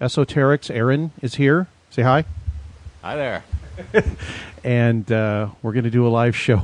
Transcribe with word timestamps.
EsoterX. 0.00 0.74
Aaron 0.74 1.12
is 1.20 1.34
here. 1.34 1.66
Say 1.90 2.02
hi. 2.02 2.24
Hi 3.02 3.16
there. 3.16 3.44
and 4.64 5.10
uh, 5.10 5.48
we're 5.62 5.72
going 5.72 5.84
to 5.84 5.90
do 5.90 6.06
a 6.06 6.08
live 6.08 6.36
show 6.46 6.58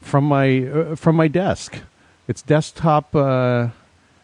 from 0.00 0.24
my 0.24 0.66
uh, 0.66 0.96
from 0.96 1.16
my 1.16 1.28
desk. 1.28 1.78
It's 2.28 2.42
desktop 2.42 3.14
uh, 3.14 3.68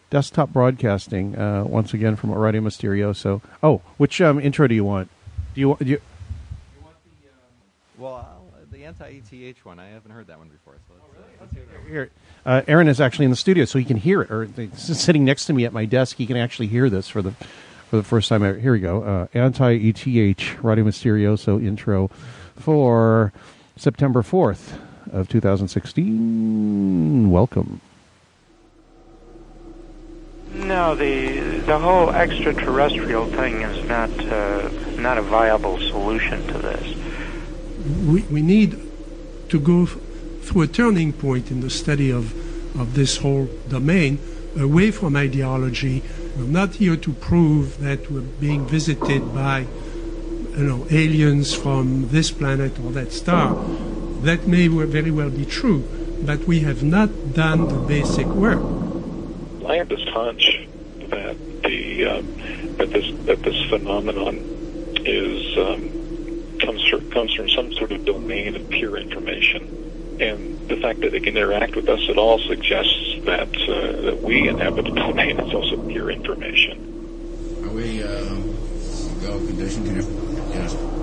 desktop 0.09 0.51
broadcasting 0.51 1.37
uh, 1.37 1.63
once 1.65 1.93
again 1.93 2.15
from 2.15 2.31
Radio 2.31 2.61
Mysterioso. 2.61 3.41
Oh, 3.61 3.81
which 3.97 4.21
um, 4.21 4.39
intro 4.39 4.67
do 4.67 4.75
you 4.75 4.83
want? 4.83 5.09
Do 5.55 5.61
you, 5.61 5.77
do 5.79 5.85
you 5.85 6.01
Well, 7.97 8.15
I'll- 8.15 8.43
the 8.71 8.85
anti-ETH 8.85 9.63
one, 9.65 9.79
I 9.79 9.89
haven't 9.89 10.11
heard 10.11 10.27
that 10.27 10.39
one 10.39 10.49
before. 10.49 10.73
So 10.87 10.95
let's, 11.15 11.39
let's 11.39 11.53
hear 11.53 11.63
that 11.71 11.79
one. 11.79 11.89
Here, 11.89 12.09
uh, 12.45 12.61
Aaron 12.67 12.87
is 12.87 12.99
actually 12.99 13.25
in 13.25 13.31
the 13.31 13.37
studio, 13.37 13.65
so 13.65 13.77
he 13.77 13.85
can 13.85 13.97
hear 13.97 14.23
it. 14.23 14.31
Or 14.31 14.45
he's 14.45 14.99
sitting 14.99 15.23
next 15.23 15.45
to 15.45 15.53
me 15.53 15.63
at 15.63 15.71
my 15.73 15.85
desk, 15.85 16.17
he 16.17 16.25
can 16.25 16.35
actually 16.35 16.67
hear 16.67 16.89
this 16.89 17.07
for 17.07 17.21
the 17.21 17.33
for 17.93 17.97
the 17.97 18.03
first 18.03 18.27
time. 18.27 18.41
ever. 18.41 18.57
Here 18.57 18.71
we 18.71 18.79
go. 18.79 19.03
Uh, 19.03 19.27
Anti 19.35 19.73
ETH 19.73 20.63
Radio 20.63 20.83
Mysterioso 20.83 21.63
intro 21.63 22.09
for 22.55 23.31
September 23.75 24.23
fourth 24.23 24.79
of 25.11 25.29
2016. 25.29 27.29
Welcome. 27.29 27.81
No, 30.55 30.95
the 30.95 31.59
the 31.67 31.77
whole 31.77 32.09
extraterrestrial 32.09 33.27
thing 33.27 33.61
is 33.61 33.87
not 33.87 34.09
uh, 34.25 34.69
not 34.97 35.19
a 35.19 35.21
viable 35.21 35.77
solution 35.77 36.47
to 36.47 36.57
this. 36.57 36.97
we, 38.07 38.23
we 38.23 38.41
need 38.41 38.71
to 39.49 39.59
go 39.59 39.83
f- 39.83 39.97
through 40.41 40.63
a 40.63 40.67
turning 40.67 41.13
point 41.13 41.51
in 41.51 41.61
the 41.61 41.69
study 41.69 42.09
of, 42.09 42.33
of 42.75 42.95
this 42.95 43.17
whole 43.17 43.47
domain 43.69 44.17
away 44.57 44.89
from 44.89 45.15
ideology. 45.15 46.01
We're 46.35 46.45
not 46.45 46.75
here 46.75 46.95
to 46.95 47.13
prove 47.13 47.79
that 47.79 48.09
we're 48.09 48.21
being 48.21 48.65
visited 48.65 49.33
by 49.35 49.67
you 50.57 50.63
know, 50.63 50.87
aliens 50.89 51.53
from 51.53 52.09
this 52.09 52.31
planet 52.31 52.79
or 52.79 52.91
that 52.91 53.11
star. 53.11 53.55
That 54.21 54.47
may 54.47 54.67
very 54.67 55.11
well 55.11 55.29
be 55.29 55.45
true, 55.45 55.83
but 56.23 56.45
we 56.45 56.61
have 56.61 56.83
not 56.83 57.33
done 57.33 57.67
the 57.67 57.79
basic 57.87 58.27
work. 58.27 58.61
I 59.67 59.75
have 59.77 59.89
this 59.89 60.03
hunch 60.09 60.67
that 61.09 61.37
the 61.63 62.05
um, 62.05 62.27
that 62.77 62.89
this 62.91 63.11
that 63.25 63.41
this 63.43 63.69
phenomenon 63.69 64.37
is 65.05 65.57
um, 65.57 66.57
comes 66.59 66.83
from, 66.87 67.11
comes 67.11 67.33
from 67.33 67.49
some 67.49 67.73
sort 67.73 67.91
of 67.91 68.05
domain 68.05 68.55
of 68.55 68.69
pure 68.69 68.97
information, 68.97 69.61
and 70.19 70.69
the 70.69 70.77
fact 70.77 71.01
that 71.01 71.11
they 71.11 71.19
can 71.19 71.35
interact 71.37 71.75
with 71.75 71.89
us 71.89 72.01
at 72.09 72.17
all 72.17 72.39
suggests 72.39 73.15
that 73.25 73.49
uh, 73.69 74.01
that 74.01 74.21
we 74.21 74.47
inhabit 74.47 74.87
a 74.87 74.91
domain 74.91 75.37
that's 75.37 75.53
also 75.53 75.77
pure 75.87 76.11
information. 76.11 77.63
Are 77.65 77.69
we 77.69 78.03
uh, 78.03 78.07
go 79.21 79.37
condition? 79.47 79.85
Can 79.85 79.95
you? 79.95 80.53
Yes. 80.53 81.02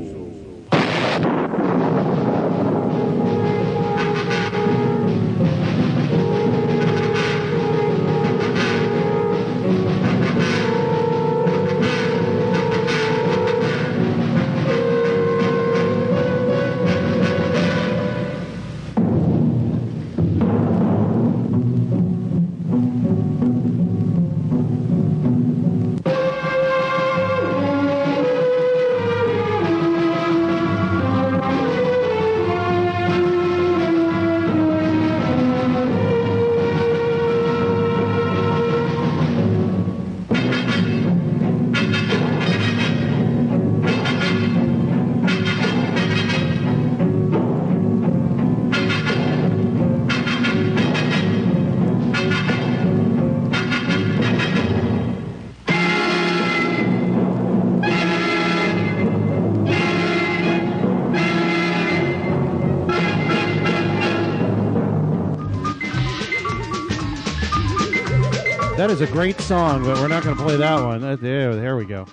A 69.01 69.07
great 69.07 69.41
song, 69.41 69.83
but 69.83 69.97
we're 69.97 70.07
not 70.07 70.23
going 70.23 70.37
to 70.37 70.43
play 70.43 70.57
that 70.57 70.75
one. 70.83 71.03
Uh, 71.03 71.15
There, 71.15 71.55
there 71.55 71.75
we 71.75 71.85
go. 71.85 72.05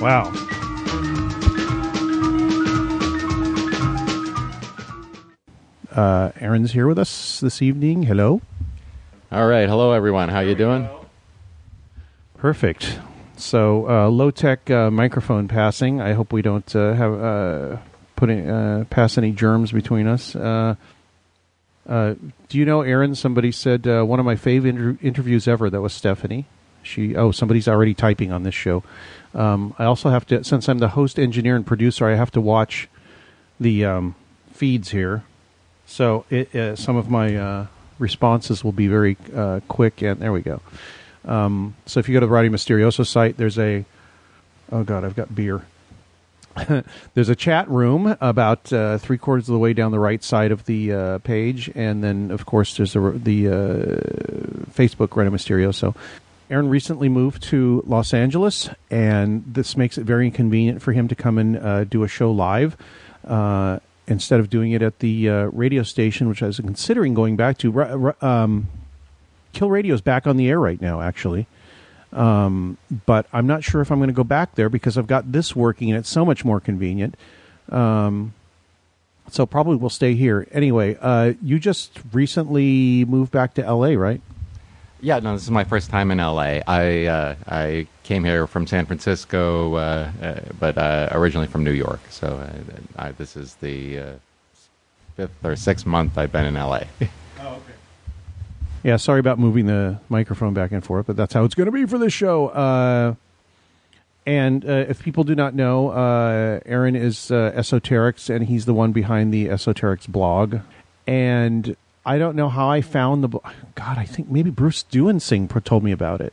Wow. 0.00 0.32
Uh, 5.90 6.30
Aaron's 6.40 6.70
here 6.70 6.86
with 6.86 7.00
us 7.00 7.40
this 7.40 7.60
evening. 7.60 8.04
Hello. 8.04 8.40
All 9.32 9.48
right, 9.48 9.68
hello 9.68 9.90
everyone. 9.90 10.28
How 10.28 10.38
you 10.40 10.54
doing? 10.54 10.88
Perfect. 12.36 13.00
So 13.36 13.88
uh, 13.88 14.08
low 14.08 14.30
tech 14.30 14.70
uh, 14.70 14.92
microphone 14.92 15.48
passing. 15.48 16.00
I 16.00 16.12
hope 16.12 16.32
we 16.32 16.40
don't 16.40 16.76
uh, 16.76 16.92
have 16.92 17.20
uh, 17.20 17.76
put 18.14 18.30
any, 18.30 18.48
uh, 18.48 18.84
pass 18.84 19.18
any 19.18 19.32
germs 19.32 19.72
between 19.72 20.06
us. 20.06 20.36
Uh, 21.88 22.14
do 22.48 22.58
you 22.58 22.64
know, 22.64 22.82
Aaron? 22.82 23.14
Somebody 23.14 23.52
said 23.52 23.86
uh, 23.86 24.04
one 24.04 24.20
of 24.20 24.26
my 24.26 24.36
favorite 24.36 24.70
inter- 24.70 24.98
interviews 25.02 25.48
ever. 25.48 25.68
That 25.68 25.80
was 25.80 25.92
Stephanie. 25.92 26.46
She 26.82 27.16
oh, 27.16 27.30
somebody's 27.30 27.68
already 27.68 27.94
typing 27.94 28.32
on 28.32 28.42
this 28.42 28.54
show. 28.54 28.82
Um, 29.34 29.74
I 29.78 29.84
also 29.84 30.10
have 30.10 30.26
to, 30.26 30.44
since 30.44 30.68
I'm 30.68 30.78
the 30.78 30.88
host, 30.88 31.18
engineer, 31.18 31.56
and 31.56 31.66
producer, 31.66 32.06
I 32.06 32.16
have 32.16 32.30
to 32.32 32.40
watch 32.40 32.88
the 33.58 33.84
um, 33.84 34.14
feeds 34.52 34.90
here. 34.90 35.24
So 35.86 36.24
it, 36.30 36.54
uh, 36.54 36.76
some 36.76 36.96
of 36.96 37.08
my 37.08 37.36
uh, 37.36 37.66
responses 37.98 38.62
will 38.62 38.72
be 38.72 38.88
very 38.88 39.16
uh, 39.34 39.60
quick, 39.68 40.02
and 40.02 40.20
there 40.20 40.32
we 40.32 40.42
go. 40.42 40.60
Um, 41.24 41.76
so 41.86 42.00
if 42.00 42.08
you 42.08 42.14
go 42.14 42.20
to 42.20 42.26
the 42.26 42.32
Radio 42.32 42.50
Mysterioso 42.50 43.06
site, 43.06 43.36
there's 43.36 43.58
a 43.58 43.84
oh 44.70 44.84
god, 44.84 45.04
I've 45.04 45.16
got 45.16 45.34
beer. 45.34 45.62
there's 47.14 47.28
a 47.28 47.36
chat 47.36 47.68
room 47.68 48.16
about 48.20 48.72
uh, 48.72 48.98
three 48.98 49.18
quarters 49.18 49.48
of 49.48 49.52
the 49.52 49.58
way 49.58 49.72
down 49.72 49.92
the 49.92 49.98
right 49.98 50.22
side 50.22 50.52
of 50.52 50.64
the 50.66 50.92
uh, 50.92 51.18
page, 51.18 51.70
and 51.74 52.02
then 52.02 52.30
of 52.30 52.46
course 52.46 52.76
there's 52.76 52.96
a, 52.96 53.00
the 53.00 53.48
uh, 53.48 53.52
Facebook 54.72 55.14
Rena 55.16 55.30
Mysterio. 55.30 55.74
So, 55.74 55.94
Aaron 56.50 56.68
recently 56.68 57.08
moved 57.08 57.42
to 57.44 57.82
Los 57.86 58.12
Angeles, 58.12 58.68
and 58.90 59.42
this 59.46 59.76
makes 59.76 59.96
it 59.96 60.04
very 60.04 60.26
inconvenient 60.26 60.82
for 60.82 60.92
him 60.92 61.08
to 61.08 61.14
come 61.14 61.38
and 61.38 61.56
uh, 61.56 61.84
do 61.84 62.02
a 62.02 62.08
show 62.08 62.30
live. 62.30 62.76
Uh, 63.26 63.78
instead 64.06 64.40
of 64.40 64.50
doing 64.50 64.72
it 64.72 64.82
at 64.82 64.98
the 64.98 65.28
uh, 65.28 65.44
radio 65.46 65.82
station, 65.82 66.28
which 66.28 66.42
I 66.42 66.46
was 66.46 66.58
considering 66.58 67.14
going 67.14 67.36
back 67.36 67.56
to, 67.58 68.14
um, 68.20 68.68
Kill 69.52 69.70
Radio 69.70 69.94
is 69.94 70.00
back 70.00 70.26
on 70.26 70.36
the 70.36 70.48
air 70.48 70.58
right 70.58 70.80
now, 70.80 71.00
actually. 71.00 71.46
Um, 72.12 72.76
but 73.06 73.26
I'm 73.32 73.46
not 73.46 73.64
sure 73.64 73.80
if 73.80 73.90
I'm 73.90 73.98
going 73.98 74.08
to 74.08 74.14
go 74.14 74.24
back 74.24 74.54
there 74.54 74.68
because 74.68 74.98
I've 74.98 75.06
got 75.06 75.32
this 75.32 75.56
working 75.56 75.90
and 75.90 75.98
it's 75.98 76.10
so 76.10 76.24
much 76.24 76.44
more 76.44 76.60
convenient. 76.60 77.16
Um, 77.70 78.34
so 79.30 79.46
probably 79.46 79.76
we'll 79.76 79.90
stay 79.90 80.14
here. 80.14 80.46
Anyway, 80.52 80.98
uh, 81.00 81.32
you 81.42 81.58
just 81.58 82.00
recently 82.12 83.04
moved 83.06 83.32
back 83.32 83.54
to 83.54 83.62
LA, 83.62 83.92
right? 83.92 84.20
Yeah, 85.00 85.18
no, 85.18 85.32
this 85.32 85.42
is 85.42 85.50
my 85.50 85.64
first 85.64 85.90
time 85.90 86.10
in 86.10 86.18
LA. 86.18 86.60
I 86.66 87.06
uh, 87.06 87.34
I 87.48 87.86
came 88.04 88.22
here 88.22 88.46
from 88.46 88.68
San 88.68 88.86
Francisco, 88.86 89.74
uh, 89.74 90.10
uh, 90.22 90.40
but 90.60 90.78
uh, 90.78 91.08
originally 91.10 91.48
from 91.48 91.64
New 91.64 91.72
York. 91.72 92.00
So 92.10 92.28
uh, 92.28 92.78
I, 92.96 93.12
this 93.12 93.36
is 93.36 93.56
the 93.56 93.98
uh, 93.98 94.12
fifth 95.16 95.44
or 95.44 95.56
sixth 95.56 95.86
month 95.86 96.16
I've 96.18 96.30
been 96.30 96.46
in 96.46 96.54
LA. 96.54 96.82
Yeah, 98.82 98.96
sorry 98.96 99.20
about 99.20 99.38
moving 99.38 99.66
the 99.66 99.98
microphone 100.08 100.54
back 100.54 100.72
and 100.72 100.84
forth, 100.84 101.06
but 101.06 101.16
that's 101.16 101.32
how 101.34 101.44
it's 101.44 101.54
going 101.54 101.66
to 101.66 101.72
be 101.72 101.86
for 101.86 101.98
this 101.98 102.12
show. 102.12 102.48
Uh, 102.48 103.14
and 104.26 104.64
uh, 104.64 104.86
if 104.88 105.02
people 105.02 105.22
do 105.24 105.34
not 105.34 105.54
know, 105.54 105.90
uh, 105.90 106.60
Aaron 106.66 106.96
is 106.96 107.30
uh, 107.30 107.52
EsoterX, 107.54 108.28
and 108.34 108.46
he's 108.46 108.64
the 108.66 108.74
one 108.74 108.92
behind 108.92 109.32
the 109.32 109.46
EsoterX 109.46 110.08
blog. 110.08 110.58
And 111.06 111.76
I 112.04 112.18
don't 112.18 112.34
know 112.34 112.48
how 112.48 112.68
I 112.68 112.80
found 112.80 113.22
the. 113.22 113.28
God, 113.28 113.98
I 113.98 114.04
think 114.04 114.28
maybe 114.28 114.50
Bruce 114.50 114.84
Duensing 114.90 115.48
told 115.64 115.84
me 115.84 115.92
about 115.92 116.20
it 116.20 116.32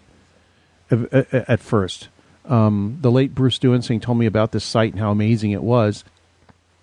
at, 0.89 1.13
at- 1.13 1.33
at 1.49 1.59
first. 1.59 2.09
Um, 2.45 2.97
the 3.01 3.11
late 3.11 3.35
Bruce 3.35 3.59
Duensing 3.59 4.01
told 4.01 4.17
me 4.17 4.25
about 4.25 4.53
this 4.53 4.63
site 4.63 4.93
and 4.93 4.99
how 4.99 5.11
amazing 5.11 5.51
it 5.51 5.61
was. 5.61 6.03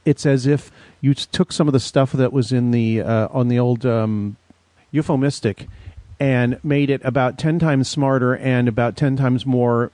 It's 0.05 0.25
as 0.25 0.47
if 0.47 0.71
you 1.01 1.13
took 1.15 1.51
some 1.51 1.67
of 1.67 1.73
the 1.73 1.81
stuff 1.81 2.13
that 2.13 2.33
was 2.33 2.53
in 2.53 2.71
the 2.71 3.01
uh, 3.03 3.27
on 3.33 3.49
the 3.49 3.59
old 3.59 3.85
um, 3.85 4.37
UFO 4.96 5.19
Mystic 5.19 5.66
and 6.19 6.58
made 6.64 6.90
it 6.90 7.00
about 7.04 7.38
10 7.38 7.58
times 7.58 7.88
smarter 7.88 8.37
and 8.37 8.69
about 8.69 8.96
10 8.96 9.16
times 9.16 9.44
more 9.44 9.90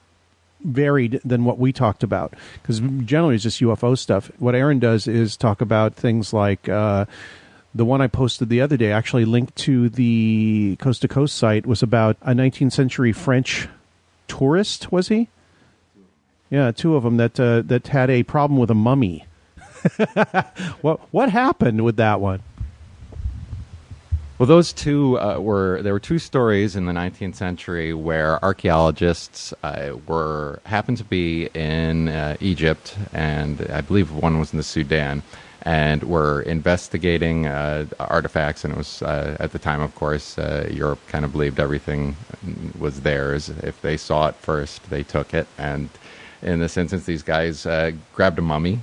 varied 0.64 1.20
than 1.24 1.44
what 1.44 1.58
we 1.58 1.72
talked 1.72 2.02
about. 2.02 2.34
Because 2.60 2.80
generally 3.04 3.34
it's 3.34 3.44
just 3.44 3.60
UFO 3.60 3.98
stuff. 3.98 4.30
What 4.38 4.54
Aaron 4.54 4.78
does 4.78 5.06
is 5.06 5.36
talk 5.36 5.60
about 5.60 5.94
things 5.94 6.32
like 6.32 6.68
uh, 6.68 7.06
the 7.74 7.84
one 7.84 8.00
I 8.00 8.06
posted 8.06 8.48
the 8.48 8.60
other 8.60 8.76
day, 8.76 8.92
actually 8.92 9.24
linked 9.24 9.56
to 9.56 9.88
the 9.88 10.76
Coast 10.78 11.02
to 11.02 11.08
Coast 11.08 11.36
site, 11.36 11.66
was 11.66 11.82
about 11.82 12.16
a 12.22 12.32
19th 12.32 12.72
century 12.72 13.12
French 13.12 13.68
tourist, 14.28 14.92
was 14.92 15.08
he? 15.08 15.28
Yeah, 16.50 16.70
two 16.70 16.96
of 16.96 17.02
them 17.02 17.16
that 17.16 17.40
uh, 17.40 17.62
that 17.62 17.88
had 17.88 18.10
a 18.10 18.24
problem 18.24 18.60
with 18.60 18.70
a 18.70 18.74
mummy. 18.74 19.24
what 20.82 21.00
what 21.10 21.30
happened 21.30 21.82
with 21.82 21.96
that 21.96 22.20
one? 22.20 22.42
Well, 24.42 24.48
those 24.48 24.72
two 24.72 25.20
uh, 25.20 25.38
were 25.38 25.80
there 25.82 25.92
were 25.92 26.00
two 26.00 26.18
stories 26.18 26.74
in 26.74 26.86
the 26.86 26.92
19th 26.92 27.36
century 27.36 27.94
where 27.94 28.44
archaeologists 28.44 29.54
uh, 29.62 29.92
were 30.08 30.58
happened 30.64 30.98
to 30.98 31.04
be 31.04 31.46
in 31.54 32.08
uh, 32.08 32.36
Egypt, 32.40 32.96
and 33.12 33.60
I 33.70 33.82
believe 33.82 34.10
one 34.10 34.40
was 34.40 34.52
in 34.52 34.56
the 34.56 34.64
Sudan, 34.64 35.22
and 35.62 36.02
were 36.02 36.42
investigating 36.42 37.46
uh, 37.46 37.86
artifacts. 38.00 38.64
And 38.64 38.74
it 38.74 38.78
was 38.78 39.00
uh, 39.00 39.36
at 39.38 39.52
the 39.52 39.60
time, 39.60 39.80
of 39.80 39.94
course, 39.94 40.36
uh, 40.38 40.68
Europe 40.68 40.98
kind 41.06 41.24
of 41.24 41.30
believed 41.30 41.60
everything 41.60 42.16
was 42.76 43.02
theirs. 43.02 43.48
If 43.48 43.80
they 43.80 43.96
saw 43.96 44.26
it 44.26 44.34
first, 44.34 44.90
they 44.90 45.04
took 45.04 45.34
it. 45.34 45.46
And 45.56 45.88
in 46.42 46.58
this 46.58 46.76
instance, 46.76 47.04
these 47.04 47.22
guys 47.22 47.62
grabbed 48.12 48.40
a 48.40 48.42
mummy 48.42 48.80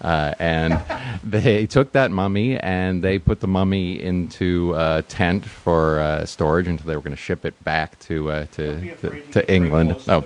uh, 0.00 0.34
and 0.38 0.80
they 1.24 1.66
took 1.66 1.92
that 1.92 2.10
mummy 2.10 2.58
and 2.58 3.02
they 3.02 3.18
put 3.18 3.40
the 3.40 3.48
mummy 3.48 4.00
into 4.02 4.74
a 4.76 5.02
tent 5.08 5.44
for 5.44 6.00
uh, 6.00 6.26
storage 6.26 6.66
until 6.66 6.86
they 6.86 6.96
were 6.96 7.02
going 7.02 7.16
to 7.16 7.22
ship 7.22 7.44
it 7.44 7.62
back 7.64 7.98
to 8.00 8.30
uh, 8.30 8.46
to, 8.52 8.96
to, 8.96 9.20
to 9.32 9.52
England. 9.52 9.96
Oh, 10.08 10.24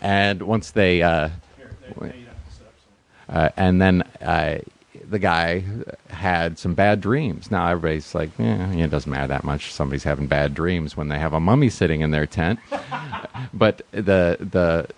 and 0.00 0.42
once 0.42 0.70
they 0.70 1.02
uh, 1.02 1.30
uh, 3.28 3.50
and 3.56 3.80
then 3.80 4.02
uh, 4.22 4.58
the 5.08 5.18
guy 5.18 5.64
had 6.08 6.58
some 6.58 6.74
bad 6.74 7.00
dreams. 7.00 7.50
Now 7.50 7.68
everybody's 7.68 8.14
like, 8.14 8.30
yeah, 8.38 8.70
it 8.72 8.90
doesn't 8.90 9.10
matter 9.10 9.28
that 9.28 9.44
much. 9.44 9.72
Somebody's 9.72 10.04
having 10.04 10.26
bad 10.26 10.54
dreams 10.54 10.96
when 10.96 11.08
they 11.08 11.18
have 11.18 11.32
a 11.32 11.40
mummy 11.40 11.68
sitting 11.68 12.00
in 12.00 12.10
their 12.10 12.26
tent. 12.26 12.60
but 13.54 13.82
the 13.92 14.36
the 14.40 14.88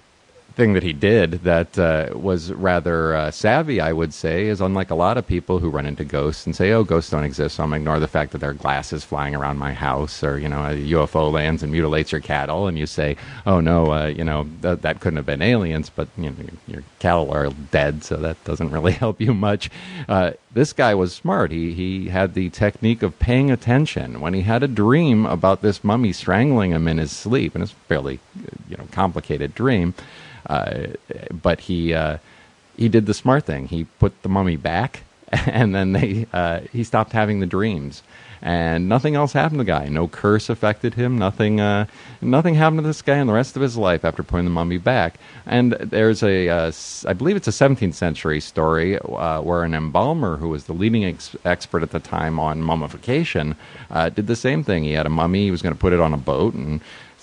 thing 0.54 0.74
that 0.74 0.82
he 0.82 0.92
did 0.92 1.32
that 1.44 1.78
uh, 1.78 2.10
was 2.14 2.52
rather 2.52 3.14
uh, 3.14 3.30
savvy, 3.30 3.80
I 3.80 3.92
would 3.92 4.12
say, 4.12 4.46
is 4.46 4.60
unlike 4.60 4.90
a 4.90 4.94
lot 4.94 5.16
of 5.16 5.26
people 5.26 5.58
who 5.58 5.70
run 5.70 5.86
into 5.86 6.04
ghosts 6.04 6.46
and 6.46 6.54
say, 6.54 6.72
"Oh, 6.72 6.84
ghosts 6.84 7.10
don't 7.10 7.24
exist," 7.24 7.56
so 7.56 7.62
I'm 7.62 7.70
gonna 7.70 7.80
ignore 7.80 8.00
the 8.00 8.08
fact 8.08 8.32
that 8.32 8.38
there 8.38 8.50
are 8.50 8.54
glasses 8.54 9.04
flying 9.04 9.34
around 9.34 9.58
my 9.58 9.72
house, 9.72 10.22
or 10.22 10.38
you 10.38 10.48
know, 10.48 10.62
a 10.64 10.74
UFO 10.92 11.32
lands 11.32 11.62
and 11.62 11.72
mutilates 11.72 12.12
your 12.12 12.20
cattle, 12.20 12.66
and 12.66 12.78
you 12.78 12.86
say, 12.86 13.16
"Oh 13.46 13.60
no, 13.60 13.92
uh, 13.92 14.06
you 14.06 14.24
know, 14.24 14.46
th- 14.62 14.80
that 14.80 15.00
couldn't 15.00 15.16
have 15.16 15.26
been 15.26 15.42
aliens," 15.42 15.90
but 15.90 16.08
you 16.16 16.30
know, 16.30 16.36
your 16.66 16.82
cattle 16.98 17.30
are 17.32 17.50
dead, 17.70 18.04
so 18.04 18.16
that 18.16 18.42
doesn't 18.44 18.70
really 18.70 18.92
help 19.04 19.20
you 19.20 19.32
much. 19.34 19.70
Uh, 20.08 20.32
this 20.52 20.72
guy 20.72 20.94
was 20.94 21.12
smart. 21.12 21.50
He 21.52 21.72
he 21.72 22.08
had 22.08 22.34
the 22.34 22.50
technique 22.50 23.02
of 23.02 23.18
paying 23.18 23.50
attention 23.50 24.20
when 24.20 24.34
he 24.34 24.42
had 24.42 24.62
a 24.62 24.68
dream 24.68 25.26
about 25.26 25.62
this 25.62 25.84
mummy 25.84 26.12
strangling 26.12 26.72
him 26.72 26.88
in 26.88 26.98
his 26.98 27.12
sleep, 27.12 27.54
and 27.54 27.62
it's 27.62 27.72
a 27.72 27.76
fairly 27.88 28.18
you 28.68 28.76
know 28.76 28.86
complicated 28.90 29.54
dream. 29.54 29.94
Uh, 30.50 30.88
but 31.32 31.60
he 31.60 31.94
uh, 31.94 32.18
he 32.76 32.88
did 32.88 33.06
the 33.06 33.14
smart 33.14 33.44
thing. 33.44 33.68
He 33.68 33.84
put 33.84 34.20
the 34.22 34.28
mummy 34.28 34.56
back, 34.56 35.04
and 35.32 35.74
then 35.74 35.92
they 35.92 36.26
uh, 36.32 36.62
he 36.72 36.82
stopped 36.82 37.12
having 37.12 37.38
the 37.38 37.46
dreams, 37.46 38.02
and 38.42 38.88
nothing 38.88 39.14
else 39.14 39.32
happened 39.32 39.60
to 39.60 39.64
the 39.64 39.70
guy. 39.70 39.86
No 39.88 40.08
curse 40.08 40.50
affected 40.50 40.94
him. 40.94 41.16
Nothing 41.16 41.60
uh, 41.60 41.86
nothing 42.20 42.54
happened 42.56 42.78
to 42.78 42.82
this 42.88 43.00
guy 43.00 43.18
in 43.18 43.28
the 43.28 43.32
rest 43.32 43.54
of 43.54 43.62
his 43.62 43.76
life 43.76 44.04
after 44.04 44.24
putting 44.24 44.44
the 44.44 44.50
mummy 44.50 44.78
back. 44.78 45.20
And 45.46 45.74
there's 45.74 46.24
a 46.24 46.48
uh, 46.48 46.72
I 47.06 47.12
believe 47.12 47.36
it's 47.36 47.46
a 47.46 47.52
17th 47.52 47.94
century 47.94 48.40
story 48.40 48.96
where 48.96 49.62
an 49.62 49.72
embalmer 49.72 50.38
who 50.38 50.48
was 50.48 50.64
the 50.64 50.72
leading 50.72 51.04
ex- 51.04 51.36
expert 51.44 51.84
at 51.84 51.92
the 51.92 52.00
time 52.00 52.40
on 52.40 52.60
mummification 52.60 53.54
did 54.16 54.26
the 54.26 54.34
same 54.34 54.64
thing. 54.64 54.82
He 54.82 54.94
had 54.94 55.06
a 55.06 55.10
mummy. 55.10 55.44
He 55.44 55.52
was 55.52 55.62
going 55.62 55.76
to 55.76 55.80
put 55.80 55.92
it 55.92 56.00
on 56.00 56.12
a 56.12 56.18
boat 56.18 56.54
and 56.54 56.80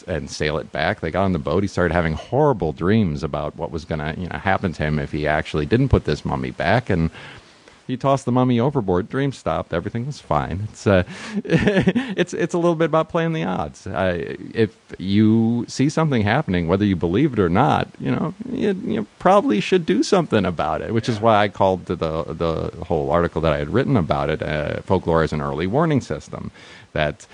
and 0.08 0.30
sail 0.30 0.58
it 0.58 0.72
back. 0.72 1.00
They 1.00 1.12
got 1.12 1.24
on 1.24 1.34
the 1.34 1.40
boat. 1.40 1.64
He 1.64 1.68
started 1.68 1.94
having 1.94 2.14
horrible 2.14 2.74
dreams 2.74 3.24
about 3.24 3.56
what 3.56 3.72
was 3.72 3.86
going 3.86 4.00
to 4.00 4.20
you 4.20 4.28
know 4.28 4.38
happen 4.38 4.74
to 4.74 4.84
him 4.84 5.00
if 5.00 5.12
he 5.12 5.28
actually 5.28 5.66
didn't 5.66 5.90
put 5.90 6.06
this 6.06 6.26
mummy 6.26 6.52
back. 6.52 6.90
And 6.90 7.12
he 7.88 7.96
tossed 7.96 8.26
the 8.26 8.34
mummy 8.34 8.60
overboard. 8.60 9.08
Dream 9.08 9.32
stopped. 9.32 9.74
Everything 9.74 10.06
was 10.06 10.20
fine. 10.20 10.68
It's 10.70 10.86
uh, 10.86 11.04
it's 11.46 12.34
it's 12.34 12.54
a 12.54 12.58
little 12.58 12.76
bit 12.76 12.86
about 12.86 13.08
playing 13.08 13.32
the 13.32 13.46
odds. 13.46 13.88
Uh, 13.88 14.36
if 14.54 14.78
you 14.98 15.66
see 15.70 15.88
something 15.88 16.22
happening, 16.22 16.68
whether 16.68 16.84
you 16.84 16.98
believe 16.98 17.34
it 17.34 17.40
or 17.40 17.48
not, 17.48 17.88
you 17.98 18.12
know 18.12 18.34
you, 18.52 18.74
you 18.86 19.08
probably 19.20 19.62
should 19.62 19.86
do 19.86 20.04
something 20.04 20.44
about 20.44 20.82
it. 20.82 20.94
Which 20.94 21.08
is 21.08 21.22
why 21.22 21.38
I 21.38 21.48
called 21.48 21.86
the 21.86 21.96
the, 21.96 22.74
whole 22.86 23.10
article 23.10 23.42
that 23.42 23.54
I 23.54 23.58
had 23.58 23.70
written 23.70 23.96
about 23.96 24.30
it 24.30 24.42
uh, 24.42 24.82
"Folklore 24.82 25.24
as 25.24 25.32
an 25.32 25.42
Early 25.42 25.66
Warning 25.66 26.02
System." 26.02 26.52
That 26.92 27.26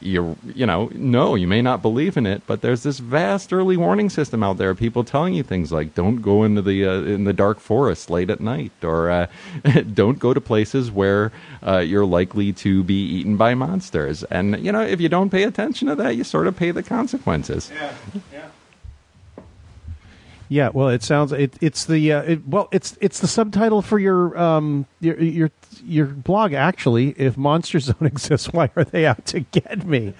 you 0.00 0.36
you 0.54 0.66
know 0.66 0.90
no 0.94 1.34
you 1.34 1.46
may 1.46 1.62
not 1.62 1.80
believe 1.80 2.16
in 2.16 2.26
it 2.26 2.42
but 2.46 2.60
there's 2.60 2.82
this 2.82 2.98
vast 2.98 3.52
early 3.52 3.76
warning 3.76 4.10
system 4.10 4.42
out 4.42 4.56
there 4.56 4.74
people 4.74 5.04
telling 5.04 5.34
you 5.34 5.42
things 5.42 5.70
like 5.70 5.94
don't 5.94 6.22
go 6.22 6.42
into 6.42 6.60
the 6.60 6.84
uh, 6.84 7.02
in 7.02 7.24
the 7.24 7.32
dark 7.32 7.60
forest 7.60 8.10
late 8.10 8.30
at 8.30 8.40
night 8.40 8.72
or 8.82 9.10
uh, 9.10 9.26
don't 9.94 10.18
go 10.18 10.34
to 10.34 10.40
places 10.40 10.90
where 10.90 11.30
uh, 11.66 11.78
you're 11.78 12.06
likely 12.06 12.52
to 12.52 12.82
be 12.84 13.04
eaten 13.06 13.36
by 13.36 13.54
monsters. 13.54 14.24
And 14.24 14.64
you 14.64 14.72
know 14.72 14.82
if 14.82 15.00
you 15.00 15.08
don't 15.08 15.30
pay 15.30 15.44
attention 15.44 15.88
to 15.88 15.94
that 15.96 16.16
you 16.16 16.24
sort 16.24 16.46
of 16.46 16.56
pay 16.56 16.70
the 16.70 16.82
consequences. 16.82 17.70
Yeah, 17.74 17.92
yeah. 18.32 18.48
Yeah, 20.48 20.68
well, 20.72 20.90
it 20.90 21.02
sounds 21.02 21.32
it, 21.32 21.56
it's 21.60 21.86
the 21.86 22.12
uh, 22.12 22.22
it, 22.22 22.46
well, 22.46 22.68
it's 22.70 22.96
it's 23.00 23.18
the 23.18 23.26
subtitle 23.26 23.82
for 23.82 23.98
your 23.98 24.38
um 24.38 24.86
your 25.00 25.20
your 25.20 25.50
your 25.86 26.06
blog 26.06 26.52
actually. 26.52 27.10
If 27.16 27.36
monsters 27.36 27.86
don't 27.86 28.02
exist, 28.06 28.52
why 28.52 28.70
are 28.76 28.84
they 28.84 29.06
out 29.06 29.24
to 29.26 29.40
get 29.40 29.86
me? 29.86 30.14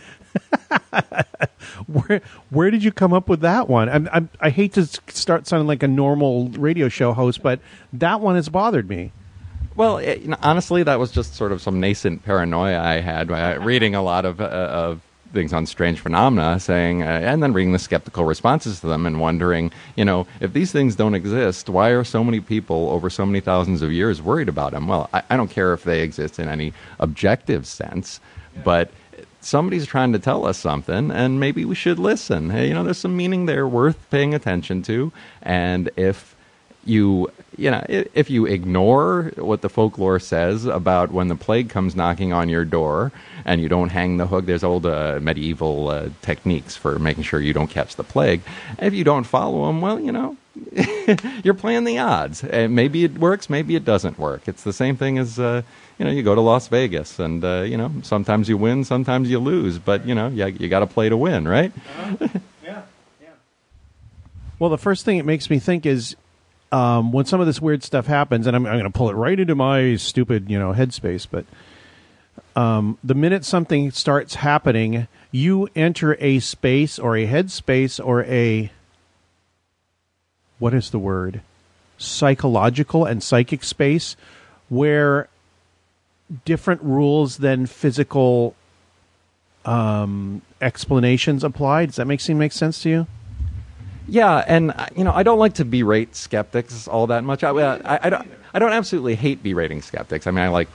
where 1.87 2.21
where 2.51 2.71
did 2.71 2.85
you 2.85 2.93
come 2.93 3.13
up 3.13 3.29
with 3.29 3.41
that 3.41 3.69
one? 3.69 3.89
I'm, 3.89 4.09
I'm, 4.13 4.29
I 4.41 4.51
hate 4.51 4.75
to 4.75 4.87
start 4.87 5.47
sounding 5.47 5.67
like 5.67 5.83
a 5.83 5.89
normal 5.89 6.49
radio 6.51 6.89
show 6.89 7.13
host, 7.13 7.43
but 7.43 7.61
that 7.93 8.21
one 8.21 8.37
has 8.37 8.49
bothered 8.49 8.89
me. 8.89 9.13
Well, 9.77 9.99
it, 9.99 10.23
you 10.23 10.29
know, 10.29 10.39
honestly, 10.43 10.83
that 10.83 10.99
was 10.99 11.11
just 11.11 11.35
sort 11.35 11.53
of 11.53 11.61
some 11.61 11.81
nascent 11.81 12.25
paranoia 12.25 12.81
I 12.81 13.01
had 13.01 13.29
by 13.29 13.55
reading 13.55 13.95
a 13.95 14.03
lot 14.03 14.25
of 14.25 14.41
uh, 14.41 14.45
of 14.45 15.03
things 15.37 15.53
on 15.53 15.67
strange 15.67 16.01
phenomena, 16.01 16.59
saying, 16.59 17.03
uh, 17.03 17.07
and 17.07 17.43
then 17.43 17.53
reading 17.53 17.73
the 17.73 17.79
skeptical 17.79 18.25
responses 18.25 18.81
to 18.81 18.87
them 18.87 19.07
and 19.07 19.21
wondering, 19.21 19.71
you 19.95 20.05
know, 20.05 20.27
if 20.41 20.53
these 20.53 20.73
things 20.73 20.97
don't 20.97 21.15
exist, 21.15 21.69
why 21.69 21.91
are 21.91 22.05
so 22.05 22.25
many 22.25 22.41
people 22.41 22.91
over 22.91 23.09
so 23.11 23.25
many 23.25 23.41
thousands 23.41 23.83
of 23.83 23.93
years 23.93 24.21
worried 24.21 24.49
about 24.49 24.73
them? 24.73 24.89
Well, 24.89 25.09
I, 25.13 25.23
I 25.31 25.37
don't 25.37 25.51
care 25.51 25.73
if 25.73 25.85
they 25.85 26.03
exist 26.03 26.39
in 26.39 26.49
any 26.49 26.73
objective 26.99 27.67
sense, 27.67 28.21
but 28.65 28.91
somebody's 29.41 29.87
trying 29.87 30.13
to 30.13 30.19
tell 30.19 30.47
us 30.47 30.59
something 30.59 31.11
and 31.11 31.41
maybe 31.41 31.65
we 31.65 31.75
should 31.75 31.99
listen. 31.99 32.51
Hey, 32.51 32.69
you 32.69 32.75
know, 32.75 32.85
there's 32.85 32.99
some 32.99 33.17
meaning 33.17 33.47
there 33.47 33.67
worth 33.67 34.11
paying 34.11 34.35
attention 34.35 34.83
to. 34.83 35.13
And 35.43 35.91
if 35.97 36.36
you, 36.87 37.31
you 37.57 37.71
know, 37.71 37.85
if 37.89 38.31
you 38.31 38.47
ignore 38.47 39.33
what 39.37 39.61
the 39.61 39.69
folklore 39.69 40.19
says 40.19 40.65
about 40.65 41.11
when 41.11 41.29
the 41.29 41.37
plague 41.37 41.69
comes 41.69 41.97
knocking 41.97 42.33
on 42.33 42.49
your 42.49 42.65
door 42.65 43.13
and 43.45 43.61
you 43.61 43.69
don't 43.69 43.91
hang 43.91 44.17
the 44.17 44.27
hook, 44.27 44.47
there's 44.47 44.65
old 44.65 44.87
uh, 44.87 45.19
medieval 45.21 45.89
uh, 45.89 46.09
techniques 46.23 46.77
for 46.77 46.99
making 46.99 47.25
sure 47.25 47.41
you 47.41 47.53
don't 47.53 47.71
catch 47.71 47.97
the 47.97 48.05
plague. 48.05 48.41
If 48.79 48.95
you 48.95 49.05
don't 49.05 49.25
follow 49.25 49.67
them, 49.67 49.81
well, 49.81 50.01
you 50.01 50.13
know, 50.13 50.37
you're 51.45 51.55
playing 51.55 51.85
the 51.85 51.99
odds. 51.99 52.43
And 52.45 52.75
maybe 52.75 53.05
it 53.05 53.19
works, 53.19 53.51
maybe 53.51 53.77
it 53.77 53.85
doesn't 53.85 54.19
work. 54.19 54.49
It's 54.49 54.63
the 54.63 54.73
same 54.73 54.97
thing 54.97 55.19
as 55.19 55.39
uh, 55.39 55.63
you 55.99 56.05
know, 56.05 56.11
you 56.11 56.23
go 56.23 56.35
to 56.35 56.41
Las 56.41 56.69
Vegas, 56.69 57.19
and 57.19 57.43
uh, 57.43 57.63
you 57.63 57.77
know, 57.77 57.91
sometimes 58.03 58.49
you 58.49 58.57
win, 58.59 58.85
sometimes 58.85 59.31
you 59.31 59.39
lose, 59.39 59.79
but 59.79 60.07
you 60.07 60.15
know, 60.15 60.29
you, 60.29 60.47
you 60.47 60.69
got 60.69 60.81
to 60.81 60.87
play 60.87 61.09
to 61.09 61.17
win, 61.17 61.49
right? 61.49 61.73
Yeah. 62.65 62.83
Well, 64.59 64.71
the 64.71 64.79
first 64.79 65.05
thing 65.05 65.19
it 65.19 65.27
makes 65.27 65.51
me 65.51 65.59
think 65.59 65.85
is 65.85 66.17
um, 66.77 67.11
when 67.11 67.25
some 67.25 67.41
of 67.41 67.47
this 67.47 67.59
weird 67.59 67.83
stuff 67.83 68.07
happens, 68.07 68.47
and 68.47 68.55
I'm, 68.55 68.67
I'm 68.67 68.75
going 68.75 68.85
to 68.85 68.91
pull 68.91 69.09
it 69.09 69.15
right 69.15 69.41
into 69.41 69.55
my 69.55 69.97
stupid, 69.97 70.51
you 70.51 70.59
know, 70.59 70.75
headspace. 70.75 71.27
But 71.31 71.47
um, 72.55 72.99
the 73.03 73.15
minute 73.15 73.47
something 73.47 73.91
starts 73.93 74.35
happening, 74.35 75.09
you 75.33 75.71
enter 75.75 76.19
a 76.21 76.39
space 76.41 76.99
or 76.99 77.17
a 77.17 77.27
headspace 77.27 78.05
or 78.05 78.25
a 78.25 78.71
what 80.59 80.75
is 80.75 80.91
the 80.91 80.99
word? 80.99 81.41
Psychological 81.97 83.07
and 83.07 83.23
psychic 83.23 83.65
space 83.65 84.15
where 84.69 85.29
different 86.45 86.83
rules 86.83 87.39
than 87.39 87.65
physical 87.65 88.55
um, 89.65 90.43
explanations 90.61 91.43
apply. 91.43 91.87
Does 91.87 91.97
that 91.97 92.07
make 92.07 92.21
seem 92.21 92.37
make 92.37 92.53
sense 92.53 92.83
to 92.83 92.91
you? 92.91 93.07
Yeah, 94.09 94.45
and 94.47 94.73
uh, 94.73 94.87
you 94.97 95.05
know, 95.05 95.13
I 95.13 95.23
don't 95.23 95.39
like 95.39 95.55
to 95.55 95.65
berate 95.65 96.15
skeptics 96.15 96.87
all 96.89 97.07
that 97.09 97.25
much. 97.25 97.43
I, 97.45 97.51
I, 97.51 98.07
I 98.07 98.11
don't. 98.11 98.29
I 98.55 98.59
don't 98.59 98.73
absolutely 98.73 99.17
hate 99.17 99.43
berating 99.43 99.83
skeptics. 99.83 100.27
I 100.27 100.31
mean, 100.31 100.45
I 100.45 100.49
like 100.49 100.69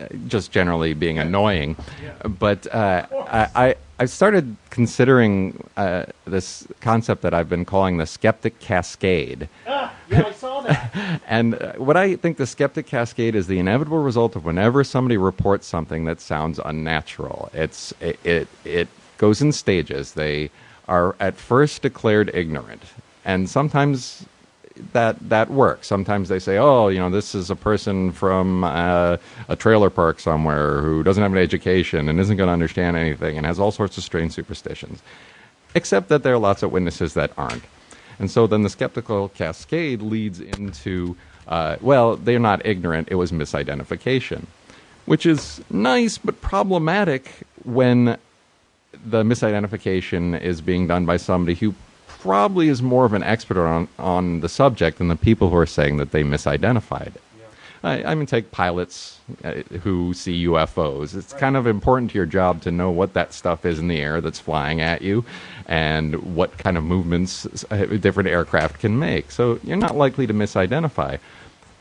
uh, 0.00 0.06
just 0.26 0.50
generally 0.50 0.94
being 0.94 1.18
annoying. 1.18 1.76
But 2.24 2.66
uh, 2.74 3.06
I, 3.54 3.76
I 3.98 4.04
started 4.06 4.56
considering 4.70 5.62
uh, 5.76 6.06
this 6.24 6.66
concept 6.80 7.22
that 7.22 7.34
I've 7.34 7.48
been 7.48 7.64
calling 7.64 7.98
the 7.98 8.06
skeptic 8.06 8.58
cascade. 8.58 9.48
yeah, 9.66 9.90
I 10.10 10.32
saw 10.32 10.62
that. 10.62 11.20
And 11.28 11.54
uh, 11.54 11.74
what 11.74 11.96
I 11.96 12.16
think 12.16 12.36
the 12.36 12.46
skeptic 12.46 12.86
cascade 12.86 13.34
is 13.34 13.46
the 13.46 13.58
inevitable 13.58 14.02
result 14.02 14.34
of 14.34 14.44
whenever 14.44 14.82
somebody 14.82 15.16
reports 15.16 15.66
something 15.66 16.04
that 16.06 16.20
sounds 16.20 16.58
unnatural. 16.64 17.50
It's 17.54 17.94
it 18.00 18.18
it, 18.24 18.48
it 18.64 18.88
goes 19.18 19.40
in 19.40 19.52
stages. 19.52 20.14
They 20.14 20.50
are 20.90 21.16
at 21.20 21.36
first 21.36 21.80
declared 21.82 22.30
ignorant, 22.34 22.82
and 23.24 23.48
sometimes 23.48 24.26
that 24.92 25.16
that 25.28 25.50
works. 25.50 25.86
Sometimes 25.86 26.28
they 26.28 26.38
say, 26.38 26.58
"Oh, 26.58 26.88
you 26.88 26.98
know, 26.98 27.08
this 27.08 27.34
is 27.34 27.48
a 27.48 27.56
person 27.56 28.12
from 28.12 28.64
uh, 28.64 29.16
a 29.48 29.56
trailer 29.56 29.88
park 29.88 30.20
somewhere 30.20 30.82
who 30.82 31.02
doesn't 31.02 31.22
have 31.22 31.32
an 31.32 31.38
education 31.38 32.08
and 32.08 32.20
isn't 32.20 32.36
going 32.36 32.48
to 32.48 32.52
understand 32.52 32.96
anything 32.96 33.38
and 33.38 33.46
has 33.46 33.58
all 33.58 33.70
sorts 33.70 33.96
of 33.96 34.04
strange 34.04 34.32
superstitions." 34.32 35.00
Except 35.74 36.08
that 36.08 36.24
there 36.24 36.34
are 36.34 36.38
lots 36.38 36.62
of 36.64 36.72
witnesses 36.72 37.14
that 37.14 37.30
aren't. 37.38 37.62
And 38.18 38.30
so 38.30 38.46
then 38.46 38.62
the 38.62 38.68
skeptical 38.68 39.28
cascade 39.30 40.02
leads 40.02 40.40
into, 40.40 41.16
uh, 41.48 41.76
well, 41.80 42.16
they're 42.16 42.38
not 42.40 42.66
ignorant, 42.66 43.08
it 43.10 43.14
was 43.14 43.30
misidentification, 43.32 44.46
which 45.06 45.24
is 45.24 45.62
nice 45.70 46.18
but 46.18 46.40
problematic 46.40 47.46
when 47.62 48.18
the 49.04 49.22
misidentification 49.22 50.40
is 50.40 50.60
being 50.60 50.86
done 50.86 51.06
by 51.06 51.16
somebody 51.16 51.54
who 51.54 51.74
probably 52.06 52.68
is 52.68 52.82
more 52.82 53.04
of 53.04 53.12
an 53.14 53.22
expert 53.22 53.58
on, 53.58 53.88
on 53.98 54.40
the 54.40 54.48
subject 54.48 54.98
than 54.98 55.08
the 55.08 55.16
people 55.16 55.48
who 55.48 55.56
are 55.56 55.66
saying 55.66 55.96
that 55.96 56.10
they 56.10 56.22
misidentified. 56.22 57.12
I, 57.82 58.04
I 58.04 58.14
mean, 58.14 58.26
take 58.26 58.50
pilots 58.50 59.20
uh, 59.42 59.52
who 59.82 60.12
see 60.12 60.44
UFOs. 60.44 61.16
It's 61.16 61.32
kind 61.32 61.56
of 61.56 61.66
important 61.66 62.10
to 62.10 62.18
your 62.18 62.26
job 62.26 62.60
to 62.62 62.70
know 62.70 62.90
what 62.90 63.14
that 63.14 63.32
stuff 63.32 63.64
is 63.64 63.78
in 63.78 63.88
the 63.88 63.98
air 63.98 64.20
that's 64.20 64.38
flying 64.38 64.82
at 64.82 65.00
you 65.00 65.24
and 65.66 66.36
what 66.36 66.58
kind 66.58 66.76
of 66.76 66.84
movements 66.84 67.46
uh, 67.70 67.76
different 67.86 68.28
aircraft 68.28 68.80
can 68.80 68.98
make. 68.98 69.30
So 69.30 69.58
you're 69.64 69.78
not 69.78 69.96
likely 69.96 70.26
to 70.26 70.34
misidentify. 70.34 71.18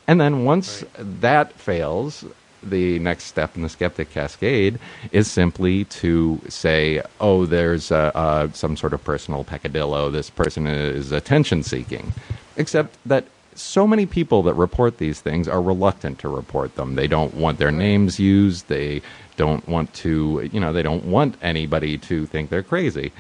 And 0.07 0.21
then 0.21 0.45
once 0.45 0.85
that 0.97 1.53
fails, 1.53 2.23
the 2.61 2.99
next 2.99 3.25
step 3.25 3.55
in 3.55 3.61
the 3.61 3.69
skeptic 3.69 4.11
cascade 4.11 4.79
is 5.11 5.29
simply 5.29 5.85
to 5.85 6.41
say, 6.47 7.01
oh, 7.19 7.45
there's 7.45 7.91
uh, 7.91 8.11
uh, 8.15 8.51
some 8.53 8.75
sort 8.75 8.93
of 8.93 9.03
personal 9.03 9.43
peccadillo. 9.43 10.09
This 10.09 10.29
person 10.29 10.67
is 10.67 11.11
attention 11.11 11.63
seeking. 11.63 12.13
Except 12.57 12.97
that 13.05 13.25
so 13.55 13.85
many 13.85 14.05
people 14.05 14.43
that 14.43 14.53
report 14.53 14.97
these 14.97 15.21
things 15.21 15.47
are 15.47 15.61
reluctant 15.61 16.19
to 16.19 16.29
report 16.29 16.75
them. 16.75 16.95
They 16.95 17.07
don't 17.07 17.33
want 17.33 17.57
their 17.57 17.71
names 17.71 18.19
used. 18.19 18.67
They 18.67 19.01
don't 19.35 19.67
want 19.67 19.93
to, 19.95 20.49
you 20.51 20.59
know, 20.59 20.73
they 20.73 20.83
don't 20.83 21.05
want 21.05 21.35
anybody 21.41 21.97
to 21.97 22.25
think 22.25 22.49
they're 22.49 22.63
crazy. 22.63 23.11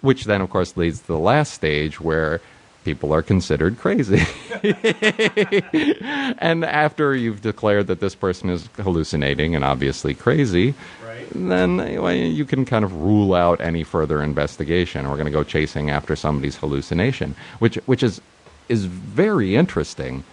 Which 0.00 0.24
then, 0.24 0.40
of 0.40 0.50
course, 0.50 0.76
leads 0.76 1.00
to 1.00 1.06
the 1.06 1.18
last 1.18 1.52
stage 1.52 2.00
where 2.00 2.40
people 2.84 3.12
are 3.12 3.22
considered 3.22 3.78
crazy. 3.78 4.22
and 6.38 6.64
after 6.64 7.14
you've 7.14 7.42
declared 7.42 7.86
that 7.88 8.00
this 8.00 8.14
person 8.14 8.50
is 8.50 8.68
hallucinating 8.76 9.54
and 9.54 9.64
obviously 9.64 10.14
crazy, 10.14 10.74
then 11.34 11.76
well, 11.76 12.12
you 12.12 12.44
can 12.44 12.64
kind 12.64 12.84
of 12.84 12.92
rule 12.94 13.34
out 13.34 13.60
any 13.60 13.84
further 13.84 14.22
investigation. 14.22 15.08
We're 15.08 15.16
going 15.16 15.26
to 15.26 15.32
go 15.32 15.44
chasing 15.44 15.90
after 15.90 16.16
somebody's 16.16 16.56
hallucination, 16.56 17.34
which 17.58 17.76
which 17.86 18.02
is 18.02 18.20
is 18.68 18.84
very 18.86 19.56
interesting. 19.56 20.24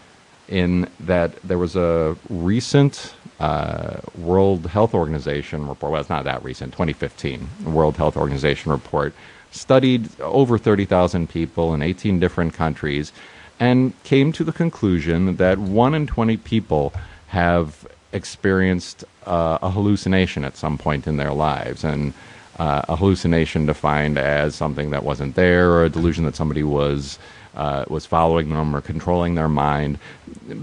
In 0.47 0.87
that 0.99 1.41
there 1.41 1.57
was 1.57 1.75
a 1.75 2.15
recent 2.29 3.15
uh, 3.39 3.97
World 4.15 4.67
Health 4.67 4.93
Organization 4.93 5.67
report. 5.67 5.91
Well, 5.91 6.01
it's 6.01 6.09
not 6.09 6.23
that 6.25 6.43
recent. 6.43 6.71
2015 6.73 7.49
World 7.65 7.97
Health 7.97 8.15
Organization 8.15 8.71
report 8.71 9.13
studied 9.55 10.19
over 10.19 10.57
30,000 10.57 11.29
people 11.29 11.73
in 11.73 11.81
18 11.81 12.19
different 12.19 12.53
countries 12.53 13.11
and 13.59 13.93
came 14.03 14.31
to 14.33 14.43
the 14.43 14.51
conclusion 14.51 15.37
that 15.37 15.57
1 15.57 15.95
in 15.95 16.07
20 16.07 16.37
people 16.37 16.93
have 17.27 17.87
experienced 18.11 19.03
uh, 19.25 19.57
a 19.61 19.69
hallucination 19.69 20.43
at 20.43 20.57
some 20.57 20.77
point 20.77 21.07
in 21.07 21.17
their 21.17 21.33
lives. 21.33 21.83
And 21.83 22.13
uh, 22.57 22.81
a 22.87 22.95
hallucination 22.95 23.65
defined 23.65 24.17
as 24.17 24.55
something 24.55 24.91
that 24.91 25.03
wasn't 25.03 25.35
there 25.35 25.71
or 25.71 25.85
a 25.85 25.89
delusion 25.89 26.25
that 26.25 26.35
somebody 26.35 26.63
was. 26.63 27.19
Uh, 27.55 27.85
was 27.87 28.05
following 28.05 28.49
them 28.49 28.75
or 28.75 28.81
controlling 28.81 29.35
their 29.35 29.47
mind. 29.47 29.97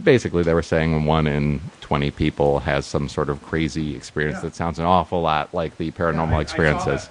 Basically, 0.05 0.43
they 0.43 0.53
were 0.53 0.61
saying 0.61 1.07
one 1.07 1.27
in 1.27 1.59
20 1.81 2.11
people 2.11 2.59
has 2.59 2.85
some 2.85 3.09
sort 3.09 3.31
of 3.31 3.43
crazy 3.43 3.97
experience 3.97 4.43
that 4.43 4.55
sounds 4.55 4.79
an 4.79 4.85
awful 4.85 5.23
lot 5.23 5.55
like 5.55 5.79
the 5.79 5.91
paranormal 5.93 6.43
experiences. 6.43 7.09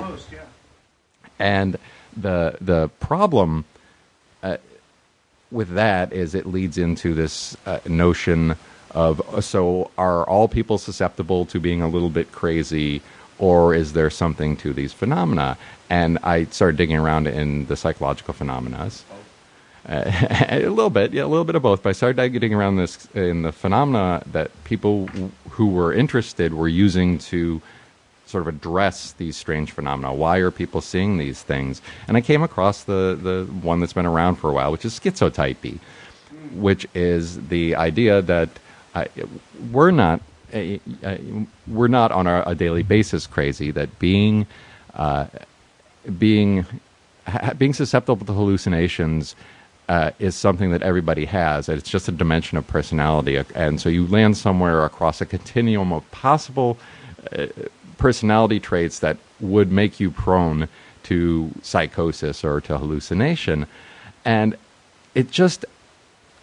And 1.42 1.78
the 2.16 2.56
the 2.62 2.90
problem 3.00 3.66
uh, 4.44 4.58
with 5.52 5.70
that 5.74 6.14
is 6.14 6.36
it 6.36 6.46
leads 6.46 6.78
into 6.78 7.14
this 7.14 7.58
uh, 7.66 7.80
notion 7.88 8.56
of 8.92 9.22
uh, 9.34 9.42
so 9.42 9.90
are 9.98 10.24
all 10.28 10.48
people 10.48 10.78
susceptible 10.78 11.46
to 11.46 11.60
being 11.60 11.82
a 11.82 11.90
little 11.90 12.10
bit 12.10 12.32
crazy 12.32 13.02
or 13.40 13.74
is 13.74 13.94
there 13.94 14.10
something 14.10 14.56
to 14.58 14.72
these 14.72 14.94
phenomena? 14.94 15.58
And 15.90 16.20
i 16.24 16.46
started 16.46 16.78
digging 16.78 16.98
around 16.98 17.28
in 17.28 17.66
the 17.66 17.76
psychological 17.76 18.34
phenomena. 18.34 18.92
Uh, 19.90 20.04
a 20.50 20.68
little 20.68 20.92
bit 20.92 21.12
yeah 21.12 21.24
a 21.24 21.32
little 21.32 21.46
bit 21.46 21.56
of 21.56 21.64
both. 21.64 21.82
But 21.82 21.90
i 21.90 21.94
started 21.94 22.18
digging 22.18 22.54
around 22.54 22.76
this 22.76 23.08
in 23.16 23.42
the 23.42 23.52
phenomena 23.52 24.24
that 24.32 24.52
people 24.64 25.08
who 25.52 25.68
were 25.68 25.92
interested 25.92 26.54
were 26.54 26.68
using 26.68 27.18
to 27.18 27.62
sort 28.32 28.48
of 28.48 28.48
address 28.48 29.14
these 29.14 29.36
strange 29.38 29.72
phenomena. 29.72 30.14
Why 30.14 30.38
are 30.38 30.52
people 30.52 30.82
seeing 30.82 31.18
these 31.18 31.44
things? 31.44 31.82
And 32.08 32.18
I 32.18 32.22
came 32.22 32.42
across 32.42 32.84
the, 32.86 33.18
the 33.22 33.46
one 33.62 33.80
that's 33.80 33.94
been 33.94 34.06
around 34.06 34.36
for 34.36 34.50
a 34.50 34.54
while, 34.54 34.72
which 34.72 34.86
is 34.86 35.00
schizotypy, 35.00 35.80
which 36.54 36.88
is 36.96 37.48
the 37.50 37.76
idea 37.76 38.22
that 38.22 38.50
uh, 38.96 39.06
we're 39.72 39.92
not 39.92 40.22
uh, 40.54 40.78
uh, 41.04 41.18
we're 41.68 41.88
not 41.88 42.12
on 42.12 42.28
a, 42.28 42.44
a 42.46 42.56
daily 42.56 42.84
basis 42.84 43.28
crazy. 43.28 43.72
That 43.72 44.00
being 44.00 44.48
uh, 44.96 45.28
being 46.18 46.66
ha- 47.28 47.54
being 47.58 47.74
susceptible 47.74 48.26
to 48.26 48.34
hallucinations 48.34 49.36
uh, 49.88 50.12
is 50.20 50.36
something 50.36 50.72
that 50.72 50.82
everybody 50.82 51.26
has. 51.26 51.70
It's 51.70 51.90
just 51.90 52.08
a 52.10 52.12
dimension 52.12 52.58
of 52.58 52.68
personality, 52.68 53.42
and 53.56 53.80
so 53.80 53.88
you 53.88 54.08
land 54.08 54.38
somewhere 54.38 54.84
across 54.84 55.22
a 55.22 55.26
continuum 55.26 55.94
of 55.94 56.10
possible 56.12 56.78
personality 58.02 58.60
traits 58.60 58.98
that 59.00 59.16
would 59.40 59.72
make 59.72 60.00
you 60.00 60.10
prone 60.10 60.68
to 61.04 61.52
psychosis 61.62 62.44
or 62.44 62.60
to 62.60 62.80
hallucination. 62.80 63.68
And 64.26 64.58
it 65.14 65.30
just 65.30 65.66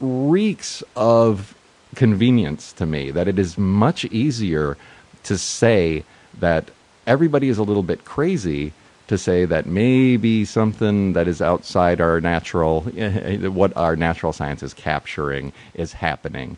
reeks 0.00 0.84
of 0.94 1.56
convenience 1.96 2.72
to 2.74 2.86
me 2.86 3.10
that 3.10 3.26
it 3.26 3.40
is 3.40 3.58
much 3.58 4.04
easier 4.04 4.76
to 5.24 5.36
say 5.36 6.04
that 6.38 6.70
everybody 7.08 7.48
is 7.48 7.58
a 7.58 7.64
little 7.64 7.82
bit 7.82 8.04
crazy 8.04 8.72
to 9.08 9.18
say 9.18 9.44
that 9.44 9.66
maybe 9.66 10.44
something 10.44 11.14
that 11.14 11.26
is 11.26 11.42
outside 11.42 12.00
our 12.00 12.20
natural 12.20 12.82
what 13.60 13.76
our 13.76 13.96
natural 13.96 14.32
science 14.32 14.62
is 14.62 14.74
capturing 14.74 15.52
is 15.74 15.94
happening 15.94 16.56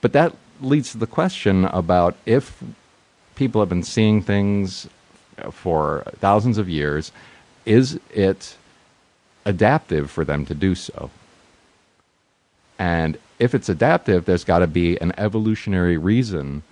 but 0.00 0.12
that 0.12 0.34
leads 0.60 0.90
to 0.90 0.98
the 0.98 1.06
question 1.06 1.66
about 1.66 2.16
if 2.24 2.62
people 3.42 3.60
have 3.60 3.68
been 3.68 3.82
seeing 3.82 4.22
things 4.22 4.88
for 5.50 6.04
thousands 6.20 6.58
of 6.58 6.68
years 6.68 7.10
is 7.66 7.98
it 8.14 8.56
adaptive 9.44 10.10
for 10.10 10.24
them 10.24 10.46
to 10.46 10.54
do 10.54 10.74
so 10.74 11.10
and 12.78 13.18
if 13.38 13.54
it's 13.54 13.68
adaptive, 13.68 14.24
there's 14.24 14.44
got 14.44 14.60
to 14.60 14.66
be 14.66 15.00
an 15.00 15.12
evolutionary 15.16 15.96
reason 15.96 16.62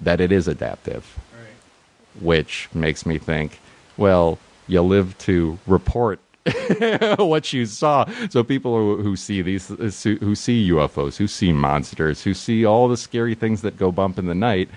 that 0.00 0.20
it 0.20 0.32
is 0.32 0.48
adaptive. 0.48 1.18
Right. 1.32 2.22
Which 2.22 2.68
makes 2.74 3.06
me 3.06 3.18
think, 3.18 3.60
well, 3.96 4.38
you 4.66 4.82
live 4.82 5.16
to 5.18 5.58
report 5.66 6.20
what 7.16 7.52
you 7.52 7.64
saw. 7.64 8.04
So 8.28 8.44
people 8.44 8.76
who, 8.76 9.02
who 9.02 9.16
see 9.16 9.40
these, 9.40 9.68
who 9.68 10.34
see 10.34 10.70
UFOs, 10.70 11.16
who 11.16 11.26
see 11.26 11.52
monsters, 11.52 12.22
who 12.22 12.34
see 12.34 12.64
all 12.64 12.88
the 12.88 12.98
scary 12.98 13.34
things 13.34 13.62
that 13.62 13.78
go 13.78 13.90
bump 13.90 14.18
in 14.18 14.26
the 14.26 14.34
night, 14.34 14.68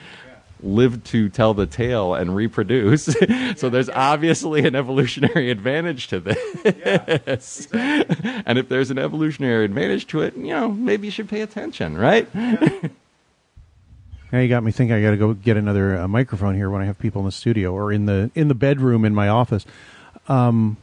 live 0.61 1.03
to 1.05 1.29
tell 1.29 1.53
the 1.53 1.65
tale 1.65 2.13
and 2.13 2.35
reproduce. 2.35 3.05
so 3.55 3.69
there's 3.69 3.89
obviously 3.89 4.65
an 4.65 4.75
evolutionary 4.75 5.51
advantage 5.51 6.07
to 6.07 6.19
this. 6.19 6.37
Yeah, 6.65 7.19
exactly. 7.25 8.41
and 8.45 8.57
if 8.57 8.69
there's 8.69 8.91
an 8.91 8.97
evolutionary 8.97 9.65
advantage 9.65 10.07
to 10.07 10.21
it, 10.21 10.35
you 10.35 10.47
know, 10.47 10.69
maybe 10.69 11.07
you 11.07 11.11
should 11.11 11.29
pay 11.29 11.41
attention, 11.41 11.97
right? 11.97 12.27
Yeah. 12.33 12.89
Now 14.31 14.39
you 14.39 14.49
got 14.49 14.63
me 14.63 14.71
thinking 14.71 14.95
I 14.95 15.01
got 15.01 15.11
to 15.11 15.17
go 15.17 15.33
get 15.33 15.55
another 15.55 15.97
uh, 15.97 16.07
microphone 16.07 16.55
here 16.55 16.69
when 16.69 16.81
I 16.81 16.85
have 16.85 16.99
people 16.99 17.21
in 17.21 17.25
the 17.25 17.31
studio 17.31 17.73
or 17.73 17.93
in 17.93 18.07
the 18.07 18.29
in 18.35 18.49
the 18.49 18.55
bedroom 18.55 19.05
in 19.05 19.15
my 19.15 19.29
office. 19.29 19.65
Um, 20.27 20.75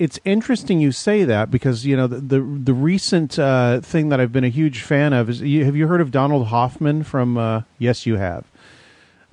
it's 0.00 0.18
interesting 0.24 0.80
you 0.80 0.90
say 0.90 1.22
that 1.22 1.52
because 1.52 1.86
you 1.86 1.96
know 1.96 2.08
the 2.08 2.20
the, 2.20 2.40
the 2.40 2.74
recent 2.74 3.38
uh, 3.38 3.80
thing 3.80 4.08
that 4.08 4.18
I've 4.18 4.32
been 4.32 4.42
a 4.42 4.48
huge 4.48 4.82
fan 4.82 5.12
of 5.12 5.30
is 5.30 5.40
you, 5.40 5.64
have 5.64 5.76
you 5.76 5.86
heard 5.86 6.00
of 6.00 6.10
Donald 6.10 6.48
Hoffman 6.48 7.04
from 7.04 7.38
uh, 7.38 7.62
Yes 7.78 8.06
You 8.06 8.16
Have 8.16 8.44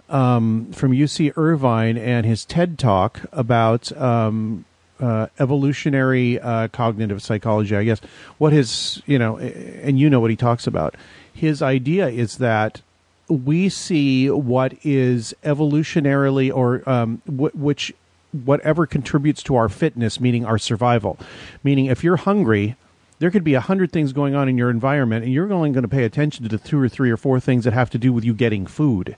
um, 0.10 0.72
from 0.74 0.92
UC 0.92 1.34
Irvine 1.38 1.98
and 1.98 2.26
his 2.26 2.46
TED 2.46 2.78
talk 2.78 3.22
about 3.32 3.92
um, 3.98 4.66
uh, 5.00 5.28
evolutionary 5.40 6.40
uh, 6.40 6.68
cognitive 6.70 7.22
psychology. 7.22 7.76
I 7.76 7.84
guess 7.84 8.02
what 8.38 8.54
his 8.54 9.02
you 9.06 9.20
know, 9.20 9.38
and 9.38 10.00
you 10.00 10.10
know 10.10 10.20
what 10.20 10.30
he 10.30 10.36
talks 10.36 10.68
about. 10.68 10.96
His 11.34 11.62
idea 11.62 12.10
is 12.10 12.38
that 12.38 12.82
we 13.30 13.70
see 13.70 14.30
what 14.30 14.74
is 14.84 15.34
evolutionarily 15.44 16.54
or 16.54 16.88
um, 16.90 17.22
w- 17.26 17.52
which 17.54 17.94
whatever 18.32 18.86
contributes 18.86 19.42
to 19.44 19.56
our 19.56 19.70
fitness, 19.70 20.20
meaning 20.20 20.46
our 20.46 20.58
survival. 20.58 21.18
Meaning, 21.64 21.86
if 21.86 22.04
you're 22.04 22.18
hungry, 22.18 22.76
there 23.20 23.32
could 23.32 23.44
be 23.44 23.54
a 23.54 23.62
hundred 23.62 23.92
things 23.92 24.14
going 24.14 24.36
on 24.36 24.50
in 24.50 24.58
your 24.58 24.70
environment, 24.70 25.24
and 25.24 25.34
you're 25.34 25.52
only 25.52 25.72
going 25.72 25.84
to 25.84 25.88
pay 25.88 26.04
attention 26.04 26.44
to 26.44 26.50
the 26.50 26.64
two 26.64 26.80
or 26.80 26.90
three 26.90 27.12
or 27.12 27.18
four 27.18 27.40
things 27.40 27.64
that 27.64 27.74
have 27.74 27.90
to 27.92 27.98
do 27.98 28.12
with 28.12 28.24
you 28.24 28.34
getting 28.34 28.66
food. 28.66 29.16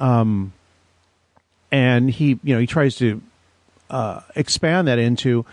Um, 0.00 0.52
and 1.70 2.10
he, 2.10 2.40
you 2.42 2.54
know, 2.54 2.58
he 2.60 2.66
tries 2.66 2.96
to 2.96 3.22
uh, 3.90 4.20
expand 4.34 4.88
that 4.88 4.98
into 4.98 5.44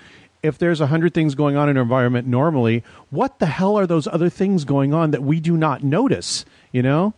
if 0.44 0.58
there's 0.58 0.82
a 0.82 0.88
hundred 0.88 1.14
things 1.14 1.36
going 1.36 1.56
on 1.56 1.70
in 1.70 1.78
an 1.78 1.82
environment 1.82 2.28
normally, 2.28 2.84
what 3.10 3.40
the 3.40 3.48
hell 3.48 3.78
are 3.78 3.88
those 3.88 4.08
other 4.08 4.30
things 4.30 4.64
going 4.66 4.94
on 4.94 5.12
that 5.12 5.22
we 5.22 5.40
do 5.40 5.58
not 5.58 5.84
notice? 5.84 6.46
You 6.72 6.82
know. 6.82 7.14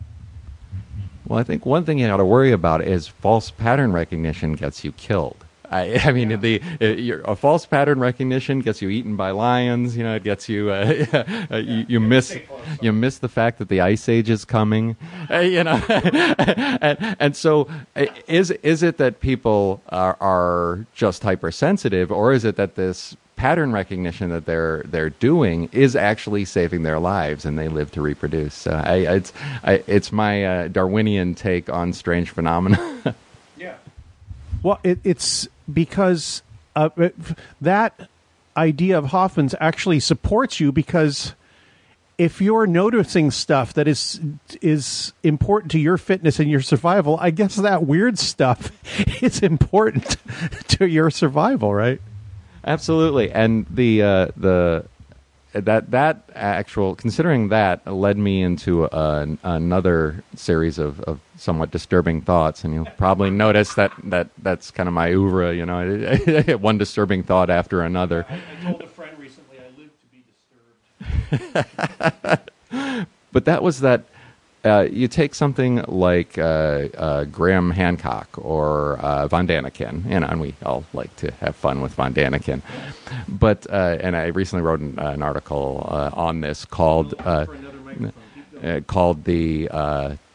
Well, 1.26 1.38
I 1.38 1.44
think 1.44 1.64
one 1.64 1.84
thing 1.84 1.98
you 1.98 2.08
got 2.08 2.16
to 2.16 2.24
worry 2.24 2.50
about 2.50 2.82
is 2.82 3.06
false 3.06 3.50
pattern 3.50 3.92
recognition 3.92 4.54
gets 4.54 4.84
you 4.84 4.92
killed. 4.92 5.44
I, 5.70 6.00
I 6.04 6.12
mean, 6.12 6.30
yeah. 6.30 6.36
the 6.36 6.62
it, 6.80 7.20
a 7.24 7.36
false 7.36 7.66
pattern 7.66 8.00
recognition 8.00 8.60
gets 8.60 8.82
you 8.82 8.88
eaten 8.88 9.16
by 9.16 9.30
lions. 9.30 9.96
You 9.96 10.04
know, 10.04 10.14
it 10.14 10.24
gets 10.24 10.48
you. 10.48 10.70
Uh, 10.70 11.06
uh, 11.50 11.56
you, 11.56 11.86
you 11.88 12.00
miss 12.00 12.36
you 12.80 12.92
miss 12.92 13.18
the 13.18 13.28
fact 13.28 13.58
that 13.58 13.68
the 13.68 13.80
ice 13.80 14.08
age 14.08 14.30
is 14.30 14.44
coming. 14.44 14.96
Uh, 15.30 15.38
you 15.38 15.62
know, 15.62 15.80
and, 15.88 17.16
and 17.20 17.36
so 17.36 17.68
uh, 17.94 18.06
is 18.26 18.50
is 18.50 18.82
it 18.82 18.96
that 18.96 19.20
people 19.20 19.80
are, 19.90 20.16
are 20.20 20.86
just 20.92 21.22
hypersensitive, 21.22 22.10
or 22.10 22.32
is 22.32 22.44
it 22.44 22.56
that 22.56 22.74
this 22.74 23.16
pattern 23.36 23.72
recognition 23.72 24.28
that 24.30 24.44
they're 24.44 24.82
they're 24.86 25.10
doing 25.10 25.68
is 25.72 25.94
actually 25.94 26.44
saving 26.44 26.82
their 26.82 26.98
lives, 26.98 27.44
and 27.44 27.58
they 27.58 27.68
live 27.68 27.92
to 27.92 28.02
reproduce. 28.02 28.66
Uh, 28.66 28.82
I, 28.84 28.96
it's 28.96 29.32
I, 29.62 29.84
it's 29.86 30.10
my 30.10 30.44
uh, 30.44 30.68
Darwinian 30.68 31.34
take 31.34 31.70
on 31.70 31.92
strange 31.92 32.30
phenomena. 32.30 33.14
yeah. 33.56 33.76
Well, 34.62 34.78
it, 34.82 34.98
it's 35.04 35.48
because 35.72 36.42
uh, 36.76 36.90
that 37.60 38.08
idea 38.56 38.98
of 38.98 39.06
Hoffman's 39.06 39.54
actually 39.60 40.00
supports 40.00 40.60
you 40.60 40.72
because 40.72 41.34
if 42.18 42.40
you're 42.40 42.66
noticing 42.66 43.30
stuff 43.30 43.72
that 43.72 43.88
is 43.88 44.20
is 44.60 45.14
important 45.22 45.70
to 45.72 45.78
your 45.78 45.96
fitness 45.96 46.38
and 46.38 46.50
your 46.50 46.60
survival, 46.60 47.16
I 47.18 47.30
guess 47.30 47.56
that 47.56 47.86
weird 47.86 48.18
stuff 48.18 48.70
is 49.22 49.40
important 49.40 50.16
to 50.68 50.86
your 50.86 51.10
survival, 51.10 51.74
right? 51.74 52.00
Absolutely, 52.64 53.30
and 53.32 53.64
the 53.70 54.02
uh, 54.02 54.26
the 54.36 54.84
that 55.52 55.90
that 55.90 56.28
actual 56.34 56.94
considering 56.94 57.48
that 57.48 57.86
led 57.86 58.16
me 58.16 58.42
into 58.42 58.84
uh, 58.84 59.26
another 59.42 60.22
series 60.36 60.78
of, 60.78 61.00
of 61.00 61.20
somewhat 61.36 61.70
disturbing 61.70 62.20
thoughts, 62.20 62.62
and 62.64 62.72
you'll 62.72 62.84
probably 62.96 63.30
notice 63.30 63.74
that, 63.74 63.92
that 64.04 64.28
that's 64.38 64.70
kind 64.70 64.88
of 64.88 64.92
my 64.92 65.10
oeuvre. 65.10 65.54
You 65.54 65.66
know, 65.66 66.56
one 66.60 66.78
disturbing 66.78 67.22
thought 67.22 67.50
after 67.50 67.82
another. 67.82 68.26
I, 68.28 68.34
I 68.34 68.64
told 68.64 68.82
a 68.82 68.86
friend 68.86 69.18
recently 69.18 69.58
I 69.58 69.68
live 69.80 69.90
to 70.00 70.06
be 71.30 71.40
disturbed. 72.20 73.08
but 73.32 73.44
that 73.44 73.62
was 73.62 73.80
that 73.80 74.04
uh, 74.64 74.86
you 74.90 75.08
take 75.08 75.34
something 75.34 75.82
like 75.88 76.36
uh, 76.36 76.88
uh, 76.96 77.24
Graham 77.24 77.70
Hancock 77.70 78.28
or 78.36 78.98
uh, 78.98 79.26
von 79.26 79.46
Daniken, 79.46 80.04
you 80.10 80.20
know, 80.20 80.26
and 80.26 80.40
we 80.40 80.54
all 80.64 80.84
like 80.92 81.14
to 81.16 81.30
have 81.32 81.56
fun 81.56 81.80
with 81.80 81.94
von 81.94 82.12
Daniken. 82.12 82.62
But 83.28 83.66
uh, 83.70 83.98
and 84.00 84.16
I 84.16 84.26
recently 84.26 84.62
wrote 84.62 84.80
an, 84.80 84.98
an 84.98 85.22
article 85.22 85.86
uh, 85.90 86.10
on 86.12 86.42
this 86.42 86.64
called 86.64 87.16
called 88.86 89.24
the 89.24 89.68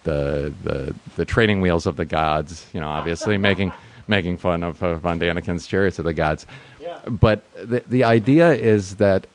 the 0.03 0.53
the 0.63 0.95
the 1.15 1.25
training 1.25 1.61
wheels 1.61 1.85
of 1.85 1.95
the 1.95 2.05
gods. 2.05 2.65
You 2.73 2.79
know, 2.79 2.87
obviously 2.87 3.37
making 3.37 3.73
making 4.07 4.37
fun 4.37 4.63
of 4.63 4.77
von 4.77 5.19
Daniken's 5.19 5.67
chariots 5.67 5.99
of 5.99 6.05
the 6.05 6.13
gods. 6.13 6.47
Yeah. 6.81 6.99
But 7.07 7.43
the 7.53 7.83
the 7.87 8.03
idea 8.03 8.53
is 8.53 8.95
that 8.95 9.27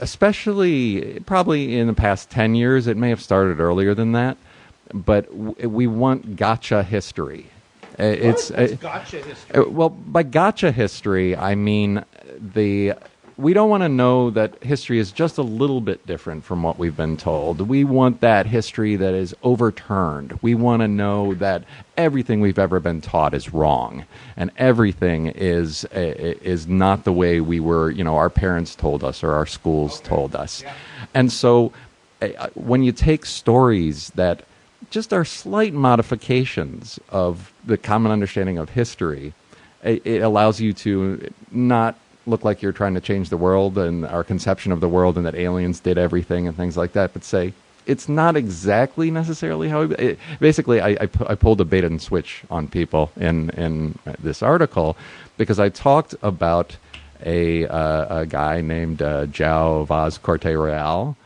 especially 0.00 1.20
probably 1.26 1.78
in 1.78 1.86
the 1.86 1.92
past 1.94 2.30
10 2.30 2.54
years. 2.54 2.86
It 2.86 2.96
may 2.96 3.10
have 3.10 3.20
started 3.20 3.60
earlier 3.60 3.94
than 3.94 4.12
that, 4.12 4.36
but 4.92 5.26
w- 5.30 5.68
we 5.68 5.86
want 5.86 6.36
gotcha 6.36 6.82
history. 6.82 7.46
Uh, 7.98 8.04
it's 8.04 8.50
uh, 8.50 8.76
gotcha 8.80 9.18
history. 9.22 9.54
Uh, 9.62 9.68
well, 9.68 9.90
by 9.90 10.22
gotcha 10.22 10.72
history, 10.72 11.36
I 11.36 11.54
mean 11.54 12.04
the 12.38 12.94
we 13.40 13.54
don't 13.54 13.70
want 13.70 13.82
to 13.82 13.88
know 13.88 14.30
that 14.30 14.62
history 14.62 14.98
is 14.98 15.12
just 15.12 15.38
a 15.38 15.42
little 15.42 15.80
bit 15.80 16.06
different 16.06 16.44
from 16.44 16.62
what 16.62 16.78
we've 16.78 16.96
been 16.96 17.16
told. 17.16 17.60
We 17.60 17.84
want 17.84 18.20
that 18.20 18.46
history 18.46 18.96
that 18.96 19.14
is 19.14 19.34
overturned. 19.42 20.38
We 20.42 20.54
want 20.54 20.82
to 20.82 20.88
know 20.88 21.34
that 21.34 21.64
everything 21.96 22.40
we've 22.40 22.58
ever 22.58 22.80
been 22.80 23.00
taught 23.00 23.32
is 23.32 23.52
wrong, 23.52 24.04
and 24.36 24.50
everything 24.58 25.28
is 25.28 25.84
is 25.92 26.66
not 26.66 27.04
the 27.04 27.12
way 27.12 27.40
we 27.40 27.60
were. 27.60 27.90
You 27.90 28.04
know, 28.04 28.16
our 28.16 28.30
parents 28.30 28.74
told 28.74 29.02
us 29.02 29.24
or 29.24 29.32
our 29.32 29.46
schools 29.46 30.00
okay. 30.00 30.08
told 30.08 30.36
us, 30.36 30.62
yeah. 30.62 30.74
and 31.14 31.32
so 31.32 31.72
when 32.54 32.82
you 32.82 32.92
take 32.92 33.24
stories 33.24 34.10
that 34.10 34.44
just 34.90 35.12
are 35.12 35.24
slight 35.24 35.72
modifications 35.72 36.98
of 37.08 37.52
the 37.64 37.78
common 37.78 38.12
understanding 38.12 38.58
of 38.58 38.68
history, 38.70 39.32
it 39.82 40.22
allows 40.22 40.60
you 40.60 40.72
to 40.74 41.32
not 41.50 41.96
look 42.26 42.44
like 42.44 42.62
you're 42.62 42.72
trying 42.72 42.94
to 42.94 43.00
change 43.00 43.28
the 43.28 43.36
world 43.36 43.78
and 43.78 44.06
our 44.06 44.24
conception 44.24 44.72
of 44.72 44.80
the 44.80 44.88
world 44.88 45.16
and 45.16 45.26
that 45.26 45.34
aliens 45.34 45.80
did 45.80 45.98
everything 45.98 46.46
and 46.46 46.56
things 46.56 46.76
like 46.76 46.92
that, 46.92 47.12
but 47.12 47.24
say 47.24 47.52
it's 47.86 48.08
not 48.08 48.36
exactly 48.36 49.10
necessarily 49.10 49.68
how. 49.68 49.82
It, 49.82 50.18
basically, 50.38 50.80
I, 50.80 50.90
I, 50.90 51.08
I, 51.26 51.34
pulled 51.34 51.60
a 51.60 51.64
bait 51.64 51.82
and 51.82 52.00
switch 52.00 52.42
on 52.50 52.68
people 52.68 53.10
in 53.16 53.50
in 53.50 53.98
this 54.22 54.42
article 54.42 54.96
because 55.36 55.58
I 55.58 55.70
talked 55.70 56.14
about 56.22 56.76
a 57.24 57.66
uh, 57.66 58.20
a 58.20 58.26
guy 58.26 58.60
named 58.60 59.02
uh, 59.02 59.26
João 59.26 59.86
Vaz 59.86 60.18
Corte 60.18 60.44
Real, 60.44 61.16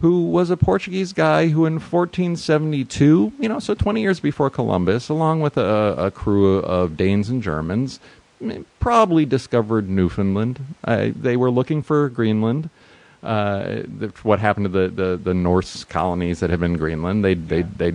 who 0.00 0.26
was 0.26 0.50
a 0.50 0.56
Portuguese 0.56 1.12
guy 1.12 1.48
who 1.48 1.64
in 1.66 1.74
1472, 1.74 3.32
you 3.38 3.48
know, 3.48 3.58
so 3.58 3.74
20 3.74 4.00
years 4.00 4.20
before 4.20 4.50
Columbus, 4.50 5.08
along 5.08 5.40
with 5.40 5.56
a, 5.56 5.94
a 5.98 6.10
crew 6.10 6.58
of 6.58 6.96
Danes 6.96 7.30
and 7.30 7.42
Germans, 7.42 8.00
probably 8.80 9.24
discovered 9.24 9.88
Newfoundland. 9.88 10.64
Uh, 10.84 11.08
they 11.14 11.36
were 11.36 11.50
looking 11.50 11.82
for 11.82 12.08
Greenland. 12.08 12.70
Uh, 13.22 13.82
the, 13.98 14.12
what 14.22 14.38
happened 14.38 14.64
to 14.64 14.68
the, 14.68 14.88
the, 14.88 15.16
the 15.16 15.34
Norse 15.34 15.84
colonies 15.84 16.40
that 16.40 16.50
had 16.50 16.60
been 16.60 16.76
Greenland? 16.76 17.24
They 17.24 17.34
they 17.34 17.62
they 17.62 17.94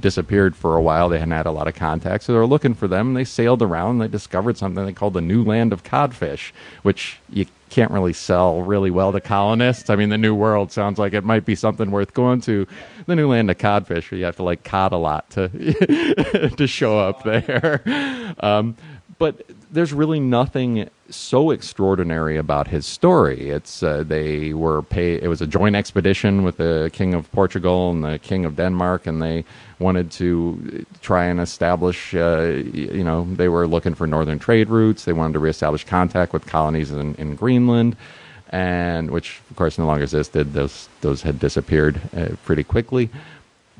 disappeared 0.00 0.56
for 0.56 0.76
a 0.76 0.82
while. 0.82 1.08
They 1.08 1.18
hadn't 1.18 1.32
had 1.32 1.46
a 1.46 1.50
lot 1.50 1.68
of 1.68 1.74
contact, 1.74 2.24
so 2.24 2.32
they 2.32 2.38
were 2.38 2.46
looking 2.46 2.74
for 2.74 2.88
them. 2.88 3.08
And 3.08 3.16
they 3.16 3.24
sailed 3.24 3.62
around. 3.62 3.92
and 3.92 4.00
They 4.02 4.08
discovered 4.08 4.56
something 4.56 4.84
they 4.84 4.92
called 4.92 5.14
the 5.14 5.20
New 5.20 5.44
Land 5.44 5.72
of 5.72 5.84
Codfish, 5.84 6.52
which 6.82 7.18
you 7.30 7.46
can't 7.70 7.90
really 7.90 8.12
sell 8.12 8.62
really 8.62 8.90
well 8.90 9.12
to 9.12 9.20
colonists. 9.20 9.90
I 9.90 9.96
mean, 9.96 10.08
the 10.08 10.18
New 10.18 10.34
World 10.34 10.72
sounds 10.72 10.98
like 10.98 11.12
it 11.12 11.24
might 11.24 11.44
be 11.44 11.54
something 11.54 11.90
worth 11.90 12.14
going 12.14 12.40
to. 12.42 12.66
The 13.06 13.16
New 13.16 13.28
Land 13.28 13.50
of 13.50 13.58
Codfish, 13.58 14.10
where 14.10 14.18
you 14.18 14.24
have 14.24 14.36
to 14.36 14.42
like 14.42 14.64
cod 14.64 14.92
a 14.92 14.96
lot 14.96 15.28
to 15.30 15.48
to 16.56 16.66
show 16.66 16.98
up 16.98 17.22
there. 17.24 18.34
Um, 18.40 18.76
but 19.24 19.40
there's 19.72 19.94
really 19.94 20.20
nothing 20.20 20.90
so 21.08 21.50
extraordinary 21.50 22.36
about 22.36 22.68
his 22.68 22.84
story. 22.84 23.48
It's 23.48 23.82
uh, 23.82 24.04
they 24.06 24.52
were 24.52 24.82
pay. 24.82 25.14
It 25.14 25.28
was 25.28 25.40
a 25.40 25.46
joint 25.46 25.76
expedition 25.76 26.42
with 26.42 26.58
the 26.58 26.90
king 26.92 27.14
of 27.14 27.32
Portugal 27.32 27.90
and 27.90 28.04
the 28.04 28.18
king 28.18 28.44
of 28.44 28.54
Denmark, 28.56 29.06
and 29.06 29.22
they 29.22 29.46
wanted 29.78 30.10
to 30.20 30.84
try 31.00 31.24
and 31.24 31.40
establish. 31.40 32.14
Uh, 32.14 32.62
you 32.74 33.02
know, 33.02 33.26
they 33.36 33.48
were 33.48 33.66
looking 33.66 33.94
for 33.94 34.06
northern 34.06 34.38
trade 34.38 34.68
routes. 34.68 35.06
They 35.06 35.14
wanted 35.14 35.32
to 35.32 35.38
reestablish 35.38 35.84
contact 35.86 36.34
with 36.34 36.44
colonies 36.44 36.90
in, 36.90 37.14
in 37.14 37.34
Greenland, 37.34 37.96
and 38.50 39.10
which 39.10 39.40
of 39.50 39.56
course 39.56 39.78
no 39.78 39.86
longer 39.86 40.02
existed. 40.02 40.52
Those 40.52 40.90
those 41.00 41.22
had 41.22 41.38
disappeared 41.38 41.98
uh, 42.14 42.36
pretty 42.44 42.62
quickly, 42.62 43.08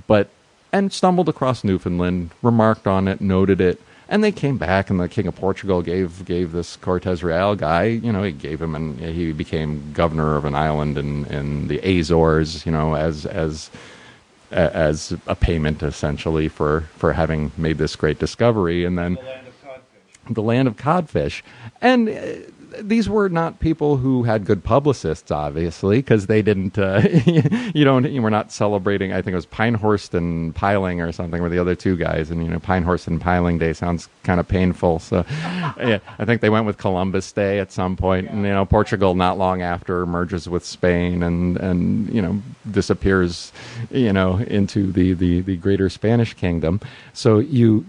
but 0.07 0.31
and 0.73 0.91
stumbled 0.91 1.29
across 1.29 1.65
Newfoundland, 1.65 2.31
remarked 2.41 2.87
on 2.87 3.09
it, 3.09 3.21
noted 3.21 3.61
it 3.61 3.79
and 4.15 4.23
they 4.23 4.31
came 4.31 4.59
back, 4.59 4.91
and 4.91 5.01
the 5.01 5.09
King 5.09 5.27
of 5.27 5.35
Portugal 5.35 5.83
gave 5.83 6.25
gave 6.25 6.53
this 6.53 6.77
Cortes 6.77 7.25
Real 7.25 7.57
guy, 7.57 7.83
you 7.87 8.13
know, 8.13 8.23
he 8.23 8.31
gave 8.31 8.63
him, 8.63 8.77
and 8.77 9.01
he 9.01 9.33
became 9.33 9.93
governor 9.93 10.37
of 10.37 10.45
an 10.45 10.55
island 10.55 10.97
in, 10.97 11.25
in 11.25 11.67
the 11.67 11.81
Azores, 11.81 12.65
you 12.65 12.71
know, 12.71 12.95
as 12.95 13.27
as 13.27 13.71
as 14.53 15.13
a 15.27 15.35
payment 15.35 15.83
essentially 15.83 16.47
for 16.47 16.83
for 16.97 17.13
having 17.15 17.51
made 17.57 17.79
this 17.79 17.97
great 17.97 18.21
discovery, 18.21 18.85
and 18.85 18.97
then 18.97 19.15
the 19.15 19.23
land 19.23 19.49
of 19.49 19.61
codfish, 19.65 20.35
the 20.35 20.43
land 20.43 20.69
of 20.69 20.77
codfish. 20.77 21.43
and 21.81 22.09
uh, 22.09 22.23
these 22.81 23.09
were 23.09 23.29
not 23.29 23.61
people 23.61 23.97
who 23.97 24.25
had 24.25 24.45
good 24.45 24.65
publicists, 24.65 25.31
obviously, 25.31 25.99
because 25.99 26.27
they 26.27 26.43
didn't. 26.43 26.79
Uh, 26.79 27.03
you 27.75 27.85
don't. 27.85 28.11
You 28.11 28.23
were 28.23 28.31
not 28.31 28.53
celebrating. 28.53 29.13
I 29.13 29.23
think 29.23 29.33
it 29.33 29.37
was 29.37 29.47
Pinehorst 29.47 30.15
and 30.15 30.55
Piling 30.55 31.01
or 31.01 31.13
something 31.13 31.41
were 31.41 31.49
the 31.49 31.59
other 31.59 31.75
two 31.75 31.97
guys, 31.97 32.31
and 32.31 32.43
you 32.43 32.51
know 32.51 32.59
Pinehorst 32.59 33.07
and 33.07 33.21
Piling 33.21 33.59
Day 33.59 33.73
sounds 33.73 34.09
kind 34.23 34.41
of 34.41 34.49
painful. 34.49 34.99
So, 34.99 35.25
yeah, 35.39 35.99
I 36.19 36.25
think 36.25 36.41
they 36.41 36.51
went 36.51 36.67
with 36.67 36.79
Columbus 36.79 37.31
Day 37.33 37.59
at 37.59 37.73
some 37.73 37.97
point, 37.97 38.29
and 38.29 38.39
you 38.43 38.53
know 38.53 38.65
Portugal 38.65 39.15
not 39.15 39.39
long 39.39 39.63
after 39.63 40.07
merges 40.07 40.49
with 40.49 40.65
Spain 40.65 41.23
and 41.23 41.57
and 41.59 42.13
you 42.15 42.23
know 42.23 42.43
disappears, 42.71 43.53
you 43.91 44.13
know 44.13 44.39
into 44.39 44.93
the 44.93 45.15
the 45.15 45.41
the 45.41 45.57
greater 45.57 45.89
Spanish 45.89 46.35
kingdom. 46.35 46.81
So 47.13 47.39
you 47.39 47.87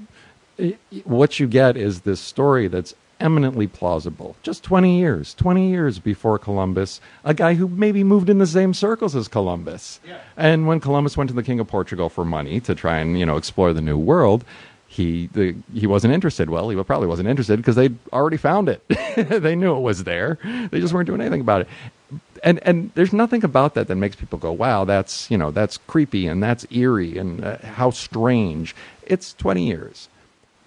what 1.03 1.39
you 1.39 1.47
get 1.47 1.75
is 1.75 2.01
this 2.01 2.19
story 2.19 2.67
that's 2.67 2.93
eminently 3.19 3.67
plausible. 3.67 4.35
Just 4.43 4.63
20 4.63 4.99
years, 4.99 5.33
20 5.35 5.69
years 5.69 5.99
before 5.99 6.37
Columbus, 6.37 6.99
a 7.23 7.33
guy 7.33 7.53
who 7.53 7.67
maybe 7.67 8.03
moved 8.03 8.29
in 8.29 8.37
the 8.37 8.47
same 8.47 8.73
circles 8.73 9.15
as 9.15 9.27
Columbus. 9.27 9.99
Yeah. 10.07 10.19
And 10.37 10.67
when 10.67 10.79
Columbus 10.79 11.17
went 11.17 11.29
to 11.29 11.35
the 11.35 11.43
King 11.43 11.59
of 11.59 11.67
Portugal 11.67 12.09
for 12.09 12.25
money 12.25 12.59
to 12.61 12.75
try 12.75 12.97
and, 12.97 13.17
you 13.17 13.25
know, 13.25 13.37
explore 13.37 13.73
the 13.73 13.81
New 13.81 13.97
World, 13.97 14.43
he 14.87 15.27
the, 15.33 15.55
he 15.73 15.87
wasn't 15.87 16.13
interested. 16.13 16.49
Well, 16.49 16.69
he 16.69 16.83
probably 16.83 17.07
wasn't 17.07 17.27
interested 17.27 17.57
because 17.57 17.75
they'd 17.75 17.97
already 18.13 18.37
found 18.37 18.69
it. 18.69 18.81
they 19.15 19.55
knew 19.55 19.75
it 19.75 19.81
was 19.81 20.05
there. 20.05 20.37
They 20.71 20.79
just 20.79 20.93
weren't 20.93 21.07
doing 21.07 21.21
anything 21.21 21.41
about 21.41 21.61
it. 21.61 21.67
And 22.43 22.59
and 22.63 22.91
there's 22.95 23.11
nothing 23.11 23.43
about 23.43 23.73
that 23.73 23.87
that 23.87 23.95
makes 23.95 24.15
people 24.15 24.37
go, 24.37 24.51
"Wow, 24.51 24.85
that's 24.85 25.29
you 25.29 25.37
know 25.37 25.51
that's 25.51 25.77
creepy 25.77 26.27
and 26.27 26.41
that's 26.41 26.65
eerie 26.71 27.17
and 27.17 27.43
uh, 27.43 27.57
how 27.57 27.89
strange." 27.89 28.75
It's 29.03 29.33
20 29.33 29.67
years. 29.67 30.07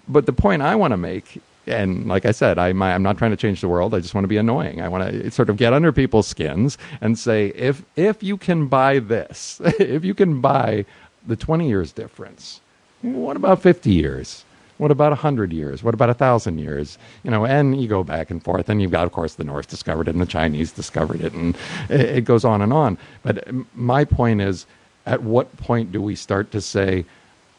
But 0.07 0.25
the 0.25 0.33
point 0.33 0.61
I 0.61 0.75
want 0.75 0.91
to 0.91 0.97
make 0.97 1.41
and 1.69 2.07
like 2.07 2.25
I 2.25 2.31
said, 2.31 2.57
I'm, 2.57 2.81
I'm 2.81 3.03
not 3.03 3.17
trying 3.17 3.31
to 3.31 3.37
change 3.37 3.61
the 3.61 3.67
world. 3.67 3.93
I 3.93 3.99
just 3.99 4.13
want 4.13 4.23
to 4.23 4.29
be 4.29 4.37
annoying. 4.37 4.81
I 4.81 4.87
want 4.87 5.09
to 5.09 5.31
sort 5.31 5.49
of 5.49 5.57
get 5.57 5.73
under 5.73 5.91
people's 5.91 6.27
skins 6.27 6.77
and 7.01 7.17
say, 7.17 7.47
if 7.49 7.83
if 7.95 8.23
you 8.23 8.37
can 8.37 8.67
buy 8.67 8.99
this, 8.99 9.61
if 9.63 10.03
you 10.03 10.13
can 10.13 10.41
buy 10.41 10.85
the 11.25 11.35
20 11.35 11.67
years 11.67 11.91
difference, 11.91 12.61
what 13.01 13.37
about 13.37 13.61
50 13.61 13.91
years? 13.91 14.43
What 14.77 14.91
about 14.91 15.11
100 15.11 15.51
years? 15.51 15.83
What 15.83 15.93
about 15.93 16.07
1,000 16.07 16.57
years? 16.57 16.97
You 17.23 17.31
know, 17.31 17.45
and 17.45 17.79
you 17.81 17.89
go 17.89 18.01
back 18.01 18.31
and 18.31 18.41
forth, 18.41 18.69
and 18.69 18.81
you've 18.81 18.91
got, 18.91 19.05
of 19.05 19.11
course, 19.11 19.35
the 19.35 19.43
North 19.43 19.67
discovered 19.67 20.07
it 20.07 20.11
and 20.11 20.21
the 20.21 20.25
Chinese 20.25 20.71
discovered 20.71 21.19
it, 21.19 21.33
and 21.33 21.57
it 21.89 22.23
goes 22.23 22.45
on 22.45 22.61
and 22.61 22.71
on. 22.71 22.97
But 23.21 23.45
my 23.75 24.05
point 24.05 24.39
is, 24.39 24.65
at 25.05 25.21
what 25.21 25.55
point 25.57 25.91
do 25.91 26.01
we 26.01 26.15
start 26.15 26.51
to 26.51 26.61
say 26.61 27.03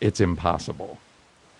it's 0.01 0.19
impossible? 0.21 0.99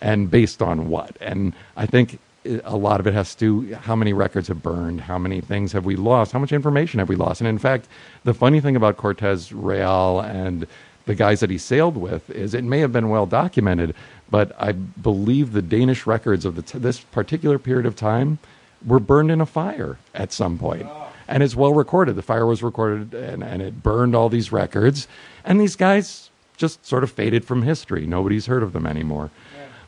And 0.01 0.31
based 0.31 0.63
on 0.63 0.89
what? 0.89 1.15
And 1.21 1.53
I 1.77 1.85
think 1.85 2.17
a 2.45 2.75
lot 2.75 2.99
of 2.99 3.07
it 3.07 3.13
has 3.13 3.35
to 3.35 3.63
do 3.63 3.75
how 3.75 3.95
many 3.95 4.13
records 4.13 4.47
have 4.47 4.63
burned, 4.63 5.01
how 5.01 5.17
many 5.17 5.41
things 5.41 5.71
have 5.73 5.85
we 5.85 5.95
lost, 5.95 6.31
how 6.31 6.39
much 6.39 6.51
information 6.51 6.99
have 6.99 7.09
we 7.09 7.15
lost. 7.15 7.41
And 7.41 7.47
in 7.47 7.57
fact, 7.57 7.87
the 8.23 8.33
funny 8.33 8.59
thing 8.59 8.75
about 8.75 8.97
Cortez 8.97 9.51
Real 9.51 10.19
and 10.21 10.65
the 11.05 11.15
guys 11.15 11.39
that 11.39 11.49
he 11.49 11.57
sailed 11.57 11.97
with 11.97 12.29
is 12.29 12.53
it 12.53 12.63
may 12.63 12.79
have 12.79 12.91
been 12.91 13.09
well 13.09 13.25
documented, 13.25 13.95
but 14.29 14.55
I 14.59 14.71
believe 14.71 15.51
the 15.51 15.61
Danish 15.61 16.05
records 16.07 16.45
of 16.45 16.63
t- 16.65 16.79
this 16.79 16.99
particular 16.99 17.59
period 17.59 17.85
of 17.85 17.95
time 17.95 18.39
were 18.85 18.99
burned 18.99 19.31
in 19.31 19.41
a 19.41 19.45
fire 19.45 19.97
at 20.13 20.31
some 20.31 20.57
point. 20.57 20.87
Ah. 20.87 21.09
And 21.27 21.43
it's 21.43 21.55
well 21.55 21.73
recorded. 21.73 22.15
The 22.15 22.21
fire 22.21 22.45
was 22.45 22.61
recorded 22.61 23.13
and, 23.13 23.43
and 23.43 23.61
it 23.61 23.83
burned 23.83 24.15
all 24.15 24.29
these 24.29 24.51
records. 24.51 25.07
And 25.45 25.61
these 25.61 25.75
guys 25.75 26.29
just 26.57 26.85
sort 26.85 27.03
of 27.03 27.11
faded 27.11 27.45
from 27.45 27.63
history. 27.63 28.05
Nobody's 28.05 28.47
heard 28.47 28.63
of 28.63 28.73
them 28.73 28.85
anymore. 28.85 29.31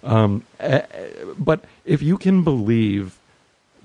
Um, 0.04 0.44
eh, 0.60 0.82
but 1.38 1.64
if 1.86 2.02
you 2.02 2.18
can 2.18 2.44
believe 2.44 3.18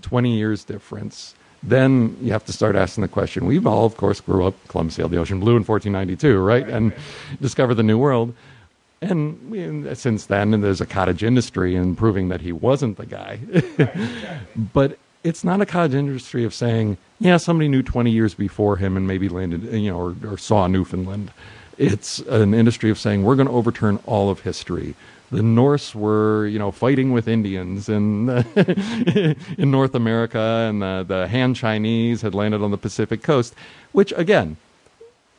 20 0.03 0.37
years 0.37 0.65
difference, 0.65 1.35
then 1.63 2.17
you 2.21 2.33
have 2.33 2.45
to 2.47 2.53
start 2.53 2.77
asking 2.77 3.03
the 3.03 3.09
question. 3.09 3.47
We've 3.47 3.67
all, 3.67 3.85
of 3.85 3.97
course, 3.97 4.21
grew 4.21 4.47
up, 4.47 4.55
Columbus 4.69 4.95
sailed 4.95 5.11
the 5.11 5.19
ocean 5.19 5.41
blue 5.41 5.57
in 5.57 5.65
1492, 5.65 6.39
right? 6.39 6.63
right 6.63 6.73
and 6.73 6.93
right. 6.93 7.01
discovered 7.41 7.75
the 7.75 7.83
New 7.83 7.99
World. 7.99 8.35
And 9.01 9.97
since 9.97 10.27
then, 10.27 10.55
and 10.55 10.63
there's 10.63 10.81
a 10.81 10.87
cottage 10.87 11.23
industry 11.23 11.77
in 11.77 11.95
proving 11.95 12.29
that 12.31 12.41
he 12.41 12.51
wasn't 12.51 12.97
the 12.97 13.07
guy. 13.07 13.39
right, 13.79 14.41
but 14.57 14.99
it's 15.23 15.45
not 15.45 15.61
a 15.61 15.67
cottage 15.67 15.95
industry 15.95 16.45
of 16.45 16.53
saying, 16.53 16.97
yeah, 17.21 17.37
somebody 17.37 17.69
knew 17.69 17.83
20 17.83 18.11
years 18.11 18.35
before 18.35 18.77
him 18.77 18.97
and 18.97 19.07
maybe 19.07 19.29
landed, 19.29 19.65
you 19.73 19.91
know, 19.91 19.99
or, 19.99 20.17
or 20.29 20.39
saw 20.39 20.67
Newfoundland. 20.67 21.31
It's 21.77 22.19
an 22.21 22.55
industry 22.55 22.91
of 22.91 22.99
saying, 22.99 23.23
we're 23.23 23.37
going 23.37 23.47
to 23.47 23.55
overturn 23.55 24.01
all 24.05 24.31
of 24.31 24.41
history 24.41 24.97
the 25.31 25.43
Norse 25.43 25.95
were, 25.95 26.47
you 26.47 26.59
know, 26.59 26.71
fighting 26.71 27.13
with 27.13 27.29
Indians 27.29 27.89
in 27.89 28.29
in 29.59 29.71
North 29.71 29.95
America, 29.95 30.39
and 30.39 30.81
the, 30.81 31.05
the 31.07 31.29
Han 31.29 31.55
Chinese 31.55 32.23
had 32.23 32.35
landed 32.35 32.63
on 32.63 32.71
the 32.71 32.79
Pacific 32.79 33.23
coast. 33.23 33.55
Which, 33.93 34.13
again, 34.17 34.57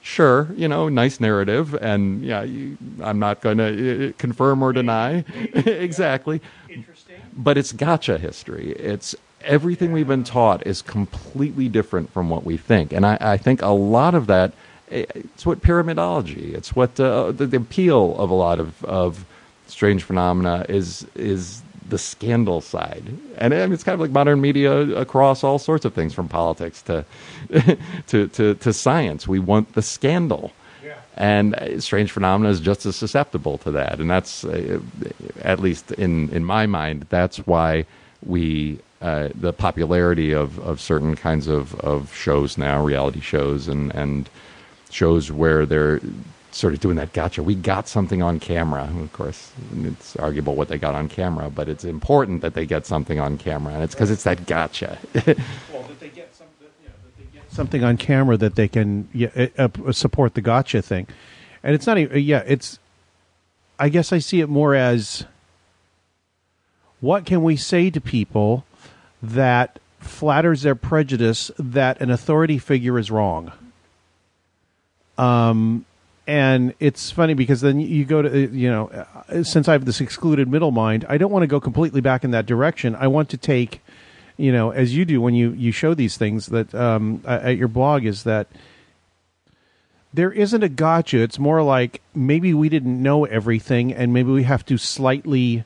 sure, 0.01 0.49
you 0.55 0.67
know, 0.67 0.89
nice 0.89 1.19
narrative, 1.19 1.73
and 1.75 2.23
yeah, 2.23 2.43
you, 2.43 2.77
I'm 3.01 3.19
not 3.19 3.41
going 3.41 3.57
to 3.57 4.09
uh, 4.09 4.11
confirm 4.17 4.61
or 4.61 4.73
deny 4.73 5.23
exactly. 5.53 6.41
Interesting. 6.69 7.21
But 7.35 7.57
it's 7.57 7.71
gotcha 7.71 8.17
history. 8.19 8.71
It's 8.73 9.15
everything 9.41 9.91
we've 9.91 10.07
been 10.07 10.23
taught 10.23 10.67
is 10.67 10.81
completely 10.81 11.67
different 11.67 12.11
from 12.11 12.29
what 12.29 12.43
we 12.43 12.57
think, 12.57 12.93
and 12.93 13.05
I, 13.05 13.17
I 13.19 13.37
think 13.37 13.61
a 13.61 13.69
lot 13.69 14.13
of 14.13 14.27
that. 14.27 14.53
It's 14.91 15.45
what 15.45 15.61
pyramidology. 15.61 16.55
It's 16.55 16.75
what 16.75 16.99
uh, 16.99 17.31
the, 17.31 17.45
the 17.45 17.57
appeal 17.57 18.17
of 18.17 18.31
a 18.31 18.33
lot 18.33 18.59
of 18.59 18.83
of 18.83 19.23
strange 19.69 20.03
phenomena 20.03 20.65
is 20.69 21.05
is 21.15 21.61
the 21.89 21.97
scandal 21.97 22.61
side, 22.61 23.03
and 23.37 23.53
I 23.53 23.57
mean, 23.65 23.73
it's 23.73 23.83
kind 23.83 23.93
of 23.93 23.99
like 23.99 24.11
modern 24.11 24.41
media 24.41 24.79
across 24.95 25.43
all 25.43 25.59
sorts 25.59 25.85
of 25.85 25.93
things, 25.93 26.13
from 26.13 26.27
politics 26.27 26.81
to 26.83 27.05
to, 28.07 28.27
to, 28.27 28.55
to 28.55 28.73
science. 28.73 29.27
We 29.27 29.39
want 29.39 29.73
the 29.73 29.81
scandal, 29.81 30.51
yeah. 30.83 30.95
and 31.17 31.55
uh, 31.55 31.79
strange 31.79 32.11
phenomena 32.11 32.49
is 32.49 32.59
just 32.59 32.85
as 32.85 32.95
susceptible 32.95 33.57
to 33.59 33.71
that, 33.71 33.99
and 33.99 34.09
that's 34.09 34.43
uh, 34.43 34.79
at 35.41 35.59
least 35.59 35.91
in 35.93 36.29
in 36.29 36.45
my 36.45 36.65
mind, 36.65 37.07
that's 37.09 37.37
why 37.39 37.85
we 38.25 38.79
uh, 39.01 39.29
the 39.33 39.53
popularity 39.53 40.33
of, 40.33 40.59
of 40.59 40.81
certain 40.81 41.15
kinds 41.15 41.47
of, 41.47 41.73
of 41.79 42.13
shows 42.13 42.57
now, 42.57 42.83
reality 42.83 43.21
shows, 43.21 43.67
and 43.67 43.95
and 43.95 44.29
shows 44.89 45.31
where 45.31 45.65
they're 45.65 46.01
sort 46.59 46.73
of 46.73 46.81
doing 46.81 46.97
that 46.97 47.13
gotcha. 47.13 47.41
We 47.41 47.55
got 47.55 47.87
something 47.87 48.21
on 48.21 48.39
camera. 48.39 48.89
Of 49.01 49.13
course, 49.13 49.51
it's 49.83 50.15
arguable 50.17 50.55
what 50.55 50.67
they 50.67 50.77
got 50.77 50.93
on 50.93 51.07
camera, 51.07 51.49
but 51.49 51.69
it's 51.69 51.85
important 51.85 52.41
that 52.41 52.53
they 52.53 52.65
get 52.65 52.85
something 52.85 53.19
on 53.19 53.37
camera, 53.37 53.73
and 53.73 53.83
it's 53.83 53.95
because 53.95 54.11
it's 54.11 54.23
that 54.23 54.45
gotcha. 54.45 54.97
well, 55.13 55.23
that 55.23 55.99
they 55.99 56.09
get 56.09 56.35
some, 56.35 56.47
you 56.59 56.89
know, 56.89 56.93
that 57.05 57.17
they 57.17 57.23
get 57.33 57.49
something 57.51 57.83
on 57.83 57.95
camera 57.95 58.35
that 58.37 58.55
they 58.55 58.67
can 58.67 59.07
yeah, 59.13 59.29
uh, 59.57 59.69
uh, 59.85 59.91
support 59.93 60.33
the 60.33 60.41
gotcha 60.41 60.81
thing. 60.81 61.07
And 61.63 61.73
it's 61.73 61.87
not 61.87 61.97
even 61.97 62.19
yeah, 62.19 62.43
it's 62.45 62.77
I 63.79 63.87
guess 63.87 64.11
I 64.11 64.19
see 64.19 64.41
it 64.41 64.49
more 64.49 64.75
as 64.75 65.25
what 66.99 67.25
can 67.25 67.41
we 67.41 67.55
say 67.55 67.89
to 67.89 68.01
people 68.01 68.65
that 69.23 69.79
flatters 69.99 70.63
their 70.63 70.75
prejudice 70.75 71.51
that 71.57 72.01
an 72.01 72.11
authority 72.11 72.57
figure 72.57 72.99
is 72.99 73.09
wrong. 73.09 73.53
Um 75.17 75.85
and 76.29 76.75
it's 76.79 77.09
funny 77.09 77.33
because 77.33 77.61
then 77.61 77.79
you 77.79 78.05
go 78.05 78.21
to 78.21 78.29
uh, 78.29 78.47
you 78.51 78.69
know 78.69 78.87
uh, 78.89 79.43
since 79.43 79.67
I 79.67 79.71
have 79.71 79.85
this 79.85 79.99
excluded 79.99 80.47
middle 80.47 80.69
mind, 80.69 81.03
I 81.09 81.17
don't 81.17 81.31
want 81.31 81.41
to 81.41 81.47
go 81.47 81.59
completely 81.59 82.01
back 82.01 82.23
in 82.23 82.29
that 82.31 82.45
direction. 82.45 82.95
I 82.95 83.07
want 83.07 83.29
to 83.29 83.37
take 83.37 83.81
you 84.37 84.51
know 84.51 84.69
as 84.69 84.95
you 84.95 85.05
do 85.05 85.21
when 85.21 85.33
you 85.33 85.53
you 85.53 85.71
show 85.71 85.95
these 85.95 86.17
things 86.17 86.45
that 86.47 86.75
um, 86.75 87.23
at 87.25 87.57
your 87.57 87.67
blog 87.67 88.05
is 88.05 88.23
that 88.23 88.47
there 90.13 90.31
isn't 90.31 90.61
a 90.61 90.69
gotcha. 90.69 91.17
It's 91.17 91.39
more 91.39 91.63
like 91.63 91.99
maybe 92.13 92.53
we 92.53 92.69
didn't 92.69 93.01
know 93.01 93.25
everything, 93.25 93.91
and 93.91 94.13
maybe 94.13 94.29
we 94.29 94.43
have 94.43 94.63
to 94.67 94.77
slightly 94.77 95.65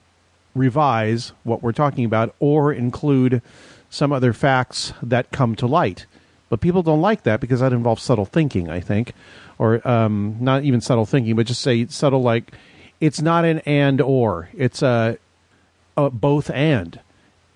revise 0.55 1.33
what 1.43 1.61
we're 1.61 1.73
talking 1.73 2.05
about 2.05 2.35
or 2.39 2.71
include 2.71 3.41
some 3.89 4.13
other 4.13 4.31
facts 4.31 4.93
that 5.01 5.31
come 5.31 5.55
to 5.55 5.67
light. 5.67 6.05
But 6.47 6.61
people 6.61 6.83
don't 6.83 7.01
like 7.01 7.23
that 7.23 7.41
because 7.41 7.59
that 7.59 7.73
involves 7.73 8.03
subtle 8.03 8.25
thinking, 8.25 8.69
I 8.69 8.79
think 8.79 9.13
or 9.57 9.85
um, 9.87 10.37
not 10.39 10.63
even 10.63 10.81
subtle 10.81 11.05
thinking, 11.05 11.35
but 11.35 11.47
just 11.47 11.61
say 11.61 11.85
subtle 11.87 12.21
like 12.21 12.51
it's 12.99 13.21
not 13.21 13.45
an 13.45 13.59
and 13.59 14.01
or 14.01 14.49
it's 14.55 14.81
a, 14.81 15.17
a 15.97 16.09
both 16.09 16.49
and, 16.49 16.99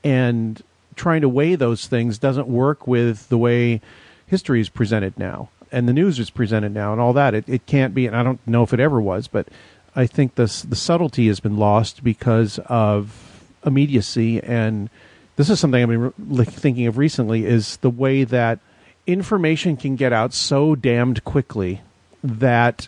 and 0.03 0.62
trying 0.95 1.21
to 1.21 1.29
weigh 1.29 1.55
those 1.55 1.88
things 1.88 2.17
doesn't 2.17 2.47
work 2.47 2.88
with 2.88 3.29
the 3.29 3.38
way 3.38 3.81
history 4.25 4.60
is 4.60 4.69
presented 4.69 5.17
now 5.17 5.49
and 5.71 5.88
the 5.88 5.93
news 5.93 6.19
is 6.19 6.29
presented 6.29 6.73
now 6.73 6.91
and 6.91 7.01
all 7.01 7.13
that. 7.13 7.33
It 7.33 7.45
it 7.47 7.65
can't 7.65 7.93
be, 7.93 8.05
and 8.05 8.15
I 8.15 8.23
don't 8.23 8.45
know 8.47 8.63
if 8.63 8.73
it 8.73 8.79
ever 8.79 9.01
was, 9.01 9.27
but 9.27 9.47
I 9.95 10.05
think 10.05 10.36
this 10.36 10.62
the 10.62 10.75
subtlety 10.75 11.27
has 11.27 11.39
been 11.39 11.57
lost 11.57 12.03
because 12.03 12.60
of 12.65 13.43
immediacy 13.65 14.41
and 14.41 14.89
this 15.36 15.49
is 15.49 15.60
something 15.60 15.81
I've 15.81 15.89
been 15.89 16.13
re- 16.38 16.45
thinking 16.45 16.88
of 16.88 16.97
recently 16.97 17.45
is 17.45 17.77
the 17.77 17.89
way 17.89 18.23
that 18.23 18.60
information 19.05 19.77
can 19.77 19.95
get 19.95 20.13
out 20.13 20.33
so 20.33 20.75
damned 20.75 21.23
quickly 21.23 21.81
that 22.23 22.88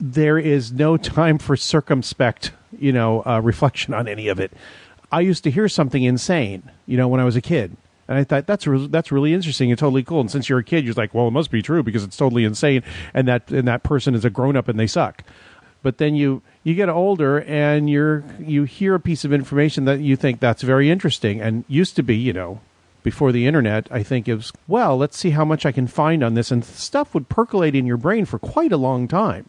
there 0.00 0.38
is 0.38 0.72
no 0.72 0.96
time 0.96 1.38
for 1.38 1.56
circumspect, 1.56 2.52
you 2.76 2.92
know, 2.92 3.22
uh, 3.24 3.40
reflection 3.40 3.94
on 3.94 4.08
any 4.08 4.28
of 4.28 4.40
it. 4.40 4.52
I 5.12 5.20
used 5.20 5.44
to 5.44 5.50
hear 5.50 5.68
something 5.68 6.02
insane, 6.02 6.62
you 6.86 6.96
know, 6.96 7.06
when 7.06 7.20
I 7.20 7.24
was 7.24 7.36
a 7.36 7.40
kid. 7.40 7.76
And 8.08 8.18
I 8.18 8.24
thought 8.24 8.46
that's 8.46 8.66
re- 8.66 8.88
that's 8.88 9.12
really 9.12 9.32
interesting 9.32 9.70
and 9.70 9.78
totally 9.78 10.02
cool. 10.02 10.20
And 10.20 10.30
since 10.30 10.48
you're 10.48 10.58
a 10.58 10.64
kid, 10.64 10.84
you're 10.84 10.94
like, 10.94 11.14
well, 11.14 11.28
it 11.28 11.30
must 11.30 11.50
be 11.50 11.62
true 11.62 11.82
because 11.82 12.02
it's 12.02 12.16
totally 12.16 12.44
insane, 12.44 12.82
and 13.14 13.28
that 13.28 13.50
and 13.50 13.66
that 13.68 13.84
person 13.84 14.14
is 14.14 14.24
a 14.24 14.30
grown 14.30 14.56
up 14.56 14.68
and 14.68 14.78
they 14.78 14.88
suck. 14.88 15.22
But 15.82 15.98
then 15.98 16.14
you 16.14 16.42
you 16.64 16.74
get 16.74 16.88
older 16.88 17.40
and 17.42 17.88
you're 17.88 18.24
you 18.40 18.64
hear 18.64 18.94
a 18.94 19.00
piece 19.00 19.24
of 19.24 19.32
information 19.32 19.84
that 19.84 20.00
you 20.00 20.16
think 20.16 20.40
that's 20.40 20.62
very 20.62 20.90
interesting 20.90 21.40
and 21.40 21.64
used 21.68 21.96
to 21.96 22.02
be, 22.02 22.16
you 22.16 22.32
know, 22.32 22.60
before 23.02 23.32
the 23.32 23.46
internet, 23.46 23.88
I 23.90 24.02
think 24.02 24.28
it 24.28 24.34
was, 24.34 24.52
well, 24.68 24.96
let's 24.96 25.16
see 25.16 25.30
how 25.30 25.44
much 25.44 25.66
I 25.66 25.72
can 25.72 25.86
find 25.86 26.22
on 26.22 26.34
this. 26.34 26.50
And 26.50 26.64
stuff 26.64 27.14
would 27.14 27.28
percolate 27.28 27.74
in 27.74 27.86
your 27.86 27.96
brain 27.96 28.24
for 28.24 28.38
quite 28.38 28.72
a 28.72 28.76
long 28.76 29.08
time. 29.08 29.48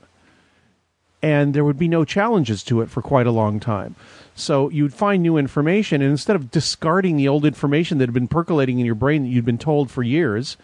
And 1.22 1.54
there 1.54 1.64
would 1.64 1.78
be 1.78 1.88
no 1.88 2.04
challenges 2.04 2.64
to 2.64 2.82
it 2.82 2.90
for 2.90 3.02
quite 3.02 3.28
a 3.28 3.32
long 3.32 3.60
time. 3.60 3.96
So 4.36 4.70
you'd 4.70 4.94
find 4.94 5.22
new 5.22 5.38
information, 5.38 6.02
and 6.02 6.12
instead 6.12 6.36
of 6.36 6.52
discarding 6.52 7.18
the 7.18 7.28
old 7.28 7.46
information 7.46 8.00
that 8.00 8.08
had 8.08 8.14
been 8.14 8.28
percolating 8.28 8.80
in 8.80 8.86
your 8.86 8.96
brain 8.96 9.24
that 9.24 9.30
you'd 9.30 9.46
been 9.46 9.60
told 9.60 9.92
for 9.92 10.02
years, 10.02 10.58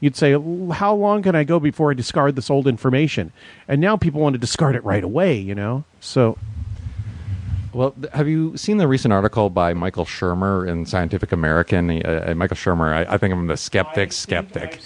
you'd 0.00 0.16
say, 0.16 0.32
How 0.32 0.94
long 0.94 1.22
can 1.22 1.34
I 1.34 1.44
go 1.44 1.58
before 1.58 1.90
I 1.90 1.94
discard 1.94 2.36
this 2.36 2.50
old 2.50 2.66
information? 2.66 3.32
And 3.66 3.80
now 3.80 3.96
people 3.96 4.20
want 4.20 4.34
to 4.34 4.38
discard 4.38 4.76
it 4.76 4.84
right 4.84 5.02
away, 5.02 5.36
you 5.36 5.54
know? 5.54 5.84
So 6.00 6.38
well, 7.76 7.94
have 8.14 8.26
you 8.26 8.56
seen 8.56 8.78
the 8.78 8.88
recent 8.88 9.12
article 9.12 9.50
by 9.50 9.74
Michael 9.74 10.06
Shermer 10.06 10.66
in 10.66 10.86
Scientific 10.86 11.30
American? 11.30 11.90
Uh, 11.90 12.24
uh, 12.28 12.34
Michael 12.34 12.56
Shermer, 12.56 12.92
I, 12.92 13.14
I, 13.14 13.18
think 13.18 13.34
I'm 13.34 13.46
the 13.48 13.56
skeptic 13.58 14.12
skeptic. 14.12 14.80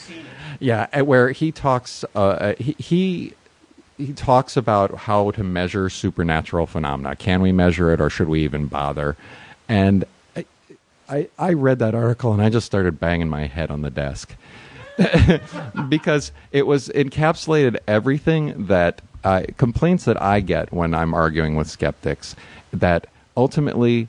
Yeah, 0.58 1.00
where 1.02 1.30
he 1.30 1.52
talks, 1.52 2.04
uh, 2.16 2.18
uh, 2.18 2.54
he, 2.56 2.74
he 2.78 3.34
he 3.96 4.12
talks 4.12 4.56
about 4.56 4.94
how 4.94 5.30
to 5.32 5.44
measure 5.44 5.88
supernatural 5.88 6.66
phenomena. 6.66 7.14
Can 7.14 7.40
we 7.42 7.52
measure 7.52 7.92
it, 7.92 8.00
or 8.00 8.10
should 8.10 8.28
we 8.28 8.42
even 8.42 8.66
bother? 8.66 9.16
And 9.68 10.04
I, 10.34 10.44
I, 11.08 11.28
I 11.38 11.52
read 11.52 11.78
that 11.78 11.94
article 11.94 12.32
and 12.32 12.42
I 12.42 12.48
just 12.48 12.66
started 12.66 12.98
banging 12.98 13.28
my 13.28 13.46
head 13.46 13.70
on 13.70 13.82
the 13.82 13.90
desk 13.90 14.34
because 15.88 16.32
it 16.50 16.66
was 16.66 16.88
encapsulated 16.88 17.76
everything 17.86 18.66
that 18.66 19.00
uh, 19.22 19.42
complaints 19.58 20.06
that 20.06 20.20
I 20.20 20.40
get 20.40 20.72
when 20.72 20.94
I'm 20.94 21.14
arguing 21.14 21.54
with 21.54 21.68
skeptics 21.68 22.34
that 22.72 23.06
ultimately 23.36 24.08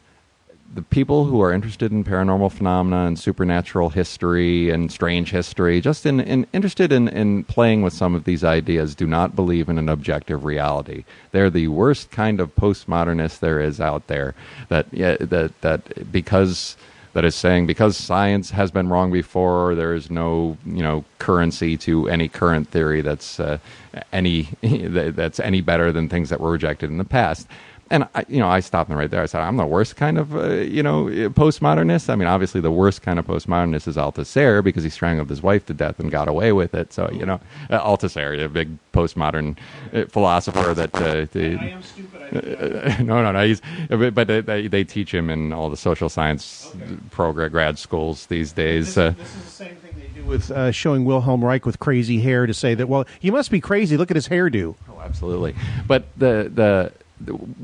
the 0.73 0.81
people 0.81 1.25
who 1.25 1.41
are 1.41 1.51
interested 1.51 1.91
in 1.91 2.03
paranormal 2.03 2.51
phenomena 2.51 3.05
and 3.05 3.19
supernatural 3.19 3.89
history 3.89 4.69
and 4.69 4.91
strange 4.91 5.31
history, 5.31 5.81
just 5.81 6.05
in, 6.05 6.21
in 6.21 6.47
interested 6.53 6.91
in, 6.91 7.07
in 7.09 7.43
playing 7.43 7.81
with 7.81 7.93
some 7.93 8.15
of 8.15 8.23
these 8.23 8.43
ideas, 8.43 8.95
do 8.95 9.05
not 9.05 9.35
believe 9.35 9.67
in 9.67 9.77
an 9.77 9.89
objective 9.89 10.45
reality. 10.45 11.03
They're 11.31 11.49
the 11.49 11.67
worst 11.67 12.11
kind 12.11 12.39
of 12.39 12.55
postmodernists 12.55 13.39
there 13.39 13.59
is 13.59 13.81
out 13.81 14.07
there. 14.07 14.33
That 14.69 14.87
yeah, 14.91 15.17
that 15.19 15.59
that 15.61 16.11
because 16.11 16.77
that 17.13 17.25
is 17.25 17.35
saying 17.35 17.67
because 17.67 17.97
science 17.97 18.51
has 18.51 18.71
been 18.71 18.87
wrong 18.87 19.11
before, 19.11 19.75
there 19.75 19.93
is 19.93 20.09
no 20.09 20.57
you 20.65 20.83
know 20.83 21.03
currency 21.19 21.75
to 21.77 22.07
any 22.07 22.29
current 22.29 22.69
theory 22.69 23.01
that's 23.01 23.41
uh, 23.41 23.57
any 24.13 24.47
that's 24.61 25.39
any 25.41 25.59
better 25.59 25.91
than 25.91 26.07
things 26.07 26.29
that 26.29 26.39
were 26.39 26.51
rejected 26.51 26.89
in 26.89 26.97
the 26.97 27.03
past 27.03 27.47
and 27.91 28.07
I, 28.15 28.25
you 28.27 28.39
know, 28.39 28.47
I 28.47 28.61
stopped 28.61 28.89
them 28.89 28.97
right 28.97 29.11
there. 29.11 29.21
I 29.21 29.25
said, 29.25 29.41
I'm 29.41 29.57
the 29.57 29.65
worst 29.65 29.97
kind 29.97 30.17
of, 30.17 30.35
uh, 30.35 30.53
you 30.53 30.81
know, 30.81 31.05
postmodernist. 31.29 32.09
I 32.09 32.15
mean, 32.15 32.27
obviously, 32.27 32.61
the 32.61 32.71
worst 32.71 33.01
kind 33.01 33.19
of 33.19 33.27
postmodernist 33.27 33.87
is 33.87 33.97
Althusser 33.97 34.63
because 34.63 34.83
he 34.83 34.89
strangled 34.89 35.29
his 35.29 35.43
wife 35.43 35.65
to 35.67 35.73
death 35.73 35.99
and 35.99 36.09
got 36.09 36.27
away 36.27 36.53
with 36.53 36.73
it. 36.73 36.93
So, 36.93 37.09
you 37.11 37.25
know, 37.25 37.39
uh, 37.69 37.79
Althusser, 37.79 38.43
a 38.43 38.49
big 38.49 38.77
postmodern 38.93 39.57
uh, 39.93 40.05
philosopher 40.05 40.73
that. 40.73 40.95
Uh, 40.95 41.25
they, 41.31 41.57
I 41.57 41.67
am 41.67 41.83
stupid. 41.83 42.21
I 42.21 43.01
no, 43.03 43.21
no, 43.21 43.31
no. 43.31 43.45
He's, 43.45 43.61
but 43.89 44.27
they, 44.27 44.67
they, 44.67 44.83
teach 44.83 45.13
him 45.13 45.29
in 45.29 45.53
all 45.53 45.69
the 45.69 45.77
social 45.77 46.09
science 46.09 46.71
okay. 46.75 46.97
program 47.11 47.51
grad 47.51 47.77
schools 47.77 48.25
these 48.27 48.51
days. 48.51 48.95
This, 48.95 48.97
uh, 48.97 49.11
this 49.11 49.35
is 49.35 49.43
the 49.43 49.49
same 49.49 49.75
thing 49.75 49.93
they 49.95 50.07
do 50.19 50.25
with 50.25 50.49
uh, 50.49 50.71
showing 50.71 51.05
Wilhelm 51.05 51.43
Reich 51.43 51.65
with 51.65 51.79
crazy 51.79 52.19
hair 52.21 52.45
to 52.45 52.53
say 52.53 52.73
that, 52.73 52.87
well, 52.87 53.05
he 53.19 53.29
must 53.29 53.51
be 53.51 53.59
crazy. 53.59 53.97
Look 53.97 54.11
at 54.11 54.15
his 54.15 54.29
hairdo. 54.29 54.75
Oh, 54.89 55.01
absolutely. 55.01 55.55
But 55.87 56.05
the 56.17 56.51
the 56.53 56.93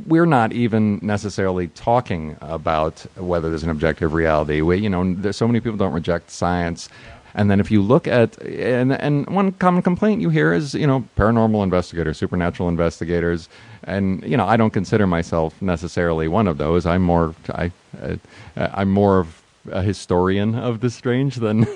we're 0.05 0.25
not 0.25 0.53
even 0.53 0.99
necessarily 1.01 1.67
talking 1.69 2.37
about 2.41 2.99
whether 3.15 3.49
there's 3.49 3.63
an 3.63 3.69
objective 3.69 4.13
reality. 4.13 4.61
We, 4.61 4.77
you 4.77 4.89
know, 4.89 5.13
there's 5.13 5.37
so 5.37 5.47
many 5.47 5.59
people 5.59 5.77
don't 5.77 5.93
reject 5.93 6.31
science. 6.31 6.89
And 7.33 7.51
then 7.51 7.59
if 7.59 7.69
you 7.69 7.81
look 7.83 8.07
at 8.07 8.41
and 8.41 8.93
and 8.93 9.27
one 9.27 9.51
common 9.53 9.83
complaint 9.83 10.21
you 10.21 10.29
hear 10.29 10.53
is 10.53 10.73
you 10.73 10.87
know 10.87 11.05
paranormal 11.15 11.63
investigators, 11.63 12.17
supernatural 12.17 12.67
investigators, 12.67 13.47
and 13.83 14.23
you 14.23 14.35
know 14.35 14.47
I 14.47 14.57
don't 14.57 14.71
consider 14.71 15.05
myself 15.05 15.61
necessarily 15.61 16.27
one 16.27 16.47
of 16.47 16.57
those. 16.57 16.87
I'm 16.87 17.03
more 17.03 17.35
I 17.49 17.71
uh, 18.01 18.15
I'm 18.55 18.89
more 18.89 19.19
of 19.19 19.43
a 19.69 19.83
historian 19.83 20.55
of 20.55 20.79
the 20.79 20.89
strange 20.89 21.35
than 21.35 21.61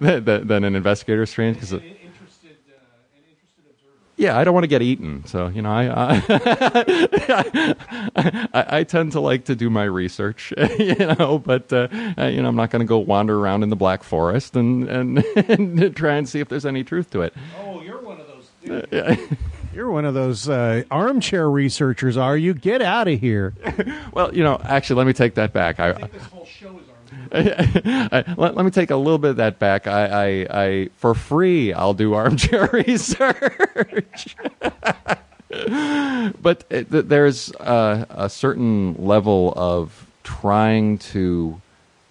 than, 0.00 0.46
than 0.46 0.64
an 0.64 0.76
investigator 0.76 1.26
strange 1.26 1.56
because 1.56 1.72
yeah, 4.20 4.36
I 4.38 4.44
don't 4.44 4.52
want 4.52 4.64
to 4.64 4.68
get 4.68 4.82
eaten. 4.82 5.24
So 5.26 5.48
you 5.48 5.62
know, 5.62 5.70
I 5.70 5.86
I, 5.88 7.74
I, 8.52 8.78
I 8.78 8.84
tend 8.84 9.12
to 9.12 9.20
like 9.20 9.46
to 9.46 9.56
do 9.56 9.70
my 9.70 9.84
research, 9.84 10.52
you 10.78 10.94
know, 10.94 11.38
but 11.38 11.72
uh, 11.72 11.88
you 12.18 12.42
know, 12.42 12.48
I'm 12.48 12.56
not 12.56 12.70
going 12.70 12.80
to 12.80 12.86
go 12.86 12.98
wander 12.98 13.38
around 13.38 13.62
in 13.62 13.70
the 13.70 13.76
Black 13.76 14.02
Forest 14.02 14.56
and, 14.56 14.86
and 14.88 15.18
and 15.36 15.96
try 15.96 16.16
and 16.16 16.28
see 16.28 16.38
if 16.38 16.48
there's 16.48 16.66
any 16.66 16.84
truth 16.84 17.08
to 17.10 17.22
it. 17.22 17.32
Oh, 17.58 17.80
you're 17.80 18.02
one 18.02 18.20
of 18.20 18.26
those. 18.26 18.92
Uh, 18.92 19.16
you're 19.72 19.90
one 19.90 20.04
of 20.04 20.12
those 20.12 20.50
uh, 20.50 20.82
armchair 20.90 21.48
researchers, 21.48 22.18
are 22.18 22.36
you? 22.36 22.52
Get 22.52 22.82
out 22.82 23.08
of 23.08 23.18
here. 23.18 23.54
well, 24.12 24.34
you 24.34 24.44
know, 24.44 24.60
actually, 24.62 24.96
let 24.96 25.06
me 25.06 25.14
take 25.14 25.36
that 25.36 25.54
back. 25.54 25.80
I, 25.80 25.90
I 25.90 25.94
think 25.94 26.12
this 26.12 26.22
whole 26.24 26.44
show 26.44 26.78
is 26.78 26.84
Uh, 28.10 28.22
let, 28.36 28.56
let, 28.56 28.64
me 28.64 28.70
take 28.70 28.90
a 28.90 28.96
little 28.96 29.18
bit 29.18 29.30
of 29.30 29.36
that 29.36 29.58
back. 29.58 29.86
I, 29.86 30.06
I, 30.06 30.62
I 30.62 30.88
for 30.96 31.14
free, 31.14 31.72
I'll 31.72 31.94
do 31.94 32.14
armchair 32.14 32.66
research. 32.72 34.36
but 34.60 35.18
uh, 35.50 36.54
it, 36.70 37.08
there's 37.08 37.52
a, 37.60 38.06
a, 38.10 38.30
certain 38.30 38.94
level 39.04 39.52
of 39.56 40.06
trying 40.24 40.98
to 40.98 41.60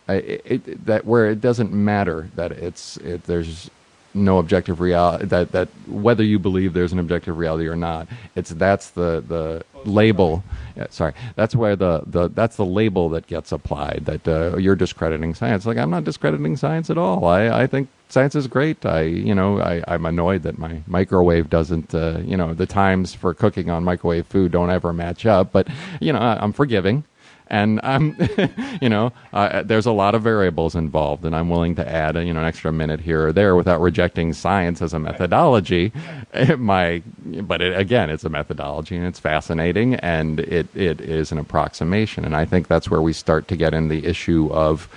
it, 0.07 0.41
it, 0.45 0.85
that 0.85 1.05
where 1.05 1.29
it 1.29 1.41
doesn't 1.41 1.71
matter 1.71 2.29
that 2.35 2.51
it's 2.51 2.97
it, 2.97 3.23
there's 3.23 3.69
no 4.13 4.39
objective 4.39 4.79
reality 4.79 5.25
that 5.25 5.51
that 5.51 5.67
whether 5.87 6.23
you 6.23 6.39
believe 6.39 6.73
there's 6.73 6.91
an 6.91 6.99
objective 6.99 7.37
reality 7.37 7.67
or 7.67 7.75
not 7.75 8.07
it's 8.35 8.49
that's 8.51 8.91
the 8.91 9.23
the 9.27 9.63
label 9.85 10.43
yeah, 10.75 10.87
sorry 10.89 11.13
that's 11.35 11.55
where 11.55 11.75
the, 11.75 12.03
the 12.05 12.29
that's 12.29 12.55
the 12.55 12.65
label 12.65 13.09
that 13.09 13.27
gets 13.27 13.51
applied 13.51 14.03
that 14.05 14.27
uh, 14.27 14.57
you're 14.57 14.75
discrediting 14.75 15.33
science. 15.33 15.65
Like 15.65 15.77
i'm 15.77 15.89
not 15.89 16.03
discrediting 16.03 16.57
science 16.57 16.89
at 16.89 16.97
all. 16.97 17.25
I 17.25 17.61
i 17.63 17.67
think 17.67 17.89
science 18.09 18.35
is 18.35 18.47
great. 18.47 18.85
I 18.85 19.01
you 19.01 19.35
know 19.35 19.59
i 19.59 19.83
i'm 19.87 20.05
annoyed 20.05 20.43
that 20.43 20.57
my 20.57 20.81
microwave 20.87 21.49
doesn't 21.49 21.93
uh, 21.93 22.19
you 22.23 22.37
know 22.37 22.53
the 22.53 22.65
times 22.65 23.13
for 23.13 23.33
cooking 23.33 23.69
on 23.69 23.83
microwave 23.83 24.27
food 24.27 24.51
don't 24.51 24.69
ever 24.69 24.93
match 24.93 25.25
up 25.25 25.51
but 25.51 25.67
you 25.99 26.11
know 26.13 26.19
I, 26.19 26.41
i'm 26.41 26.53
forgiving 26.53 27.03
and 27.49 27.79
I'm, 27.83 28.15
you 28.81 28.89
know, 28.89 29.11
uh, 29.33 29.63
there's 29.63 29.85
a 29.85 29.91
lot 29.91 30.15
of 30.15 30.21
variables 30.21 30.75
involved, 30.75 31.25
and 31.25 31.35
I'm 31.35 31.49
willing 31.49 31.75
to 31.75 31.87
add, 31.87 32.15
you 32.15 32.33
know, 32.33 32.41
an 32.41 32.45
extra 32.45 32.71
minute 32.71 32.99
here 32.99 33.27
or 33.27 33.33
there 33.33 33.55
without 33.55 33.81
rejecting 33.81 34.33
science 34.33 34.81
as 34.81 34.93
a 34.93 34.99
methodology. 34.99 35.91
My, 36.57 37.01
but 37.25 37.61
it, 37.61 37.77
again, 37.77 38.09
it's 38.09 38.23
a 38.23 38.29
methodology, 38.29 38.95
and 38.95 39.05
it's 39.05 39.19
fascinating, 39.19 39.95
and 39.95 40.39
it 40.41 40.67
it 40.75 41.01
is 41.01 41.31
an 41.31 41.39
approximation, 41.39 42.23
and 42.23 42.35
I 42.35 42.45
think 42.45 42.67
that's 42.67 42.89
where 42.89 43.01
we 43.01 43.13
start 43.13 43.47
to 43.49 43.55
get 43.55 43.73
in 43.73 43.87
the 43.87 44.05
issue 44.05 44.49
of. 44.51 44.87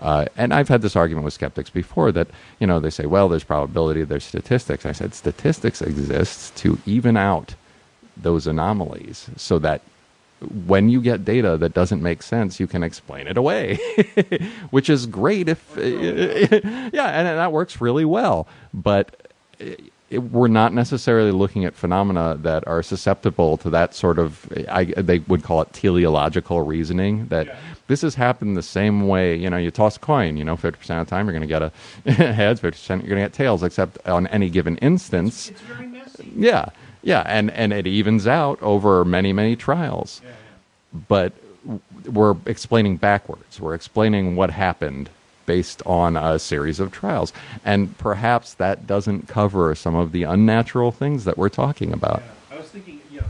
Uh, 0.00 0.26
and 0.36 0.52
I've 0.52 0.68
had 0.68 0.82
this 0.82 0.96
argument 0.96 1.24
with 1.24 1.32
skeptics 1.32 1.70
before 1.70 2.10
that 2.10 2.26
you 2.58 2.66
know 2.66 2.80
they 2.80 2.90
say, 2.90 3.06
well, 3.06 3.28
there's 3.28 3.44
probability, 3.44 4.02
there's 4.02 4.24
statistics. 4.24 4.84
I 4.84 4.92
said 4.92 5.14
statistics 5.14 5.80
exists 5.80 6.50
to 6.62 6.78
even 6.86 7.16
out 7.16 7.54
those 8.16 8.46
anomalies 8.46 9.30
so 9.36 9.58
that 9.60 9.80
when 10.42 10.88
you 10.88 11.00
get 11.00 11.24
data 11.24 11.56
that 11.56 11.74
doesn't 11.74 12.02
make 12.02 12.22
sense, 12.22 12.60
you 12.60 12.66
can 12.66 12.82
explain 12.82 13.26
it 13.26 13.36
away, 13.36 13.76
which 14.70 14.90
is 14.90 15.06
great 15.06 15.48
if, 15.48 15.72
yeah, 15.76 17.08
and 17.08 17.26
that 17.26 17.52
works 17.52 17.80
really 17.80 18.04
well. 18.04 18.46
But 18.74 19.30
eh, 19.60 19.76
it, 20.10 20.18
we're 20.18 20.48
not 20.48 20.74
necessarily 20.74 21.30
looking 21.30 21.64
at 21.64 21.74
phenomena 21.74 22.36
that 22.42 22.66
are 22.66 22.82
susceptible 22.82 23.56
to 23.58 23.70
that 23.70 23.94
sort 23.94 24.18
of, 24.18 24.50
eh, 24.52 24.64
I, 24.68 24.84
they 24.84 25.20
would 25.20 25.42
call 25.42 25.62
it 25.62 25.72
teleological 25.72 26.62
reasoning. 26.62 27.26
That 27.28 27.46
yeah. 27.46 27.56
this 27.86 28.02
has 28.02 28.14
happened 28.14 28.56
the 28.56 28.62
same 28.62 29.08
way. 29.08 29.36
You 29.36 29.48
know, 29.48 29.56
you 29.56 29.70
toss 29.70 29.96
a 29.96 30.00
coin. 30.00 30.36
You 30.36 30.44
know, 30.44 30.56
fifty 30.56 30.78
percent 30.78 31.00
of 31.00 31.06
the 31.06 31.10
time 31.10 31.26
you're 31.26 31.38
going 31.38 31.40
to 31.40 31.46
get 31.46 31.62
a 31.62 32.12
heads, 32.32 32.60
fifty 32.60 32.78
percent 32.78 33.02
you're 33.02 33.10
going 33.10 33.22
to 33.22 33.28
get 33.28 33.32
tails. 33.32 33.62
Except 33.62 34.06
on 34.06 34.26
any 34.28 34.50
given 34.50 34.76
instance, 34.78 35.50
it's, 35.50 36.18
it's 36.18 36.28
yeah 36.36 36.68
yeah, 37.02 37.22
and, 37.26 37.50
and 37.50 37.72
it 37.72 37.86
evens 37.86 38.26
out 38.26 38.60
over 38.62 39.04
many, 39.04 39.32
many 39.32 39.56
trials. 39.56 40.20
Yeah, 40.24 40.30
yeah. 40.30 41.00
But 41.08 41.32
we're 42.06 42.36
explaining 42.46 42.96
backwards. 42.96 43.60
We're 43.60 43.74
explaining 43.74 44.36
what 44.36 44.50
happened 44.50 45.10
based 45.46 45.82
on 45.86 46.16
a 46.16 46.38
series 46.38 46.80
of 46.80 46.92
trials. 46.92 47.32
And 47.64 47.96
perhaps 47.98 48.54
that 48.54 48.86
doesn't 48.86 49.28
cover 49.28 49.74
some 49.74 49.94
of 49.94 50.12
the 50.12 50.22
unnatural 50.24 50.92
things 50.92 51.24
that 51.24 51.36
we're 51.36 51.48
talking 51.48 51.92
about. 51.92 52.22
Yeah. 52.24 52.56
I 52.56 52.60
was 52.60 52.68
thinking, 52.68 53.00
you 53.10 53.20
know, 53.20 53.26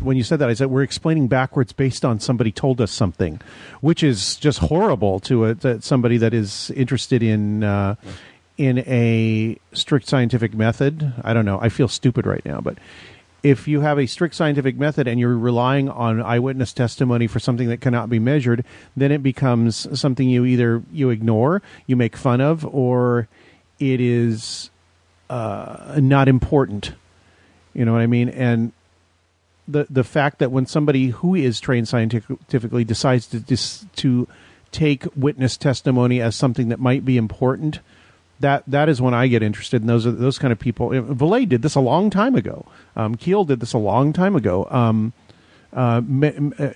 when 0.00 0.16
you 0.16 0.22
said 0.22 0.38
that, 0.38 0.48
I 0.48 0.54
said 0.54 0.68
we're 0.68 0.82
explaining 0.82 1.28
backwards 1.28 1.72
based 1.72 2.04
on 2.04 2.20
somebody 2.20 2.52
told 2.52 2.80
us 2.80 2.90
something, 2.90 3.40
which 3.80 4.02
is 4.02 4.36
just 4.36 4.58
horrible 4.60 5.20
to, 5.20 5.46
a, 5.46 5.54
to 5.56 5.82
somebody 5.82 6.16
that 6.18 6.34
is 6.34 6.70
interested 6.70 7.22
in. 7.22 7.64
Uh, 7.64 7.96
in 8.58 8.78
a 8.86 9.58
strict 9.74 10.08
scientific 10.08 10.54
method, 10.54 11.12
I 11.22 11.34
don't 11.34 11.44
know. 11.44 11.58
I 11.60 11.68
feel 11.68 11.88
stupid 11.88 12.24
right 12.24 12.42
now, 12.46 12.62
but 12.62 12.78
if 13.42 13.68
you 13.68 13.80
have 13.80 13.98
a 13.98 14.06
strict 14.06 14.34
scientific 14.34 14.76
method 14.76 15.06
and 15.06 15.20
you're 15.20 15.36
relying 15.36 15.88
on 15.88 16.20
eyewitness 16.20 16.72
testimony 16.72 17.26
for 17.26 17.38
something 17.38 17.68
that 17.68 17.80
cannot 17.80 18.10
be 18.10 18.18
measured, 18.18 18.64
then 18.96 19.12
it 19.12 19.22
becomes 19.22 19.98
something 19.98 20.28
you 20.28 20.44
either 20.44 20.82
you 20.92 21.10
ignore, 21.10 21.62
you 21.86 21.96
make 21.96 22.16
fun 22.16 22.40
of, 22.40 22.64
or 22.66 23.28
it 23.78 24.00
is 24.00 24.70
uh, 25.30 25.98
not 26.00 26.28
important. 26.28 26.92
You 27.74 27.84
know 27.84 27.92
what 27.92 28.00
I 28.00 28.06
mean? 28.06 28.28
And 28.30 28.72
the 29.68 29.86
the 29.90 30.04
fact 30.04 30.38
that 30.38 30.50
when 30.50 30.66
somebody 30.66 31.08
who 31.08 31.34
is 31.34 31.60
trained 31.60 31.88
scientifically 31.88 32.84
decides 32.84 33.26
to 33.28 33.40
dis, 33.40 33.84
to 33.96 34.28
take 34.72 35.04
witness 35.16 35.56
testimony 35.56 36.20
as 36.20 36.36
something 36.36 36.68
that 36.68 36.80
might 36.80 37.04
be 37.04 37.16
important, 37.16 37.80
that 38.40 38.64
that 38.66 38.88
is 38.88 39.00
when 39.00 39.14
I 39.14 39.28
get 39.28 39.42
interested 39.42 39.80
in 39.80 39.86
those 39.86 40.04
those 40.04 40.38
kind 40.38 40.52
of 40.52 40.58
people. 40.58 40.90
Vallée 40.90 41.48
did 41.48 41.62
this 41.62 41.74
a 41.74 41.80
long 41.80 42.10
time 42.10 42.34
ago. 42.34 42.66
Um, 42.94 43.14
Keel 43.14 43.44
did 43.44 43.60
this 43.60 43.72
a 43.72 43.78
long 43.78 44.12
time 44.12 44.36
ago. 44.36 44.66
Um, 44.70 45.12
uh, 45.72 46.02
uh, 46.58 46.70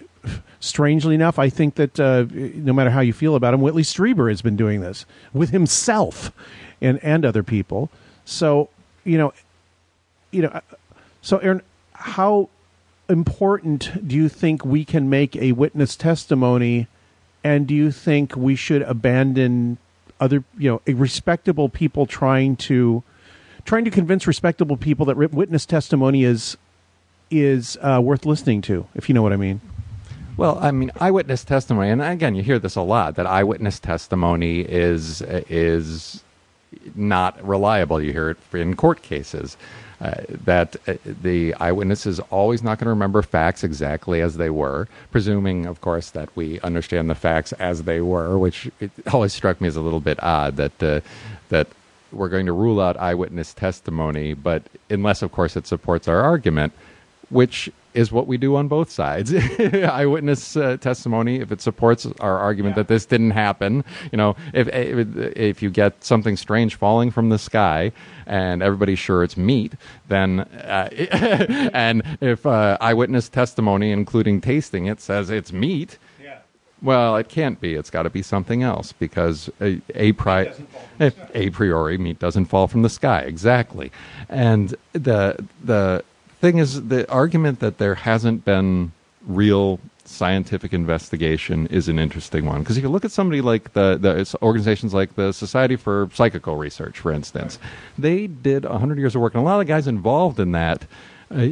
strangely 0.60 1.14
enough, 1.14 1.38
I 1.38 1.48
think 1.48 1.76
that 1.76 1.98
uh, 1.98 2.26
no 2.30 2.72
matter 2.72 2.90
how 2.90 3.00
you 3.00 3.12
feel 3.12 3.34
about 3.34 3.54
him, 3.54 3.60
Whitley 3.60 3.82
Strieber 3.82 4.28
has 4.28 4.42
been 4.42 4.56
doing 4.56 4.80
this 4.80 5.06
with 5.32 5.50
himself 5.50 6.32
and 6.80 7.02
and 7.02 7.24
other 7.24 7.42
people. 7.42 7.90
So 8.24 8.68
you 9.04 9.18
know, 9.18 9.32
you 10.30 10.42
know, 10.42 10.48
uh, 10.48 10.60
so 11.22 11.38
Aaron, 11.38 11.62
how 11.92 12.48
important 13.08 14.06
do 14.06 14.16
you 14.16 14.28
think 14.28 14.64
we 14.64 14.84
can 14.84 15.10
make 15.10 15.36
a 15.36 15.52
witness 15.52 15.96
testimony, 15.96 16.86
and 17.44 17.66
do 17.66 17.74
you 17.74 17.90
think 17.90 18.36
we 18.36 18.54
should 18.54 18.82
abandon 18.82 19.78
other 20.20 20.44
you 20.58 20.70
know 20.70 20.94
respectable 20.94 21.68
people 21.68 22.06
trying 22.06 22.56
to 22.56 23.02
trying 23.64 23.84
to 23.84 23.90
convince 23.90 24.26
respectable 24.26 24.76
people 24.76 25.06
that 25.06 25.16
witness 25.16 25.66
testimony 25.66 26.24
is 26.24 26.56
is 27.30 27.78
uh, 27.80 28.00
worth 28.02 28.26
listening 28.26 28.60
to, 28.62 28.86
if 28.94 29.08
you 29.08 29.14
know 29.14 29.22
what 29.22 29.32
I 29.32 29.36
mean. 29.36 29.60
Well, 30.36 30.58
I 30.60 30.70
mean, 30.70 30.90
eyewitness 31.00 31.44
testimony, 31.44 31.90
and 31.90 32.02
again, 32.02 32.34
you 32.34 32.42
hear 32.42 32.58
this 32.58 32.76
a 32.76 32.82
lot 32.82 33.16
that 33.16 33.26
eyewitness 33.26 33.78
testimony 33.78 34.60
is 34.60 35.22
is 35.22 36.22
not 36.94 37.46
reliable. 37.46 38.00
You 38.00 38.12
hear 38.12 38.30
it 38.30 38.38
in 38.52 38.74
court 38.74 39.02
cases. 39.02 39.56
Uh, 40.00 40.14
that 40.30 40.76
uh, 40.88 40.94
the 41.04 41.52
eyewitness 41.56 42.06
is 42.06 42.20
always 42.30 42.62
not 42.62 42.78
going 42.78 42.86
to 42.86 42.90
remember 42.90 43.20
facts 43.20 43.62
exactly 43.62 44.22
as 44.22 44.38
they 44.38 44.48
were, 44.48 44.88
presuming, 45.10 45.66
of 45.66 45.82
course, 45.82 46.08
that 46.10 46.34
we 46.34 46.58
understand 46.60 47.10
the 47.10 47.14
facts 47.14 47.52
as 47.54 47.82
they 47.82 48.00
were, 48.00 48.38
which 48.38 48.70
always 49.12 49.34
struck 49.34 49.60
me 49.60 49.68
as 49.68 49.76
a 49.76 49.80
little 49.82 50.00
bit 50.00 50.18
odd 50.22 50.56
that 50.56 50.82
uh, 50.82 51.00
that 51.50 51.66
we're 52.12 52.30
going 52.30 52.46
to 52.46 52.52
rule 52.52 52.80
out 52.80 52.96
eyewitness 52.96 53.52
testimony, 53.52 54.32
but 54.34 54.62
unless, 54.88 55.22
of 55.22 55.32
course, 55.32 55.54
it 55.54 55.66
supports 55.66 56.08
our 56.08 56.20
argument, 56.22 56.72
which 57.28 57.70
is 57.94 58.12
what 58.12 58.26
we 58.26 58.36
do 58.36 58.56
on 58.56 58.68
both 58.68 58.90
sides. 58.90 59.34
Eyewitness 59.58 60.56
uh, 60.56 60.76
testimony, 60.76 61.40
if 61.40 61.50
it 61.50 61.60
supports 61.60 62.06
our 62.20 62.38
argument 62.38 62.72
yeah. 62.72 62.82
that 62.82 62.88
this 62.88 63.06
didn't 63.06 63.32
happen, 63.32 63.84
you 64.12 64.18
know, 64.18 64.36
if, 64.54 64.68
if, 64.68 65.16
if 65.36 65.62
you 65.62 65.70
get 65.70 66.02
something 66.04 66.36
strange 66.36 66.76
falling 66.76 67.10
from 67.10 67.28
the 67.30 67.38
sky 67.38 67.92
and 68.26 68.62
everybody's 68.62 68.98
sure 68.98 69.24
it's 69.24 69.36
meat, 69.36 69.72
then 70.08 70.40
uh, 70.40 70.88
and 71.74 72.02
if 72.20 72.46
uh, 72.46 72.78
eyewitness 72.80 73.28
testimony, 73.28 73.90
including 73.90 74.40
tasting 74.40 74.86
it, 74.86 75.00
says 75.00 75.30
it's 75.30 75.52
meat. 75.52 75.98
Yeah. 76.22 76.38
Well, 76.82 77.16
it 77.16 77.28
can't 77.28 77.60
be. 77.60 77.74
It's 77.74 77.90
got 77.90 78.04
to 78.04 78.10
be 78.10 78.22
something 78.22 78.62
else 78.62 78.92
because 78.92 79.50
a, 79.60 79.80
a, 79.94 80.12
pri- 80.12 80.52
a 81.00 81.50
priori 81.50 81.98
meat 81.98 82.18
doesn't 82.18 82.46
fall 82.46 82.68
from 82.68 82.82
the 82.82 82.88
sky. 82.88 83.20
Exactly, 83.20 83.90
and 84.28 84.74
the 84.92 85.44
the 85.62 86.04
thing 86.40 86.58
is, 86.58 86.88
the 86.88 87.10
argument 87.10 87.60
that 87.60 87.78
there 87.78 87.94
hasn't 87.94 88.44
been 88.44 88.92
real 89.26 89.78
scientific 90.04 90.72
investigation 90.72 91.66
is 91.68 91.88
an 91.88 91.98
interesting 91.98 92.44
one. 92.44 92.60
Because 92.60 92.76
if 92.76 92.82
you 92.82 92.88
look 92.88 93.04
at 93.04 93.12
somebody 93.12 93.40
like 93.40 93.72
the, 93.74 93.96
the 93.96 94.36
organizations 94.42 94.92
like 94.92 95.14
the 95.14 95.32
Society 95.32 95.76
for 95.76 96.10
Psychical 96.14 96.56
Research, 96.56 96.98
for 96.98 97.12
instance, 97.12 97.58
right. 97.62 97.70
they 97.98 98.26
did 98.26 98.64
hundred 98.64 98.98
years 98.98 99.14
of 99.14 99.20
work, 99.20 99.34
and 99.34 99.42
a 99.42 99.44
lot 99.44 99.60
of 99.60 99.66
the 99.66 99.72
guys 99.72 99.86
involved 99.86 100.40
in 100.40 100.52
that 100.52 100.86
uh, 101.30 101.46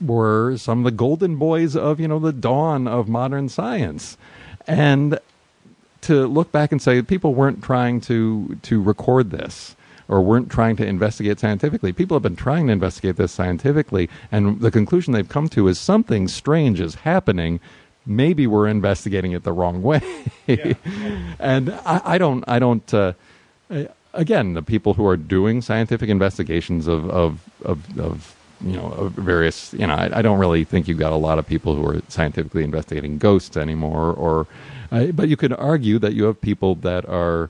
were 0.00 0.56
some 0.56 0.78
of 0.78 0.84
the 0.84 0.90
golden 0.90 1.36
boys 1.36 1.76
of 1.76 2.00
you 2.00 2.08
know 2.08 2.18
the 2.18 2.32
dawn 2.32 2.88
of 2.88 3.08
modern 3.08 3.48
science, 3.48 4.16
and 4.66 5.18
to 6.02 6.26
look 6.26 6.50
back 6.50 6.72
and 6.72 6.82
say 6.82 7.02
people 7.02 7.34
weren't 7.34 7.62
trying 7.62 8.00
to 8.00 8.58
to 8.62 8.82
record 8.82 9.30
this 9.30 9.76
or 10.10 10.20
weren't 10.20 10.50
trying 10.50 10.74
to 10.74 10.84
investigate 10.84 11.38
scientifically. 11.38 11.92
People 11.92 12.16
have 12.16 12.22
been 12.22 12.36
trying 12.36 12.66
to 12.66 12.72
investigate 12.72 13.16
this 13.16 13.30
scientifically, 13.30 14.10
and 14.32 14.60
the 14.60 14.70
conclusion 14.70 15.12
they've 15.12 15.28
come 15.28 15.48
to 15.50 15.68
is 15.68 15.78
something 15.78 16.26
strange 16.26 16.80
is 16.80 16.96
happening. 16.96 17.60
Maybe 18.04 18.46
we're 18.46 18.66
investigating 18.66 19.32
it 19.32 19.44
the 19.44 19.52
wrong 19.52 19.82
way. 19.82 20.02
yeah. 20.46 20.74
And 21.38 21.70
I, 21.86 22.00
I, 22.04 22.18
don't, 22.18 22.44
I 22.48 22.58
don't. 22.58 22.92
Uh, 22.92 23.12
again, 24.12 24.54
the 24.54 24.62
people 24.62 24.94
who 24.94 25.06
are 25.06 25.16
doing 25.16 25.62
scientific 25.62 26.08
investigations 26.08 26.88
of 26.88 27.08
of 27.10 27.48
of, 27.64 27.98
of 27.98 28.36
you 28.64 28.72
know 28.72 28.90
of 28.92 29.12
various 29.12 29.72
you 29.74 29.86
know 29.86 29.94
I, 29.94 30.18
I, 30.18 30.22
don't 30.22 30.38
really 30.38 30.64
think 30.64 30.88
you've 30.88 30.98
got 30.98 31.12
a 31.12 31.16
lot 31.16 31.38
of 31.38 31.46
people 31.46 31.74
who 31.74 31.86
are 31.86 32.02
scientifically 32.08 32.62
investigating 32.62 33.16
ghosts 33.16 33.56
anymore 33.56 34.12
or 34.12 34.46
uh, 34.92 35.06
but 35.06 35.28
you 35.28 35.36
could 35.36 35.52
argue 35.54 35.98
that 35.98 36.12
you 36.12 36.24
have 36.24 36.40
people 36.40 36.74
that 36.76 37.08
are 37.08 37.48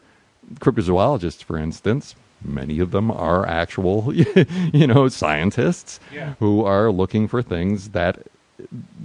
cryptozoologists 0.61 1.43
for 1.43 1.59
instance 1.59 2.15
many 2.45 2.81
of 2.81 2.91
them 2.91 3.11
are 3.11 3.47
actual, 3.47 4.13
you 4.73 4.87
know, 4.87 5.09
scientists 5.09 6.01
yeah. 6.13 6.35
who 6.39 6.65
are 6.65 6.91
looking 6.91 7.29
for 7.29 7.43
things 7.43 7.91
that 7.91 8.27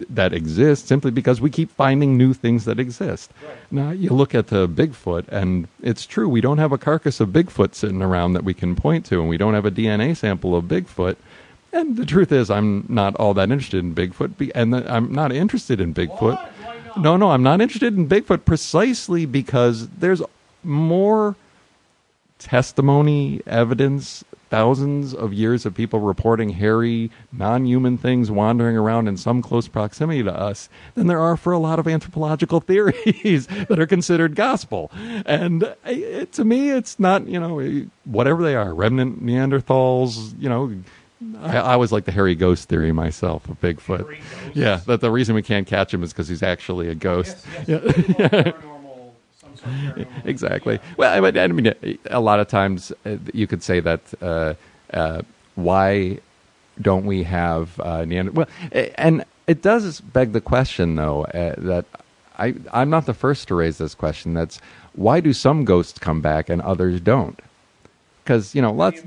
that 0.09 0.33
exist 0.33 0.87
simply 0.87 1.11
because 1.11 1.39
we 1.39 1.49
keep 1.49 1.71
finding 1.71 2.17
new 2.17 2.33
things 2.33 2.65
that 2.65 2.79
exist. 2.79 3.31
Now 3.71 3.91
you 3.91 4.09
look 4.09 4.35
at 4.35 4.47
the 4.47 4.67
Bigfoot, 4.67 5.27
and 5.29 5.67
it's 5.81 6.05
true 6.05 6.27
we 6.27 6.41
don't 6.41 6.57
have 6.57 6.71
a 6.71 6.77
carcass 6.77 7.19
of 7.19 7.29
Bigfoot 7.29 7.73
sitting 7.73 8.01
around 8.01 8.33
that 8.33 8.43
we 8.43 8.53
can 8.53 8.75
point 8.75 9.05
to, 9.07 9.19
and 9.19 9.29
we 9.29 9.37
don't 9.37 9.53
have 9.53 9.65
a 9.65 9.71
DNA 9.71 10.15
sample 10.15 10.55
of 10.55 10.65
Bigfoot. 10.65 11.15
And 11.71 11.97
the 11.97 12.05
truth 12.05 12.31
is, 12.31 12.49
I'm 12.49 12.85
not 12.87 13.15
all 13.15 13.33
that 13.33 13.51
interested 13.51 13.83
in 13.83 13.93
Bigfoot, 13.93 14.51
and 14.55 14.73
the, 14.73 14.91
I'm 14.91 15.11
not 15.11 15.31
interested 15.31 15.81
in 15.81 15.93
Bigfoot. 15.93 16.51
No, 16.97 17.17
no, 17.17 17.31
I'm 17.31 17.43
not 17.43 17.59
interested 17.59 17.97
in 17.97 18.07
Bigfoot 18.07 18.45
precisely 18.45 19.25
because 19.25 19.87
there's 19.89 20.21
more 20.63 21.35
testimony, 22.39 23.41
evidence, 23.47 24.23
thousands 24.49 25.13
of 25.13 25.33
years 25.33 25.65
of 25.65 25.73
people 25.73 25.99
reporting 25.99 26.49
hairy, 26.49 27.11
non 27.31 27.65
human 27.65 27.97
things 27.97 28.29
wandering 28.31 28.77
around 28.77 29.07
in 29.07 29.17
some 29.17 29.41
close 29.41 29.67
proximity 29.67 30.23
to 30.23 30.31
us 30.31 30.69
than 30.93 31.07
there 31.07 31.19
are 31.19 31.37
for 31.37 31.53
a 31.53 31.59
lot 31.59 31.79
of 31.79 31.87
anthropological 31.87 32.59
theories 32.61 33.47
that 33.47 33.79
are 33.79 33.87
considered 33.87 34.35
gospel. 34.35 34.91
And 35.25 35.75
it, 35.85 36.31
to 36.33 36.45
me, 36.45 36.71
it's 36.71 36.99
not, 36.99 37.27
you 37.27 37.39
know, 37.39 37.59
eh, 37.59 37.83
whatever 38.05 38.43
they 38.43 38.55
are 38.55 38.73
remnant 38.73 39.23
Neanderthals, 39.23 40.39
you 40.39 40.49
know. 40.49 40.73
I, 41.41 41.57
I 41.57 41.73
always 41.73 41.91
like 41.91 42.05
the 42.05 42.11
hairy 42.11 42.35
ghost 42.35 42.69
theory 42.69 42.91
myself 42.91 43.49
of 43.49 43.59
Bigfoot. 43.59 44.17
Yeah, 44.53 44.81
that 44.85 45.01
the 45.01 45.09
reason 45.09 45.33
we 45.33 45.41
can't 45.41 45.65
catch 45.65 45.93
him 45.93 46.03
is 46.03 46.11
because 46.13 46.27
he's 46.27 46.43
actually 46.43 46.89
a 46.89 46.95
ghost. 46.95 47.45
Yeah. 47.67 48.51
exactly. 50.25 50.79
Well, 50.97 51.25
I 51.25 51.47
mean, 51.47 51.73
a 52.09 52.19
lot 52.19 52.39
of 52.39 52.47
times 52.47 52.91
uh, 53.05 53.17
you 53.33 53.47
could 53.47 53.63
say 53.63 53.79
that 53.79 54.01
uh, 54.21 54.53
uh, 54.93 55.21
why 55.55 56.19
don't 56.81 57.05
we 57.05 57.23
have 57.23 57.79
uh, 57.79 58.05
Neander? 58.05 58.31
Well, 58.31 58.47
and 58.95 59.23
it 59.47 59.61
does 59.61 60.01
beg 60.01 60.33
the 60.33 60.41
question, 60.41 60.95
though, 60.95 61.25
uh, 61.25 61.55
that 61.57 61.85
I 62.37 62.55
I'm 62.71 62.89
not 62.89 63.05
the 63.05 63.13
first 63.13 63.47
to 63.49 63.55
raise 63.55 63.77
this 63.77 63.95
question. 63.95 64.33
That's 64.33 64.59
why 64.93 65.19
do 65.19 65.33
some 65.33 65.65
ghosts 65.65 65.99
come 65.99 66.21
back 66.21 66.49
and 66.49 66.61
others 66.61 66.99
don't? 67.01 67.39
Because 68.23 68.55
you 68.55 68.61
know, 68.61 68.71
lots. 68.71 69.01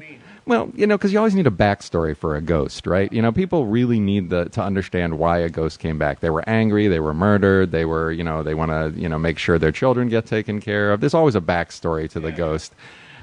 Well, 0.49 0.73
you 0.75 0.87
know, 0.87 0.97
because 0.97 1.13
you 1.13 1.19
always 1.19 1.35
need 1.35 1.47
a 1.47 1.51
backstory 1.51 2.17
for 2.17 2.35
a 2.35 2.41
ghost, 2.41 2.87
right? 2.87 3.13
You 3.13 3.21
know, 3.21 3.33
people 3.33 3.67
really 3.67 4.01
need 4.01 4.31
the, 4.31 4.47
to 4.47 4.63
understand 4.63 5.19
why 5.19 5.41
a 5.41 5.51
ghost 5.51 5.79
came 5.79 5.99
back. 5.99 6.21
They 6.21 6.31
were 6.31 6.43
angry, 6.49 6.89
they 6.89 7.01
were 7.01 7.13
murdered, 7.13 7.71
they 7.71 7.85
were, 7.85 8.11
you 8.11 8.25
know, 8.25 8.43
they 8.43 8.55
want 8.55 8.71
to, 8.71 8.99
you 8.99 9.11
know, 9.11 9.19
make 9.19 9.39
sure 9.39 9.59
their 9.59 9.73
children 9.73 10.09
get 10.09 10.25
taken 10.25 10.59
care 10.63 10.91
of. 10.91 11.01
There's 11.01 11.13
always 11.13 11.35
a 11.35 11.43
backstory 11.43 12.09
to 12.13 12.21
the 12.21 12.33
ghost, 12.33 12.73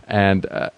and 0.07 0.45
uh, 0.45 0.69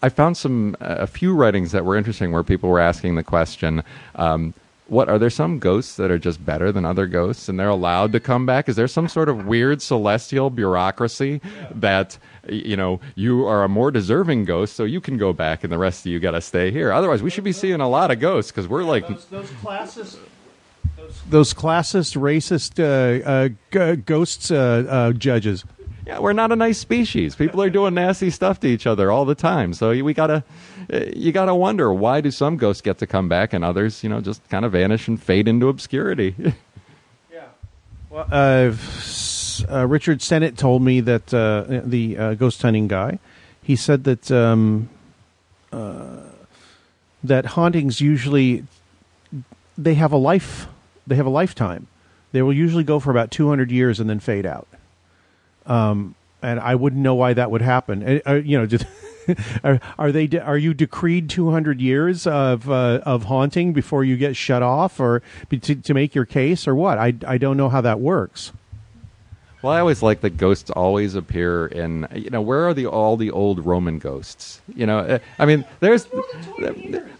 I 0.00 0.08
found 0.08 0.36
some 0.36 0.76
a 0.78 1.08
few 1.08 1.34
writings 1.34 1.72
that 1.72 1.84
were 1.84 1.96
interesting 1.96 2.30
where 2.30 2.44
people 2.44 2.70
were 2.70 2.78
asking 2.78 3.16
the 3.16 3.24
question. 3.24 3.82
Um, 4.14 4.54
what 4.86 5.08
are 5.08 5.18
there 5.18 5.30
some 5.30 5.58
ghosts 5.58 5.96
that 5.96 6.12
are 6.12 6.18
just 6.18 6.44
better 6.46 6.70
than 6.70 6.84
other 6.84 7.06
ghosts 7.06 7.48
and 7.48 7.58
they're 7.58 7.68
allowed 7.68 8.12
to 8.12 8.20
come 8.20 8.44
back 8.44 8.68
is 8.68 8.76
there 8.76 8.86
some 8.86 9.08
sort 9.08 9.30
of 9.30 9.46
weird 9.46 9.80
celestial 9.80 10.50
bureaucracy 10.50 11.40
that 11.74 12.18
you 12.48 12.76
know 12.76 13.00
you 13.14 13.46
are 13.46 13.64
a 13.64 13.68
more 13.68 13.90
deserving 13.90 14.44
ghost 14.44 14.74
so 14.76 14.84
you 14.84 15.00
can 15.00 15.16
go 15.16 15.32
back 15.32 15.64
and 15.64 15.72
the 15.72 15.78
rest 15.78 16.04
of 16.06 16.12
you 16.12 16.20
got 16.20 16.32
to 16.32 16.40
stay 16.40 16.70
here. 16.70 16.92
Otherwise 16.92 17.22
we 17.22 17.30
should 17.30 17.44
be 17.44 17.52
seeing 17.52 17.80
a 17.80 17.88
lot 17.88 18.10
of 18.10 18.20
ghosts 18.20 18.50
because 18.50 18.68
we're 18.68 18.84
like 18.84 19.06
those, 19.08 19.24
those 19.26 19.50
classist 19.50 20.16
those 21.28 21.54
classist 21.54 22.16
racist 22.16 22.78
uh, 22.80 23.24
uh, 23.24 23.48
g- 23.96 23.96
ghosts 24.02 24.50
uh, 24.50 24.84
uh, 24.88 25.12
judges. 25.12 25.64
Yeah 26.06 26.18
we're 26.18 26.32
not 26.34 26.52
a 26.52 26.56
nice 26.56 26.78
species. 26.78 27.34
People 27.34 27.62
are 27.62 27.70
doing 27.70 27.94
nasty 27.94 28.28
stuff 28.30 28.60
to 28.60 28.68
each 28.68 28.86
other 28.86 29.10
all 29.10 29.24
the 29.24 29.34
time 29.34 29.72
so 29.74 29.90
we 29.90 30.12
gotta 30.14 30.44
you 31.16 31.32
gotta 31.32 31.54
wonder 31.54 31.92
why 31.94 32.20
do 32.20 32.30
some 32.30 32.56
ghosts 32.58 32.82
get 32.82 32.98
to 32.98 33.06
come 33.06 33.26
back 33.28 33.54
and 33.54 33.64
others 33.64 34.02
you 34.04 34.10
know 34.10 34.20
just 34.20 34.46
kind 34.50 34.64
of 34.66 34.72
vanish 34.72 35.08
and 35.08 35.22
fade 35.22 35.48
into 35.48 35.68
obscurity? 35.68 36.34
Yeah. 37.32 37.46
Well 38.10 38.26
uh, 39.62 39.80
uh, 39.80 39.86
Richard 39.86 40.22
Senate 40.22 40.56
told 40.56 40.82
me 40.82 41.00
that 41.00 41.32
uh, 41.32 41.64
the 41.84 42.18
uh, 42.18 42.34
ghost 42.34 42.62
hunting 42.62 42.88
guy, 42.88 43.18
he 43.62 43.76
said 43.76 44.04
that 44.04 44.30
um, 44.30 44.88
uh, 45.72 46.20
that 47.22 47.46
hauntings 47.46 48.00
usually 48.00 48.64
they 49.76 49.94
have 49.94 50.12
a 50.12 50.16
life, 50.16 50.66
they 51.06 51.16
have 51.16 51.26
a 51.26 51.30
lifetime. 51.30 51.86
They 52.32 52.42
will 52.42 52.52
usually 52.52 52.84
go 52.84 52.98
for 52.98 53.10
about 53.10 53.30
two 53.30 53.48
hundred 53.48 53.70
years 53.70 54.00
and 54.00 54.08
then 54.08 54.20
fade 54.20 54.46
out. 54.46 54.66
Um, 55.66 56.14
and 56.42 56.60
I 56.60 56.74
wouldn't 56.74 57.00
know 57.00 57.14
why 57.14 57.32
that 57.32 57.50
would 57.50 57.62
happen. 57.62 58.20
Uh, 58.26 58.34
you 58.34 58.58
know, 58.58 58.78
are, 59.64 59.80
are, 59.98 60.12
they? 60.12 60.26
De- 60.26 60.42
are 60.42 60.58
you 60.58 60.74
decreed 60.74 61.30
two 61.30 61.50
hundred 61.50 61.80
years 61.80 62.26
of 62.26 62.68
uh, 62.68 63.00
of 63.04 63.24
haunting 63.24 63.72
before 63.72 64.04
you 64.04 64.16
get 64.16 64.36
shut 64.36 64.62
off, 64.62 65.00
or 65.00 65.22
to, 65.50 65.74
to 65.74 65.94
make 65.94 66.14
your 66.14 66.26
case, 66.26 66.68
or 66.68 66.74
what? 66.74 66.98
I 66.98 67.14
I 67.26 67.38
don't 67.38 67.56
know 67.56 67.68
how 67.68 67.80
that 67.80 68.00
works. 68.00 68.52
Well, 69.64 69.72
I 69.72 69.80
always 69.80 70.02
like 70.02 70.20
that 70.20 70.36
ghosts 70.36 70.68
always 70.68 71.14
appear 71.14 71.68
in. 71.68 72.06
You 72.14 72.28
know, 72.28 72.42
where 72.42 72.68
are 72.68 72.74
the 72.74 72.84
all 72.84 73.16
the 73.16 73.30
old 73.30 73.64
Roman 73.64 73.98
ghosts? 73.98 74.60
You 74.76 74.84
know, 74.84 74.98
uh, 74.98 75.18
I 75.38 75.46
mean, 75.46 75.64
there's. 75.80 76.06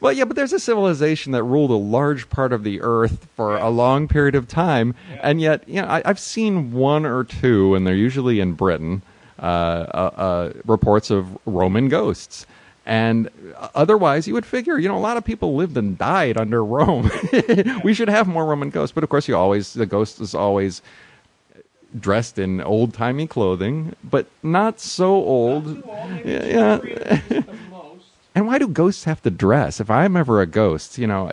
Well, 0.01 0.12
yeah, 0.12 0.26
but 0.26 0.36
there's 0.36 0.53
a 0.53 0.61
civilization 0.61 1.32
that 1.32 1.42
ruled 1.42 1.70
a 1.70 1.76
large 1.76 2.28
part 2.28 2.53
of 2.53 2.62
the 2.62 2.82
earth 2.82 3.28
for 3.34 3.57
a 3.57 3.70
long 3.70 4.09
period 4.09 4.34
of 4.34 4.47
time, 4.47 4.95
and 5.22 5.40
yet, 5.40 5.66
you 5.66 5.80
know, 5.80 5.88
I, 5.88 6.03
have 6.05 6.18
seen 6.18 6.72
one 6.74 7.07
or 7.07 7.24
two, 7.24 7.74
and 7.74 7.86
they're 7.86 7.95
usually 7.95 8.40
in 8.40 8.53
Britain. 8.53 9.01
Uh, 9.38 9.42
uh, 9.42 10.11
uh, 10.16 10.53
reports 10.64 11.11
of 11.11 11.38
Roman 11.45 11.88
ghosts. 11.88 12.47
And 12.86 13.30
otherwise, 13.74 14.28
you 14.28 14.34
would 14.34 14.47
figure, 14.47 14.78
you 14.78 14.88
know, 14.88 14.97
a 14.97 15.01
lot 15.01 15.16
of 15.16 15.24
people 15.24 15.57
lived 15.57 15.76
and 15.76 15.99
died 15.99 16.36
under 16.36 16.64
Rome. 16.64 17.11
we 17.84 17.95
should 17.95 18.09
have 18.09 18.28
more 18.28 18.47
Roman 18.47 18.70
ghosts. 18.70 18.95
But 18.95 19.03
of 19.03 19.11
course, 19.11 19.26
you 19.26 19.36
always, 19.36 19.72
the 19.72 19.86
ghost 19.86 20.20
is 20.20 20.34
always 20.34 20.82
dressed 21.99 22.38
in 22.38 22.61
old 22.61 22.95
timey 22.95 23.26
clothing, 23.26 23.95
but 24.03 24.26
not 24.42 24.80
so 24.80 25.12
old. 25.12 25.66
Not 25.66 25.86
old 25.86 26.24
yeah. 26.24 26.80
yeah. 26.84 27.42
and 28.34 28.47
why 28.47 28.59
do 28.59 28.66
ghosts 28.66 29.05
have 29.05 29.22
to 29.22 29.30
dress? 29.30 29.80
If 29.80 29.90
I'm 29.90 30.16
ever 30.16 30.40
a 30.40 30.47
ghost, 30.47 30.99
you 30.99 31.07
know, 31.07 31.30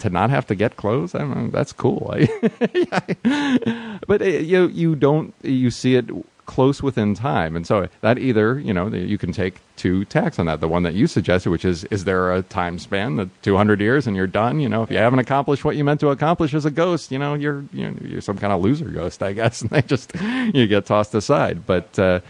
to 0.00 0.10
not 0.10 0.30
have 0.30 0.46
to 0.46 0.54
get 0.54 0.76
clothes, 0.76 1.14
I 1.14 1.24
know, 1.24 1.48
that's 1.48 1.72
cool. 1.72 2.08
but 4.06 4.22
uh, 4.22 4.24
you 4.24 4.68
you 4.68 4.96
don't 4.96 5.34
you 5.42 5.70
see 5.70 5.96
it 5.96 6.06
close 6.48 6.82
within 6.82 7.14
time. 7.14 7.54
And 7.54 7.66
so 7.66 7.88
that 8.00 8.18
either, 8.18 8.58
you 8.58 8.72
know, 8.72 8.88
you 8.88 9.18
can 9.18 9.32
take 9.32 9.60
two 9.76 10.06
tacks 10.06 10.38
on 10.38 10.46
that. 10.46 10.60
The 10.60 10.66
one 10.66 10.82
that 10.82 10.94
you 10.94 11.06
suggested, 11.06 11.50
which 11.50 11.64
is, 11.64 11.84
is 11.84 12.04
there 12.04 12.32
a 12.32 12.42
time 12.42 12.78
span, 12.78 13.16
the 13.16 13.28
200 13.42 13.80
years 13.80 14.06
and 14.06 14.16
you're 14.16 14.26
done? 14.26 14.58
You 14.58 14.68
know, 14.68 14.82
if 14.82 14.90
you 14.90 14.96
haven't 14.96 15.18
accomplished 15.18 15.64
what 15.64 15.76
you 15.76 15.84
meant 15.84 16.00
to 16.00 16.08
accomplish 16.08 16.54
as 16.54 16.64
a 16.64 16.70
ghost, 16.70 17.12
you 17.12 17.18
know, 17.18 17.34
you're, 17.34 17.64
you're, 17.72 17.92
you're 18.02 18.20
some 18.22 18.38
kind 18.38 18.52
of 18.52 18.62
loser 18.62 18.86
ghost, 18.88 19.22
I 19.22 19.34
guess. 19.34 19.62
And 19.68 19.70
they 19.70 19.82
just, 19.82 20.12
you 20.54 20.66
get 20.66 20.86
tossed 20.86 21.14
aside. 21.14 21.66
But 21.66 21.98
uh, 21.98 22.20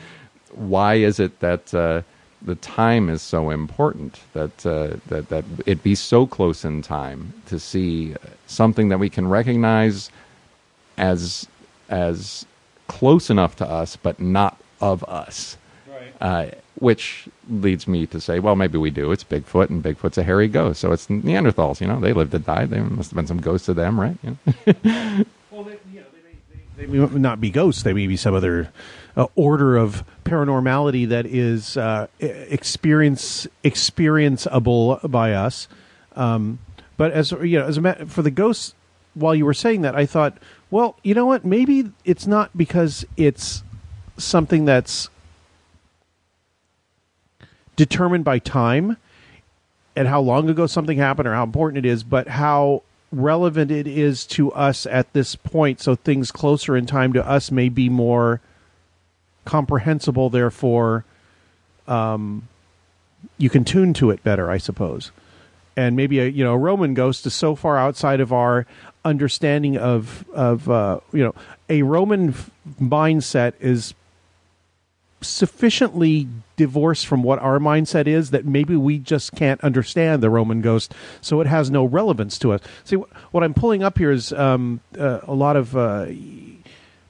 why 0.53 0.95
is 0.95 1.21
it 1.21 1.39
that, 1.39 1.73
uh, 1.73 2.03
the 2.43 2.57
time 2.57 3.09
is 3.09 3.21
so 3.21 3.51
important 3.51 4.21
that 4.33 4.65
uh, 4.65 4.97
that 5.09 5.29
that 5.29 5.45
it 5.67 5.83
be 5.83 5.97
so 5.97 6.25
close 6.25 6.65
in 6.65 6.83
time 6.83 7.33
to 7.47 7.59
see 7.59 8.15
something 8.47 8.91
that 8.91 8.99
we 8.99 9.11
can 9.11 9.27
recognize 9.27 10.09
as 10.97 11.49
as 11.89 12.47
close 12.89 13.31
enough 13.31 13.55
to 13.57 13.69
us, 13.69 13.97
but 13.97 14.19
not 14.19 14.59
of 14.81 15.05
us. 15.05 15.57
Right. 15.89 16.13
Uh, 16.21 16.51
which 16.81 17.29
leads 17.49 17.89
me 17.89 18.07
to 18.07 18.21
say, 18.21 18.39
well, 18.39 18.57
maybe 18.57 18.79
we 18.79 18.91
do. 18.91 19.11
It's 19.13 19.25
Bigfoot, 19.25 19.71
and 19.71 19.83
Bigfoot's 19.83 20.19
a 20.19 20.23
hairy 20.23 20.49
ghost, 20.49 20.81
so 20.81 20.93
it's 20.93 21.07
Neanderthals. 21.07 21.81
You 21.81 21.87
know, 21.87 22.01
they 22.01 22.13
lived 22.13 22.35
and 22.35 22.45
died. 22.45 22.71
There 22.71 22.83
must 22.83 23.11
have 23.11 23.17
been 23.17 23.27
some 23.27 23.41
ghosts 23.41 23.69
of 23.69 23.77
them, 23.77 24.01
right? 24.01 24.17
You 24.23 24.31
know? 24.47 24.55
well, 25.51 25.65
they, 25.65 25.79
you 25.93 26.01
know, 26.01 26.07
they, 26.77 26.87
may, 26.87 26.99
they, 26.99 27.07
may 27.07 27.19
not 27.19 27.41
be 27.41 27.51
ghosts. 27.51 27.83
They 27.83 27.93
may 27.93 28.07
be 28.07 28.17
some 28.17 28.35
other 28.35 28.73
uh, 29.17 29.27
order 29.35 29.77
of 29.77 30.05
paranormality 30.25 31.09
that 31.09 31.27
is 31.27 31.77
uh, 31.77 32.07
experience 32.21 33.47
experienceable 33.65 35.11
by 35.11 35.33
us. 35.33 35.67
Um, 36.15 36.61
but 36.97 37.13
as 37.13 37.33
you 37.33 37.59
know, 37.59 37.67
as 37.67 37.79
a 37.79 38.07
for 38.07 38.23
the 38.23 38.31
ghosts, 38.31 38.75
while 39.15 39.35
you 39.35 39.45
were 39.45 39.55
saying 39.55 39.83
that, 39.83 39.97
I 39.97 40.07
thought, 40.07 40.39
well, 40.71 40.97
you 41.03 41.15
know 41.15 41.27
what? 41.27 41.45
Maybe 41.45 41.91
it's 42.05 42.27
not 42.27 42.57
because 42.57 43.07
it's 43.17 43.63
something 44.17 44.65
that's 44.65 45.09
determined 47.77 48.25
by 48.25 48.39
time 48.39 48.97
and 49.97 50.09
how 50.09 50.21
long 50.21 50.51
ago 50.51 50.67
something 50.67 50.99
happened 50.99 51.27
or 51.27 51.35
how 51.35 51.45
important 51.45 51.85
it 51.85 51.89
is, 51.89 52.03
but 52.03 52.29
how 52.29 52.83
relevant 53.11 53.71
it 53.71 53.87
is 53.87 54.27
to 54.27 54.53
us 54.53 54.85
at 54.87 55.13
this 55.13 55.35
point. 55.35 55.81
So 55.81 55.95
things 55.95 56.31
closer 56.31 56.77
in 56.77 56.87
time 56.87 57.13
to 57.15 57.27
us 57.27 57.51
may 57.51 57.69
be 57.69 57.89
more 57.89 58.41
comprehensible. 59.45 60.29
Therefore, 60.29 61.05
um, 61.87 62.49
you 63.39 63.49
can 63.49 63.65
tune 63.65 63.95
to 63.95 64.11
it 64.11 64.23
better, 64.23 64.51
I 64.51 64.59
suppose. 64.59 65.11
And 65.77 65.97
maybe 65.97 66.19
a 66.19 66.27
you 66.27 66.45
know 66.45 66.55
a 66.55 66.59
Roman 66.59 66.93
ghost 66.95 67.25
is 67.25 67.35
so 67.35 67.55
far 67.55 67.79
outside 67.79 68.21
of 68.21 68.33
our 68.33 68.67
understanding 69.05 69.77
of 69.77 70.25
of 70.33 70.69
uh, 70.69 71.01
you 71.13 71.23
know 71.25 71.35
a 71.69 71.83
Roman 71.83 72.31
f- 72.31 72.51
mindset 72.81 73.55
is 73.61 73.95
sufficiently 75.21 76.29
divorced 76.57 77.07
from 77.07 77.23
what 77.23 77.39
our 77.41 77.59
mindset 77.59 78.07
is 78.07 78.31
that 78.31 78.45
maybe 78.45 78.77
we 78.77 78.99
just 78.99 79.33
can't 79.33 79.61
understand 79.63 80.23
the 80.23 80.31
Roman 80.31 80.61
ghost, 80.61 80.95
so 81.21 81.41
it 81.41 81.47
has 81.47 81.71
no 81.71 81.85
relevance 81.85 82.39
to 82.39 82.53
us. 82.53 82.61
See, 82.85 82.97
wh- 82.97 83.35
what 83.35 83.43
I'm 83.43 83.55
pulling 83.55 83.83
up 83.83 83.99
here 83.99 84.11
is 84.11 84.33
um, 84.33 84.81
uh, 84.99 85.21
a 85.25 85.35
lot 85.35 85.57
of 85.57 85.77
uh, 85.77 86.07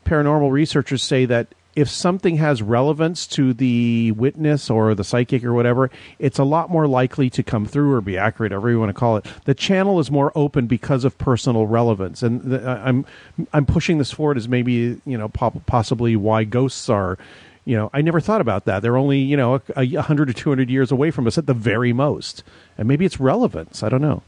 paranormal 0.05 0.51
researchers 0.51 1.03
say 1.03 1.27
that 1.27 1.49
if 1.79 1.89
something 1.89 2.39
has 2.39 2.61
relevance 2.61 3.25
to 3.25 3.55
the 3.55 4.11
witness 4.11 4.69
or 4.69 4.97
the 4.97 5.05
psychic 5.05 5.45
or 5.45 5.55
whatever, 5.55 5.93
it's 6.19 6.41
a 6.41 6.43
lot 6.43 6.71
more 6.71 6.89
likely 6.89 7.31
to 7.31 7.41
come 7.45 7.67
through 7.67 7.93
or 7.93 8.01
be 8.01 8.19
accurate, 8.19 8.51
whatever 8.51 8.69
you 8.69 8.81
want 8.81 8.89
to 8.89 8.95
call 8.95 9.17
it. 9.17 9.25
The 9.45 9.55
channel 9.55 10.01
is 10.01 10.11
more 10.11 10.33
open 10.35 10.67
because 10.67 11.05
of 11.05 11.17
personal 11.19 11.69
relevance, 11.69 12.21
and 12.21 12.43
the, 12.43 12.69
I'm 12.69 13.07
I'm 13.53 13.65
pushing 13.65 13.99
this 13.99 14.11
forward 14.11 14.37
as 14.37 14.49
maybe 14.49 15.01
you 15.07 15.17
know 15.17 15.29
possibly 15.29 16.17
why 16.17 16.43
ghosts 16.43 16.89
are. 16.89 17.17
You 17.65 17.77
know, 17.77 17.91
I 17.93 18.01
never 18.03 18.19
thought 18.19 18.41
about 18.41 18.65
that. 18.65 18.83
They're 18.83 18.97
only 18.97 19.21
you 19.21 19.37
know 19.37 19.61
a, 19.77 19.95
a 19.95 20.03
hundred 20.03 20.31
or 20.31 20.33
two 20.33 20.51
hundred 20.51 20.71
years 20.71 20.91
away 20.91 21.13
from 21.13 21.29
us 21.29 21.39
at 21.39 21.47
the 21.47 21.55
very 21.55 21.93
most, 21.93 22.43
and 22.77 22.89
maybe 22.89 23.05
it's 23.05 23.21
relevance. 23.21 23.85
I 23.85 23.89
don't 23.89 24.03
know. 24.03 24.25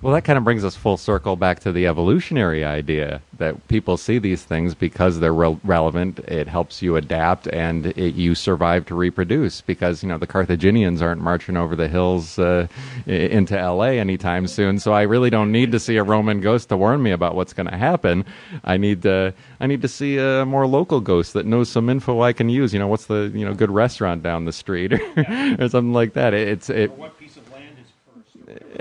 Well, 0.00 0.14
that 0.14 0.22
kind 0.22 0.38
of 0.38 0.44
brings 0.44 0.64
us 0.64 0.76
full 0.76 0.96
circle 0.96 1.34
back 1.34 1.58
to 1.60 1.72
the 1.72 1.88
evolutionary 1.88 2.64
idea 2.64 3.20
that 3.38 3.66
people 3.66 3.96
see 3.96 4.18
these 4.18 4.44
things 4.44 4.72
because 4.76 5.18
they're 5.18 5.34
re- 5.34 5.58
relevant. 5.64 6.20
It 6.20 6.46
helps 6.46 6.82
you 6.82 6.94
adapt, 6.94 7.48
and 7.48 7.86
it, 7.86 8.14
you 8.14 8.36
survive 8.36 8.86
to 8.86 8.94
reproduce. 8.94 9.60
Because 9.60 10.04
you 10.04 10.08
know 10.08 10.16
the 10.16 10.26
Carthaginians 10.26 11.02
aren't 11.02 11.20
marching 11.20 11.56
over 11.56 11.74
the 11.74 11.88
hills 11.88 12.38
uh, 12.38 12.68
into 13.06 13.58
L.A. 13.58 13.98
anytime 13.98 14.46
soon. 14.46 14.78
So 14.78 14.92
I 14.92 15.02
really 15.02 15.30
don't 15.30 15.50
need 15.50 15.72
to 15.72 15.80
see 15.80 15.96
a 15.96 16.04
Roman 16.04 16.40
ghost 16.40 16.68
to 16.68 16.76
warn 16.76 17.02
me 17.02 17.10
about 17.10 17.34
what's 17.34 17.52
going 17.52 17.68
to 17.68 17.76
happen. 17.76 18.24
I 18.62 18.76
need 18.76 19.02
to 19.02 19.34
I 19.58 19.66
need 19.66 19.82
to 19.82 19.88
see 19.88 20.18
a 20.18 20.46
more 20.46 20.68
local 20.68 21.00
ghost 21.00 21.32
that 21.32 21.44
knows 21.44 21.68
some 21.68 21.88
info 21.88 22.20
I 22.22 22.32
can 22.32 22.48
use. 22.48 22.72
You 22.72 22.78
know, 22.78 22.86
what's 22.86 23.06
the 23.06 23.32
you 23.34 23.44
know 23.44 23.52
good 23.52 23.72
restaurant 23.72 24.22
down 24.22 24.44
the 24.44 24.52
street 24.52 24.92
or 25.16 25.68
something 25.68 25.92
like 25.92 26.12
that. 26.12 26.34
It, 26.34 26.46
it's 26.46 26.70
it. 26.70 26.92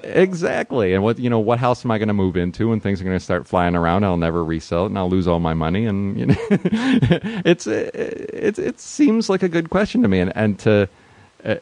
Exactly, 0.04 0.93
and 0.93 1.04
what 1.04 1.20
you 1.20 1.30
know, 1.30 1.39
what 1.39 1.60
house 1.60 1.84
am 1.84 1.91
I 1.91 1.98
going 1.98 2.08
to 2.08 2.14
move 2.14 2.38
into? 2.38 2.72
And 2.72 2.82
things 2.82 3.02
are 3.02 3.04
going 3.04 3.16
to 3.18 3.24
start 3.24 3.48
flying 3.48 3.76
around. 3.76 4.04
I'll 4.04 4.18
never 4.18 4.43
resell 4.43 4.84
it, 4.84 4.88
and 4.88 4.98
I'll 4.98 5.10
lose 5.10 5.28
all 5.28 5.39
my 5.39 5.54
money. 5.54 5.86
And 5.86 6.20
you 6.20 6.26
know, 6.28 6.36
it's 6.52 7.68
it, 7.68 8.60
it 8.60 8.80
seems 8.80 9.30
like 9.30 9.43
a 9.43 9.50
good 9.50 9.70
question 9.70 10.02
to 10.04 10.08
me. 10.08 10.20
And 10.20 10.36
and 10.36 10.60
to 10.60 10.89
uh, 11.43 11.56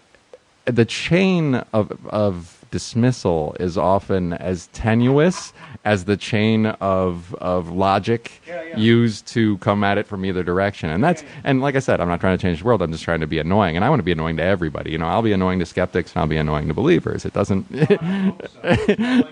the 0.66 0.86
chain 0.86 1.56
of 1.74 1.98
of 2.08 2.66
dismissal 2.72 3.56
is 3.60 3.78
often 3.78 4.34
as 4.34 4.68
tenuous 4.74 5.54
as 5.86 6.06
the 6.06 6.18
chain 6.18 6.66
of 6.66 7.34
of 7.36 7.70
logic 7.70 8.42
used 8.76 9.28
to 9.28 9.58
come 9.60 9.84
at 9.84 9.98
it 9.98 10.08
from 10.08 10.26
either 10.26 10.44
direction. 10.44 10.90
And 10.90 11.04
that's 11.04 11.24
and 11.44 11.62
like 11.62 11.76
I 11.76 11.80
said, 11.80 12.02
I'm 12.02 12.08
not 12.10 12.20
trying 12.20 12.38
to 12.38 12.42
change 12.42 12.60
the 12.60 12.66
world. 12.66 12.82
I'm 12.82 12.92
just 12.92 13.04
trying 13.04 13.22
to 13.22 13.28
be 13.28 13.40
annoying, 13.40 13.76
and 13.76 13.86
I 13.86 13.90
want 13.90 14.00
to 14.00 14.04
be 14.04 14.12
annoying 14.12 14.38
to 14.38 14.44
everybody. 14.44 14.92
You 14.92 14.98
know, 14.98 15.08
I'll 15.08 15.22
be 15.22 15.32
annoying 15.32 15.60
to 15.60 15.66
skeptics, 15.66 16.12
and 16.14 16.22
I'll 16.22 16.28
be 16.28 16.38
annoying 16.38 16.68
to 16.68 16.74
believers. 16.74 17.24
It 17.24 17.34
doesn't. 17.34 17.68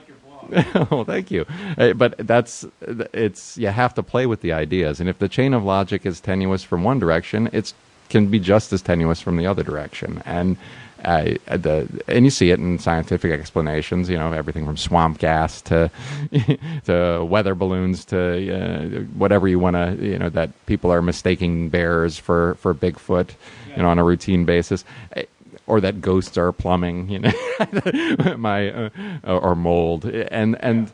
oh, 0.92 1.04
thank 1.08 1.32
you. 1.32 1.46
Uh, 1.78 1.94
But 1.94 2.16
that's 2.20 2.66
it's 3.14 3.58
you 3.58 3.68
have 3.68 3.94
to 3.96 4.04
play 4.04 4.26
with 4.28 4.42
the 4.42 4.54
ideas, 4.54 5.00
and 5.00 5.10
if 5.10 5.20
the 5.20 5.28
chain 5.30 5.54
of 5.54 5.64
logic 5.64 6.06
is 6.06 6.22
tenuous 6.22 6.64
from 6.64 6.84
one 6.84 7.00
direction, 7.00 7.50
it's 7.52 7.74
can 8.10 8.28
be 8.28 8.40
just 8.40 8.72
as 8.72 8.82
tenuous 8.84 9.20
from 9.22 9.38
the 9.38 9.48
other 9.48 9.64
direction, 9.64 10.22
and. 10.26 10.58
Uh, 11.04 11.36
the 11.48 11.88
and 12.08 12.26
you 12.26 12.32
see 12.32 12.52
it 12.52 12.60
in 12.60 12.80
scientific 12.80 13.32
explanations, 13.32 14.10
you 14.10 14.18
know, 14.18 14.32
everything 14.32 14.66
from 14.66 14.78
swamp 14.78 15.20
gas 15.20 15.62
to 15.64 15.92
to 16.86 17.26
weather 17.26 17.56
balloons 17.56 18.06
to 18.06 18.54
uh, 18.54 19.02
whatever 19.18 19.48
you 19.48 19.60
want 19.60 19.76
to, 19.76 19.98
you 20.06 20.18
know, 20.18 20.30
that 20.30 20.52
people 20.66 20.92
are 20.92 21.02
mistaking 21.02 21.70
bears 21.70 22.18
for 22.18 22.56
for 22.56 22.74
Bigfoot, 22.74 23.32
you 23.76 23.84
know, 23.84 23.90
on 23.90 24.00
a 24.00 24.04
routine 24.04 24.46
basis. 24.46 24.86
Uh, 25.16 25.24
or 25.66 25.80
that 25.80 26.02
ghosts 26.02 26.38
are 26.38 26.52
plumbing, 26.52 27.10
you 27.10 27.20
know, 27.20 27.32
my 28.38 28.70
uh, 28.70 28.90
or 29.24 29.56
mold, 29.56 30.04
and 30.06 30.58
and 30.62 30.92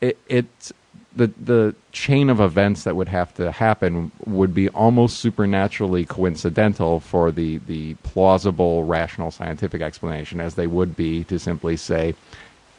it, 0.00 0.16
it 0.28 0.72
the 1.16 1.28
the 1.42 1.74
chain 1.92 2.28
of 2.28 2.40
events 2.40 2.84
that 2.84 2.96
would 2.96 3.08
have 3.08 3.32
to 3.34 3.52
happen 3.52 4.10
would 4.26 4.54
be 4.54 4.68
almost 4.70 5.18
supernaturally 5.18 6.04
coincidental 6.04 7.00
for 7.00 7.30
the 7.30 7.58
the 7.58 7.94
plausible, 8.02 8.84
rational, 8.84 9.30
scientific 9.30 9.80
explanation, 9.80 10.40
as 10.40 10.54
they 10.54 10.66
would 10.66 10.96
be 10.96 11.24
to 11.24 11.38
simply 11.38 11.76
say, 11.76 12.14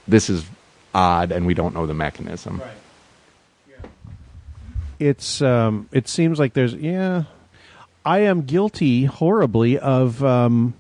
"This 0.07 0.29
is 0.29 0.45
odd, 0.93 1.31
and 1.31 1.45
we 1.45 1.53
don't 1.53 1.73
know 1.73 1.85
the 1.85 1.93
mechanism." 1.93 2.61
it's 4.99 5.41
um, 5.41 5.89
it 5.91 6.07
seems 6.07 6.39
like 6.39 6.53
there's 6.53 6.73
yeah. 6.73 7.23
I 8.03 8.19
am 8.19 8.43
guilty 8.43 9.05
horribly 9.05 9.79
of 9.79 10.23
um, 10.23 10.75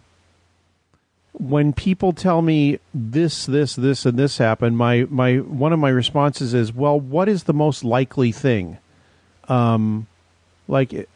when 1.39 1.73
people 1.73 2.13
tell 2.13 2.41
me 2.41 2.79
this 2.93 3.45
this 3.45 3.75
this 3.75 4.05
and 4.05 4.17
this 4.17 4.37
happened 4.37 4.77
my 4.77 5.05
my 5.09 5.37
one 5.37 5.73
of 5.73 5.79
my 5.79 5.89
responses 5.89 6.53
is 6.53 6.73
well 6.73 6.99
what 6.99 7.27
is 7.27 7.43
the 7.43 7.53
most 7.53 7.83
likely 7.83 8.31
thing? 8.31 8.77
Um 9.47 10.07
like 10.67 11.07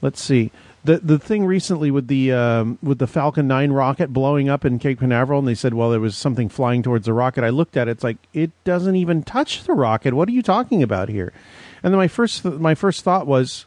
let's 0.00 0.20
see. 0.20 0.50
The 0.84 0.98
the 0.98 1.18
thing 1.18 1.46
recently 1.46 1.90
with 1.90 2.08
the 2.08 2.32
um, 2.32 2.78
with 2.82 2.98
the 2.98 3.06
Falcon 3.06 3.46
9 3.46 3.70
rocket 3.70 4.12
blowing 4.12 4.48
up 4.48 4.64
in 4.64 4.80
Cape 4.80 4.98
Canaveral 4.98 5.38
and 5.38 5.46
they 5.46 5.54
said 5.54 5.74
well 5.74 5.90
there 5.90 6.00
was 6.00 6.16
something 6.16 6.48
flying 6.48 6.82
towards 6.82 7.06
the 7.06 7.12
rocket. 7.12 7.44
I 7.44 7.50
looked 7.50 7.76
at 7.76 7.88
it 7.88 7.92
it's 7.92 8.04
like 8.04 8.18
it 8.32 8.50
doesn't 8.64 8.96
even 8.96 9.22
touch 9.22 9.64
the 9.64 9.74
rocket. 9.74 10.14
What 10.14 10.28
are 10.28 10.32
you 10.32 10.42
talking 10.42 10.82
about 10.82 11.08
here? 11.08 11.32
And 11.82 11.92
then 11.92 11.98
my 11.98 12.08
first 12.08 12.44
my 12.44 12.74
first 12.74 13.04
thought 13.04 13.26
was 13.26 13.66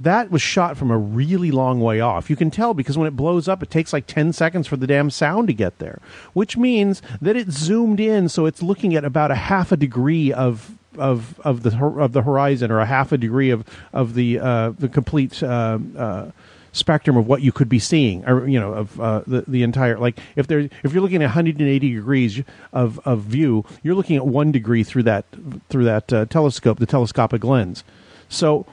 that 0.00 0.30
was 0.30 0.40
shot 0.40 0.78
from 0.78 0.90
a 0.90 0.96
really 0.96 1.50
long 1.50 1.80
way 1.80 2.00
off. 2.00 2.30
You 2.30 2.36
can 2.36 2.50
tell 2.50 2.72
because 2.72 2.96
when 2.96 3.06
it 3.06 3.16
blows 3.16 3.48
up, 3.48 3.62
it 3.62 3.70
takes 3.70 3.92
like 3.92 4.06
10 4.06 4.32
seconds 4.32 4.66
for 4.66 4.76
the 4.76 4.86
damn 4.86 5.10
sound 5.10 5.46
to 5.48 5.54
get 5.54 5.78
there, 5.78 6.00
which 6.32 6.56
means 6.56 7.02
that 7.20 7.36
it 7.36 7.50
zoomed 7.50 8.00
in 8.00 8.28
so 8.28 8.46
it's 8.46 8.62
looking 8.62 8.96
at 8.96 9.04
about 9.04 9.30
a 9.30 9.34
half 9.36 9.70
a 9.70 9.76
degree 9.76 10.32
of 10.32 10.74
of 10.98 11.38
of 11.40 11.62
the 11.62 11.76
of 11.78 12.12
the 12.12 12.22
horizon 12.22 12.70
or 12.70 12.80
a 12.80 12.86
half 12.86 13.12
a 13.12 13.18
degree 13.18 13.50
of 13.50 13.64
of 13.92 14.14
the 14.14 14.40
uh, 14.40 14.70
the 14.70 14.88
complete 14.88 15.40
uh, 15.42 15.78
uh, 15.96 16.30
spectrum 16.72 17.16
of 17.16 17.26
what 17.26 17.42
you 17.42 17.52
could 17.52 17.68
be 17.68 17.78
seeing 17.78 18.24
or 18.26 18.48
you 18.48 18.58
know 18.58 18.72
of 18.72 19.00
uh, 19.00 19.22
the 19.26 19.44
the 19.46 19.62
entire 19.62 19.98
like 19.98 20.18
if 20.34 20.46
there 20.48 20.60
if 20.82 20.92
you're 20.92 21.02
looking 21.02 21.22
at 21.22 21.26
180 21.26 21.94
degrees 21.94 22.42
of 22.72 22.98
of 23.04 23.20
view 23.20 23.64
you're 23.82 23.94
looking 23.94 24.16
at 24.16 24.26
1 24.26 24.52
degree 24.52 24.82
through 24.82 25.04
that 25.04 25.24
through 25.68 25.84
that 25.84 26.12
uh, 26.12 26.24
telescope 26.26 26.78
the 26.78 26.86
telescopic 26.86 27.44
lens 27.44 27.84
so 28.28 28.66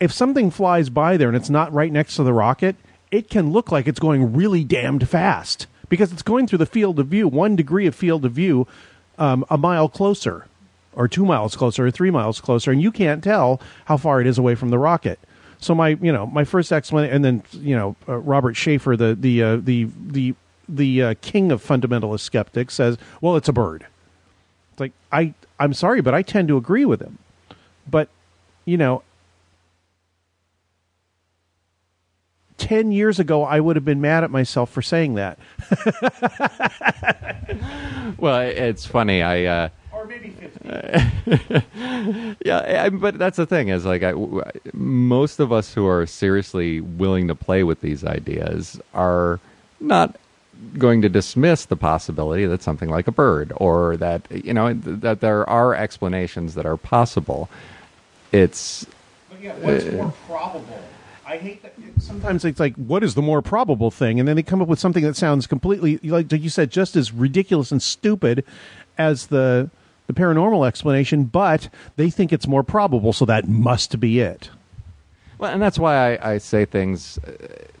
if 0.00 0.12
something 0.12 0.50
flies 0.50 0.88
by 0.90 1.16
there 1.16 1.28
and 1.28 1.36
it's 1.36 1.50
not 1.50 1.72
right 1.72 1.92
next 1.92 2.16
to 2.16 2.22
the 2.22 2.32
rocket, 2.32 2.76
it 3.10 3.28
can 3.30 3.52
look 3.52 3.70
like 3.70 3.86
it's 3.86 4.00
going 4.00 4.34
really 4.34 4.64
damned 4.64 5.08
fast 5.08 5.66
because 5.88 6.12
it's 6.12 6.22
going 6.22 6.46
through 6.46 6.58
the 6.58 6.66
field 6.66 6.98
of 6.98 7.06
view, 7.06 7.28
one 7.28 7.56
degree 7.56 7.86
of 7.86 7.94
field 7.94 8.24
of 8.24 8.32
view, 8.32 8.66
um, 9.18 9.44
a 9.50 9.56
mile 9.56 9.88
closer, 9.88 10.46
or 10.94 11.06
two 11.08 11.24
miles 11.24 11.54
closer, 11.56 11.86
or 11.86 11.90
three 11.90 12.10
miles 12.10 12.40
closer, 12.40 12.72
and 12.72 12.82
you 12.82 12.90
can't 12.90 13.22
tell 13.22 13.60
how 13.84 13.96
far 13.96 14.20
it 14.20 14.26
is 14.26 14.38
away 14.38 14.54
from 14.54 14.70
the 14.70 14.78
rocket. 14.78 15.18
So 15.58 15.74
my, 15.74 15.90
you 16.00 16.12
know, 16.12 16.26
my 16.26 16.44
first 16.44 16.72
explanation, 16.72 17.14
and 17.14 17.24
then 17.24 17.42
you 17.52 17.76
know, 17.76 17.96
uh, 18.08 18.16
Robert 18.16 18.54
Sheaffer, 18.54 18.98
the 18.98 19.14
the 19.14 19.42
uh, 19.42 19.56
the 19.56 19.88
the 20.06 20.34
the 20.68 21.02
uh, 21.02 21.14
king 21.22 21.52
of 21.52 21.64
fundamentalist 21.64 22.20
skeptics, 22.20 22.74
says, 22.74 22.98
"Well, 23.20 23.36
it's 23.36 23.48
a 23.48 23.52
bird." 23.52 23.86
It's 24.72 24.80
like 24.80 24.92
I, 25.12 25.34
I'm 25.60 25.72
sorry, 25.72 26.00
but 26.00 26.14
I 26.14 26.22
tend 26.22 26.48
to 26.48 26.56
agree 26.56 26.84
with 26.84 27.00
him. 27.00 27.18
But 27.88 28.08
you 28.64 28.76
know, 28.76 29.02
10 32.64 32.92
years 32.92 33.18
ago, 33.18 33.44
I 33.44 33.60
would 33.60 33.76
have 33.76 33.84
been 33.84 34.00
mad 34.00 34.24
at 34.24 34.30
myself 34.30 34.70
for 34.70 34.82
saying 34.82 35.14
that. 35.14 35.38
Well, 38.18 38.40
it's 38.40 38.86
funny. 38.86 39.22
I. 39.22 39.44
Uh, 39.44 39.68
Or 39.92 40.06
maybe 40.06 40.30
50. 40.30 42.36
yeah, 42.44 42.84
I, 42.84 42.88
but 42.88 43.18
that's 43.18 43.36
the 43.36 43.46
thing 43.46 43.68
is 43.68 43.84
like 43.84 44.02
I, 44.02 44.14
most 44.72 45.40
of 45.40 45.52
us 45.52 45.74
who 45.74 45.86
are 45.86 46.06
seriously 46.06 46.80
willing 46.80 47.28
to 47.28 47.34
play 47.34 47.64
with 47.64 47.80
these 47.80 48.04
ideas 48.04 48.80
are 48.94 49.40
not 49.80 50.16
going 50.78 51.02
to 51.02 51.08
dismiss 51.08 51.66
the 51.66 51.76
possibility 51.76 52.46
that 52.46 52.62
something 52.62 52.88
like 52.88 53.08
a 53.08 53.12
bird 53.12 53.52
or 53.56 53.96
that 53.98 54.22
you 54.30 54.54
know 54.54 54.72
that 54.72 55.20
there 55.20 55.48
are 55.48 55.74
explanations 55.74 56.54
that 56.54 56.64
are 56.64 56.76
possible. 56.76 57.50
It's 58.32 58.86
But 59.28 59.40
yeah, 59.42 59.54
what's 59.56 59.84
more 59.86 60.14
probable? 60.26 60.82
I 61.34 61.38
hate 61.38 61.62
that. 61.62 61.74
Sometimes 61.98 62.44
it's 62.44 62.60
like, 62.60 62.76
what 62.76 63.02
is 63.02 63.16
the 63.16 63.22
more 63.22 63.42
probable 63.42 63.90
thing? 63.90 64.20
And 64.20 64.28
then 64.28 64.36
they 64.36 64.42
come 64.44 64.62
up 64.62 64.68
with 64.68 64.78
something 64.78 65.02
that 65.02 65.16
sounds 65.16 65.48
completely, 65.48 65.98
like 65.98 66.30
you 66.30 66.48
said, 66.48 66.70
just 66.70 66.94
as 66.94 67.12
ridiculous 67.12 67.72
and 67.72 67.82
stupid 67.82 68.44
as 68.96 69.26
the 69.26 69.68
the 70.06 70.12
paranormal 70.12 70.68
explanation, 70.68 71.24
but 71.24 71.70
they 71.96 72.10
think 72.10 72.30
it's 72.30 72.46
more 72.46 72.62
probable, 72.62 73.14
so 73.14 73.24
that 73.24 73.48
must 73.48 73.98
be 73.98 74.20
it. 74.20 74.50
Well, 75.38 75.50
and 75.50 75.62
that's 75.62 75.78
why 75.78 76.14
I, 76.16 76.34
I 76.34 76.38
say 76.38 76.66
things 76.66 77.18
uh, 77.18 77.32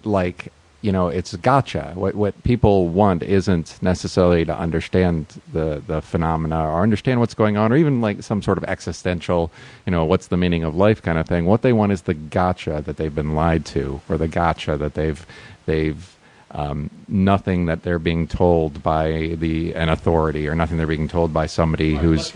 like 0.04 0.50
you 0.84 0.92
know 0.92 1.08
it's 1.08 1.34
gotcha. 1.36 1.92
What 1.94 2.14
what 2.14 2.34
people 2.44 2.88
want 2.88 3.22
isn't 3.22 3.78
necessarily 3.80 4.44
to 4.44 4.54
understand 4.54 5.26
the 5.50 5.82
the 5.86 6.02
phenomena 6.02 6.60
or 6.68 6.82
understand 6.82 7.20
what's 7.20 7.32
going 7.32 7.56
on, 7.56 7.72
or 7.72 7.76
even 7.76 8.02
like 8.02 8.22
some 8.22 8.42
sort 8.42 8.58
of 8.58 8.64
existential, 8.64 9.50
you 9.86 9.92
know, 9.92 10.04
what's 10.04 10.26
the 10.26 10.36
meaning 10.36 10.62
of 10.62 10.76
life 10.76 11.00
kind 11.00 11.16
of 11.16 11.26
thing. 11.26 11.46
What 11.46 11.62
they 11.62 11.72
want 11.72 11.92
is 11.92 12.02
the 12.02 12.12
gotcha 12.12 12.82
that 12.84 12.98
they've 12.98 13.14
been 13.14 13.34
lied 13.34 13.64
to, 13.66 14.02
or 14.10 14.18
the 14.18 14.28
gotcha 14.28 14.76
that 14.76 14.92
they've 14.92 15.24
they've 15.64 16.14
um, 16.50 16.90
nothing 17.08 17.64
that 17.64 17.82
they're 17.82 17.98
being 17.98 18.28
told 18.28 18.82
by 18.82 19.36
the 19.38 19.74
an 19.74 19.88
authority, 19.88 20.46
or 20.46 20.54
nothing 20.54 20.76
they're 20.76 20.86
being 20.86 21.08
told 21.08 21.32
by 21.32 21.46
somebody 21.46 21.94
who's 21.94 22.30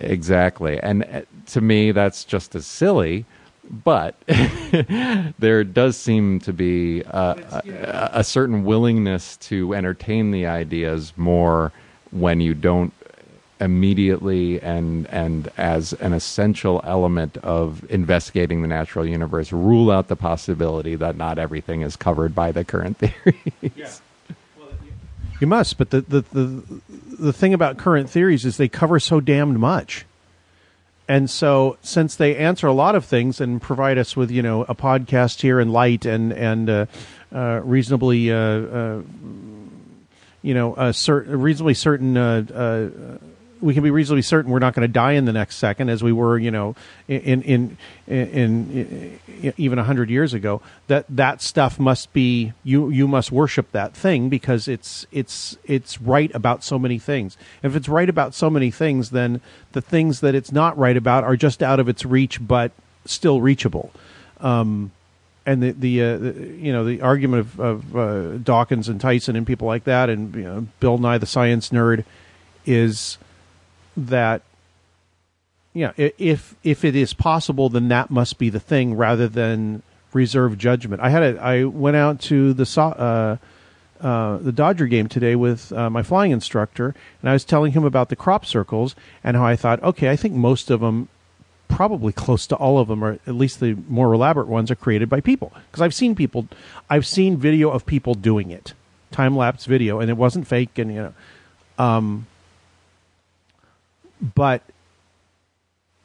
exactly. 0.00 0.80
And 0.80 1.04
uh, 1.04 1.20
to 1.46 1.60
me, 1.60 1.92
that's 1.92 2.24
just 2.24 2.56
as 2.56 2.66
silly. 2.66 3.24
But 3.70 4.16
there 5.38 5.64
does 5.64 5.96
seem 5.96 6.40
to 6.40 6.52
be 6.52 7.02
a, 7.02 7.62
a, 7.64 8.10
a 8.20 8.24
certain 8.24 8.64
willingness 8.64 9.36
to 9.38 9.74
entertain 9.74 10.30
the 10.30 10.46
ideas 10.46 11.12
more 11.16 11.72
when 12.10 12.40
you 12.40 12.54
don't 12.54 12.92
immediately 13.62 14.60
and 14.60 15.06
and 15.06 15.48
as 15.56 15.92
an 15.94 16.12
essential 16.12 16.80
element 16.84 17.36
of 17.38 17.88
investigating 17.90 18.60
the 18.60 18.68
natural 18.68 19.06
universe 19.06 19.52
rule 19.52 19.90
out 19.90 20.08
the 20.08 20.16
possibility 20.16 20.96
that 20.96 21.16
not 21.16 21.38
everything 21.38 21.82
is 21.82 21.94
covered 21.94 22.34
by 22.34 22.50
the 22.50 22.64
current 22.64 22.98
theories. 22.98 24.02
You 25.40 25.46
must, 25.46 25.78
but 25.78 25.90
the, 25.90 26.00
the 26.02 26.20
the 26.32 26.62
the 27.18 27.32
thing 27.32 27.54
about 27.54 27.76
current 27.76 28.10
theories 28.10 28.44
is 28.44 28.56
they 28.56 28.68
cover 28.68 28.98
so 28.98 29.20
damned 29.20 29.58
much. 29.58 30.04
And 31.08 31.28
so, 31.28 31.78
since 31.82 32.14
they 32.14 32.36
answer 32.36 32.66
a 32.66 32.72
lot 32.72 32.94
of 32.94 33.04
things 33.04 33.40
and 33.40 33.60
provide 33.60 33.98
us 33.98 34.16
with, 34.16 34.30
you 34.30 34.42
know, 34.42 34.62
a 34.62 34.74
podcast 34.74 35.40
here 35.40 35.58
and 35.58 35.72
light 35.72 36.04
and 36.04 36.32
and 36.32 36.70
uh, 36.70 36.86
uh, 37.34 37.60
reasonably, 37.64 38.30
uh, 38.30 38.36
uh, 38.36 39.02
you 40.42 40.54
know, 40.54 40.74
a 40.76 40.92
certain 40.92 41.40
reasonably 41.40 41.74
certain 41.74 42.16
uh, 42.16 42.44
uh, 42.54 43.18
we 43.62 43.74
can 43.74 43.82
be 43.82 43.90
reasonably 43.90 44.22
certain 44.22 44.50
we're 44.50 44.58
not 44.58 44.74
going 44.74 44.86
to 44.86 44.92
die 44.92 45.12
in 45.12 45.24
the 45.24 45.32
next 45.32 45.56
second, 45.56 45.88
as 45.88 46.02
we 46.02 46.12
were, 46.12 46.36
you 46.36 46.50
know, 46.50 46.74
in 47.08 47.42
in 47.42 47.78
in, 48.06 48.28
in, 48.28 49.20
in 49.42 49.54
even 49.56 49.78
hundred 49.78 50.10
years 50.10 50.34
ago. 50.34 50.60
That 50.88 51.06
that 51.08 51.40
stuff 51.40 51.78
must 51.78 52.12
be 52.12 52.52
you 52.64 52.90
you 52.90 53.06
must 53.06 53.30
worship 53.30 53.70
that 53.72 53.94
thing 53.94 54.28
because 54.28 54.68
it's 54.68 55.06
it's 55.12 55.56
it's 55.64 56.00
right 56.00 56.34
about 56.34 56.64
so 56.64 56.78
many 56.78 56.98
things. 56.98 57.38
If 57.62 57.76
it's 57.76 57.88
right 57.88 58.08
about 58.08 58.34
so 58.34 58.50
many 58.50 58.70
things, 58.70 59.10
then 59.10 59.40
the 59.72 59.80
things 59.80 60.20
that 60.20 60.34
it's 60.34 60.52
not 60.52 60.76
right 60.76 60.96
about 60.96 61.24
are 61.24 61.36
just 61.36 61.62
out 61.62 61.78
of 61.78 61.88
its 61.88 62.04
reach, 62.04 62.46
but 62.46 62.72
still 63.06 63.40
reachable. 63.40 63.92
Um, 64.40 64.90
and 65.46 65.62
the 65.62 65.70
the, 65.72 66.02
uh, 66.02 66.18
the 66.18 66.32
you 66.58 66.72
know 66.72 66.84
the 66.84 67.00
argument 67.00 67.40
of, 67.40 67.60
of 67.60 67.96
uh, 67.96 68.36
Dawkins 68.38 68.88
and 68.88 69.00
Tyson 69.00 69.36
and 69.36 69.46
people 69.46 69.66
like 69.66 69.84
that, 69.84 70.10
and 70.10 70.34
you 70.34 70.42
know, 70.42 70.66
Bill 70.80 70.98
Nye 70.98 71.18
the 71.18 71.26
Science 71.26 71.70
Nerd, 71.70 72.04
is 72.66 73.18
that 73.96 74.42
yeah, 75.74 75.92
if 75.96 76.54
if 76.62 76.84
it 76.84 76.94
is 76.94 77.14
possible, 77.14 77.68
then 77.68 77.88
that 77.88 78.10
must 78.10 78.38
be 78.38 78.50
the 78.50 78.60
thing, 78.60 78.94
rather 78.94 79.26
than 79.26 79.82
reserve 80.12 80.58
judgment. 80.58 81.00
I 81.02 81.08
had 81.08 81.22
a 81.22 81.40
I 81.40 81.64
went 81.64 81.96
out 81.96 82.20
to 82.22 82.52
the 82.52 82.80
uh, 82.80 83.36
uh, 84.04 84.36
the 84.38 84.52
Dodger 84.52 84.86
game 84.86 85.08
today 85.08 85.34
with 85.34 85.72
uh, 85.72 85.88
my 85.88 86.02
flying 86.02 86.30
instructor, 86.30 86.94
and 87.20 87.30
I 87.30 87.32
was 87.32 87.44
telling 87.44 87.72
him 87.72 87.84
about 87.84 88.10
the 88.10 88.16
crop 88.16 88.44
circles 88.44 88.94
and 89.24 89.36
how 89.36 89.46
I 89.46 89.56
thought, 89.56 89.82
okay, 89.82 90.10
I 90.10 90.16
think 90.16 90.34
most 90.34 90.70
of 90.70 90.80
them, 90.80 91.08
probably 91.68 92.12
close 92.12 92.46
to 92.48 92.56
all 92.56 92.78
of 92.78 92.88
them, 92.88 93.02
or 93.02 93.18
at 93.26 93.34
least 93.34 93.60
the 93.60 93.74
more 93.88 94.12
elaborate 94.12 94.48
ones, 94.48 94.70
are 94.70 94.76
created 94.76 95.08
by 95.08 95.20
people. 95.20 95.52
Because 95.70 95.80
I've 95.80 95.94
seen 95.94 96.14
people, 96.14 96.48
I've 96.90 97.06
seen 97.06 97.38
video 97.38 97.70
of 97.70 97.86
people 97.86 98.14
doing 98.14 98.50
it, 98.50 98.74
time 99.10 99.36
lapse 99.36 99.64
video, 99.64 100.00
and 100.00 100.10
it 100.10 100.18
wasn't 100.18 100.46
fake, 100.46 100.76
and 100.76 100.92
you 100.92 101.02
know, 101.02 101.14
um, 101.82 102.26
but 104.22 104.62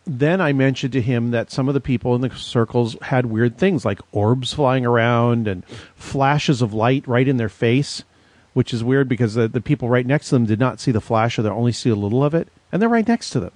then 0.06 0.42
I 0.42 0.54
mentioned 0.54 0.94
to 0.94 1.02
him 1.02 1.32
that 1.32 1.52
some 1.52 1.68
of 1.68 1.74
the 1.74 1.82
people 1.82 2.16
in 2.16 2.22
the 2.22 2.34
circles 2.36 2.96
had 3.04 3.28
weird 3.28 3.58
things 3.58 3.86
like 3.86 4.00
orbs 4.12 4.54
flying 4.54 4.86
around 4.86 5.48
and 5.48 5.66
flashes 5.96 6.62
of 6.62 6.74
light 6.74 7.08
right 7.08 7.28
in 7.28 7.38
their 7.38 7.50
face, 7.50 8.04
which 8.54 8.74
is 8.74 8.84
weird 8.84 9.10
because 9.10 9.36
the, 9.36 9.48
the 9.48 9.62
people 9.62 9.90
right 9.90 10.06
next 10.06 10.30
to 10.30 10.36
them 10.36 10.46
did 10.46 10.60
not 10.60 10.80
see 10.80 10.92
the 10.92 11.02
flash 11.02 11.38
or 11.38 11.42
they 11.42 11.50
only 11.50 11.74
see 11.74 11.90
a 11.90 11.96
little 11.96 12.24
of 12.24 12.34
it, 12.34 12.48
and 12.72 12.82
they're 12.82 12.90
right 12.90 13.08
next 13.08 13.30
to 13.32 13.40
them. 13.40 13.52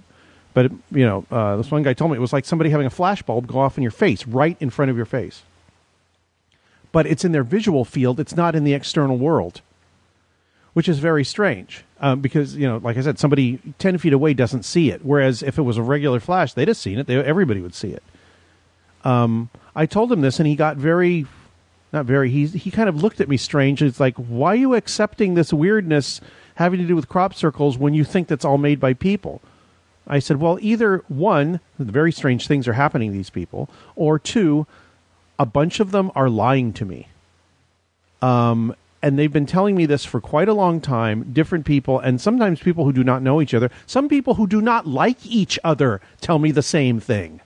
But 0.53 0.72
you 0.91 1.05
know, 1.05 1.26
uh, 1.32 1.55
this 1.55 1.72
one 1.72 1.84
guy 1.84 1.93
told 1.93 2.12
me 2.12 2.18
it 2.18 2.22
was 2.22 2.34
like 2.34 2.45
somebody 2.45 2.70
having 2.70 2.88
a 2.88 2.91
flash 2.91 3.22
bulb 3.24 3.47
go 3.47 3.59
off 3.59 3.78
in 3.78 3.82
your 3.82 3.91
face, 3.91 4.28
right 4.28 4.57
in 4.59 4.70
front 4.70 4.91
of 4.91 4.97
your 4.97 5.05
face. 5.05 5.43
But 6.91 7.07
it's 7.07 7.24
in 7.24 7.32
their 7.32 7.43
visual 7.43 7.86
field; 7.86 8.20
it's 8.20 8.36
not 8.36 8.53
in 8.53 8.66
the 8.66 8.74
external 8.74 9.18
world 9.18 9.62
which 10.74 10.88
is 10.88 10.99
very 10.99 11.24
strange 11.24 11.84
um, 11.99 12.22
because 12.22 12.55
you 12.55 12.67
know, 12.67 12.78
like 12.78 12.97
I 12.97 13.01
said, 13.01 13.19
somebody 13.19 13.59
ten 13.78 13.97
feet 13.97 14.13
away 14.13 14.34
doesn't 14.34 14.63
see 14.63 14.89
it, 14.89 15.03
whereas 15.03 15.43
if 15.43 15.57
it 15.57 15.63
was 15.63 15.78
a 15.78 15.84
regular 15.84 16.19
flash, 16.19 16.53
they'd 16.53 16.67
have 16.67 16.78
seen 16.78 16.99
it. 16.99 17.07
They, 17.07 17.15
everybody 17.15 17.61
would 17.61 17.76
see 17.76 17.89
it. 17.89 18.03
Um, 19.03 19.49
I 19.76 19.86
told 19.86 20.11
him 20.11 20.22
this, 20.22 20.39
and 20.39 20.47
he 20.47 20.55
got 20.55 20.78
very, 20.78 21.26
not 21.91 22.05
very. 22.05 22.30
He 22.30 22.45
he 22.47 22.72
kind 22.72 22.89
of 22.89 23.01
looked 23.01 23.22
at 23.22 23.30
me 23.30 23.38
strange. 23.38 23.82
It's 23.82 23.99
like, 23.99 24.15
why 24.15 24.53
are 24.53 24.55
you 24.55 24.76
accepting 24.76 25.34
this 25.34 25.51
weirdness 25.51 26.22
having 26.55 26.80
to 26.80 26.88
do 26.88 26.95
with 26.95 27.09
crop 27.09 27.34
circles 27.34 27.78
when 27.78 27.93
you 27.93 28.03
think 28.03 28.28
that's 28.28 28.45
all 28.45 28.57
made 28.57 28.80
by 28.80 28.93
people? 28.93 29.41
I 30.07 30.19
said, 30.19 30.38
well, 30.38 30.57
either 30.61 31.03
one, 31.07 31.59
very 31.80 32.11
strange 32.11 32.47
things 32.47 32.67
are 32.67 32.74
happening 32.74 33.11
to 33.11 33.17
these 33.17 33.30
people, 33.30 33.69
or 33.95 34.17
two, 34.19 34.65
a 35.38 35.45
bunch 35.45 35.80
of 35.80 35.91
them 35.91 36.11
are 36.15 36.30
lying 36.30 36.74
to 36.74 36.86
me. 36.86 37.07
Um, 38.22 38.76
and 39.02 39.18
they've 39.18 39.32
been 39.32 39.45
telling 39.45 39.76
me 39.76 39.86
this 39.86 40.06
for 40.06 40.22
quite 40.22 40.47
a 40.47 40.54
long 40.54 40.80
time. 40.80 41.32
Different 41.34 41.66
people, 41.66 41.99
and 41.99 42.22
sometimes 42.22 42.60
people 42.60 42.86
who 42.86 42.93
do 42.93 43.04
not 43.04 43.22
know 43.22 43.41
each 43.41 43.54
other, 43.54 43.72
some 43.86 44.08
people 44.08 44.36
who 44.36 44.47
do 44.47 44.62
not 44.62 44.88
like 44.88 45.26
each 45.26 45.58
other 45.64 46.02
tell 46.20 46.39
me 46.39 46.52
the 46.52 46.62
same 46.62 46.99
thing. 46.99 47.41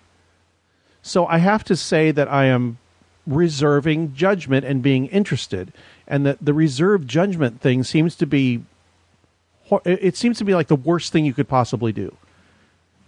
So 1.01 1.26
I 1.28 1.38
have 1.38 1.64
to 1.66 1.76
say 1.76 2.12
that 2.12 2.28
I 2.28 2.45
am 2.45 2.78
reserving 3.26 4.14
judgment 4.14 4.66
and 4.66 4.82
being 4.82 5.08
interested, 5.08 5.72
and 6.08 6.26
that 6.26 6.43
the 6.43 6.53
reserved 6.53 7.08
judgment 7.08 7.62
thing 7.62 7.84
seems 7.84 8.16
to 8.18 8.26
be, 8.26 8.64
it 9.86 10.18
seems 10.18 10.38
to 10.39 10.43
be 10.43 10.53
like 10.53 10.68
the 10.68 10.76
worst 10.76 11.12
thing 11.12 11.26
you 11.26 11.34
could 11.34 11.47
possibly 11.47 11.91
do, 11.91 12.16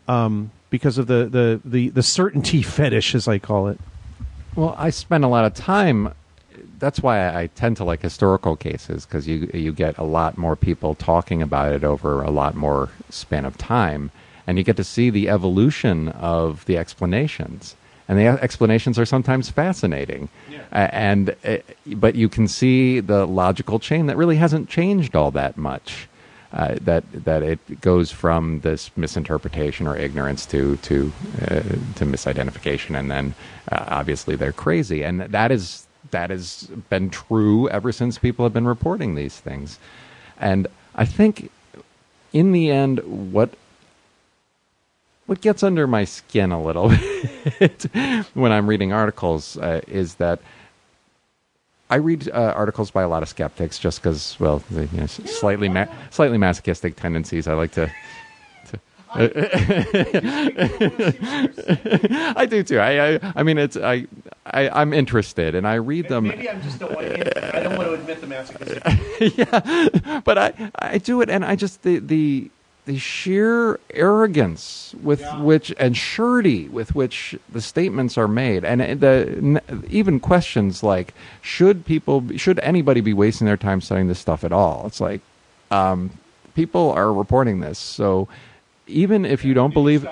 um, 0.08 0.52
because 0.70 0.98
of 0.98 1.08
the 1.08 1.26
the 1.26 1.62
the 1.66 1.90
the 1.90 2.04
certainty 2.04 2.62
fetish, 2.64 3.14
as 3.14 3.28
I 3.28 3.40
call 3.40 3.68
it. 3.68 3.80
Well, 4.56 4.74
I 4.78 4.90
spend 4.90 5.24
a 5.24 5.28
lot 5.28 5.46
of 5.46 5.54
time. 5.54 6.14
That's 6.80 7.02
why 7.02 7.28
I 7.36 7.48
tend 7.48 7.78
to 7.78 7.84
like 7.84 8.02
historical 8.02 8.56
cases 8.56 9.06
because 9.06 9.28
you 9.28 9.50
you 9.54 9.72
get 9.72 9.98
a 9.98 10.04
lot 10.04 10.38
more 10.38 10.56
people 10.56 10.94
talking 10.94 11.42
about 11.42 11.74
it 11.74 11.84
over 11.84 12.22
a 12.22 12.30
lot 12.30 12.56
more 12.56 12.90
span 13.10 13.46
of 13.46 13.58
time, 13.58 14.12
and 14.46 14.58
you 14.58 14.64
get 14.64 14.78
to 14.78 14.84
see 14.84 15.10
the 15.10 15.28
evolution 15.30 16.10
of 16.10 16.66
the 16.66 16.78
explanations. 16.78 17.76
And 18.10 18.18
the 18.18 18.28
explanations 18.28 18.98
are 18.98 19.06
sometimes 19.06 19.50
fascinating, 19.50 20.30
A- 20.72 20.96
and 20.96 21.36
uh, 21.44 21.58
but 21.88 22.16
you 22.16 22.30
can 22.30 22.48
see 22.48 23.00
the 23.02 23.26
logical 23.26 23.80
chain 23.80 24.06
that 24.06 24.16
really 24.16 24.38
hasn't 24.38 24.70
changed 24.70 25.16
all 25.16 25.32
that 25.32 25.58
much. 25.58 26.08
Uh, 26.54 26.76
that 26.80 27.04
that 27.26 27.44
it 27.44 27.82
goes 27.82 28.10
from 28.12 28.62
this 28.62 28.90
misinterpretation 28.96 29.86
or 29.88 29.98
ignorance 29.98 30.46
to 30.46 30.78
to 30.78 31.12
uh, 31.42 31.60
to 31.96 32.06
misidentification, 32.06 32.98
and 32.98 33.12
then 33.12 33.36
uh, 33.72 33.84
obviously 33.88 34.36
they're 34.38 34.54
crazy, 34.54 35.04
and 35.04 35.22
that 35.22 35.52
is 35.52 35.87
that 36.12 36.30
has 36.30 36.70
been 36.90 37.10
true 37.10 37.70
ever 37.70 37.92
since 37.92 38.18
people 38.18 38.46
have 38.46 38.54
been 38.54 38.68
reporting 38.68 39.16
these 39.16 39.40
things, 39.40 39.80
and 40.40 40.68
I 40.96 41.06
think 41.06 41.52
in 42.34 42.52
the 42.52 42.72
end, 42.72 43.00
what 43.34 43.54
what 45.26 45.42
gets 45.42 45.62
under 45.62 45.88
my 45.88 46.06
skin 46.06 46.52
a 46.52 46.64
little 46.64 46.90
bit 47.60 47.84
when 48.34 48.52
I'm 48.52 48.68
reading 48.68 48.94
articles 48.94 49.58
uh, 49.58 49.82
is 49.88 50.16
that 50.16 50.40
I 51.90 51.96
read 51.96 52.30
uh, 52.30 52.54
articles 52.56 52.92
by 52.92 53.04
a 53.04 53.08
lot 53.08 53.24
of 53.24 53.30
skeptics 53.30 53.80
just 53.80 54.02
because, 54.02 54.38
well, 54.40 54.62
you 54.72 54.90
know, 54.94 55.06
slightly 55.06 55.70
ma- 55.70 55.88
slightly 56.10 56.38
masochistic 56.38 56.96
tendencies. 56.96 57.48
I 57.48 57.54
like 57.54 57.72
to. 57.74 57.92
I 62.36 62.48
do 62.50 62.64
too. 62.64 62.80
I, 62.80 63.16
I 63.16 63.20
I 63.36 63.44
mean 63.44 63.58
it's 63.58 63.76
I, 63.76 64.06
I 64.46 64.70
I'm 64.70 64.94
interested 64.94 65.56
and 65.56 65.68
I 65.68 65.76
read 65.76 66.08
them. 66.08 66.26
Maybe 66.28 66.50
I'm 66.50 66.62
just 66.62 66.80
don't 66.80 66.94
want 66.94 67.08
to. 67.08 67.58
I 67.58 67.62
don't 67.62 67.78
want 67.78 67.90
to 67.90 67.96
admit 67.96 68.22
the 68.22 68.28
masochistic. 68.28 68.84
yeah, 69.38 70.22
but 70.24 70.38
I 70.38 70.72
I 70.78 70.98
do 71.00 71.22
it, 71.22 71.30
and 71.30 71.44
I 71.44 71.56
just 71.56 71.82
the 71.84 71.98
the 72.00 72.52
the 72.86 72.98
sheer 72.98 73.80
arrogance 73.90 74.96
with 75.04 75.22
which 75.40 75.74
and 75.78 75.98
surety 75.98 76.70
with 76.70 76.96
which 76.96 77.36
the 77.52 77.60
statements 77.60 78.18
are 78.18 78.30
made, 78.30 78.64
and 78.64 79.02
the 79.02 79.62
even 79.90 80.20
questions 80.20 80.84
like 80.84 81.14
should 81.42 81.86
people 81.86 82.24
should 82.38 82.60
anybody 82.60 83.02
be 83.02 83.14
wasting 83.14 83.46
their 83.46 83.58
time 83.58 83.82
studying 83.82 84.08
this 84.08 84.20
stuff 84.20 84.44
at 84.44 84.52
all? 84.52 84.86
It's 84.88 85.02
like 85.02 85.22
um, 85.70 86.12
people 86.56 86.92
are 86.92 87.12
reporting 87.12 87.60
this, 87.60 87.78
so 87.78 88.28
even 88.88 89.26
if 89.26 89.44
you 89.46 89.54
don't 89.54 89.74
believe. 89.74 90.08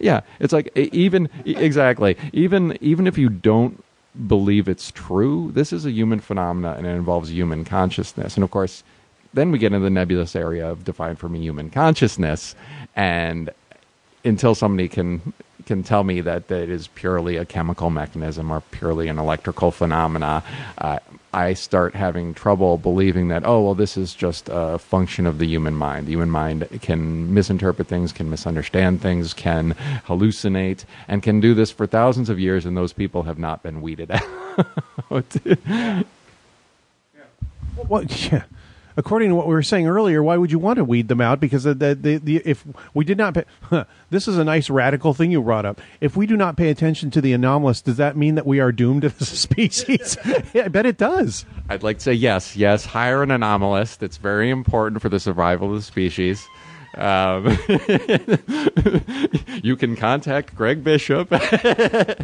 Yeah, 0.00 0.22
it's 0.38 0.52
like 0.52 0.74
even 0.76 1.28
exactly 1.44 2.16
even 2.32 2.78
even 2.80 3.06
if 3.06 3.18
you 3.18 3.28
don't 3.28 3.82
believe 4.26 4.68
it's 4.68 4.90
true. 4.90 5.52
This 5.52 5.72
is 5.72 5.84
a 5.86 5.90
human 5.90 6.20
phenomena 6.20 6.74
and 6.76 6.86
it 6.86 6.90
involves 6.90 7.30
human 7.30 7.64
consciousness. 7.64 8.34
And 8.34 8.44
of 8.44 8.50
course, 8.50 8.82
then 9.34 9.52
we 9.52 9.58
get 9.58 9.72
into 9.72 9.84
the 9.84 9.90
nebulous 9.90 10.34
area 10.34 10.68
of 10.68 10.84
defined 10.84 11.18
for 11.18 11.28
me 11.28 11.40
human 11.40 11.70
consciousness. 11.70 12.54
And 12.96 13.50
until 14.24 14.54
somebody 14.54 14.88
can 14.88 15.32
can 15.70 15.84
tell 15.84 16.02
me 16.02 16.20
that, 16.20 16.50
it 16.50 16.68
is 16.68 16.88
purely 16.88 17.36
a 17.36 17.44
chemical 17.44 17.90
mechanism 17.90 18.50
or 18.50 18.60
purely 18.72 19.06
an 19.06 19.20
electrical 19.20 19.70
phenomena, 19.70 20.42
uh, 20.78 20.98
I 21.32 21.54
start 21.54 21.94
having 21.94 22.34
trouble 22.34 22.76
believing 22.76 23.28
that, 23.28 23.46
oh, 23.46 23.62
well, 23.62 23.74
this 23.76 23.96
is 23.96 24.12
just 24.12 24.48
a 24.50 24.80
function 24.80 25.28
of 25.28 25.38
the 25.38 25.46
human 25.46 25.76
mind. 25.76 26.08
The 26.08 26.10
human 26.10 26.28
mind 26.28 26.66
can 26.82 27.32
misinterpret 27.32 27.86
things, 27.86 28.10
can 28.10 28.28
misunderstand 28.28 29.00
things, 29.00 29.32
can 29.32 29.74
hallucinate, 30.08 30.86
and 31.06 31.22
can 31.22 31.38
do 31.38 31.54
this 31.54 31.70
for 31.70 31.86
thousands 31.86 32.28
of 32.28 32.40
years, 32.40 32.66
and 32.66 32.76
those 32.76 32.92
people 32.92 33.22
have 33.22 33.38
not 33.38 33.62
been 33.62 33.80
weeded 33.80 34.10
out. 35.10 35.36
Well, 37.88 38.02
yeah. 38.02 38.42
According 38.96 39.30
to 39.30 39.34
what 39.34 39.46
we 39.46 39.54
were 39.54 39.62
saying 39.62 39.86
earlier, 39.86 40.22
why 40.22 40.36
would 40.36 40.50
you 40.50 40.58
want 40.58 40.76
to 40.78 40.84
weed 40.84 41.08
them 41.08 41.20
out? 41.20 41.40
Because 41.40 41.64
the, 41.64 41.74
the, 41.74 41.94
the, 41.94 42.16
the 42.18 42.36
if 42.44 42.64
we 42.94 43.04
did 43.04 43.18
not 43.18 43.34
pay, 43.34 43.44
huh, 43.62 43.84
this 44.10 44.26
is 44.26 44.38
a 44.38 44.44
nice 44.44 44.68
radical 44.68 45.14
thing 45.14 45.30
you 45.30 45.42
brought 45.42 45.64
up. 45.64 45.80
If 46.00 46.16
we 46.16 46.26
do 46.26 46.36
not 46.36 46.56
pay 46.56 46.70
attention 46.70 47.10
to 47.12 47.20
the 47.20 47.32
anomalous, 47.32 47.82
does 47.82 47.96
that 47.98 48.16
mean 48.16 48.34
that 48.34 48.46
we 48.46 48.60
are 48.60 48.72
doomed 48.72 49.04
as 49.04 49.20
a 49.20 49.24
species? 49.36 50.16
yeah, 50.54 50.64
I 50.64 50.68
bet 50.68 50.86
it 50.86 50.98
does. 50.98 51.44
I'd 51.68 51.82
like 51.82 51.98
to 51.98 52.04
say 52.04 52.12
yes, 52.14 52.56
yes, 52.56 52.84
hire 52.84 53.22
an 53.22 53.30
anomalous. 53.30 53.98
It's 54.00 54.16
very 54.16 54.50
important 54.50 55.02
for 55.02 55.08
the 55.08 55.20
survival 55.20 55.70
of 55.70 55.76
the 55.76 55.82
species. 55.82 56.46
Um, 56.96 57.56
you 59.62 59.76
can 59.76 59.94
contact 59.94 60.56
Greg 60.56 60.82
Bishop. 60.82 61.32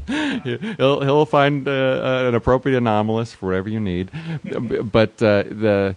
he'll 0.08 1.00
he'll 1.02 1.24
find 1.24 1.68
uh, 1.68 2.24
an 2.26 2.34
appropriate 2.34 2.76
anomalous 2.76 3.32
for 3.32 3.46
whatever 3.46 3.68
you 3.68 3.78
need. 3.78 4.10
But 4.42 5.22
uh, 5.22 5.44
the 5.44 5.94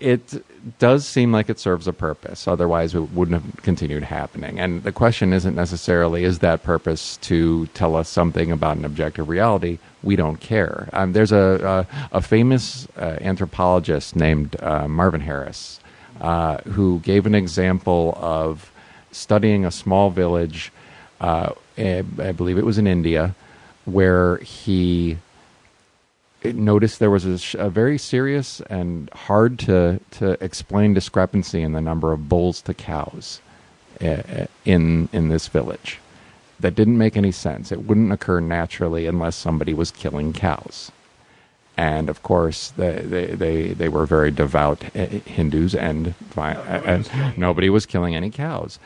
it 0.00 0.44
does 0.78 1.06
seem 1.06 1.32
like 1.32 1.50
it 1.50 1.58
serves 1.58 1.86
a 1.86 1.92
purpose. 1.92 2.46
Otherwise, 2.46 2.94
it 2.94 3.00
wouldn't 3.12 3.42
have 3.42 3.62
continued 3.62 4.04
happening. 4.04 4.58
And 4.58 4.82
the 4.82 4.92
question 4.92 5.32
isn't 5.32 5.54
necessarily 5.54 6.24
is 6.24 6.38
that 6.38 6.62
purpose 6.62 7.16
to 7.18 7.66
tell 7.68 7.96
us 7.96 8.08
something 8.08 8.50
about 8.50 8.76
an 8.76 8.84
objective 8.84 9.28
reality. 9.28 9.78
We 10.02 10.16
don't 10.16 10.40
care. 10.40 10.88
Um, 10.92 11.12
there's 11.12 11.32
a, 11.32 11.86
a, 12.12 12.18
a 12.18 12.20
famous 12.20 12.88
uh, 12.96 13.18
anthropologist 13.20 14.16
named 14.16 14.60
uh, 14.60 14.88
Marvin 14.88 15.20
Harris 15.20 15.80
uh, 16.20 16.58
who 16.58 17.00
gave 17.00 17.26
an 17.26 17.34
example 17.34 18.16
of 18.20 18.70
studying 19.10 19.64
a 19.64 19.70
small 19.70 20.10
village. 20.10 20.72
Uh, 21.20 21.52
I 21.78 22.02
believe 22.02 22.58
it 22.58 22.64
was 22.64 22.78
in 22.78 22.86
India, 22.86 23.34
where 23.84 24.36
he 24.38 25.18
noticed 26.44 26.98
there 26.98 27.10
was 27.10 27.24
a, 27.24 27.38
sh- 27.38 27.54
a, 27.58 27.70
very 27.70 27.98
serious 27.98 28.60
and 28.62 29.08
hard 29.10 29.58
to, 29.60 30.00
to 30.12 30.42
explain 30.44 30.94
discrepancy 30.94 31.62
in 31.62 31.72
the 31.72 31.80
number 31.80 32.12
of 32.12 32.28
bulls 32.28 32.60
to 32.62 32.74
cows 32.74 33.40
uh, 34.00 34.46
in 34.64 35.08
in 35.12 35.28
this 35.28 35.48
village. 35.48 35.98
That 36.60 36.74
didn't 36.74 36.98
make 36.98 37.16
any 37.16 37.32
sense. 37.32 37.72
It 37.72 37.86
wouldn't 37.86 38.12
occur 38.12 38.40
naturally 38.40 39.06
unless 39.06 39.36
somebody 39.36 39.74
was 39.74 39.90
killing 39.90 40.32
cows. 40.32 40.92
And 41.76 42.08
of 42.08 42.22
course, 42.22 42.70
they 42.70 43.00
they, 43.00 43.26
they, 43.26 43.66
they 43.74 43.88
were 43.88 44.06
very 44.06 44.30
devout 44.30 44.84
uh, 44.96 45.06
Hindus, 45.06 45.74
and, 45.74 46.14
and 46.36 47.38
nobody 47.38 47.70
was 47.70 47.86
killing 47.86 48.14
any 48.14 48.30
cows. 48.30 48.78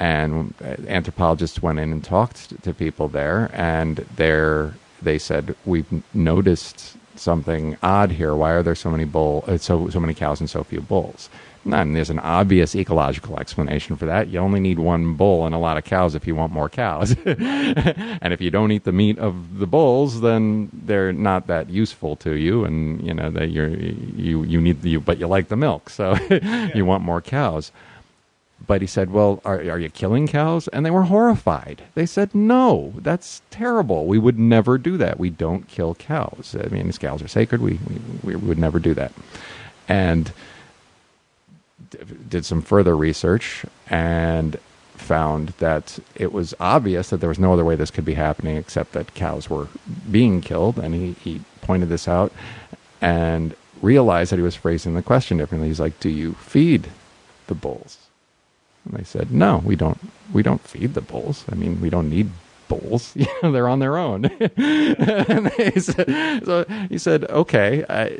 And 0.00 0.54
anthropologists 0.88 1.62
went 1.62 1.78
in 1.78 1.92
and 1.92 2.04
talked 2.04 2.62
to 2.62 2.74
people 2.74 3.08
there, 3.08 3.50
and 3.54 4.04
they 5.04 5.18
said, 5.18 5.54
We've 5.64 6.02
noticed 6.12 6.96
something 7.16 7.76
odd 7.82 8.10
here. 8.12 8.34
Why 8.34 8.52
are 8.52 8.62
there 8.62 8.74
so 8.74 8.90
many 8.90 9.04
bull, 9.04 9.44
uh, 9.46 9.58
so 9.58 9.88
so 9.88 10.00
many 10.00 10.14
cows 10.14 10.40
and 10.40 10.48
so 10.48 10.62
few 10.64 10.80
bulls? 10.80 11.28
And 11.70 11.96
there's 11.96 12.10
an 12.10 12.18
obvious 12.18 12.74
ecological 12.74 13.38
explanation 13.38 13.96
for 13.96 14.04
that. 14.04 14.28
You 14.28 14.38
only 14.38 14.60
need 14.60 14.78
one 14.78 15.14
bull 15.14 15.46
and 15.46 15.54
a 15.54 15.58
lot 15.58 15.78
of 15.78 15.84
cows 15.84 16.14
if 16.14 16.26
you 16.26 16.34
want 16.34 16.52
more 16.52 16.68
cows. 16.68 17.16
and 17.24 18.32
if 18.32 18.40
you 18.40 18.50
don't 18.50 18.70
eat 18.70 18.84
the 18.84 18.92
meat 18.92 19.18
of 19.18 19.58
the 19.58 19.66
bulls, 19.66 20.20
then 20.20 20.68
they're 20.72 21.12
not 21.12 21.46
that 21.46 21.70
useful 21.70 22.16
to 22.16 22.34
you. 22.34 22.64
And 22.64 23.04
you 23.06 23.14
know 23.14 23.30
that 23.30 23.50
you're 23.50 23.70
you 23.70 24.42
you 24.44 24.60
need 24.60 24.84
you, 24.84 25.00
but 25.00 25.18
you 25.18 25.26
like 25.26 25.48
the 25.48 25.56
milk, 25.56 25.90
so 25.90 26.16
you 26.74 26.84
want 26.84 27.02
more 27.02 27.22
cows. 27.22 27.72
But 28.66 28.80
he 28.80 28.86
said, 28.86 29.10
Well, 29.10 29.40
are, 29.44 29.58
are 29.58 29.78
you 29.78 29.90
killing 29.90 30.26
cows? 30.26 30.68
And 30.68 30.84
they 30.86 30.90
were 30.90 31.04
horrified. 31.04 31.82
They 31.94 32.06
said, 32.06 32.34
No, 32.34 32.94
that's 32.96 33.42
terrible. 33.50 34.06
We 34.06 34.18
would 34.18 34.38
never 34.38 34.78
do 34.78 34.96
that. 34.98 35.18
We 35.18 35.30
don't 35.30 35.68
kill 35.68 35.94
cows. 35.94 36.56
I 36.58 36.68
mean, 36.68 36.86
these 36.86 36.98
cows 36.98 37.22
are 37.22 37.28
sacred. 37.28 37.60
We, 37.60 37.78
we, 38.22 38.34
we 38.34 38.36
would 38.36 38.58
never 38.58 38.78
do 38.78 38.94
that. 38.94 39.12
And 39.88 40.32
did 42.28 42.44
some 42.44 42.62
further 42.62 42.96
research 42.96 43.64
and 43.88 44.58
found 44.96 45.48
that 45.58 45.98
it 46.14 46.32
was 46.32 46.54
obvious 46.60 47.10
that 47.10 47.18
there 47.18 47.28
was 47.28 47.38
no 47.38 47.52
other 47.52 47.64
way 47.64 47.76
this 47.76 47.90
could 47.90 48.04
be 48.04 48.14
happening 48.14 48.56
except 48.56 48.92
that 48.92 49.14
cows 49.14 49.50
were 49.50 49.68
being 50.10 50.40
killed. 50.40 50.78
And 50.78 50.94
he, 50.94 51.12
he 51.12 51.42
pointed 51.60 51.88
this 51.88 52.08
out 52.08 52.32
and 53.00 53.54
realized 53.82 54.32
that 54.32 54.36
he 54.36 54.42
was 54.42 54.56
phrasing 54.56 54.94
the 54.94 55.02
question 55.02 55.36
differently. 55.36 55.68
He's 55.68 55.80
like, 55.80 56.00
Do 56.00 56.08
you 56.08 56.34
feed 56.34 56.88
the 57.46 57.54
bulls? 57.54 58.03
And 58.84 58.98
they 58.98 59.04
said, 59.04 59.32
"No, 59.32 59.62
we 59.64 59.76
don't. 59.76 59.98
We 60.32 60.42
don't 60.42 60.60
feed 60.62 60.94
the 60.94 61.00
bulls. 61.00 61.44
I 61.50 61.54
mean, 61.54 61.80
we 61.80 61.90
don't 61.90 62.10
need 62.10 62.30
bulls. 62.68 63.14
They're 63.42 63.68
on 63.68 63.78
their 63.78 63.96
own." 63.96 64.24
and 64.56 65.52
said, 65.82 66.44
so 66.44 66.64
he 66.88 66.98
said, 66.98 67.24
"Okay, 67.24 67.84
uh, 67.88 68.10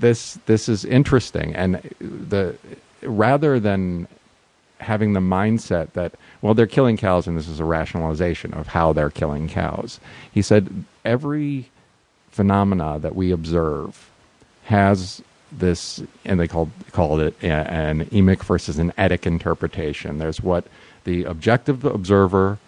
this 0.00 0.38
this 0.46 0.68
is 0.68 0.84
interesting." 0.84 1.54
And 1.54 1.76
the 2.00 2.56
rather 3.02 3.60
than 3.60 4.08
having 4.80 5.12
the 5.12 5.20
mindset 5.20 5.92
that 5.94 6.14
well 6.40 6.54
they're 6.54 6.66
killing 6.66 6.96
cows 6.96 7.26
and 7.26 7.36
this 7.36 7.48
is 7.48 7.58
a 7.58 7.64
rationalization 7.64 8.54
of 8.54 8.68
how 8.68 8.92
they're 8.92 9.10
killing 9.10 9.48
cows, 9.48 10.00
he 10.30 10.42
said 10.42 10.84
every 11.04 11.70
phenomena 12.30 12.98
that 13.00 13.16
we 13.16 13.32
observe 13.32 14.10
has 14.64 15.22
this, 15.52 16.02
and 16.24 16.38
they 16.38 16.48
called 16.48 16.70
called 16.92 17.20
it 17.20 17.34
an 17.42 18.04
emic 18.06 18.42
versus 18.42 18.78
an 18.78 18.92
etic 18.92 19.26
interpretation. 19.26 20.18
There's 20.18 20.42
what 20.42 20.66
the 21.04 21.24
objective 21.24 21.84
observer, 21.84 22.58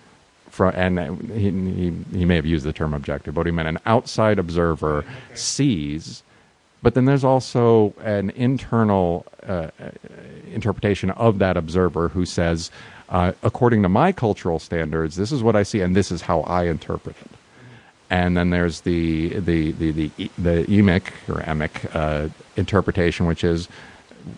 from, 0.48 0.74
and 0.74 1.30
he, 1.30 1.50
he, 1.50 2.18
he 2.18 2.24
may 2.24 2.36
have 2.36 2.46
used 2.46 2.64
the 2.64 2.72
term 2.72 2.94
objective, 2.94 3.34
but 3.34 3.46
he 3.46 3.52
meant 3.52 3.68
an 3.68 3.78
outside 3.86 4.38
observer 4.38 5.04
sees. 5.34 6.22
But 6.82 6.94
then 6.94 7.04
there's 7.04 7.24
also 7.24 7.92
an 8.02 8.30
internal 8.30 9.26
uh, 9.46 9.68
interpretation 10.50 11.10
of 11.10 11.38
that 11.38 11.58
observer 11.58 12.08
who 12.08 12.24
says, 12.24 12.70
uh, 13.10 13.32
according 13.42 13.82
to 13.82 13.88
my 13.90 14.12
cultural 14.12 14.58
standards, 14.58 15.16
this 15.16 15.30
is 15.30 15.42
what 15.42 15.56
I 15.56 15.62
see, 15.62 15.82
and 15.82 15.94
this 15.94 16.10
is 16.10 16.22
how 16.22 16.40
I 16.42 16.64
interpret 16.64 17.16
it 17.20 17.29
and 18.11 18.36
then 18.36 18.50
there's 18.50 18.80
the 18.82 19.28
the 19.28 19.72
the 19.72 19.92
the, 19.92 20.11
the 20.36 20.64
emic 20.64 21.12
or 21.28 21.40
emic 21.42 21.94
uh, 21.94 22.28
interpretation, 22.56 23.26
which 23.26 23.44
is 23.44 23.68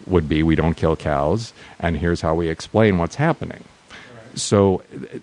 would 0.06 0.28
be 0.28 0.42
we 0.42 0.54
don't 0.54 0.74
kill 0.74 0.94
cows, 0.94 1.52
and 1.80 1.96
here's 1.96 2.20
how 2.20 2.34
we 2.34 2.48
explain 2.48 2.98
what's 2.98 3.16
happening. 3.16 3.64
Right. 3.90 4.38
So 4.38 4.82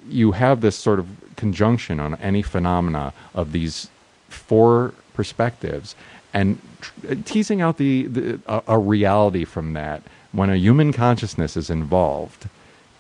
you 0.09 0.33
have 0.33 0.61
this 0.61 0.75
sort 0.75 0.99
of 0.99 1.07
conjunction 1.37 1.99
on 1.99 2.15
any 2.15 2.41
phenomena 2.41 3.13
of 3.33 3.51
these 3.51 3.87
four 4.27 4.93
perspectives, 5.13 5.95
and 6.33 6.59
tr- 6.81 7.13
teasing 7.25 7.61
out 7.61 7.77
the, 7.77 8.07
the 8.07 8.39
a, 8.47 8.63
a 8.67 8.77
reality 8.79 9.45
from 9.45 9.73
that 9.73 10.01
when 10.31 10.49
a 10.49 10.55
human 10.55 10.91
consciousness 10.93 11.55
is 11.55 11.69
involved 11.69 12.49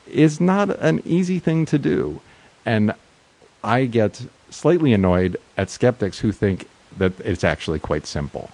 is 0.07 0.39
not 0.39 0.69
an 0.79 1.01
easy 1.05 1.39
thing 1.39 1.65
to 1.65 1.77
do, 1.77 2.21
and 2.65 2.93
I 3.63 3.85
get 3.85 4.21
slightly 4.49 4.93
annoyed 4.93 5.37
at 5.57 5.69
skeptics 5.69 6.19
who 6.19 6.31
think 6.31 6.67
that 6.97 7.13
it's 7.21 7.43
actually 7.43 7.79
quite 7.79 8.05
simple. 8.05 8.49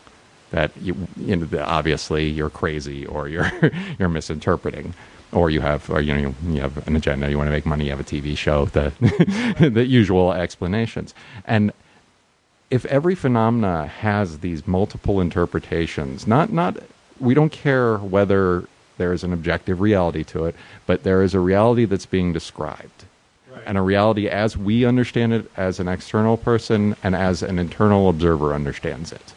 That 0.52 0.72
you, 0.80 0.96
you 1.18 1.36
know, 1.36 1.64
obviously 1.64 2.30
you're 2.30 2.50
crazy 2.50 3.06
or 3.06 3.28
you're 3.28 3.52
you're 4.00 4.10
misinterpreting, 4.10 4.94
or 5.32 5.50
you 5.50 5.62
have 5.62 5.90
or 5.90 6.02
you 6.02 6.14
know 6.14 6.36
you 6.48 6.62
have 6.62 6.88
an 6.88 6.96
agenda. 6.96 7.30
You 7.30 7.38
want 7.38 7.48
to 7.48 7.52
make 7.52 7.66
money. 7.66 7.86
You 7.86 7.92
have 7.92 8.00
a 8.00 8.04
TV 8.04 8.38
show. 8.38 8.66
The 8.66 8.94
the 9.74 9.86
usual 9.86 10.34
explanations. 10.34 11.14
And 11.46 11.74
if 12.70 12.86
every 12.86 13.16
phenomena 13.16 13.88
has 13.88 14.40
these 14.40 14.68
multiple 14.68 15.20
interpretations, 15.20 16.28
not 16.28 16.52
not 16.52 16.78
we 17.20 17.34
don't 17.34 17.52
care 17.52 17.98
whether 17.98 18.68
there 18.98 19.14
is 19.14 19.24
an 19.24 19.34
objective 19.34 19.82
reality 19.82 20.24
to 20.24 20.46
it, 20.46 20.56
but 20.86 21.04
there 21.04 21.22
is 21.22 21.34
a 21.34 21.40
reality 21.40 21.86
that's 21.86 22.06
being 22.06 22.32
described 22.32 23.05
and 23.66 23.78
a 23.78 23.82
reality 23.82 24.28
as 24.28 24.58
we 24.58 24.86
understand 24.86 25.34
it 25.34 25.52
as 25.58 25.80
an 25.80 25.88
external 25.88 26.38
person 26.38 26.96
and 27.04 27.16
as 27.16 27.42
an 27.44 27.60
internal 27.60 28.10
observer 28.10 28.54
understands 28.54 29.12
it. 29.12 29.34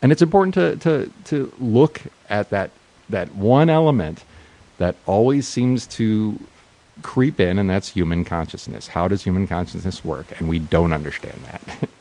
And 0.00 0.12
it's 0.12 0.22
important 0.22 0.54
to, 0.54 0.76
to, 0.76 1.12
to 1.24 1.52
look 1.58 2.02
at 2.30 2.50
that, 2.50 2.70
that 3.10 3.34
one 3.34 3.68
element 3.68 4.24
that 4.78 4.94
always 5.06 5.46
seems 5.48 5.86
to 5.88 6.38
creep 7.02 7.40
in, 7.40 7.58
and 7.58 7.68
that's 7.68 7.88
human 7.88 8.24
consciousness. 8.24 8.88
How 8.88 9.08
does 9.08 9.22
human 9.22 9.46
consciousness 9.46 10.04
work? 10.04 10.26
And 10.38 10.48
we 10.48 10.58
don't 10.58 10.92
understand 10.92 11.40
that. 11.46 11.88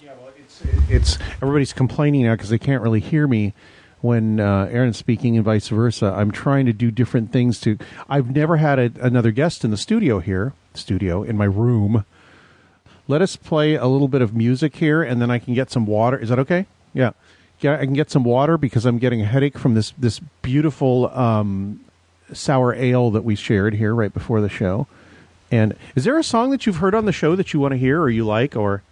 Yeah, 0.00 0.12
well, 0.20 0.32
it's, 0.38 0.60
it's 0.90 1.18
everybody's 1.40 1.72
complaining 1.72 2.24
now 2.24 2.34
because 2.34 2.50
they 2.50 2.58
can't 2.58 2.82
really 2.82 3.00
hear 3.00 3.26
me 3.26 3.54
when 4.04 4.38
uh, 4.38 4.68
Aaron's 4.70 4.98
speaking 4.98 5.34
and 5.34 5.44
vice 5.46 5.68
versa. 5.68 6.14
I'm 6.14 6.30
trying 6.30 6.66
to 6.66 6.74
do 6.74 6.90
different 6.90 7.32
things 7.32 7.58
to. 7.60 7.78
I've 8.06 8.36
never 8.36 8.58
had 8.58 8.78
a, 8.78 8.92
another 9.00 9.30
guest 9.30 9.64
in 9.64 9.70
the 9.70 9.78
studio 9.78 10.20
here, 10.20 10.52
studio 10.74 11.22
in 11.22 11.38
my 11.38 11.46
room. 11.46 12.04
Let 13.08 13.22
us 13.22 13.36
play 13.36 13.76
a 13.76 13.86
little 13.86 14.08
bit 14.08 14.20
of 14.20 14.34
music 14.34 14.76
here, 14.76 15.02
and 15.02 15.22
then 15.22 15.30
I 15.30 15.38
can 15.38 15.54
get 15.54 15.70
some 15.70 15.86
water. 15.86 16.18
Is 16.18 16.28
that 16.28 16.38
okay? 16.38 16.66
Yeah, 16.92 17.12
yeah. 17.60 17.78
I 17.80 17.86
can 17.86 17.94
get 17.94 18.10
some 18.10 18.24
water 18.24 18.58
because 18.58 18.84
I'm 18.84 18.98
getting 18.98 19.22
a 19.22 19.24
headache 19.24 19.56
from 19.56 19.72
this 19.72 19.94
this 19.96 20.20
beautiful 20.42 21.06
um, 21.18 21.80
sour 22.30 22.74
ale 22.74 23.10
that 23.10 23.24
we 23.24 23.34
shared 23.34 23.72
here 23.72 23.94
right 23.94 24.12
before 24.12 24.42
the 24.42 24.50
show. 24.50 24.86
And 25.50 25.74
is 25.94 26.04
there 26.04 26.18
a 26.18 26.24
song 26.24 26.50
that 26.50 26.66
you've 26.66 26.76
heard 26.76 26.94
on 26.94 27.06
the 27.06 27.12
show 27.12 27.36
that 27.36 27.54
you 27.54 27.60
want 27.60 27.72
to 27.72 27.78
hear 27.78 28.02
or 28.02 28.10
you 28.10 28.26
like 28.26 28.54
or? 28.54 28.82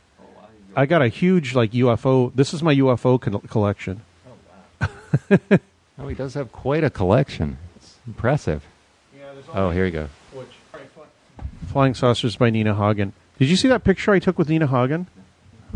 I 0.74 0.86
got 0.86 1.02
a 1.02 1.08
huge 1.08 1.54
like 1.54 1.72
UFO. 1.72 2.32
This 2.34 2.54
is 2.54 2.62
my 2.62 2.74
UFO 2.74 3.20
co- 3.20 3.40
collection. 3.40 4.00
oh, 5.98 6.08
he 6.08 6.14
does 6.14 6.34
have 6.34 6.52
quite 6.52 6.84
a 6.84 6.90
collection. 6.90 7.58
It's 7.76 7.98
impressive. 8.06 8.64
Oh, 9.54 9.70
here 9.70 9.84
you 9.84 9.90
go. 9.90 10.08
Flying 11.68 11.94
Saucers 11.94 12.36
by 12.36 12.50
Nina 12.50 12.74
Hagen. 12.74 13.12
Did 13.38 13.48
you 13.48 13.56
see 13.56 13.68
that 13.68 13.84
picture 13.84 14.12
I 14.12 14.18
took 14.18 14.38
with 14.38 14.48
Nina 14.48 14.66
Hagen? 14.66 15.06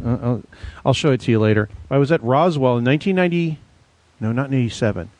Uh, 0.05 0.19
I'll, 0.23 0.43
I'll 0.85 0.95
show 0.95 1.11
it 1.13 1.21
to 1.23 1.31
you 1.31 1.39
later. 1.39 1.69
I 1.91 1.99
was 1.99 2.13
at 2.13 2.23
Roswell 2.23 2.79
in 2.79 2.85
1990. 2.85 3.59
No, 4.21 4.33
not 4.33 4.53
87. 4.53 5.11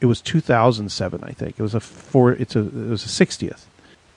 It 0.00 0.06
was 0.06 0.20
2007, 0.22 1.22
I 1.22 1.32
think. 1.32 1.58
It 1.58 1.62
was 1.62 1.74
a 1.74 1.80
four. 1.80 2.32
It's 2.32 2.56
a. 2.56 2.60
It 2.60 2.88
was 2.88 3.04
a 3.04 3.24
60th, 3.24 3.64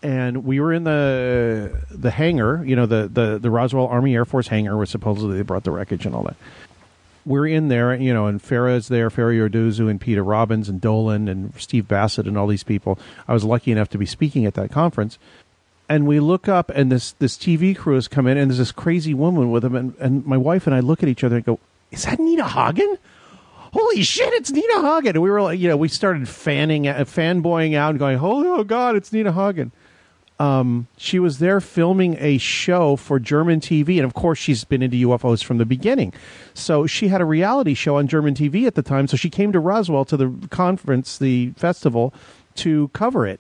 and 0.02 0.46
we 0.46 0.62
were 0.62 0.72
in 0.72 0.86
the 0.86 1.82
the 1.92 2.12
hangar. 2.12 2.64
You 2.64 2.78
know, 2.78 2.86
the 2.86 3.10
the 3.12 3.38
the 3.38 3.50
Roswell 3.50 3.88
Army 3.88 4.16
Air 4.16 4.24
Force 4.24 4.48
hangar, 4.48 4.78
where 4.78 4.86
supposedly 4.86 5.36
they 5.36 5.44
brought 5.44 5.66
the 5.66 5.72
wreckage 5.72 6.06
and 6.06 6.16
all 6.16 6.24
that. 6.24 6.38
We're 7.26 7.48
in 7.48 7.70
there, 7.70 7.96
you 7.96 8.14
know, 8.14 8.28
and 8.28 8.42
Farah 8.42 8.76
is 8.76 8.90
there, 8.90 9.10
Farah 9.10 9.90
and 9.90 10.02
Peter 10.02 10.24
Robbins 10.24 10.68
and 10.70 10.82
Dolan 10.82 11.28
and 11.28 11.54
Steve 11.58 11.88
Bassett 11.88 12.28
and 12.28 12.38
all 12.38 12.48
these 12.48 12.64
people. 12.64 13.00
I 13.28 13.34
was 13.34 13.44
lucky 13.44 13.72
enough 13.72 13.90
to 13.90 13.98
be 13.98 14.06
speaking 14.06 14.46
at 14.46 14.56
that 14.56 14.72
conference 14.72 15.18
and 15.90 16.08
we 16.08 16.20
look 16.20 16.48
up 16.48 16.72
and 16.74 16.92
this 16.92 17.12
this 17.14 17.38
TV 17.38 17.76
crew 17.76 17.96
has 17.96 18.08
come 18.08 18.28
in 18.28 18.38
and 18.38 18.50
there's 18.50 18.58
this 18.58 18.72
crazy 18.72 19.14
woman 19.14 19.52
with 19.52 19.64
him 19.64 19.76
and, 19.76 19.94
and 20.00 20.26
my 20.26 20.38
wife 20.38 20.66
and 20.66 20.76
I 20.76 20.80
look 20.80 21.04
at 21.04 21.10
each 21.10 21.24
other 21.24 21.36
and 21.36 21.46
go, 21.46 21.60
Is 21.92 22.06
that 22.06 22.20
Nina 22.20 22.48
Hagen? 22.48 22.98
Holy 23.74 24.04
shit, 24.04 24.32
it's 24.34 24.52
Nina 24.52 24.82
Hagen. 24.82 25.16
And 25.16 25.24
we 25.24 25.32
were 25.32 25.42
like, 25.42 25.60
you 25.60 25.68
know, 25.68 25.78
we 25.78 25.88
started 25.88 26.28
fanning 26.30 26.88
uh, 26.88 26.96
fanboying 27.00 27.76
out 27.76 27.92
and 27.92 28.00
going, 28.00 28.18
Oh, 28.20 28.60
oh 28.60 28.64
god, 28.64 28.96
it's 28.96 29.12
Nina 29.12 29.32
Hagen. 29.32 29.72
Um, 30.44 30.88
she 30.98 31.20
was 31.20 31.40
there 31.40 31.62
filming 31.62 32.18
a 32.20 32.38
show 32.38 32.98
for 32.98 33.18
German 33.18 33.62
TV, 33.62 33.96
and 33.96 34.04
of 34.04 34.14
course, 34.14 34.38
she's 34.38 34.66
been 34.66 34.82
into 34.82 35.08
UFOs 35.08 35.42
from 35.42 35.58
the 35.58 35.66
beginning. 35.66 36.12
So 36.54 36.86
she 36.86 37.08
had 37.08 37.22
a 37.22 37.26
reality 37.26 37.74
show 37.74 37.96
on 37.96 38.08
German 38.10 38.34
TV 38.34 38.68
at 38.68 38.76
the 38.76 38.82
time. 38.82 39.08
So 39.08 39.16
she 39.16 39.30
came 39.30 39.54
to 39.54 39.60
Roswell 39.62 40.04
to 40.04 40.18
the 40.18 40.34
conference, 40.50 41.18
the 41.18 41.52
festival, 41.52 42.14
to 42.56 42.90
cover 42.90 43.26
it. 43.26 43.40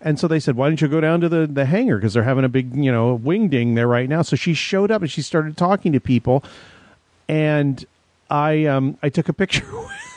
And 0.00 0.18
so 0.18 0.26
they 0.26 0.40
said, 0.40 0.56
"Why 0.56 0.66
don't 0.68 0.80
you 0.80 0.88
go 0.88 1.00
down 1.00 1.20
to 1.20 1.28
the 1.28 1.46
the 1.46 1.66
hangar 1.66 1.98
because 1.98 2.14
they're 2.14 2.24
having 2.24 2.44
a 2.44 2.48
big, 2.48 2.74
you 2.74 2.90
know, 2.90 3.14
wing 3.14 3.48
ding 3.48 3.74
there 3.74 3.86
right 3.86 4.08
now." 4.08 4.22
So 4.22 4.34
she 4.34 4.52
showed 4.52 4.90
up 4.90 5.02
and 5.02 5.10
she 5.10 5.22
started 5.22 5.56
talking 5.56 5.92
to 5.92 6.00
people, 6.00 6.42
and 7.28 7.84
I 8.28 8.64
um 8.64 8.98
I 9.04 9.08
took 9.08 9.28
a 9.28 9.32
picture 9.32 9.66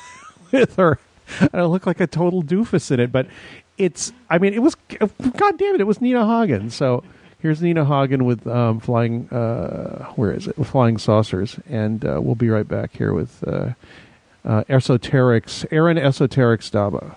with 0.52 0.78
her, 0.78 0.98
and 1.40 1.54
I 1.54 1.66
look 1.66 1.86
like 1.86 2.00
a 2.00 2.08
total 2.08 2.42
doofus 2.42 2.90
in 2.90 3.00
it, 3.00 3.12
but 3.12 3.28
it's 3.78 4.14
I 4.30 4.38
mean 4.38 4.54
it 4.54 4.62
was 4.62 4.76
God 4.76 5.58
damn 5.58 5.76
it, 5.76 5.82
it 5.82 5.88
was 5.88 6.02
Nina 6.02 6.26
Hagen. 6.26 6.70
So 6.70 7.04
here's 7.40 7.62
Nina 7.62 7.86
Hagen 7.86 8.26
with 8.26 8.46
um, 8.48 8.80
flying 8.80 9.30
uh, 9.30 10.06
where 10.16 10.32
is 10.32 10.48
it? 10.48 10.56
Flying 10.66 10.98
saucers, 10.98 11.60
and 11.70 12.06
uh, 12.06 12.20
we'll 12.22 12.36
be 12.36 12.50
right 12.50 12.68
back 12.68 12.96
here 12.96 13.14
with 13.14 13.44
uh, 13.48 13.74
uh, 14.46 14.64
EsoterX, 14.70 15.66
Aaron 15.72 15.98
EsoterX 15.98 16.72
Dabbah. 16.72 17.16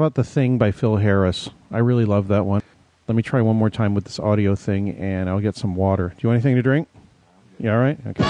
About 0.00 0.14
The 0.14 0.24
Thing 0.24 0.56
by 0.56 0.70
Phil 0.70 0.96
Harris? 0.96 1.50
I 1.70 1.76
really 1.76 2.06
love 2.06 2.28
that 2.28 2.46
one. 2.46 2.62
Let 3.06 3.16
me 3.16 3.22
try 3.22 3.42
one 3.42 3.56
more 3.56 3.68
time 3.68 3.94
with 3.94 4.04
this 4.04 4.18
audio 4.18 4.56
thing 4.56 4.96
and 4.96 5.28
I'll 5.28 5.40
get 5.40 5.56
some 5.56 5.76
water. 5.76 6.08
Do 6.08 6.14
you 6.20 6.30
want 6.30 6.36
anything 6.36 6.56
to 6.56 6.62
drink? 6.62 6.88
You 7.58 7.70
all 7.70 7.76
right? 7.76 7.98
Okay. 8.06 8.24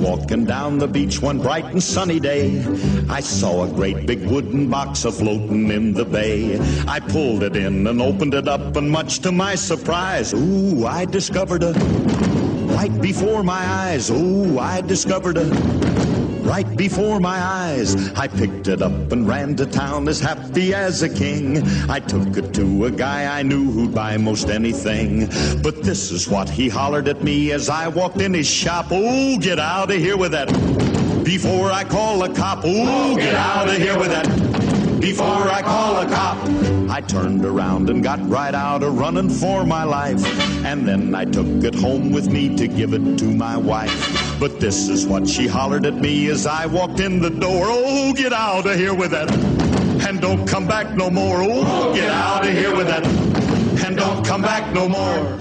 Walking 0.00 0.44
down 0.44 0.78
the 0.78 0.88
beach 0.88 1.20
one 1.20 1.38
bright 1.38 1.66
and 1.66 1.82
sunny 1.82 2.18
day, 2.18 2.64
I 3.08 3.20
saw 3.20 3.64
a 3.64 3.68
great 3.68 4.06
big 4.06 4.26
wooden 4.26 4.68
box 4.70 5.04
a 5.04 5.12
floating 5.12 5.70
in 5.70 5.92
the 5.92 6.04
bay. 6.04 6.58
I 6.88 7.00
pulled 7.00 7.42
it 7.42 7.54
in 7.54 7.86
and 7.86 8.00
opened 8.00 8.34
it 8.34 8.48
up, 8.48 8.76
and 8.76 8.90
much 8.90 9.20
to 9.20 9.32
my 9.32 9.54
surprise, 9.54 10.32
ooh, 10.32 10.86
I 10.86 11.04
discovered 11.04 11.62
a 11.62 11.72
right 12.74 13.00
before 13.00 13.42
my 13.42 13.64
eyes. 13.84 14.10
Ooh, 14.10 14.58
I 14.58 14.80
discovered 14.80 15.36
a 15.36 15.44
right 16.42 16.76
before 16.76 17.20
my 17.20 17.38
eyes. 17.38 18.12
I 18.14 18.26
picked 18.26 18.66
it 18.68 18.82
up 18.82 19.12
and 19.12 19.28
ran 19.28 19.54
to 19.56 19.66
town 19.66 20.08
as 20.08 20.18
happy 20.18 20.39
as 20.58 21.02
a 21.02 21.08
king. 21.08 21.62
I 21.88 22.00
took 22.00 22.36
it 22.36 22.52
to 22.54 22.86
a 22.86 22.90
guy 22.90 23.38
I 23.38 23.42
knew 23.42 23.70
who'd 23.70 23.94
buy 23.94 24.16
most 24.16 24.48
anything. 24.48 25.26
But 25.62 25.82
this 25.82 26.10
is 26.10 26.28
what 26.28 26.48
he 26.48 26.68
hollered 26.68 27.08
at 27.08 27.22
me 27.22 27.52
as 27.52 27.68
I 27.68 27.88
walked 27.88 28.20
in 28.20 28.34
his 28.34 28.48
shop. 28.48 28.86
Oh, 28.90 29.38
get 29.38 29.58
out 29.58 29.90
of 29.90 29.96
here 29.96 30.16
with 30.16 30.32
that. 30.32 30.48
Before 31.24 31.70
I 31.70 31.84
call 31.84 32.22
a 32.24 32.34
cop. 32.34 32.60
Oh, 32.64 33.16
get 33.16 33.34
out 33.34 33.68
of 33.68 33.76
here 33.76 33.98
with 33.98 34.08
that. 34.08 34.26
Before 35.00 35.26
I 35.26 35.62
call 35.62 35.98
a 35.98 36.06
cop. 36.06 36.38
I 36.90 37.00
turned 37.00 37.44
around 37.44 37.88
and 37.88 38.02
got 38.02 38.18
right 38.28 38.54
out 38.54 38.82
a 38.82 38.90
running 38.90 39.30
for 39.30 39.64
my 39.64 39.84
life. 39.84 40.24
And 40.64 40.86
then 40.86 41.14
I 41.14 41.24
took 41.24 41.46
it 41.64 41.74
home 41.74 42.10
with 42.10 42.28
me 42.28 42.56
to 42.56 42.66
give 42.66 42.92
it 42.92 43.18
to 43.18 43.24
my 43.24 43.56
wife. 43.56 44.38
But 44.40 44.58
this 44.58 44.88
is 44.88 45.06
what 45.06 45.28
she 45.28 45.46
hollered 45.46 45.86
at 45.86 45.94
me 45.94 46.28
as 46.28 46.46
I 46.46 46.66
walked 46.66 47.00
in 47.00 47.20
the 47.20 47.30
door. 47.30 47.66
Oh, 47.66 48.12
get 48.12 48.32
out 48.32 48.66
of 48.66 48.74
here 48.74 48.94
with 48.94 49.12
that. 49.12 49.59
And 50.06 50.20
don't 50.20 50.46
come 50.46 50.66
back 50.66 50.96
no 50.96 51.10
more. 51.10 51.42
Oh, 51.42 51.94
get 51.94 52.10
out 52.10 52.46
of 52.46 52.52
here 52.52 52.74
with 52.74 52.86
that. 52.88 53.06
And 53.84 53.96
don't 53.96 54.24
come 54.24 54.42
back 54.42 54.72
no 54.74 54.88
more. 54.88 55.38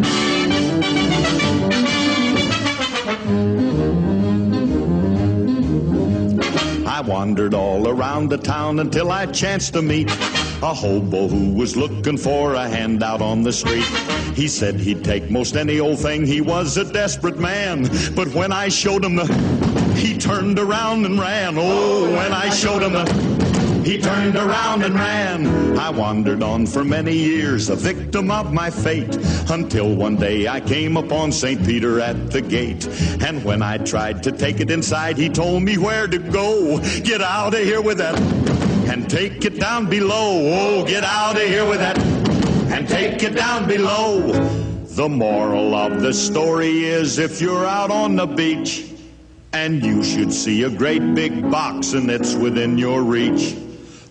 I 6.88 7.02
wandered 7.02 7.54
all 7.54 7.88
around 7.88 8.30
the 8.30 8.38
town 8.38 8.80
until 8.80 9.12
I 9.12 9.26
chanced 9.28 9.74
to 9.74 9.82
meet 9.82 10.10
a 10.62 10.74
hobo 10.74 11.28
who 11.30 11.54
was 11.54 11.78
looking 11.78 12.18
for 12.18 12.56
a 12.56 12.68
handout 12.68 13.22
on 13.22 13.44
the 13.44 13.54
street. 13.54 13.86
He 14.36 14.48
said 14.48 14.76
he'd 14.76 15.04
take 15.04 15.32
most 15.32 15.56
any 15.56 15.80
old 15.80 16.00
thing. 16.00 16.26
He 16.26 16.42
was 16.42 16.78
a 16.78 16.84
desperate 16.92 17.38
man. 17.40 17.84
But 18.16 18.28
when 18.34 18.52
I 18.52 18.68
showed 18.68 19.06
him 19.06 19.16
the, 19.16 19.26
he 19.96 20.18
turned 20.18 20.60
around 20.60 21.06
and 21.06 21.20
ran. 21.20 21.56
Oh, 21.58 22.10
when 22.10 22.34
I 22.34 22.50
showed 22.50 22.84
him 22.84 22.94
the, 22.94 23.39
he 23.90 24.00
turned 24.00 24.36
around 24.36 24.84
and 24.84 24.94
ran. 24.94 25.48
I 25.80 25.90
wandered 25.90 26.44
on 26.44 26.68
for 26.68 26.84
many 26.84 27.16
years, 27.16 27.70
a 27.70 27.76
victim 27.76 28.30
of 28.30 28.54
my 28.54 28.70
fate, 28.70 29.18
until 29.50 29.96
one 29.96 30.16
day 30.16 30.48
I 30.48 30.60
came 30.60 30.96
upon 30.96 31.32
St. 31.32 31.66
Peter 31.66 32.00
at 32.00 32.30
the 32.30 32.40
gate. 32.40 32.86
And 33.26 33.44
when 33.44 33.64
I 33.64 33.80
tried 33.80 34.22
to 34.24 34.32
take 34.32 34.60
it 34.60 34.70
inside, 34.70 35.18
he 35.18 35.28
told 35.28 35.64
me 35.64 35.80
where 35.80 36.08
to 36.08 36.20
go. 36.20 36.78
Get 37.02 37.22
out 37.22 37.56
of 37.56 37.62
here 37.62 37.82
with 37.82 37.98
that 37.98 38.16
and 38.88 39.10
take 39.10 39.44
it 39.44 39.60
down 39.60 39.90
below. 39.90 40.38
Oh, 40.54 40.86
get 40.86 41.04
out 41.04 41.38
of 41.38 41.48
here 41.48 41.68
with 41.68 41.80
that 41.80 41.98
and 42.72 42.88
take 42.88 43.24
it 43.24 43.36
down 43.36 43.68
below. 43.68 44.34
The 44.86 45.10
moral 45.10 45.74
of 45.74 46.02
the 46.02 46.14
story 46.14 46.84
is 46.84 47.18
if 47.18 47.42
you're 47.42 47.66
out 47.66 47.90
on 47.90 48.16
the 48.18 48.28
beach 48.28 48.86
and 49.52 49.84
you 49.84 50.04
should 50.04 50.32
see 50.32 50.62
a 50.62 50.70
great 50.70 51.16
big 51.16 51.50
box 51.50 51.94
and 51.94 52.12
it's 52.12 52.36
within 52.36 52.78
your 52.78 53.02
reach, 53.02 53.56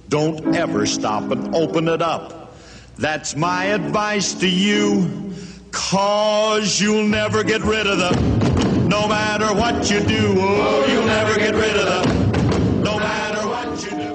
don't 0.08 0.56
ever 0.56 0.86
stop 0.86 1.30
and 1.30 1.54
open 1.54 1.88
it 1.88 2.02
up. 2.02 2.54
That's 2.96 3.36
my 3.36 3.66
advice 3.66 4.34
to 4.34 4.48
you, 4.48 5.32
cause 5.70 6.80
you'll 6.80 7.06
never 7.06 7.44
get 7.44 7.62
rid 7.62 7.86
of 7.86 7.98
them. 7.98 8.88
No 8.88 9.06
matter 9.06 9.54
what 9.54 9.90
you 9.90 10.00
do, 10.00 10.34
oh, 10.38 10.86
you'll 10.90 11.04
never 11.06 11.38
get 11.38 11.54
rid 11.54 11.76
of 11.76 12.06
them. 12.06 12.82
No 12.82 12.98
matter 12.98 13.46
what 13.46 13.84
you 13.84 13.90
do. 13.90 14.08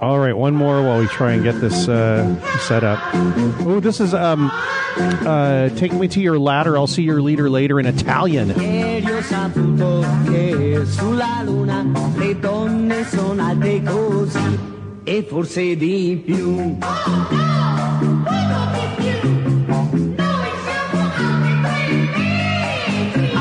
All 0.00 0.18
right, 0.18 0.36
one 0.36 0.54
more 0.54 0.82
while 0.82 0.98
we 1.00 1.06
try 1.06 1.32
and 1.32 1.42
get 1.42 1.58
this 1.60 1.88
uh, 1.88 2.38
set 2.58 2.84
up. 2.84 3.00
Oh, 3.66 3.80
this 3.80 4.00
is 4.00 4.12
um, 4.12 4.50
uh, 4.52 5.70
"Take 5.70 5.94
Me 5.94 6.06
to 6.08 6.20
Your 6.20 6.38
Ladder." 6.38 6.76
I'll 6.76 6.86
see 6.86 7.02
your 7.02 7.22
leader 7.22 7.48
later 7.48 7.80
in 7.80 7.86
Italian. 7.86 8.50
Che 10.34 10.84
sulla 10.86 11.42
luna 11.44 11.86
le 12.16 12.36
donne 12.40 13.04
sono 13.04 13.40
alte 13.40 13.80
così 13.84 14.58
e 15.04 15.24
forse 15.28 15.76
di 15.76 16.20
più. 16.24 16.76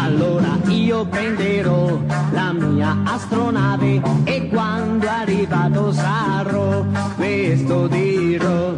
Allora 0.03 0.59
io 0.67 1.05
prenderò 1.07 1.99
la 2.31 2.53
mia 2.53 2.95
astronave 3.05 3.99
e 4.25 4.47
quando 4.49 5.07
arrivato 5.09 5.91
sarò 5.93 6.85
questo 7.15 7.87
dirò. 7.87 8.77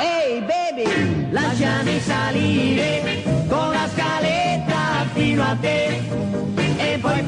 Ehi 0.00 0.42
baby, 0.42 1.30
lasciami 1.30 1.98
salire 1.98 3.22
con 3.48 3.70
la 3.70 3.88
scaletta 3.88 5.06
fino 5.14 5.42
a 5.42 5.56
te 5.58 5.83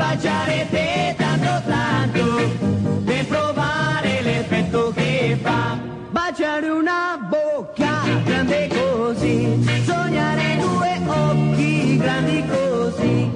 e 0.06 0.14
poi 0.14 0.16
baciare 0.16 0.66
te 0.70 1.14
tanto 1.16 1.62
tanto 1.66 3.02
per 3.04 3.26
provare 3.26 4.22
l'effetto 4.22 4.92
che 4.94 5.38
fa. 5.42 5.78
Baciare 6.10 6.68
una 6.68 7.18
bocca 7.28 8.02
grande 8.24 8.68
così, 8.68 9.82
sognare 9.84 10.58
due 10.58 11.00
occhi 11.06 11.96
grandi 11.96 12.44
così. 12.46 13.30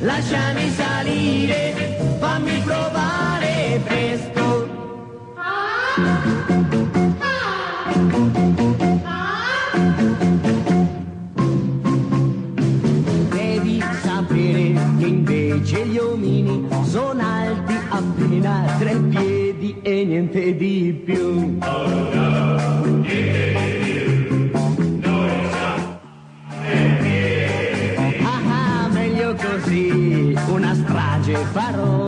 Lasciami 0.00 0.70
salire, 0.70 1.98
fammi 2.18 2.60
provare 2.64 3.80
presto. 3.84 4.37
tre 18.78 18.96
piedi 18.96 19.76
e 19.82 20.04
niente 20.04 20.56
di 20.56 21.02
più. 21.04 21.58
Oh 21.60 21.88
no, 22.14 22.84
niente 23.00 23.52
di 23.82 24.50
più. 24.50 24.60
Noi 25.00 25.30
siamo 25.50 25.98
tre 26.62 26.98
piedi. 27.00 28.24
Ah, 28.24 28.88
meglio 28.92 29.34
così, 29.34 30.36
una 30.48 30.74
strage 30.74 31.34
farò. 31.52 32.07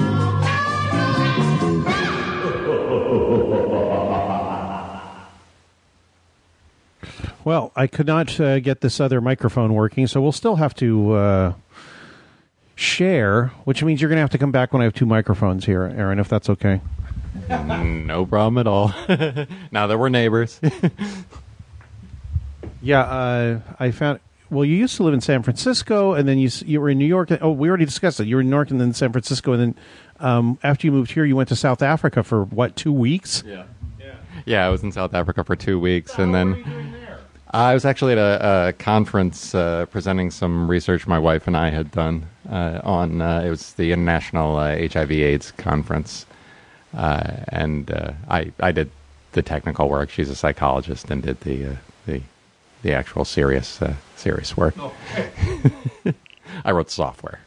Well, 7.45 7.71
I 7.75 7.87
could 7.87 8.05
not 8.05 8.39
uh, 8.39 8.59
get 8.59 8.81
this 8.81 8.99
other 8.99 9.21
microphone 9.21 9.73
working, 9.73 10.05
so 10.07 10.21
we'll 10.21 10.31
still 10.31 10.57
have 10.57 10.75
to 10.75 11.13
uh, 11.13 11.53
share, 12.75 13.47
which 13.63 13.83
means 13.83 14.01
you're 14.01 14.09
going 14.09 14.17
to 14.17 14.21
have 14.21 14.29
to 14.31 14.37
come 14.37 14.51
back 14.51 14.71
when 14.71 14.81
I 14.81 14.85
have 14.85 14.93
two 14.93 15.07
microphones 15.07 15.65
here, 15.65 15.83
Aaron, 15.83 16.19
if 16.19 16.29
that's 16.29 16.49
okay. 16.49 16.79
no 17.49 18.25
problem 18.25 18.59
at 18.59 18.67
all. 18.67 18.93
now 19.71 19.87
that 19.87 19.97
we're 19.97 20.09
neighbors. 20.09 20.59
Yeah, 22.81 23.01
uh, 23.01 23.59
I 23.77 23.91
found. 23.91 24.19
Well, 24.51 24.65
you 24.65 24.75
used 24.75 24.95
to 24.97 25.03
live 25.03 25.13
in 25.13 25.21
San 25.21 25.43
Francisco, 25.43 26.13
and 26.13 26.27
then 26.27 26.39
you 26.39 26.49
you 26.65 26.81
were 26.81 26.89
in 26.89 26.97
New 26.97 27.05
York. 27.05 27.29
Oh, 27.41 27.51
we 27.51 27.69
already 27.69 27.85
discussed 27.85 28.19
it. 28.19 28.27
You 28.27 28.35
were 28.35 28.41
in 28.41 28.49
New 28.49 28.55
York, 28.55 28.71
and 28.71 28.81
then 28.81 28.93
San 28.93 29.11
Francisco, 29.11 29.53
and 29.53 29.61
then 29.61 29.75
um, 30.19 30.59
after 30.63 30.87
you 30.87 30.91
moved 30.91 31.11
here, 31.11 31.23
you 31.23 31.35
went 31.35 31.49
to 31.49 31.55
South 31.55 31.81
Africa 31.81 32.23
for 32.23 32.45
what 32.45 32.75
two 32.75 32.91
weeks? 32.91 33.43
Yeah. 33.45 33.65
Yeah, 33.99 34.15
yeah. 34.45 34.65
I 34.65 34.69
was 34.69 34.81
in 34.81 34.91
South 34.91 35.13
Africa 35.13 35.43
for 35.43 35.55
two 35.55 35.79
weeks, 35.79 36.17
and 36.17 36.33
then 36.33 36.93
I 37.51 37.73
was 37.73 37.85
actually 37.85 38.13
at 38.13 38.17
a, 38.17 38.67
a 38.69 38.73
conference 38.73 39.55
uh, 39.55 39.85
presenting 39.87 40.31
some 40.31 40.69
research 40.69 41.07
my 41.07 41.19
wife 41.19 41.47
and 41.47 41.57
I 41.57 41.69
had 41.69 41.91
done 41.91 42.27
uh, 42.49 42.79
on. 42.83 43.21
Uh, 43.21 43.41
it 43.45 43.49
was 43.49 43.73
the 43.73 43.91
International 43.91 44.57
uh, 44.57 44.75
HIV/AIDS 44.75 45.51
conference, 45.53 46.25
uh, 46.95 47.31
and 47.49 47.91
uh, 47.91 48.13
I 48.29 48.51
I 48.59 48.71
did 48.71 48.89
the 49.33 49.41
technical 49.41 49.89
work. 49.89 50.09
She's 50.09 50.29
a 50.29 50.35
psychologist 50.35 51.09
and 51.09 51.23
did 51.23 51.41
the 51.41 51.65
uh, 51.65 51.75
the 52.05 52.21
the 52.81 52.93
actual 52.93 53.25
serious 53.25 53.81
uh, 53.81 53.95
serious 54.15 54.55
work. 54.55 54.75
I 56.65 56.71
wrote 56.71 56.89
software. 56.89 57.39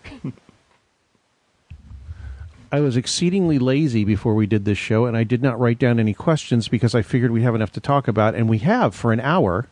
I 2.71 2.81
was 2.81 2.97
exceedingly 2.97 3.59
lazy 3.59 4.03
before 4.03 4.35
we 4.35 4.47
did 4.47 4.65
this 4.65 4.79
show, 4.79 5.05
and 5.05 5.15
I 5.15 5.25
did 5.25 5.43
not 5.43 5.61
write 5.61 5.79
down 5.79 6.01
any 6.01 6.15
questions 6.15 6.69
because 6.69 6.95
I 6.95 7.03
figured 7.03 7.31
we'd 7.31 7.43
have 7.43 7.55
enough 7.55 7.73
to 7.73 7.81
talk 7.81 8.09
about, 8.09 8.35
and 8.35 8.49
we 8.49 8.59
have 8.59 8.95
for 8.95 9.13
an 9.13 9.21
hour. 9.21 9.69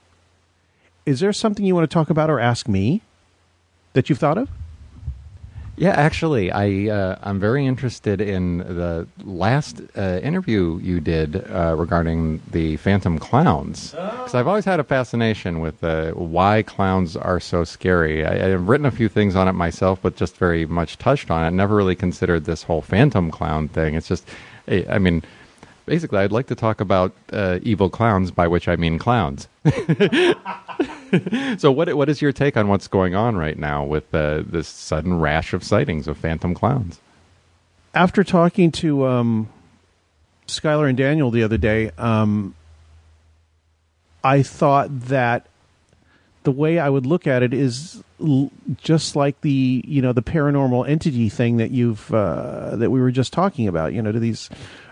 Is 1.07 1.21
there 1.21 1.33
something 1.33 1.65
you 1.65 1.75
want 1.75 1.89
to 1.91 1.95
talk 1.95 2.11
about 2.11 2.29
or 2.29 2.39
ask 2.39 2.69
me 2.69 3.01
that 3.95 4.11
you've 4.11 4.19
thought 4.19 4.37
of? 4.37 4.51
Yeah, 5.81 5.93
actually, 5.93 6.53
I 6.53 6.95
uh, 6.95 7.16
I'm 7.22 7.41
very 7.41 7.64
interested 7.64 8.20
in 8.20 8.59
the 8.59 9.07
last 9.24 9.81
uh, 9.97 10.20
interview 10.22 10.78
you 10.83 11.01
did 11.01 11.51
uh, 11.51 11.74
regarding 11.74 12.43
the 12.51 12.76
Phantom 12.76 13.18
Clowns 13.18 13.93
because 13.93 14.35
I've 14.35 14.47
always 14.47 14.66
had 14.66 14.78
a 14.78 14.85
fascination 14.85 15.61
with 15.61 15.83
uh, 15.83 16.11
why 16.11 16.64
clowns 16.64 17.16
are 17.16 17.41
so 17.41 17.64
scary. 17.64 18.26
I, 18.26 18.53
I've 18.53 18.68
written 18.68 18.85
a 18.85 18.91
few 18.91 19.09
things 19.09 19.35
on 19.35 19.49
it 19.49 19.55
myself, 19.55 20.01
but 20.03 20.16
just 20.16 20.37
very 20.37 20.66
much 20.66 20.99
touched 20.99 21.31
on 21.31 21.47
it. 21.47 21.53
Never 21.53 21.76
really 21.76 21.97
considered 21.97 22.45
this 22.45 22.62
whole 22.64 22.83
Phantom 22.83 23.31
Clown 23.31 23.66
thing. 23.68 23.95
It's 23.95 24.09
just, 24.09 24.28
I 24.68 24.85
I 24.87 24.99
mean, 24.99 25.22
basically, 25.91 26.20
I'd 26.20 26.30
like 26.30 26.47
to 26.47 26.55
talk 26.55 26.80
about 26.80 27.12
uh, 27.32 27.59
evil 27.62 27.91
clowns, 27.91 28.30
by 28.30 28.47
which 28.47 28.68
I 28.68 28.76
mean 28.76 28.97
clowns. 28.97 29.49
so, 31.59 31.72
what 31.72 31.93
what 31.97 32.09
is 32.09 32.22
your 32.22 32.30
take 32.32 32.57
on 32.57 32.68
what's 32.68 32.86
going 32.86 33.16
on 33.16 33.36
right 33.36 33.59
now 33.59 33.84
with 33.84 34.14
uh, 34.14 34.45
this 34.47 34.68
sudden 34.68 35.18
rash 35.18 35.53
of 35.53 35.64
sightings 35.64 36.07
of 36.07 36.16
phantom 36.16 36.55
clowns? 36.55 37.01
After 37.93 38.22
talking 38.22 38.70
to 38.72 39.05
um, 39.05 39.49
Skylar 40.47 40.88
and 40.88 40.97
Daniel 40.97 41.32
the 41.32 41.43
other 41.43 41.59
day, 41.59 41.91
um, 41.99 42.55
I 44.22 44.45
thought 44.45 44.88
that 45.09 45.49
the 46.45 46.53
way 46.53 46.78
I 46.78 46.88
would 46.88 47.05
look 47.05 47.26
at 47.26 47.43
it 47.43 47.53
is 47.53 48.05
l- 48.20 48.53
just 48.76 49.16
like 49.16 49.41
the 49.41 49.82
you 49.84 50.01
know 50.01 50.12
the 50.12 50.22
paranormal 50.22 50.88
entity 50.88 51.28
thing 51.28 51.57
that 51.57 51.72
you've 51.72 52.14
uh, 52.14 52.76
that 52.76 52.91
we 52.91 53.01
were 53.01 53.11
just 53.11 53.32
talking 53.32 53.66
about. 53.66 53.93
You 53.93 54.03
know, 54.03 54.12
do 54.12 54.20
these 54.20 54.49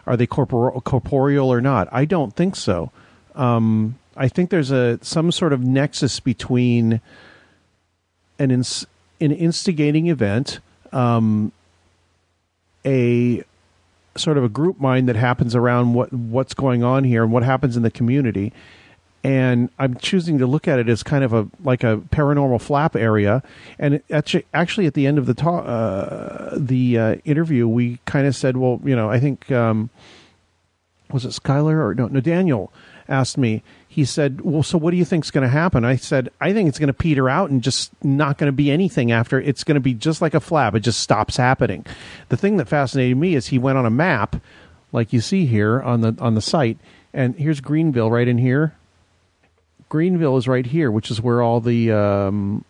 are 0.09 0.17
they 0.17 0.27
corpor- 0.27 0.83
corporeal 0.85 1.53
or 1.53 1.61
not? 1.61 1.89
I 1.93 2.05
don't 2.05 2.35
think 2.35 2.57
so. 2.57 2.91
Um, 3.35 3.99
I 4.17 4.29
think 4.29 4.51
there's 4.51 4.71
a 4.71 4.99
some 5.03 5.31
sort 5.31 5.53
of 5.53 5.63
nexus 5.63 6.19
between 6.19 7.01
an 8.39 8.51
ins- 8.51 8.87
an 9.21 9.33
instigating 9.33 10.09
event, 10.09 10.61
um, 10.93 11.53
a 12.85 13.45
sort 14.17 14.39
of 14.39 14.45
a 14.45 14.49
group 14.49 14.81
mind 14.81 15.09
that 15.09 15.17
happens 15.17 15.55
around 15.55 15.95
what 15.95 16.13
what's 16.13 16.55
going 16.55 16.83
on 16.83 17.05
here 17.05 17.23
and 17.23 17.33
what 17.33 17.43
happens 17.43 17.77
in 17.77 17.83
the 17.83 17.91
community. 17.91 18.53
And 19.25 19.69
I'm 19.79 19.97
choosing 19.97 20.39
to 20.39 20.47
look 20.47 20.69
at 20.69 20.79
it 20.79 20.89
as 20.89 21.03
kind 21.03 21.25
of 21.25 21.33
a 21.33 21.49
like 21.65 21.83
a 21.83 21.99
paranormal 22.11 22.61
flap 22.61 22.95
area. 22.95 23.43
And 23.79 24.01
actually, 24.11 24.47
actually, 24.55 24.87
at 24.87 24.95
the 24.95 25.07
end 25.07 25.19
of 25.19 25.27
the 25.27 25.35
talk, 25.35 25.65
uh, 25.67 26.51
the 26.57 26.99
uh, 26.99 27.15
interview, 27.25 27.67
we 27.67 27.99
kind 28.05 28.27
of 28.27 28.37
said, 28.37 28.57
well, 28.57 28.81
you 28.85 28.95
know, 28.95 29.11
I 29.11 29.19
think 29.19 29.51
um, 29.51 29.91
was 31.11 31.25
it 31.25 31.31
Skylar 31.31 31.85
or 31.85 31.95
no, 31.95 32.07
no 32.07 32.21
Daniel 32.21 32.73
asked 33.09 33.39
me. 33.39 33.63
He 33.89 34.05
said, 34.05 34.43
"Well, 34.43 34.63
so 34.63 34.79
what 34.79 34.91
do 34.91 34.97
you 34.97 35.05
think's 35.05 35.31
going 35.31 35.43
to 35.43 35.49
happen?" 35.49 35.85
I 35.85 35.97
said, 35.97 36.29
"I 36.41 36.53
think 36.53 36.69
it's 36.69 36.79
going 36.79 36.89
to 36.89 36.93
peter 36.93 37.29
out 37.29 37.51
and 37.51 37.63
just 37.63 37.93
not 38.05 38.39
going 38.39 38.49
to 38.49 38.53
be 38.53 38.71
anything 38.71 39.11
after. 39.11 39.41
It's 39.41 39.65
going 39.65 39.77
to 39.77 39.81
be 39.81 39.95
just 39.95 40.21
like 40.23 40.35
a 40.35 40.41
flap. 40.41 40.75
It 40.75 40.81
just 40.81 41.01
stops 41.01 41.37
happening." 41.37 41.85
The 42.29 42.37
thing 42.37 42.59
that 42.59 42.69
fascinated 42.69 43.17
me 43.17 43.35
is 43.35 43.49
he 43.49 43.59
went 43.59 43.79
on 43.79 43.87
a 43.87 43.91
map, 43.91 44.37
like 44.93 45.13
you 45.13 45.21
see 45.21 45.47
here 45.47 45.81
on 45.81 46.03
the 46.03 46.17
on 46.21 46.35
the 46.35 46.41
site, 46.41 46.79
and 47.13 47.35
here's 47.37 47.61
Greenville 47.61 48.11
right 48.11 48.29
in 48.29 48.39
here. 48.39 48.75
Greenville 49.89 50.37
is 50.37 50.47
right 50.47 50.67
here, 50.67 50.91
which 50.91 51.11
is 51.11 51.21
where 51.21 51.43
all 51.43 51.61
the 51.61 51.93
um, 51.93 52.65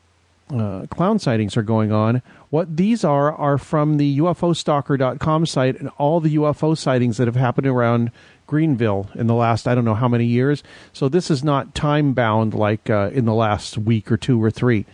uh, 0.51 0.87
clown 0.91 1.19
sightings 1.19 1.57
are 1.57 1.63
going 1.63 1.93
on. 1.93 2.23
What 2.51 2.77
these 2.77 3.05
are 3.05 3.33
are 3.33 3.59
from 3.59 3.97
the 3.97 4.19
UFOstalker.com 4.19 5.47
site 5.47 5.79
and 5.79 5.91
all 5.99 6.21
the 6.21 6.37
UFO 6.37 6.77
sightings 6.77 7.17
that 7.19 7.27
have 7.27 7.37
happened 7.37 7.67
around 7.67 8.11
Greenville 8.47 9.11
in 9.15 9.27
the 9.27 9.35
last 9.35 9.69
I 9.69 9.75
don't 9.75 9.85
know 9.85 9.95
how 9.95 10.09
many 10.09 10.25
years. 10.25 10.63
So 10.93 11.09
this 11.09 11.31
is 11.31 11.45
not 11.45 11.75
time 11.75 12.13
bound 12.15 12.55
like 12.55 12.89
uh, 12.89 13.11
in 13.13 13.25
the 13.25 13.35
last 13.35 13.77
week 13.77 14.11
or 14.11 14.17
two 14.17 14.43
or 14.43 14.51
three. 14.51 14.87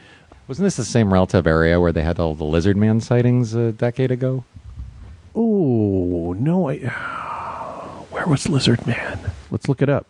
Wasn't 0.48 0.64
this 0.64 0.76
the 0.76 0.84
same 0.84 1.12
relative 1.12 1.46
area 1.46 1.80
where 1.80 1.92
they 1.92 2.02
had 2.02 2.18
all 2.18 2.34
the 2.34 2.44
lizard 2.44 2.76
man 2.76 3.00
sightings 3.00 3.54
a 3.54 3.72
decade 3.72 4.10
ago? 4.10 4.44
Oh 5.34 6.34
no! 6.38 6.68
I, 6.68 6.76
where 8.10 8.26
was 8.26 8.48
Lizard 8.48 8.86
Man? 8.86 9.18
Let's 9.50 9.68
look 9.68 9.82
it 9.82 9.88
up. 9.88 10.06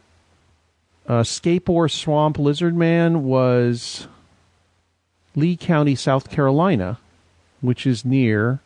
Uh, 1.06 1.22
Scape 1.22 1.68
Ore 1.68 1.88
Swamp 1.88 2.38
Lizard 2.38 2.74
Man 2.74 3.24
was 3.24 4.08
Lee 5.36 5.56
County, 5.56 5.94
South 5.94 6.30
Carolina, 6.30 6.98
which 7.60 7.86
is 7.86 8.04
near 8.04 8.60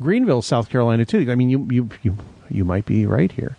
Greenville, 0.00 0.42
South 0.42 0.70
Carolina 0.70 1.04
too. 1.04 1.30
I 1.30 1.34
mean, 1.34 1.50
you 1.50 1.66
you 1.70 1.90
you 2.02 2.16
you 2.48 2.64
might 2.64 2.86
be 2.86 3.04
right 3.04 3.30
here. 3.30 3.56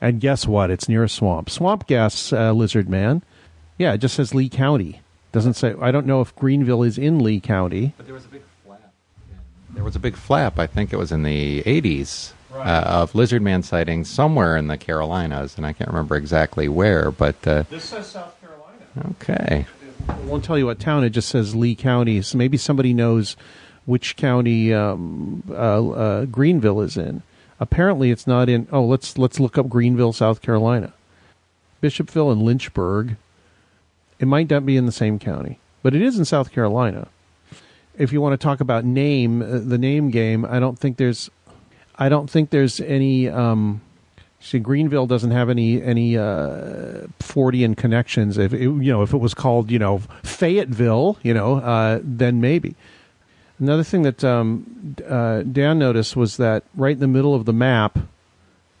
And 0.00 0.20
guess 0.20 0.46
what? 0.46 0.70
It's 0.70 0.88
near 0.88 1.04
a 1.04 1.08
swamp. 1.08 1.50
Swamp 1.50 1.86
gas 1.86 2.32
uh, 2.32 2.52
lizard 2.52 2.88
man. 2.88 3.22
Yeah, 3.76 3.92
it 3.94 3.98
just 3.98 4.14
says 4.14 4.34
Lee 4.34 4.48
County. 4.48 5.00
Doesn't 5.32 5.54
say. 5.54 5.74
I 5.80 5.90
don't 5.90 6.06
know 6.06 6.20
if 6.20 6.34
Greenville 6.36 6.82
is 6.82 6.96
in 6.96 7.18
Lee 7.18 7.40
County. 7.40 7.92
But 7.96 8.06
there 8.06 8.14
was 8.14 8.24
a 8.24 8.28
big 8.28 8.42
flap. 8.64 8.92
There 9.70 9.84
was 9.84 9.96
a 9.96 10.00
big 10.00 10.16
flap. 10.16 10.58
I 10.58 10.66
think 10.66 10.92
it 10.92 10.96
was 10.96 11.12
in 11.12 11.22
the 11.22 11.62
'80s 11.62 12.32
uh, 12.54 12.82
of 12.86 13.14
lizard 13.14 13.42
man 13.42 13.62
sightings 13.62 14.08
somewhere 14.10 14.56
in 14.56 14.66
the 14.66 14.76
Carolinas, 14.76 15.56
and 15.56 15.64
I 15.66 15.72
can't 15.72 15.88
remember 15.90 16.16
exactly 16.16 16.68
where. 16.68 17.10
But 17.10 17.46
uh, 17.46 17.62
This 17.70 17.84
says 17.84 18.06
South 18.08 18.34
Carolina. 18.40 19.14
okay, 19.20 19.66
It 20.08 20.16
won't 20.24 20.44
tell 20.44 20.58
you 20.58 20.66
what 20.66 20.78
town. 20.80 21.04
It 21.04 21.10
just 21.10 21.28
says 21.28 21.54
Lee 21.54 21.74
County. 21.74 22.22
So 22.22 22.36
maybe 22.38 22.56
somebody 22.56 22.92
knows 22.94 23.36
which 23.86 24.16
county 24.16 24.72
um, 24.74 25.42
uh, 25.48 25.88
uh, 25.90 26.24
Greenville 26.26 26.80
is 26.80 26.96
in. 26.96 27.22
Apparently, 27.58 28.10
it's 28.10 28.26
not 28.26 28.48
in. 28.48 28.66
Oh, 28.72 28.84
let's 28.84 29.18
let's 29.18 29.38
look 29.38 29.58
up 29.58 29.68
Greenville, 29.68 30.12
South 30.12 30.40
Carolina. 30.42 30.92
Bishopville 31.82 32.32
and 32.32 32.42
Lynchburg. 32.42 33.16
It 34.18 34.28
might 34.28 34.50
not 34.50 34.66
be 34.66 34.76
in 34.76 34.86
the 34.86 34.92
same 34.92 35.18
county, 35.18 35.58
but 35.82 35.94
it 35.94 36.02
is 36.02 36.18
in 36.18 36.24
South 36.24 36.52
Carolina. 36.52 37.08
If 37.96 38.12
you 38.12 38.20
want 38.20 38.38
to 38.38 38.42
talk 38.42 38.60
about 38.60 38.84
name, 38.84 39.42
uh, 39.42 39.58
the 39.58 39.78
name 39.78 40.10
game, 40.10 40.44
I 40.44 40.58
don't 40.60 40.78
think 40.78 40.96
there's, 40.96 41.30
I 42.00 42.08
don't 42.08 42.28
think 42.28 42.48
there's 42.48 42.80
any. 42.80 43.28
Um, 43.28 43.82
see, 44.40 44.58
Greenville 44.58 45.06
doesn't 45.06 45.30
have 45.30 45.50
any 45.50 45.82
any 45.82 46.16
uh, 46.16 47.06
Fortean 47.20 47.76
connections. 47.76 48.38
If 48.38 48.54
it, 48.54 48.62
you 48.62 48.72
know, 48.72 49.02
if 49.02 49.12
it 49.12 49.18
was 49.18 49.34
called, 49.34 49.70
you 49.70 49.78
know, 49.78 49.98
Fayetteville, 50.24 51.18
you 51.22 51.34
know, 51.34 51.58
uh, 51.58 52.00
then 52.02 52.40
maybe. 52.40 52.74
Another 53.58 53.84
thing 53.84 54.02
that 54.02 54.24
um, 54.24 54.96
uh, 55.06 55.42
Dan 55.42 55.78
noticed 55.78 56.16
was 56.16 56.38
that 56.38 56.64
right 56.74 56.94
in 56.94 57.00
the 57.00 57.06
middle 57.06 57.34
of 57.34 57.44
the 57.44 57.52
map, 57.52 57.98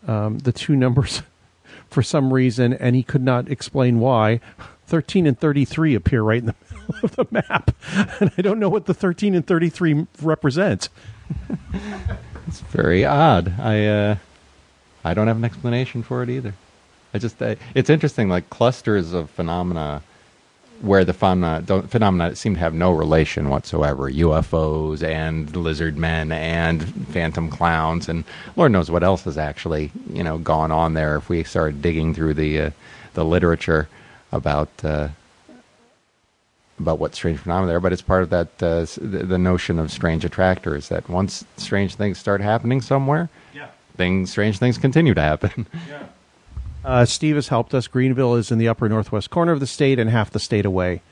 um, 0.08 0.38
the 0.38 0.52
two 0.52 0.74
numbers, 0.74 1.22
for 1.90 2.02
some 2.02 2.32
reason, 2.32 2.72
and 2.72 2.96
he 2.96 3.02
could 3.02 3.22
not 3.22 3.50
explain 3.50 4.00
why, 4.00 4.40
13 4.86 5.26
and 5.26 5.38
33 5.38 5.94
appear 5.94 6.22
right 6.22 6.38
in 6.38 6.46
the 6.46 6.54
middle 6.88 7.00
of 7.02 7.16
the 7.16 7.26
map. 7.30 7.76
And 8.20 8.32
I 8.38 8.42
don't 8.42 8.58
know 8.58 8.70
what 8.70 8.86
the 8.86 8.94
13 8.94 9.34
and 9.34 9.46
33 9.46 10.06
represent. 10.22 10.88
It's 12.50 12.60
very 12.62 13.04
odd. 13.04 13.54
I 13.60 13.86
uh, 13.86 14.16
I 15.04 15.14
don't 15.14 15.28
have 15.28 15.36
an 15.36 15.44
explanation 15.44 16.02
for 16.02 16.22
it 16.24 16.28
either. 16.28 16.52
I 17.14 17.18
just 17.18 17.40
I, 17.40 17.56
it's 17.74 17.88
interesting, 17.88 18.28
like 18.28 18.50
clusters 18.50 19.12
of 19.12 19.30
phenomena 19.30 20.02
where 20.80 21.04
the 21.04 21.12
phenomena 21.12 21.62
phenomena 21.86 22.34
seem 22.34 22.54
to 22.54 22.60
have 22.60 22.74
no 22.74 22.90
relation 22.90 23.50
whatsoever. 23.50 24.10
UFOs 24.10 25.02
and 25.02 25.54
lizard 25.54 25.96
men 25.96 26.32
and 26.32 26.82
phantom 27.08 27.50
clowns 27.50 28.08
and 28.08 28.24
Lord 28.56 28.72
knows 28.72 28.90
what 28.90 29.04
else 29.04 29.24
has 29.24 29.38
actually 29.38 29.92
you 30.12 30.24
know 30.24 30.38
gone 30.38 30.72
on 30.72 30.94
there. 30.94 31.16
If 31.16 31.28
we 31.28 31.44
started 31.44 31.80
digging 31.80 32.14
through 32.14 32.34
the 32.34 32.60
uh, 32.60 32.70
the 33.14 33.24
literature 33.24 33.88
about 34.32 34.70
uh, 34.82 35.08
about 36.80 36.98
what 36.98 37.14
strange 37.14 37.38
phenomena 37.38 37.68
there, 37.72 37.80
but 37.80 37.92
it's 37.92 38.02
part 38.02 38.22
of 38.22 38.30
that 38.30 38.48
uh, 38.62 38.86
the, 39.00 39.24
the 39.26 39.38
notion 39.38 39.78
of 39.78 39.90
strange 39.92 40.24
attractors. 40.24 40.88
That 40.88 41.08
once 41.08 41.44
strange 41.56 41.94
things 41.94 42.18
start 42.18 42.40
happening 42.40 42.80
somewhere, 42.80 43.28
Yeah. 43.54 43.68
things 43.96 44.30
strange 44.30 44.58
things 44.58 44.78
continue 44.78 45.14
to 45.14 45.22
happen. 45.22 45.66
Uh, 46.82 47.04
Steve 47.04 47.34
has 47.34 47.48
helped 47.48 47.74
us. 47.74 47.86
Greenville 47.88 48.36
is 48.36 48.50
in 48.50 48.56
the 48.56 48.66
upper 48.66 48.88
northwest 48.88 49.28
corner 49.28 49.52
of 49.52 49.60
the 49.60 49.66
state 49.66 49.98
and 49.98 50.08
half 50.08 50.30
the 50.30 50.38
state 50.38 50.64
away. 50.64 51.02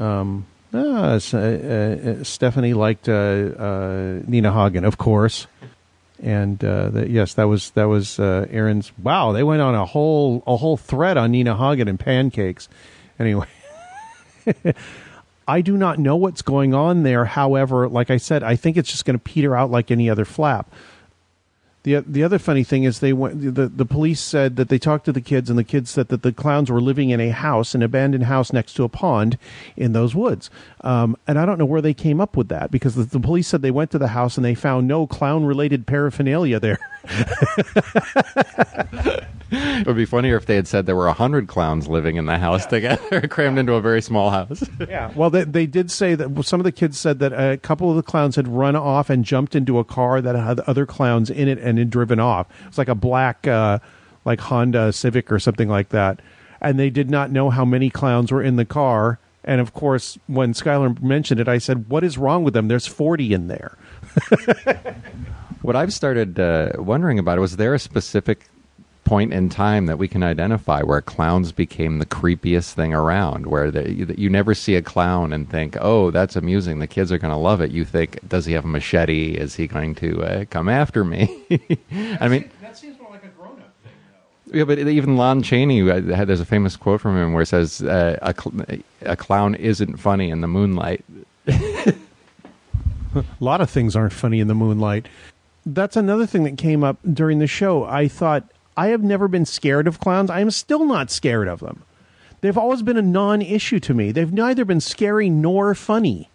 Um, 0.00 0.46
ah, 0.74 1.12
uh, 1.32 1.36
uh, 1.38 2.24
Stephanie 2.24 2.74
liked 2.74 3.08
uh, 3.08 3.12
uh, 3.12 4.20
Nina 4.26 4.52
Hagen, 4.52 4.84
of 4.84 4.98
course, 4.98 5.46
and 6.20 6.62
uh, 6.64 6.90
the, 6.90 7.08
yes, 7.08 7.34
that 7.34 7.44
was 7.44 7.70
that 7.70 7.84
was 7.84 8.18
uh, 8.18 8.48
Aaron's. 8.50 8.90
Wow, 8.98 9.30
they 9.30 9.44
went 9.44 9.62
on 9.62 9.76
a 9.76 9.86
whole 9.86 10.42
a 10.44 10.56
whole 10.56 10.76
thread 10.76 11.16
on 11.16 11.30
Nina 11.30 11.56
Hagen 11.56 11.86
and 11.86 11.98
pancakes. 12.00 12.68
Anyway. 13.20 13.46
I 15.48 15.60
do 15.62 15.76
not 15.76 15.98
know 15.98 16.16
what's 16.16 16.42
going 16.42 16.74
on 16.74 17.02
there. 17.02 17.24
However, 17.24 17.88
like 17.88 18.10
I 18.10 18.18
said, 18.18 18.42
I 18.42 18.56
think 18.56 18.76
it's 18.76 18.90
just 18.90 19.04
going 19.04 19.18
to 19.18 19.22
peter 19.22 19.56
out 19.56 19.70
like 19.70 19.90
any 19.90 20.08
other 20.08 20.24
flap. 20.24 20.72
The 21.82 22.04
the 22.06 22.22
other 22.22 22.38
funny 22.38 22.62
thing 22.62 22.84
is 22.84 23.00
they 23.00 23.14
went 23.14 23.54
the 23.54 23.66
the 23.66 23.86
police 23.86 24.20
said 24.20 24.56
that 24.56 24.68
they 24.68 24.78
talked 24.78 25.06
to 25.06 25.12
the 25.12 25.20
kids 25.22 25.48
and 25.48 25.58
the 25.58 25.64
kids 25.64 25.88
said 25.88 26.08
that 26.08 26.22
the 26.22 26.30
clowns 26.30 26.70
were 26.70 26.80
living 26.80 27.08
in 27.08 27.20
a 27.20 27.30
house, 27.30 27.74
an 27.74 27.82
abandoned 27.82 28.24
house 28.24 28.52
next 28.52 28.74
to 28.74 28.84
a 28.84 28.88
pond 28.90 29.38
in 29.78 29.94
those 29.94 30.14
woods. 30.14 30.50
Um, 30.82 31.16
and 31.26 31.38
I 31.38 31.46
don't 31.46 31.58
know 31.58 31.64
where 31.64 31.80
they 31.80 31.94
came 31.94 32.20
up 32.20 32.36
with 32.36 32.48
that 32.48 32.70
because 32.70 32.96
the, 32.96 33.04
the 33.04 33.18
police 33.18 33.48
said 33.48 33.62
they 33.62 33.70
went 33.70 33.90
to 33.92 33.98
the 33.98 34.08
house 34.08 34.36
and 34.36 34.44
they 34.44 34.54
found 34.54 34.88
no 34.88 35.06
clown 35.06 35.46
related 35.46 35.86
paraphernalia 35.86 36.60
there. 36.60 36.78
it 39.52 39.86
would 39.86 39.96
be 39.96 40.04
funnier 40.04 40.36
if 40.36 40.46
they 40.46 40.54
had 40.54 40.68
said 40.68 40.86
there 40.86 40.96
were 40.96 41.08
a 41.08 41.12
hundred 41.12 41.48
clowns 41.48 41.88
living 41.88 42.16
in 42.16 42.26
the 42.26 42.38
house 42.38 42.66
together, 42.66 43.20
crammed 43.28 43.58
into 43.58 43.74
a 43.74 43.80
very 43.80 44.02
small 44.02 44.30
house. 44.30 44.62
Yeah. 44.88 45.12
Well, 45.14 45.30
they, 45.30 45.44
they 45.44 45.66
did 45.66 45.90
say 45.90 46.14
that 46.14 46.44
some 46.44 46.60
of 46.60 46.64
the 46.64 46.72
kids 46.72 46.98
said 46.98 47.18
that 47.20 47.32
a 47.32 47.56
couple 47.58 47.90
of 47.90 47.96
the 47.96 48.02
clowns 48.02 48.36
had 48.36 48.46
run 48.48 48.76
off 48.76 49.10
and 49.10 49.24
jumped 49.24 49.54
into 49.56 49.78
a 49.78 49.84
car 49.84 50.20
that 50.20 50.36
had 50.36 50.60
other 50.60 50.86
clowns 50.86 51.30
in 51.30 51.48
it 51.48 51.58
and 51.58 51.78
had 51.78 51.90
driven 51.90 52.20
off. 52.20 52.46
It's 52.66 52.78
like 52.78 52.88
a 52.88 52.94
black, 52.94 53.46
uh, 53.46 53.78
like 54.24 54.40
Honda 54.40 54.92
Civic 54.92 55.32
or 55.32 55.38
something 55.38 55.68
like 55.68 55.88
that. 55.90 56.20
And 56.60 56.78
they 56.78 56.90
did 56.90 57.10
not 57.10 57.30
know 57.30 57.50
how 57.50 57.64
many 57.64 57.90
clowns 57.90 58.30
were 58.30 58.42
in 58.42 58.56
the 58.56 58.66
car. 58.66 59.18
And 59.42 59.60
of 59.60 59.72
course, 59.72 60.18
when 60.26 60.52
Skylar 60.52 61.00
mentioned 61.02 61.40
it, 61.40 61.48
I 61.48 61.56
said, 61.56 61.88
"What 61.88 62.04
is 62.04 62.18
wrong 62.18 62.44
with 62.44 62.52
them? 62.52 62.68
There's 62.68 62.86
40 62.86 63.32
in 63.32 63.48
there." 63.48 63.78
What 65.62 65.76
I've 65.76 65.92
started 65.92 66.40
uh, 66.40 66.70
wondering 66.78 67.18
about 67.18 67.38
was 67.38 67.56
there 67.56 67.74
a 67.74 67.78
specific 67.78 68.46
point 69.04 69.32
in 69.32 69.48
time 69.48 69.86
that 69.86 69.98
we 69.98 70.06
can 70.08 70.22
identify 70.22 70.82
where 70.82 71.00
clowns 71.02 71.52
became 71.52 71.98
the 71.98 72.06
creepiest 72.06 72.72
thing 72.74 72.94
around, 72.94 73.46
where 73.46 73.70
the, 73.70 73.92
you, 73.92 74.06
you 74.16 74.30
never 74.30 74.54
see 74.54 74.76
a 74.76 74.82
clown 74.82 75.32
and 75.32 75.50
think, 75.50 75.76
"Oh, 75.80 76.10
that's 76.10 76.36
amusing. 76.36 76.78
The 76.78 76.86
kids 76.86 77.12
are 77.12 77.18
going 77.18 77.32
to 77.32 77.36
love 77.36 77.60
it." 77.60 77.70
You 77.72 77.84
think, 77.84 78.26
"Does 78.26 78.46
he 78.46 78.52
have 78.54 78.64
a 78.64 78.68
machete? 78.68 79.32
Is 79.36 79.54
he 79.56 79.66
going 79.66 79.94
to 79.96 80.22
uh, 80.22 80.44
come 80.46 80.68
after 80.68 81.04
me?" 81.04 81.42
I 82.20 82.28
mean. 82.28 82.50
that 82.62 82.78
seems 82.78 82.98
more 82.98 83.10
like 83.10 83.24
a 83.24 83.28
grown 83.28 83.58
up 83.60 83.72
thing. 83.82 83.92
Though. 84.46 84.58
yeah, 84.58 84.64
but 84.64 84.78
even 84.78 85.16
Lon 85.16 85.42
Chaney, 85.42 85.82
uh, 85.90 86.00
had- 86.14 86.28
there's 86.28 86.40
a 86.40 86.46
famous 86.46 86.76
quote 86.76 87.00
from 87.02 87.16
him 87.18 87.32
where 87.34 87.42
it 87.42 87.46
says, 87.46 87.82
uh, 87.82 88.18
a, 88.22 88.32
cl- 88.34 88.82
"A 89.02 89.16
clown 89.16 89.54
isn't 89.56 89.98
funny 89.98 90.30
in 90.30 90.40
the 90.40 90.48
moonlight." 90.48 91.04
a 91.48 91.94
lot 93.40 93.60
of 93.60 93.68
things 93.68 93.94
aren't 93.96 94.12
funny 94.14 94.40
in 94.40 94.46
the 94.48 94.54
moonlight. 94.54 95.06
That's 95.66 95.96
another 95.96 96.26
thing 96.26 96.44
that 96.44 96.56
came 96.58 96.82
up 96.82 96.98
during 97.10 97.38
the 97.38 97.46
show. 97.46 97.84
I 97.84 98.08
thought 98.08 98.50
I 98.76 98.88
have 98.88 99.02
never 99.02 99.28
been 99.28 99.44
scared 99.44 99.86
of 99.86 100.00
clowns. 100.00 100.30
I 100.30 100.40
am 100.40 100.50
still 100.50 100.84
not 100.84 101.10
scared 101.10 101.48
of 101.48 101.60
them. 101.60 101.82
They've 102.40 102.56
always 102.56 102.82
been 102.82 102.96
a 102.96 103.02
non-issue 103.02 103.80
to 103.80 103.94
me. 103.94 104.12
They've 104.12 104.32
neither 104.32 104.64
been 104.64 104.80
scary 104.80 105.28
nor 105.28 105.74
funny. 105.74 106.30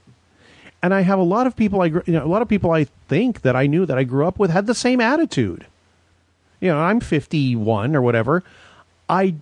And 0.84 0.94
I 0.94 1.02
have 1.02 1.18
a 1.18 1.24
lot 1.24 1.48
of 1.48 1.56
people 1.56 1.82
I 1.82 1.86
you 1.86 2.04
know 2.08 2.24
a 2.24 2.28
lot 2.28 2.44
of 2.44 2.48
people 2.48 2.70
I 2.72 2.84
think 2.84 3.42
that 3.42 3.56
I 3.56 3.66
knew 3.66 3.88
that 3.88 3.98
I 3.98 4.04
grew 4.04 4.28
up 4.28 4.38
with 4.38 4.52
had 4.52 4.68
the 4.68 4.76
same 4.76 5.02
attitude. 5.02 5.66
You 6.60 6.70
know, 6.70 6.80
I'm 6.80 7.00
51 7.00 7.96
or 7.96 8.02
whatever. 8.02 8.44
I 9.10 9.36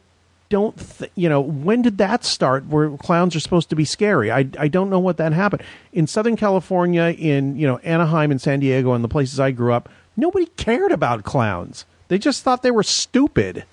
don't 0.54 0.78
th- 1.00 1.12
you 1.16 1.28
know 1.28 1.42
when 1.42 1.82
did 1.82 1.98
that 1.98 2.24
start 2.24 2.68
where 2.68 2.92
clowns 2.98 3.36
are 3.36 3.40
supposed 3.40 3.72
to 3.72 3.76
be 3.76 3.86
scary? 3.86 4.32
I 4.32 4.48
i 4.60 4.68
don't 4.68 4.92
know 4.92 5.00
what 5.00 5.18
that 5.18 5.34
happened. 5.34 5.64
In 5.92 6.06
southern 6.06 6.36
california 6.36 7.16
in 7.18 7.58
you 7.58 7.66
know 7.66 7.80
anaheim 7.80 8.30
and 8.30 8.40
san 8.40 8.60
diego 8.60 8.94
and 8.94 9.04
the 9.04 9.08
places 9.08 9.40
i 9.40 9.50
grew 9.50 9.74
up 9.74 9.90
nobody 10.16 10.46
cared 10.56 10.92
about 10.92 11.24
clowns. 11.24 11.86
They 12.08 12.20
just 12.20 12.44
thought 12.44 12.62
they 12.62 12.70
were 12.70 12.84
stupid. 12.84 13.64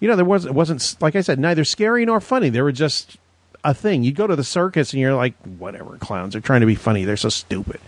You 0.00 0.08
know 0.08 0.16
there 0.16 0.24
was 0.24 0.44
it 0.44 0.52
wasn't 0.52 0.96
like 1.00 1.14
i 1.14 1.20
said 1.20 1.38
neither 1.38 1.64
scary 1.64 2.04
nor 2.04 2.20
funny. 2.20 2.48
They 2.48 2.60
were 2.60 2.72
just 2.72 3.18
a 3.62 3.72
thing. 3.72 4.02
You 4.02 4.10
go 4.10 4.26
to 4.26 4.34
the 4.34 4.42
circus 4.42 4.92
and 4.92 5.00
you're 5.00 5.14
like 5.14 5.34
whatever 5.58 5.96
clowns 5.98 6.34
are 6.34 6.40
trying 6.40 6.62
to 6.62 6.66
be 6.66 6.74
funny. 6.74 7.04
They're 7.04 7.16
so 7.16 7.28
stupid. 7.28 7.80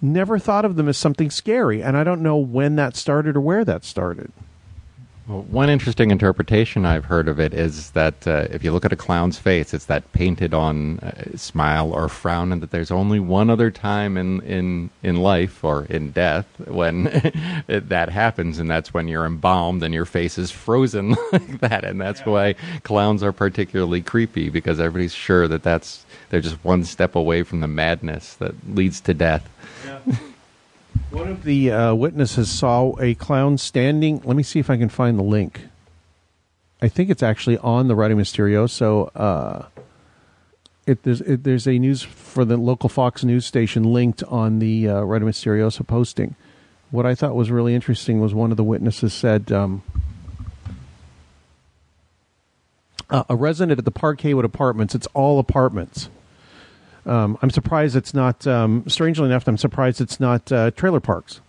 Never 0.00 0.38
thought 0.38 0.64
of 0.64 0.76
them 0.76 0.88
as 0.88 0.96
something 0.96 1.28
scary 1.28 1.82
and 1.82 1.96
i 1.96 2.04
don't 2.04 2.22
know 2.22 2.36
when 2.36 2.76
that 2.76 2.94
started 2.94 3.34
or 3.34 3.40
where 3.40 3.64
that 3.64 3.84
started 3.84 4.30
Well, 5.28 5.42
one 5.42 5.68
interesting 5.68 6.10
interpretation 6.10 6.86
I've 6.86 7.04
heard 7.04 7.28
of 7.28 7.38
it 7.38 7.52
is 7.52 7.90
that 7.90 8.26
uh, 8.26 8.46
if 8.48 8.64
you 8.64 8.72
look 8.72 8.86
at 8.86 8.94
a 8.94 8.96
clown's 8.96 9.38
face, 9.38 9.74
it's 9.74 9.84
that 9.84 10.10
painted 10.12 10.54
on 10.54 11.00
uh, 11.00 11.36
smile 11.36 11.92
or 11.92 12.08
frown, 12.08 12.50
and 12.50 12.62
that 12.62 12.70
there's 12.70 12.90
only 12.90 13.20
one 13.20 13.50
other 13.50 13.70
time 13.70 14.16
in, 14.16 14.40
in, 14.40 14.88
in 15.02 15.16
life 15.16 15.62
or 15.62 15.84
in 15.84 16.12
death 16.12 16.46
when 16.66 17.08
it, 17.68 17.90
that 17.90 18.08
happens, 18.08 18.58
and 18.58 18.70
that's 18.70 18.94
when 18.94 19.06
you're 19.06 19.26
embalmed 19.26 19.82
and 19.82 19.92
your 19.92 20.06
face 20.06 20.38
is 20.38 20.50
frozen 20.50 21.10
like 21.32 21.60
that. 21.60 21.84
And 21.84 22.00
that's 22.00 22.24
why 22.24 22.54
clowns 22.84 23.22
are 23.22 23.32
particularly 23.32 24.00
creepy 24.00 24.48
because 24.48 24.80
everybody's 24.80 25.12
sure 25.12 25.46
that 25.46 25.62
that's 25.62 26.06
they're 26.30 26.40
just 26.40 26.64
one 26.64 26.84
step 26.84 27.14
away 27.14 27.42
from 27.42 27.60
the 27.60 27.68
madness 27.68 28.32
that 28.36 28.54
leads 28.74 29.02
to 29.02 29.12
death. 29.12 29.46
One 31.10 31.28
of 31.28 31.42
the 31.42 31.72
uh, 31.72 31.94
witnesses 31.94 32.50
saw 32.50 32.94
a 33.00 33.14
clown 33.14 33.56
standing. 33.56 34.20
Let 34.24 34.36
me 34.36 34.42
see 34.42 34.58
if 34.58 34.68
I 34.68 34.76
can 34.76 34.90
find 34.90 35.18
the 35.18 35.22
link. 35.22 35.62
I 36.82 36.88
think 36.88 37.08
it's 37.08 37.22
actually 37.22 37.56
on 37.58 37.88
the 37.88 37.96
Radio 37.96 38.16
Mysterioso. 38.18 39.10
Uh, 39.14 39.66
it, 40.86 41.02
there's, 41.04 41.22
it, 41.22 41.44
there's 41.44 41.66
a 41.66 41.78
news 41.78 42.02
for 42.02 42.44
the 42.44 42.58
local 42.58 42.90
Fox 42.90 43.24
news 43.24 43.46
station 43.46 43.84
linked 43.84 44.22
on 44.24 44.58
the 44.58 44.88
uh, 44.88 45.00
Radio 45.00 45.28
Mysterioso 45.28 45.86
posting. 45.86 46.36
What 46.90 47.06
I 47.06 47.14
thought 47.14 47.34
was 47.34 47.50
really 47.50 47.74
interesting 47.74 48.20
was 48.20 48.34
one 48.34 48.50
of 48.50 48.56
the 48.58 48.64
witnesses 48.64 49.14
said 49.14 49.50
um, 49.50 49.82
uh, 53.08 53.24
a 53.30 53.36
resident 53.36 53.78
at 53.78 53.84
the 53.84 53.90
Park 53.90 54.20
Haywood 54.20 54.44
Apartments. 54.44 54.94
It's 54.94 55.06
all 55.14 55.38
apartments. 55.38 56.10
Um, 57.08 57.38
I'm 57.42 57.50
surprised 57.50 57.96
it's 57.96 58.14
not. 58.14 58.46
Um, 58.46 58.84
strangely 58.86 59.26
enough, 59.26 59.48
I'm 59.48 59.56
surprised 59.56 60.00
it's 60.00 60.20
not 60.20 60.52
uh, 60.52 60.70
trailer 60.72 61.00
parks. 61.00 61.40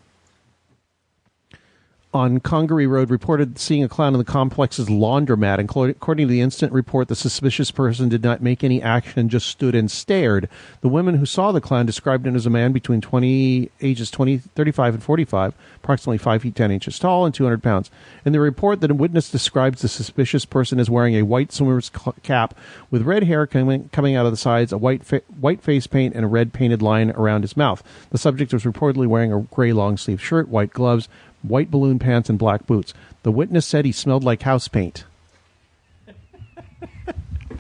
On 2.12 2.40
Congaree 2.40 2.88
Road, 2.88 3.12
reported 3.12 3.60
seeing 3.60 3.84
a 3.84 3.88
clown 3.88 4.16
in 4.16 4.18
the 4.18 4.26
complex's 4.26 4.88
laundromat. 4.88 5.60
And 5.60 5.70
according 5.92 6.28
to 6.28 6.32
the 6.32 6.42
instant 6.42 6.74
report, 6.74 7.08
the 7.08 7.16
suspicious 7.16 7.70
person 7.70 8.10
did 8.10 8.24
not 8.24 8.42
make 8.42 8.64
any 8.64 8.82
action, 8.82 9.30
just 9.30 9.46
stood 9.46 9.76
and 9.76 9.92
stared. 9.92 10.50
The 10.82 10.90
women 10.90 11.18
who 11.18 11.28
saw 11.28 11.52
the 11.52 11.62
clown 11.62 11.86
described 11.86 12.26
him 12.26 12.36
as 12.36 12.48
a 12.48 12.50
man 12.50 12.72
between 12.72 13.00
20, 13.00 13.70
ages 13.82 14.10
20, 14.10 14.40
35 14.40 14.96
and 14.96 15.04
45, 15.04 15.54
approximately 15.76 16.18
5 16.18 16.42
feet 16.42 16.56
10 16.56 16.72
inches 16.72 16.98
tall 16.98 17.28
and 17.28 17.36
200 17.36 17.62
pounds. 17.62 17.92
In 18.26 18.34
the 18.34 18.40
report, 18.40 18.82
the 18.82 18.92
witness 18.92 19.30
describes 19.30 19.84
the 19.84 19.88
suspicious 19.88 20.46
person 20.46 20.80
as 20.80 20.90
wearing 20.90 21.14
a 21.14 21.22
white 21.22 21.52
swimmer's 21.52 21.92
cap 22.24 22.56
with 22.90 23.04
red 23.04 23.26
hair 23.26 23.46
coming, 23.46 23.88
coming 23.90 24.16
out 24.16 24.26
of 24.26 24.32
the 24.32 24.38
sides, 24.38 24.72
a 24.72 24.80
white, 24.80 25.04
fa- 25.04 25.22
white 25.40 25.62
face 25.62 25.86
paint, 25.86 26.16
and 26.16 26.26
a 26.26 26.28
red 26.28 26.54
painted 26.54 26.82
line 26.82 27.12
around 27.12 27.44
his 27.44 27.56
mouth. 27.56 27.84
The 28.10 28.18
subject 28.18 28.52
was 28.52 28.64
reportedly 28.64 29.06
wearing 29.06 29.32
a 29.32 29.42
gray 29.42 29.74
long 29.74 29.96
sleeve 29.96 30.20
shirt, 30.20 30.50
white 30.50 30.72
gloves, 30.72 31.08
white 31.42 31.72
balloon 31.72 32.00
pants, 32.00 32.30
and 32.30 32.38
black 32.40 32.66
boots. 32.66 32.94
The 33.24 33.32
witness 33.32 33.66
said 33.66 33.86
he 33.86 33.92
smelled 33.92 34.24
like 34.24 34.44
house 34.44 34.68
paint. 34.68 35.06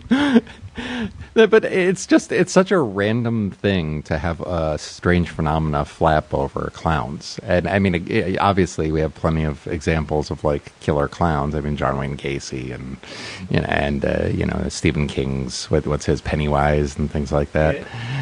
But 1.33 1.63
it's 1.63 2.05
just 2.05 2.31
it's 2.31 2.51
such 2.51 2.71
a 2.71 2.79
random 2.79 3.51
thing 3.51 4.03
to 4.03 4.17
have 4.17 4.41
a 4.41 4.77
strange 4.77 5.29
phenomena 5.29 5.85
flap 5.85 6.33
over 6.33 6.71
clowns, 6.73 7.39
and 7.43 7.67
I 7.67 7.79
mean, 7.79 8.37
obviously 8.39 8.91
we 8.91 8.99
have 8.99 9.13
plenty 9.15 9.43
of 9.45 9.65
examples 9.67 10.31
of 10.31 10.43
like 10.43 10.77
killer 10.79 11.07
clowns. 11.07 11.55
I 11.55 11.61
mean, 11.61 11.77
John 11.77 11.97
Wayne 11.97 12.17
Gacy 12.17 12.73
and 12.73 12.97
you 13.49 13.61
know, 13.61 13.67
and 13.67 14.03
uh, 14.03 14.27
you 14.33 14.45
know 14.45 14.67
Stephen 14.69 15.07
King's 15.07 15.69
with 15.69 15.87
what's 15.87 16.05
his 16.05 16.19
Pennywise 16.19 16.97
and 16.97 17.09
things 17.09 17.31
like 17.31 17.51
that. 17.53 17.77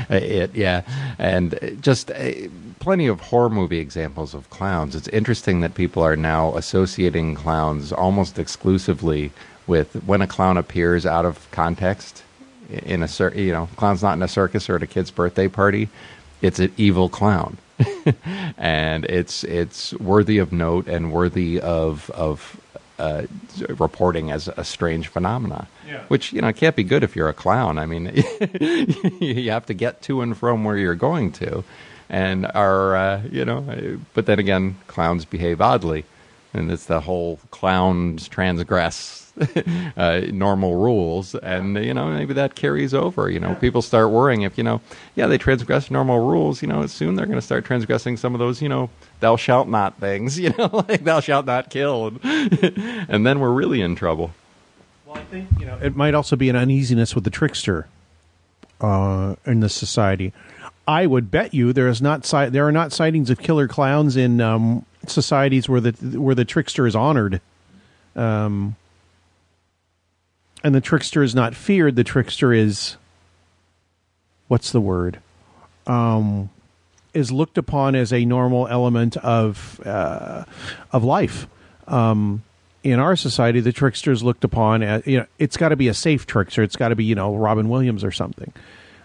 Uh, 0.10 0.16
It, 0.16 0.56
yeah, 0.56 0.82
and 1.18 1.78
just. 1.82 2.12
Plenty 2.88 3.08
of 3.08 3.20
horror 3.20 3.50
movie 3.50 3.80
examples 3.80 4.34
of 4.34 4.50
clowns. 4.50 4.96
It's 4.96 5.10
interesting 5.10 5.60
that 5.60 5.74
people 5.74 6.04
are 6.04 6.16
now 6.16 6.56
associating 6.56 7.36
clowns 7.36 7.92
almost 7.92 8.40
exclusively 8.40 9.34
with 9.68 9.94
when 10.06 10.22
a 10.22 10.26
clown 10.26 10.56
appears 10.56 11.06
out 11.06 11.26
of 11.26 11.52
context 11.52 12.24
in 12.72 13.04
a 13.04 13.08
cir- 13.10 13.34
you 13.34 13.52
know 13.52 13.68
clown's 13.76 14.02
not 14.02 14.14
in 14.14 14.24
a 14.24 14.28
circus 14.30 14.70
or 14.70 14.78
at 14.78 14.84
a 14.84 14.88
kid's 14.88 15.12
birthday 15.12 15.50
party 15.50 15.90
it's 16.42 16.60
an 16.60 16.72
evil 16.78 17.10
clown 17.10 17.58
and 18.58 19.04
it's 19.04 19.44
it's 19.44 19.94
worthy 19.96 20.38
of 20.38 20.54
note 20.54 20.88
and 20.88 21.12
worthy 21.12 21.60
of 21.60 22.10
of 22.12 22.58
uh, 23.00 23.24
reporting 23.70 24.32
as 24.32 24.48
a 24.58 24.64
strange 24.64 25.08
phenomena. 25.08 25.68
Yeah. 25.88 26.04
Which 26.08 26.34
you 26.34 26.42
know 26.42 26.52
can't 26.54 26.76
be 26.76 26.84
good 26.84 27.04
if 27.04 27.16
you're 27.16 27.30
a 27.30 27.34
clown. 27.34 27.78
I 27.78 27.86
mean, 27.86 28.06
you 29.20 29.52
have 29.52 29.66
to 29.68 29.74
get 29.74 30.02
to 30.04 30.22
and 30.22 30.36
from 30.36 30.64
where 30.64 30.78
you're 30.78 30.96
going 30.96 31.32
to, 31.34 31.64
and 32.10 32.46
are 32.54 32.96
uh, 32.96 33.22
you 33.32 33.46
know. 33.46 34.00
But 34.14 34.26
then 34.26 34.40
again, 34.40 34.78
clowns 34.88 35.26
behave 35.26 35.62
oddly, 35.62 36.06
and 36.54 36.72
it's 36.72 36.86
the 36.86 37.02
whole 37.02 37.40
clowns 37.52 38.28
transgress 38.28 39.28
uh, 39.98 40.22
normal 40.32 40.76
rules, 40.76 41.36
and 41.36 41.76
you 41.84 41.94
know 41.94 42.10
maybe 42.10 42.34
that 42.34 42.56
carries 42.56 42.94
over. 42.94 43.30
You 43.30 43.40
know, 43.40 43.56
people 43.56 43.82
start 43.82 44.10
worrying 44.10 44.42
if 44.42 44.58
you 44.58 44.64
know, 44.64 44.82
yeah, 45.16 45.28
they 45.28 45.38
transgress 45.38 45.92
normal 45.92 46.28
rules. 46.28 46.62
You 46.62 46.68
know, 46.68 46.86
soon 46.88 47.16
they're 47.16 47.26
going 47.26 47.38
to 47.38 47.46
start 47.46 47.66
transgressing 47.66 48.18
some 48.18 48.34
of 48.34 48.40
those, 48.40 48.62
you 48.62 48.70
know, 48.70 48.90
thou 49.20 49.36
shalt 49.36 49.68
not 49.68 50.00
things. 50.00 50.40
You 50.48 50.54
know, 50.58 50.86
like 50.88 51.04
thou 51.04 51.20
shalt 51.20 51.46
not 51.46 51.70
kill, 51.70 52.14
and 52.24 53.26
then 53.26 53.40
we're 53.40 53.52
really 53.52 53.82
in 53.82 53.96
trouble. 53.96 54.32
Well, 55.06 55.18
I 55.18 55.24
think 55.24 55.50
you 55.60 55.66
know 55.66 55.78
it 55.82 55.96
might 55.96 56.14
also 56.14 56.36
be 56.36 56.48
an 56.48 56.56
uneasiness 56.56 57.14
with 57.16 57.26
the 57.26 57.30
trickster 57.30 57.88
uh, 58.80 59.36
in 59.46 59.60
this 59.60 59.74
society. 59.76 60.32
I 60.88 61.06
would 61.06 61.30
bet 61.30 61.54
you 61.54 61.74
there 61.74 61.90
is 61.90 62.02
not 62.02 62.24
there 62.24 62.66
are 62.66 62.72
not 62.72 62.94
sightings 62.94 63.30
of 63.30 63.40
killer 63.40 63.68
clowns 63.68 64.16
in 64.16 64.40
um, 64.40 64.86
societies 65.06 65.68
where 65.68 65.82
the 65.82 65.92
where 66.20 66.34
the 66.36 66.46
trickster 66.46 66.88
is 66.88 66.96
honored, 66.96 67.42
um, 68.16 68.78
and 70.64 70.74
the 70.74 70.80
trickster 70.80 71.24
is 71.24 71.36
not 71.36 71.56
feared. 71.56 71.98
The 71.98 72.06
trickster 72.06 72.54
is 72.54 72.96
what's 74.48 74.72
the 74.72 74.80
word? 74.80 75.20
Um, 75.88 76.50
is 77.14 77.32
looked 77.32 77.58
upon 77.58 77.96
as 77.96 78.14
a 78.14 78.24
normal 78.24 78.68
element 78.68 79.18
of 79.18 79.82
uh, 79.86 80.46
of 80.94 81.04
life. 81.04 81.48
Um, 81.88 82.44
in 82.84 83.00
our 83.00 83.18
society, 83.18 83.60
the 83.60 83.74
trickster 83.74 84.14
is 84.14 84.24
looked 84.24 84.46
upon 84.46 84.84
as 84.84 85.06
you 85.06 85.20
know 85.20 85.26
it's 85.38 85.58
got 85.58 85.70
to 85.70 85.76
be 85.76 85.90
a 85.90 85.94
safe 85.94 86.26
trickster. 86.26 86.64
It's 86.64 86.78
got 86.78 86.90
to 86.90 86.96
be 86.96 87.04
you 87.04 87.16
know 87.16 87.36
Robin 87.36 87.68
Williams 87.68 88.06
or 88.06 88.12
something. 88.12 88.54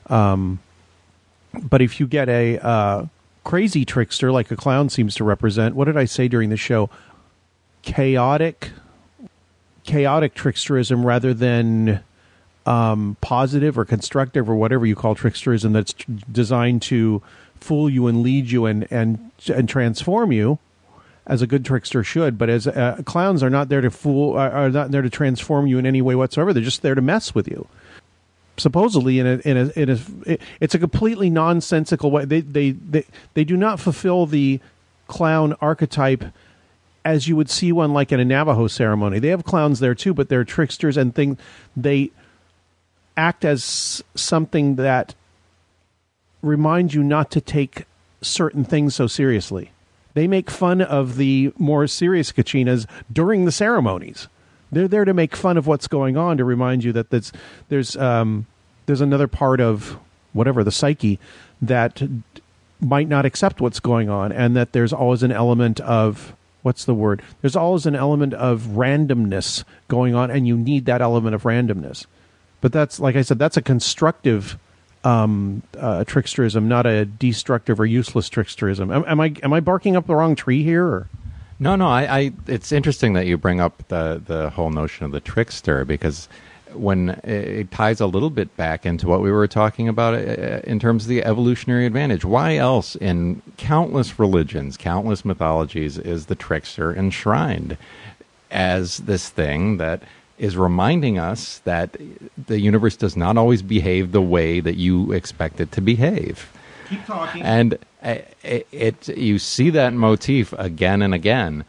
Um, 0.06 0.60
but 1.54 1.82
if 1.82 2.00
you 2.00 2.06
get 2.06 2.28
a 2.28 2.58
uh, 2.58 3.06
crazy 3.44 3.84
trickster 3.84 4.32
like 4.32 4.50
a 4.50 4.56
clown 4.56 4.88
seems 4.88 5.14
to 5.16 5.24
represent, 5.24 5.74
what 5.74 5.86
did 5.86 5.96
I 5.96 6.04
say 6.04 6.28
during 6.28 6.50
the 6.50 6.56
show? 6.56 6.90
Chaotic, 7.82 8.70
chaotic 9.84 10.34
tricksterism 10.34 11.04
rather 11.04 11.34
than 11.34 12.02
um, 12.64 13.16
positive 13.20 13.76
or 13.78 13.84
constructive 13.84 14.48
or 14.48 14.54
whatever 14.54 14.86
you 14.86 14.94
call 14.94 15.14
tricksterism 15.14 15.72
that's 15.72 15.92
tr- 15.92 16.10
designed 16.30 16.82
to 16.82 17.22
fool 17.56 17.90
you 17.90 18.06
and 18.06 18.22
lead 18.22 18.50
you 18.50 18.66
and 18.66 18.86
and 18.90 19.30
and 19.52 19.68
transform 19.68 20.32
you 20.32 20.58
as 21.26 21.42
a 21.42 21.46
good 21.46 21.64
trickster 21.64 22.04
should. 22.04 22.38
But 22.38 22.50
as 22.50 22.66
uh, 22.66 23.02
clowns 23.04 23.42
are 23.42 23.50
not 23.50 23.68
there 23.68 23.80
to 23.80 23.90
fool 23.90 24.38
are 24.38 24.70
not 24.70 24.92
there 24.92 25.02
to 25.02 25.10
transform 25.10 25.66
you 25.66 25.78
in 25.78 25.86
any 25.86 26.02
way 26.02 26.14
whatsoever. 26.14 26.52
They're 26.52 26.62
just 26.62 26.82
there 26.82 26.94
to 26.94 27.02
mess 27.02 27.34
with 27.34 27.48
you 27.48 27.66
supposedly 28.56 29.18
in 29.18 29.26
a 29.26 29.36
in 29.44 29.56
a, 29.56 29.70
in 29.80 29.90
a 29.90 29.98
it- 30.26 30.40
it's 30.60 30.74
a 30.74 30.78
completely 30.78 31.30
nonsensical 31.30 32.10
way 32.10 32.24
they, 32.24 32.40
they 32.40 32.70
they 32.72 33.04
they 33.34 33.44
do 33.44 33.56
not 33.56 33.80
fulfill 33.80 34.26
the 34.26 34.60
clown 35.08 35.54
archetype 35.60 36.24
as 37.04 37.26
you 37.28 37.34
would 37.36 37.50
see 37.50 37.72
one 37.72 37.92
like 37.92 38.12
in 38.12 38.20
a 38.20 38.24
Navajo 38.24 38.68
ceremony. 38.68 39.18
They 39.18 39.28
have 39.28 39.44
clowns 39.44 39.80
there 39.80 39.94
too, 39.94 40.14
but 40.14 40.28
they're 40.28 40.44
tricksters 40.44 40.96
and 40.96 41.14
thing 41.14 41.36
they 41.76 42.10
act 43.16 43.44
as 43.44 44.02
something 44.14 44.76
that 44.76 45.14
reminds 46.42 46.94
you 46.94 47.02
not 47.02 47.30
to 47.32 47.40
take 47.40 47.84
certain 48.20 48.64
things 48.64 48.94
so 48.94 49.06
seriously. 49.06 49.72
They 50.14 50.28
make 50.28 50.50
fun 50.50 50.80
of 50.80 51.16
the 51.16 51.52
more 51.58 51.86
serious 51.86 52.32
kachinas 52.32 52.86
during 53.12 53.44
the 53.44 53.52
ceremonies. 53.52 54.28
They're 54.72 54.88
there 54.88 55.04
to 55.04 55.14
make 55.14 55.36
fun 55.36 55.58
of 55.58 55.66
what's 55.66 55.86
going 55.86 56.16
on 56.16 56.38
to 56.38 56.44
remind 56.44 56.82
you 56.82 56.92
that 56.94 57.10
there's 57.10 57.32
there's 57.68 57.94
um, 57.96 58.46
there's 58.86 59.02
another 59.02 59.28
part 59.28 59.60
of 59.60 59.98
whatever 60.32 60.64
the 60.64 60.72
psyche 60.72 61.20
that 61.60 62.02
might 62.80 63.06
not 63.06 63.24
accept 63.24 63.60
what's 63.60 63.78
going 63.78 64.08
on, 64.08 64.32
and 64.32 64.56
that 64.56 64.72
there's 64.72 64.92
always 64.92 65.22
an 65.22 65.30
element 65.30 65.78
of 65.80 66.34
what's 66.62 66.84
the 66.84 66.94
word? 66.94 67.22
There's 67.40 67.54
always 67.54 67.86
an 67.86 67.94
element 67.94 68.34
of 68.34 68.62
randomness 68.62 69.64
going 69.88 70.14
on, 70.14 70.30
and 70.30 70.48
you 70.48 70.56
need 70.56 70.86
that 70.86 71.02
element 71.02 71.34
of 71.34 71.42
randomness. 71.42 72.06
But 72.60 72.72
that's 72.72 72.98
like 72.98 73.14
I 73.14 73.22
said, 73.22 73.38
that's 73.38 73.56
a 73.56 73.62
constructive 73.62 74.58
um, 75.04 75.62
uh, 75.78 76.04
tricksterism, 76.06 76.64
not 76.64 76.86
a 76.86 77.04
destructive 77.04 77.78
or 77.78 77.86
useless 77.86 78.28
tricksterism. 78.28 78.94
Am, 78.94 79.04
am 79.06 79.20
I 79.20 79.34
am 79.42 79.52
I 79.52 79.60
barking 79.60 79.96
up 79.96 80.06
the 80.06 80.14
wrong 80.14 80.34
tree 80.34 80.62
here? 80.62 80.86
Or? 80.86 81.08
No, 81.62 81.76
no. 81.76 81.86
I, 81.86 82.18
I. 82.18 82.32
It's 82.48 82.72
interesting 82.72 83.12
that 83.12 83.26
you 83.26 83.38
bring 83.38 83.60
up 83.60 83.86
the 83.86 84.20
the 84.24 84.50
whole 84.50 84.70
notion 84.70 85.06
of 85.06 85.12
the 85.12 85.20
trickster 85.20 85.84
because 85.84 86.28
when 86.74 87.10
it, 87.22 87.70
ties 87.70 88.00
a 88.00 88.06
little 88.06 88.30
bit 88.30 88.56
back 88.56 88.84
into 88.84 89.06
what 89.06 89.20
we 89.20 89.30
were 89.30 89.46
talking 89.46 89.88
about 89.88 90.14
uh, 90.14 90.60
in 90.64 90.80
terms 90.80 91.04
of 91.04 91.08
the 91.08 91.22
evolutionary 91.22 91.86
advantage. 91.86 92.24
Why 92.24 92.56
else 92.56 92.96
in 92.96 93.42
countless 93.58 94.18
religions, 94.18 94.76
countless 94.76 95.24
mythologies, 95.24 95.98
is 95.98 96.26
the 96.26 96.34
trickster 96.34 96.92
enshrined 96.92 97.76
as 98.50 98.98
this 98.98 99.28
thing 99.28 99.76
that 99.76 100.02
is 100.38 100.56
reminding 100.56 101.16
us 101.16 101.58
that 101.60 101.96
the 102.48 102.58
universe 102.58 102.96
does 102.96 103.16
not 103.16 103.36
always 103.36 103.62
behave 103.62 104.10
the 104.10 104.22
way 104.22 104.58
that 104.58 104.74
you 104.74 105.12
expect 105.12 105.60
it 105.60 105.70
to 105.72 105.80
behave. 105.80 106.50
Keep 106.88 107.06
talking. 107.06 107.42
And 107.42 107.74
uh, 107.74 107.76
it, 108.02 108.66
it 108.72 109.08
you 109.08 109.38
see 109.38 109.70
that 109.70 109.92
motif 109.92 110.52
again 110.54 111.02
and 111.02 111.14
again, 111.14 111.64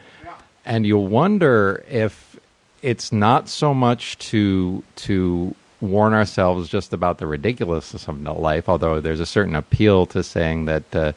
and 0.66 0.86
you 0.86 0.98
wonder 0.98 1.84
if 1.90 2.40
it's 2.82 3.12
not 3.12 3.50
so 3.50 3.74
much 3.74 4.18
to 4.30 4.84
to 4.98 5.56
warn 5.82 6.14
ourselves 6.14 6.70
just 6.70 6.94
about 6.94 7.18
the 7.18 7.28
ridiculousness 7.28 8.08
of 8.08 8.22
life, 8.22 8.70
although 8.70 9.00
there's 9.00 9.20
a 9.20 9.26
certain 9.26 9.56
appeal 9.56 10.06
to 10.08 10.24
saying 10.24 10.66
that. 10.66 10.96
Uh, 10.96 11.14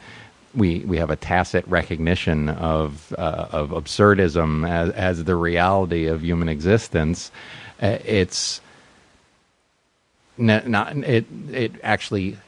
we, 0.55 0.79
we 0.81 0.97
have 0.97 1.11
a 1.11 1.17
tacit 1.17 1.69
recognition 1.69 2.49
of 2.49 3.15
uh, 3.19 3.49
of 3.53 3.71
absurdism 3.71 4.67
as, 4.67 4.89
as 4.93 5.25
the 5.25 5.37
reality 5.37 6.07
of 6.07 6.25
human 6.25 6.49
existence. 6.49 7.31
Uh, 7.79 7.99
it's 8.07 8.63
not 10.39 10.97
it 10.97 11.27
it 11.51 11.73
actually 11.83 12.39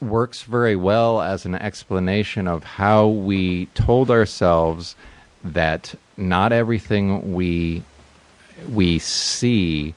works 0.00 0.42
very 0.42 0.76
well 0.76 1.20
as 1.20 1.44
an 1.44 1.54
explanation 1.54 2.48
of 2.48 2.64
how 2.64 3.06
we 3.06 3.66
told 3.66 4.10
ourselves 4.10 4.96
that 5.44 5.94
not 6.16 6.52
everything 6.52 7.32
we 7.32 7.82
we 8.68 8.98
see 8.98 9.94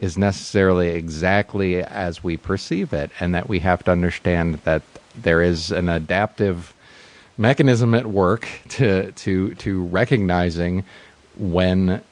is 0.00 0.18
necessarily 0.18 0.88
exactly 0.88 1.82
as 1.82 2.22
we 2.22 2.36
perceive 2.36 2.92
it 2.92 3.10
and 3.20 3.34
that 3.34 3.48
we 3.48 3.58
have 3.60 3.82
to 3.84 3.90
understand 3.90 4.54
that 4.64 4.82
there 5.14 5.42
is 5.42 5.70
an 5.70 5.88
adaptive 5.88 6.74
mechanism 7.38 7.94
at 7.94 8.06
work 8.06 8.48
to 8.68 9.12
to 9.12 9.54
to 9.54 9.84
recognizing 9.84 10.84
when 11.36 12.02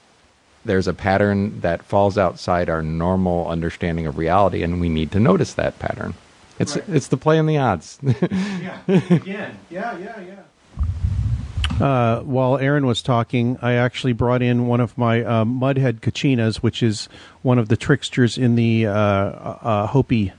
there's 0.67 0.89
a 0.89 0.95
pattern 0.95 1.61
that 1.61 1.83
falls 1.83 2.17
outside 2.17 2.71
our 2.71 2.83
normal 2.83 3.47
understanding 3.49 4.07
of 4.07 4.17
reality 4.17 4.63
and 4.63 4.81
we 4.81 4.89
need 4.89 5.11
to 5.13 5.21
notice 5.21 5.55
that 5.55 5.79
pattern 5.79 6.15
it's 6.59 6.77
Right. 6.77 6.89
it's 6.89 7.09
the 7.09 7.17
play 7.17 7.39
on 7.39 7.47
the 7.47 7.59
odds 7.59 7.99
yeah, 8.03 8.79
again, 8.87 9.59
yeah, 9.71 9.99
yeah, 9.99 10.21
yeah. 10.21 11.85
Uh, 11.85 12.21
while 12.21 12.57
Aaron 12.59 12.87
was 12.87 13.03
talking, 13.03 13.59
I 13.61 13.73
actually 13.73 14.13
brought 14.13 14.43
in 14.43 14.69
one 14.69 14.81
of 14.81 14.97
my 14.97 15.23
uh, 15.25 15.45
Mudhead 15.45 15.99
Kachinas, 16.01 16.59
which 16.59 16.85
is 16.85 17.09
one 17.43 17.59
of 17.59 17.67
the 17.69 17.77
tricksters 17.77 18.39
in 18.39 18.55
the 18.55 18.87
uh, 18.87 18.93
uh, 18.95 19.87
Hopi 19.89 20.33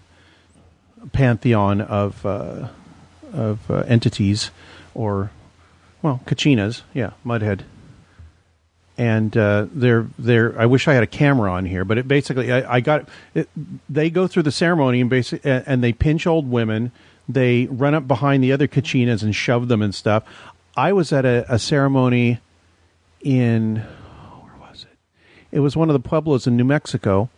pantheon 1.11 1.81
of 1.81 2.25
uh, 2.25 2.69
of 3.33 3.69
uh, 3.69 3.79
entities, 3.87 4.49
or 4.93 5.31
well, 6.01 6.21
Kachinas, 6.25 6.83
yeah, 6.93 7.11
Mudhead. 7.25 7.61
And 8.97 9.35
uh, 9.35 9.67
they're 9.73 10.07
they're. 10.17 10.57
I 10.59 10.65
wish 10.67 10.88
I 10.88 10.93
had 10.93 11.03
a 11.03 11.07
camera 11.07 11.51
on 11.51 11.65
here, 11.65 11.84
but 11.84 11.97
it 11.97 12.07
basically 12.07 12.51
I, 12.51 12.76
I 12.76 12.80
got. 12.80 13.09
It, 13.34 13.49
they 13.89 14.09
go 14.09 14.26
through 14.26 14.43
the 14.43 14.53
ceremony 14.53 15.01
and 15.01 15.09
basic 15.09 15.41
and 15.43 15.84
they 15.84 15.91
pinch 15.91 16.26
old 16.26 16.49
women. 16.49 16.91
They 17.27 17.65
run 17.65 17.93
up 17.93 18.07
behind 18.07 18.43
the 18.43 18.53
other 18.53 18.67
Kachinas 18.67 19.22
and 19.22 19.35
shove 19.35 19.67
them 19.67 19.81
and 19.81 19.93
stuff. 19.93 20.23
I 20.77 20.93
was 20.93 21.11
at 21.11 21.26
a, 21.26 21.45
a 21.49 21.59
ceremony 21.59 22.39
in 23.22 23.77
where 23.77 24.55
was 24.69 24.84
it? 24.89 24.97
It 25.51 25.59
was 25.59 25.76
one 25.76 25.89
of 25.89 25.93
the 25.93 26.07
pueblos 26.07 26.47
in 26.47 26.55
New 26.55 26.63
Mexico, 26.63 27.30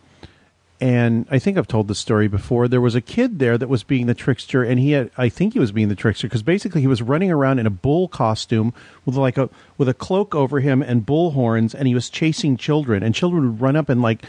and 0.80 1.26
I 1.30 1.38
think 1.38 1.58
I've 1.58 1.66
told 1.66 1.88
this 1.88 1.98
story 1.98 2.28
before. 2.28 2.68
There 2.68 2.80
was 2.80 2.94
a 2.94 3.00
kid 3.00 3.40
there 3.40 3.58
that 3.58 3.68
was 3.68 3.82
being 3.82 4.06
the 4.06 4.14
trickster, 4.14 4.62
and 4.62 4.78
he 4.78 4.92
had 4.92 5.10
I 5.16 5.28
think 5.28 5.54
he 5.54 5.58
was 5.58 5.72
being 5.72 5.88
the 5.88 5.96
trickster 5.96 6.28
because 6.28 6.42
basically 6.42 6.80
he 6.80 6.86
was 6.86 7.02
running 7.02 7.32
around 7.32 7.58
in 7.58 7.66
a 7.66 7.70
bull 7.70 8.06
costume 8.06 8.72
with 9.04 9.16
like 9.16 9.36
a 9.36 9.50
with 9.76 9.88
a 9.88 9.94
cloak 9.94 10.34
over 10.34 10.60
him 10.60 10.80
and 10.80 11.04
bull 11.04 11.32
horns, 11.32 11.74
and 11.74 11.88
he 11.88 11.94
was 11.94 12.08
chasing 12.08 12.56
children, 12.56 13.02
and 13.02 13.14
children 13.14 13.44
would 13.44 13.60
run 13.60 13.74
up 13.76 13.88
and 13.88 14.02
like 14.02 14.24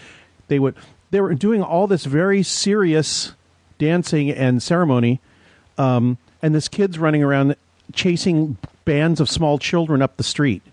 they 0.47 0.57
would 0.57 0.75
they 1.11 1.21
were 1.21 1.35
doing 1.35 1.61
all 1.61 1.85
this 1.85 2.05
very 2.05 2.41
serious 2.41 3.33
dancing 3.77 4.31
and 4.31 4.61
ceremony, 4.63 5.19
um, 5.77 6.17
and 6.41 6.55
this 6.55 6.67
kid's 6.67 6.97
running 6.97 7.23
around 7.23 7.55
chasing 7.93 8.57
bands 8.85 9.19
of 9.19 9.29
small 9.29 9.59
children 9.59 10.01
up 10.01 10.17
the 10.17 10.23
street. 10.23 10.63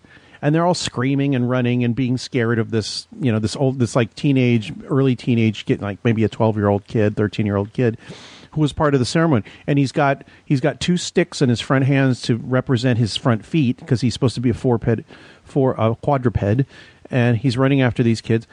And 0.43 0.55
they're 0.55 0.67
all 0.67 0.75
screaming 0.75 1.35
and 1.35 1.49
running 1.49 1.85
and 1.85 1.95
being 1.95 2.19
scared 2.19 2.59
of 2.59 2.71
this, 2.71 3.07
you 3.21 3.33
know, 3.33 3.39
this 3.39 3.57
old, 3.57 3.79
this 3.79 3.97
like 3.97 4.15
teenage, 4.15 4.73
early 4.89 5.17
teenage 5.17 5.65
kid, 5.67 5.83
like 5.83 5.99
maybe 6.05 6.25
a 6.25 6.29
twelve 6.29 6.57
year 6.57 6.69
old 6.69 6.87
kid, 6.87 7.17
thirteen 7.17 7.47
year 7.47 7.57
old 7.57 7.73
kid, 7.73 7.99
who 8.53 8.61
was 8.61 8.73
part 8.73 8.95
of 8.95 9.01
the 9.01 9.07
ceremony. 9.07 9.45
And 9.67 9.79
he's 9.79 9.93
got 9.93 10.25
he's 10.45 10.61
got 10.61 10.81
two 10.81 10.97
sticks 10.97 11.43
in 11.43 11.49
his 11.49 11.61
front 11.61 11.85
hands 11.85 12.23
to 12.23 12.37
represent 12.37 12.99
his 12.99 13.17
front 13.17 13.45
feet 13.45 13.79
because 13.79 14.01
he's 14.01 14.15
supposed 14.15 14.35
to 14.35 14.41
be 14.41 14.51
a 14.51 14.55
four 14.55 14.79
ped, 14.79 15.05
for 15.45 15.75
a 15.79 15.95
quadruped, 15.95 16.67
and 17.11 17.37
he's 17.37 17.57
running 17.57 17.81
after 17.81 18.03
these 18.03 18.21
kids. 18.21 18.47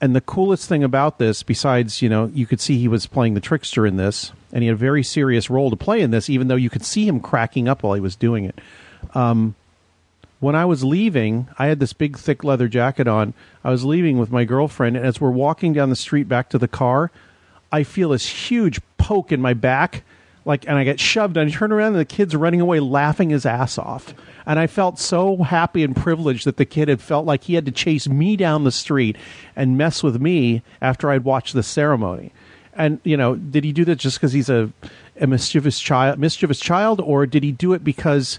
And 0.00 0.14
the 0.14 0.20
coolest 0.20 0.68
thing 0.68 0.84
about 0.84 1.18
this, 1.18 1.42
besides, 1.42 2.02
you 2.02 2.08
know, 2.08 2.30
you 2.32 2.46
could 2.46 2.60
see 2.60 2.78
he 2.78 2.86
was 2.86 3.06
playing 3.06 3.34
the 3.34 3.40
trickster 3.40 3.84
in 3.84 3.96
this, 3.96 4.32
and 4.52 4.62
he 4.62 4.68
had 4.68 4.74
a 4.74 4.78
very 4.78 5.02
serious 5.02 5.50
role 5.50 5.70
to 5.70 5.76
play 5.76 6.02
in 6.02 6.12
this, 6.12 6.30
even 6.30 6.46
though 6.46 6.54
you 6.54 6.70
could 6.70 6.84
see 6.84 7.08
him 7.08 7.18
cracking 7.18 7.66
up 7.66 7.82
while 7.82 7.94
he 7.94 8.00
was 8.00 8.14
doing 8.14 8.44
it. 8.44 8.60
Um, 9.14 9.56
when 10.40 10.54
I 10.54 10.64
was 10.64 10.84
leaving, 10.84 11.48
I 11.58 11.66
had 11.66 11.80
this 11.80 11.92
big, 11.92 12.16
thick 12.16 12.44
leather 12.44 12.68
jacket 12.68 13.08
on. 13.08 13.34
I 13.64 13.70
was 13.70 13.84
leaving 13.84 14.18
with 14.18 14.30
my 14.30 14.44
girlfriend, 14.44 14.96
and 14.96 15.04
as 15.04 15.20
we're 15.20 15.30
walking 15.30 15.72
down 15.72 15.90
the 15.90 15.96
street 15.96 16.28
back 16.28 16.48
to 16.50 16.58
the 16.58 16.68
car, 16.68 17.10
I 17.72 17.82
feel 17.82 18.10
this 18.10 18.28
huge 18.28 18.80
poke 18.98 19.32
in 19.32 19.40
my 19.40 19.52
back, 19.52 20.04
like, 20.44 20.66
and 20.68 20.78
I 20.78 20.84
get 20.84 21.00
shoved. 21.00 21.36
And 21.36 21.50
I 21.50 21.52
turn 21.52 21.72
around, 21.72 21.88
and 21.88 22.00
the 22.00 22.04
kid's 22.04 22.36
running 22.36 22.60
away, 22.60 22.78
laughing 22.78 23.30
his 23.30 23.44
ass 23.44 23.78
off. 23.78 24.14
And 24.46 24.58
I 24.58 24.68
felt 24.68 24.98
so 24.98 25.38
happy 25.38 25.82
and 25.82 25.94
privileged 25.94 26.46
that 26.46 26.56
the 26.56 26.64
kid 26.64 26.88
had 26.88 27.02
felt 27.02 27.26
like 27.26 27.44
he 27.44 27.54
had 27.54 27.66
to 27.66 27.72
chase 27.72 28.08
me 28.08 28.36
down 28.36 28.64
the 28.64 28.72
street 28.72 29.16
and 29.56 29.76
mess 29.76 30.02
with 30.02 30.20
me 30.20 30.62
after 30.80 31.10
I'd 31.10 31.24
watched 31.24 31.54
the 31.54 31.62
ceremony. 31.62 32.32
And 32.74 33.00
you 33.02 33.16
know, 33.16 33.34
did 33.34 33.64
he 33.64 33.72
do 33.72 33.84
that 33.86 33.96
just 33.96 34.18
because 34.18 34.32
he's 34.32 34.48
a, 34.48 34.72
a 35.20 35.26
mischievous 35.26 35.80
child, 35.80 36.20
mischievous 36.20 36.60
child, 36.60 37.00
or 37.00 37.26
did 37.26 37.42
he 37.42 37.50
do 37.50 37.72
it 37.72 37.82
because? 37.82 38.38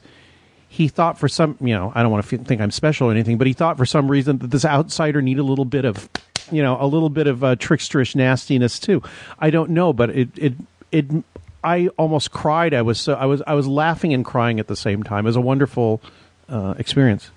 He 0.69 0.87
thought 0.87 1.17
for 1.17 1.27
some, 1.27 1.57
you 1.59 1.75
know, 1.75 1.91
I 1.93 2.03
don't 2.03 2.11
want 2.11 2.25
to 2.25 2.39
f- 2.39 2.45
think 2.45 2.61
I'm 2.61 2.71
special 2.71 3.09
or 3.09 3.11
anything, 3.11 3.37
but 3.37 3.47
he 3.47 3.53
thought 3.53 3.75
for 3.75 3.87
some 3.87 4.09
reason 4.09 4.37
that 4.37 4.51
this 4.51 4.63
outsider 4.63 5.21
needed 5.21 5.41
a 5.41 5.43
little 5.43 5.65
bit 5.65 5.83
of, 5.83 6.07
you 6.51 6.61
know, 6.61 6.77
a 6.79 6.85
little 6.85 7.09
bit 7.09 7.27
of 7.27 7.43
uh, 7.43 7.55
tricksterish 7.55 8.15
nastiness 8.15 8.79
too. 8.79 9.01
I 9.39 9.49
don't 9.49 9.71
know, 9.71 9.93
but 9.93 10.11
it, 10.11 10.29
it, 10.37 10.53
it, 10.91 11.05
I 11.63 11.87
almost 11.97 12.31
cried. 12.31 12.75
I 12.75 12.83
was 12.83 12.99
so, 12.99 13.15
I 13.15 13.25
was, 13.25 13.41
I 13.47 13.55
was 13.55 13.67
laughing 13.67 14.13
and 14.13 14.23
crying 14.23 14.59
at 14.59 14.67
the 14.67 14.75
same 14.75 15.01
time. 15.01 15.25
It 15.25 15.29
was 15.29 15.35
a 15.35 15.41
wonderful 15.41 16.01
uh, 16.47 16.75
experience. 16.77 17.31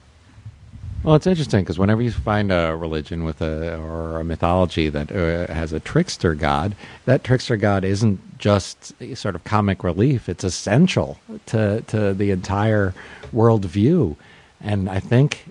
Well, 1.03 1.17
it's 1.17 1.27
interesting 1.27 1.65
because 1.65 1.81
whenever 1.81 2.01
you 2.01 2.13
find 2.13 2.53
a 2.53 2.77
religion 2.77 3.25
with 3.25 3.43
a 3.43 3.77
or 3.77 4.21
a 4.21 4.25
mythology 4.25 4.89
that 4.89 5.11
uh, 5.11 5.53
has 5.53 5.73
a 5.73 5.81
trickster 5.81 6.35
god, 6.35 6.77
that 7.07 7.25
trickster 7.25 7.57
god 7.57 7.83
isn't 7.85 8.39
just 8.39 8.93
sort 9.17 9.35
of 9.35 9.43
comic 9.43 9.83
relief; 9.83 10.29
it's 10.29 10.45
essential 10.45 11.19
to 11.47 11.81
to 11.89 12.15
the 12.15 12.31
entire 12.31 12.95
worldview. 13.35 14.15
And 14.61 14.89
I 14.89 15.01
think 15.01 15.45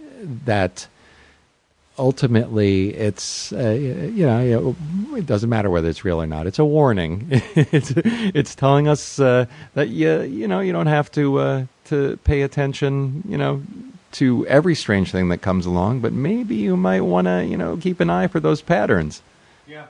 that 0.46 0.88
ultimately, 2.00 2.94
it's 2.96 3.52
uh, 3.52 3.72
you 3.72 4.26
know, 4.26 4.76
it 5.18 5.26
doesn't 5.26 5.50
matter 5.50 5.70
whether 5.70 5.90
it's 5.90 6.06
real 6.06 6.22
or 6.22 6.28
not. 6.28 6.48
It's 6.48 6.60
a 6.60 6.66
warning. 6.66 7.28
it's 7.30 7.92
it's 7.98 8.56
telling 8.56 8.88
us 8.88 9.20
uh, 9.20 9.48
that 9.74 9.90
you 9.90 10.22
you 10.22 10.48
know 10.48 10.62
you 10.62 10.72
don't 10.72 10.88
have 10.88 11.12
to 11.12 11.40
uh, 11.40 11.66
to 11.86 12.16
pay 12.24 12.44
attention. 12.44 13.24
You 13.28 13.38
know 13.38 13.64
to 14.14 14.46
every 14.48 14.76
strange 14.76 15.12
thing 15.12 15.30
that 15.30 15.40
comes 15.40 15.66
along, 15.66 16.00
but 16.02 16.14
maybe 16.14 16.56
you 16.56 16.76
might 16.76 17.02
want 17.02 17.28
to, 17.28 17.46
you 17.46 17.58
know, 17.58 17.78
keep 17.78 18.00
an 18.00 18.10
eye 18.10 18.28
for 18.28 18.40
those 18.40 18.62
patterns. 18.62 19.22
Yeah. 19.68 19.86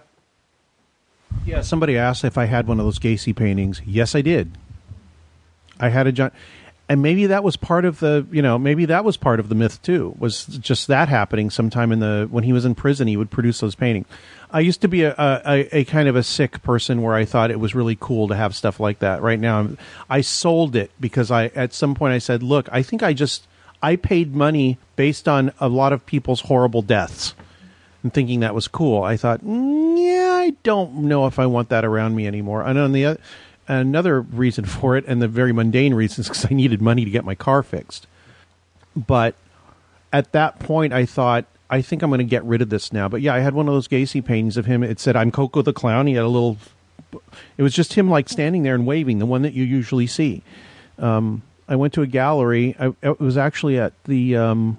Yeah, 1.45 1.61
somebody 1.61 1.97
asked 1.97 2.23
if 2.23 2.37
I 2.37 2.45
had 2.45 2.67
one 2.67 2.79
of 2.79 2.85
those 2.85 2.99
Gacy 2.99 3.35
paintings. 3.35 3.81
Yes, 3.85 4.15
I 4.15 4.21
did. 4.21 4.51
I 5.79 5.89
had 5.89 6.05
a 6.05 6.11
John, 6.11 6.31
and 6.87 7.01
maybe 7.01 7.27
that 7.27 7.43
was 7.43 7.55
part 7.55 7.85
of 7.85 7.99
the, 7.99 8.27
you 8.31 8.41
know, 8.41 8.59
maybe 8.59 8.85
that 8.85 9.05
was 9.05 9.15
part 9.17 9.39
of 9.39 9.49
the 9.49 9.55
myth 9.55 9.81
too. 9.81 10.13
Was 10.19 10.45
just 10.45 10.87
that 10.87 11.07
happening 11.07 11.49
sometime 11.49 11.91
in 11.91 11.99
the 11.99 12.27
when 12.29 12.43
he 12.43 12.51
was 12.51 12.65
in 12.65 12.75
prison, 12.75 13.07
he 13.07 13.17
would 13.17 13.31
produce 13.31 13.61
those 13.61 13.75
paintings. 13.75 14.07
I 14.51 14.59
used 14.59 14.81
to 14.81 14.89
be 14.89 15.03
a, 15.03 15.15
a, 15.17 15.77
a 15.77 15.85
kind 15.85 16.09
of 16.09 16.17
a 16.17 16.23
sick 16.23 16.61
person 16.61 17.01
where 17.01 17.15
I 17.15 17.23
thought 17.23 17.49
it 17.49 17.61
was 17.61 17.73
really 17.73 17.97
cool 17.97 18.27
to 18.27 18.35
have 18.35 18.53
stuff 18.53 18.79
like 18.79 18.99
that. 18.99 19.21
Right 19.21 19.39
now, 19.39 19.59
I'm, 19.59 19.77
I 20.09 20.19
sold 20.19 20.75
it 20.75 20.91
because 20.99 21.31
I 21.31 21.45
at 21.47 21.73
some 21.73 21.95
point 21.95 22.13
I 22.13 22.17
said, 22.17 22.43
look, 22.43 22.67
I 22.73 22.83
think 22.83 23.01
I 23.01 23.13
just 23.13 23.47
I 23.81 23.95
paid 23.95 24.35
money 24.35 24.77
based 24.95 25.27
on 25.27 25.51
a 25.59 25.67
lot 25.67 25.93
of 25.93 26.05
people's 26.05 26.41
horrible 26.41 26.81
deaths 26.81 27.33
and 28.03 28.13
thinking 28.13 28.39
that 28.41 28.55
was 28.55 28.67
cool. 28.67 29.03
I 29.03 29.17
thought, 29.17 29.43
mm, 29.43 29.97
yeah, 29.97 30.33
I 30.33 30.51
don't 30.63 30.95
know 30.95 31.27
if 31.27 31.39
I 31.39 31.45
want 31.45 31.69
that 31.69 31.85
around 31.85 32.15
me 32.15 32.27
anymore. 32.27 32.63
And 32.63 32.77
on 32.77 32.91
the 32.91 33.05
oth- 33.05 33.19
another 33.67 34.21
reason 34.21 34.65
for 34.79 34.97
it, 34.97 35.05
and 35.07 35.21
the 35.21 35.27
very 35.27 35.53
mundane 35.53 35.93
reasons, 35.93 36.27
because 36.27 36.45
I 36.49 36.53
needed 36.53 36.81
money 36.81 37.05
to 37.05 37.11
get 37.11 37.25
my 37.25 37.35
car 37.35 37.63
fixed. 37.63 38.07
But 38.95 39.35
at 40.11 40.31
that 40.33 40.59
point, 40.59 40.93
I 40.93 41.05
thought, 41.05 41.45
I 41.69 41.81
think 41.81 42.01
I'm 42.01 42.09
going 42.09 42.19
to 42.19 42.25
get 42.25 42.43
rid 42.43 42.61
of 42.61 42.69
this 42.69 42.91
now. 42.91 43.07
But 43.07 43.21
yeah, 43.21 43.33
I 43.33 43.39
had 43.39 43.53
one 43.53 43.67
of 43.67 43.73
those 43.73 43.87
Gacy 43.87 44.23
paintings 44.23 44.57
of 44.57 44.65
him. 44.65 44.83
It 44.83 44.99
said, 44.99 45.15
"I'm 45.15 45.31
Coco 45.31 45.61
the 45.61 45.71
Clown." 45.71 46.05
He 46.05 46.15
had 46.15 46.25
a 46.25 46.27
little. 46.27 46.57
It 47.57 47.63
was 47.63 47.73
just 47.73 47.93
him 47.93 48.09
like 48.09 48.27
standing 48.27 48.63
there 48.63 48.75
and 48.75 48.85
waving, 48.85 49.19
the 49.19 49.25
one 49.25 49.41
that 49.43 49.53
you 49.53 49.63
usually 49.63 50.07
see. 50.07 50.43
Um, 50.99 51.43
I 51.67 51.75
went 51.75 51.93
to 51.93 52.01
a 52.01 52.07
gallery. 52.07 52.75
I, 52.79 52.93
it 53.01 53.19
was 53.19 53.37
actually 53.37 53.79
at 53.79 53.93
the. 54.05 54.35
Um, 54.35 54.77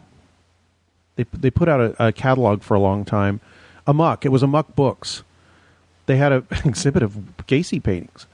they 1.16 1.24
they 1.32 1.50
put 1.50 1.68
out 1.68 1.80
a, 1.80 2.06
a 2.09 2.12
catalog 2.12 2.62
for 2.62 2.74
a 2.74 2.80
long 2.80 3.04
time. 3.04 3.40
Amok. 3.86 4.24
It 4.24 4.30
was 4.30 4.42
Amok 4.42 4.74
Books. 4.74 5.22
They 6.06 6.16
had 6.16 6.32
a, 6.32 6.44
an 6.50 6.59
exhibit 6.68 7.02
of 7.02 7.12
Gacy 7.46 7.82
paintings, 7.82 8.26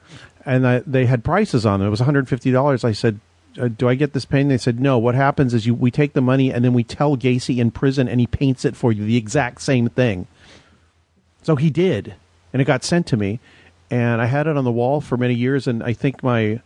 and 0.44 0.66
I, 0.66 0.78
they 0.80 1.06
had 1.06 1.24
prices 1.24 1.66
on 1.66 1.80
them. 1.80 1.88
It 1.88 1.90
was 1.90 2.00
150 2.00 2.50
dollars. 2.50 2.84
I 2.84 2.92
said, 2.92 3.20
uh, 3.60 3.68
"Do 3.68 3.88
I 3.88 3.94
get 3.94 4.12
this 4.12 4.24
painting?" 4.24 4.48
They 4.48 4.58
said, 4.58 4.80
"No." 4.80 4.98
What 4.98 5.14
happens 5.14 5.54
is 5.54 5.66
you 5.66 5.74
we 5.74 5.90
take 5.90 6.12
the 6.12 6.20
money 6.20 6.52
and 6.52 6.64
then 6.64 6.72
we 6.72 6.84
tell 6.84 7.16
Gacy 7.16 7.58
in 7.58 7.70
prison, 7.70 8.08
and 8.08 8.20
he 8.20 8.26
paints 8.26 8.64
it 8.64 8.76
for 8.76 8.92
you, 8.92 9.04
the 9.04 9.16
exact 9.16 9.60
same 9.60 9.88
thing. 9.88 10.26
So 11.42 11.56
he 11.56 11.70
did, 11.70 12.14
and 12.52 12.60
it 12.60 12.64
got 12.64 12.84
sent 12.84 13.06
to 13.08 13.16
me, 13.16 13.40
and 13.90 14.20
I 14.20 14.26
had 14.26 14.46
it 14.46 14.56
on 14.56 14.64
the 14.64 14.72
wall 14.72 15.00
for 15.00 15.16
many 15.16 15.34
years. 15.34 15.66
And 15.66 15.82
I 15.82 15.92
think 15.92 16.22
my 16.22 16.60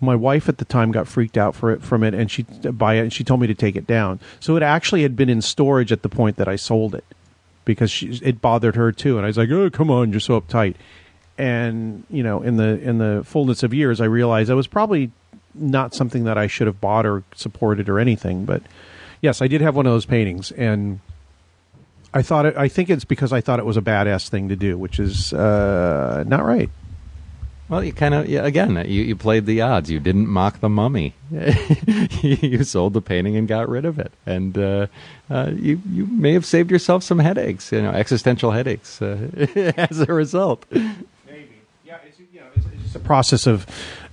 my 0.00 0.14
wife 0.14 0.48
at 0.48 0.58
the 0.58 0.64
time 0.64 0.92
got 0.92 1.08
freaked 1.08 1.38
out 1.38 1.54
for 1.54 1.70
it 1.70 1.82
from 1.82 2.02
it 2.02 2.14
and 2.14 2.30
she 2.30 2.42
by 2.42 2.94
it 2.94 3.00
and 3.00 3.12
she 3.12 3.24
told 3.24 3.40
me 3.40 3.46
to 3.46 3.54
take 3.54 3.76
it 3.76 3.86
down. 3.86 4.20
So 4.40 4.56
it 4.56 4.62
actually 4.62 5.02
had 5.02 5.16
been 5.16 5.28
in 5.28 5.42
storage 5.42 5.92
at 5.92 6.02
the 6.02 6.08
point 6.08 6.36
that 6.36 6.48
i 6.48 6.56
sold 6.56 6.94
it 6.94 7.04
because 7.64 7.90
she, 7.90 8.08
it 8.22 8.40
bothered 8.40 8.76
her 8.76 8.92
too. 8.92 9.16
And 9.16 9.24
i 9.24 9.28
was 9.28 9.38
like 9.38 9.50
oh 9.50 9.70
come 9.70 9.90
on 9.90 10.10
you're 10.10 10.20
so 10.20 10.40
uptight. 10.40 10.74
And 11.36 12.04
you 12.10 12.22
know 12.22 12.42
in 12.42 12.56
the 12.56 12.80
in 12.80 12.98
the 12.98 13.22
fullness 13.24 13.62
of 13.62 13.74
years 13.74 14.00
i 14.00 14.04
realized 14.04 14.50
that 14.50 14.56
was 14.56 14.66
probably 14.66 15.10
not 15.54 15.94
something 15.94 16.24
that 16.24 16.36
i 16.36 16.46
should 16.46 16.66
have 16.66 16.80
bought 16.80 17.06
or 17.06 17.22
supported 17.34 17.88
or 17.88 17.98
anything. 17.98 18.44
But 18.44 18.62
yes 19.20 19.40
i 19.40 19.46
did 19.46 19.60
have 19.60 19.74
one 19.74 19.86
of 19.86 19.92
those 19.92 20.06
paintings 20.06 20.50
and 20.52 21.00
i 22.12 22.20
thought 22.20 22.46
it 22.46 22.56
i 22.56 22.68
think 22.68 22.90
it's 22.90 23.04
because 23.04 23.32
i 23.32 23.40
thought 23.40 23.58
it 23.58 23.64
was 23.64 23.76
a 23.76 23.82
badass 23.82 24.28
thing 24.28 24.50
to 24.50 24.56
do 24.56 24.76
which 24.76 25.00
is 25.00 25.32
uh, 25.32 26.22
not 26.26 26.44
right 26.44 26.68
Well, 27.74 27.82
you 27.82 27.92
kind 27.92 28.14
of 28.14 28.28
yeah, 28.28 28.46
again 28.46 28.76
you, 28.86 29.02
you 29.02 29.16
played 29.16 29.46
the 29.46 29.60
odds. 29.60 29.90
You 29.90 29.98
didn't 29.98 30.28
mock 30.28 30.60
the 30.60 30.68
mummy. 30.68 31.12
you 32.22 32.62
sold 32.62 32.92
the 32.92 33.00
painting 33.00 33.36
and 33.36 33.48
got 33.48 33.68
rid 33.68 33.84
of 33.84 33.98
it, 33.98 34.12
and 34.24 34.56
uh, 34.56 34.86
uh, 35.28 35.50
you 35.56 35.82
you 35.90 36.06
may 36.06 36.34
have 36.34 36.46
saved 36.46 36.70
yourself 36.70 37.02
some 37.02 37.18
headaches, 37.18 37.72
you 37.72 37.82
know, 37.82 37.90
existential 37.90 38.52
headaches 38.52 39.02
uh, 39.02 39.28
as 39.76 39.98
a 39.98 40.06
result. 40.06 40.64
Maybe, 40.70 40.92
yeah. 41.84 41.98
It's 42.06 42.20
you 42.20 42.38
know, 42.38 42.46
it's 42.54 42.64
just 42.80 42.94
a 42.94 43.00
process 43.00 43.48
of 43.48 43.66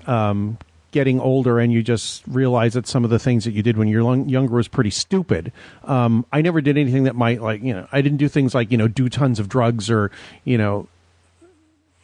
um, 0.08 0.58
getting 0.90 1.20
older 1.20 1.60
and 1.60 1.72
you 1.72 1.84
just 1.84 2.24
realize 2.26 2.74
that 2.74 2.88
some 2.88 3.04
of 3.04 3.12
the 3.12 3.20
things 3.20 3.46
that 3.46 3.52
you 3.52 3.62
did 3.62 3.78
when 3.78 3.88
you're 3.88 4.04
long, 4.04 4.28
younger 4.28 4.56
was 4.56 4.68
pretty 4.68 4.90
stupid. 4.90 5.52
Um, 5.84 6.26
I 6.34 6.42
never 6.42 6.62
did 6.62 6.80
anything 6.80 7.04
that 7.04 7.16
might 7.16 7.44
like, 7.44 7.62
you 7.62 7.76
know, 7.76 7.88
I 7.92 8.02
didn't 8.02 8.18
do 8.18 8.28
things 8.28 8.56
like, 8.56 8.72
you 8.72 8.78
know, 8.80 8.88
do 8.88 9.08
tons 9.08 9.40
of 9.40 9.48
drugs 9.48 9.88
or, 9.92 10.10
you 10.46 10.58
know, 10.58 10.88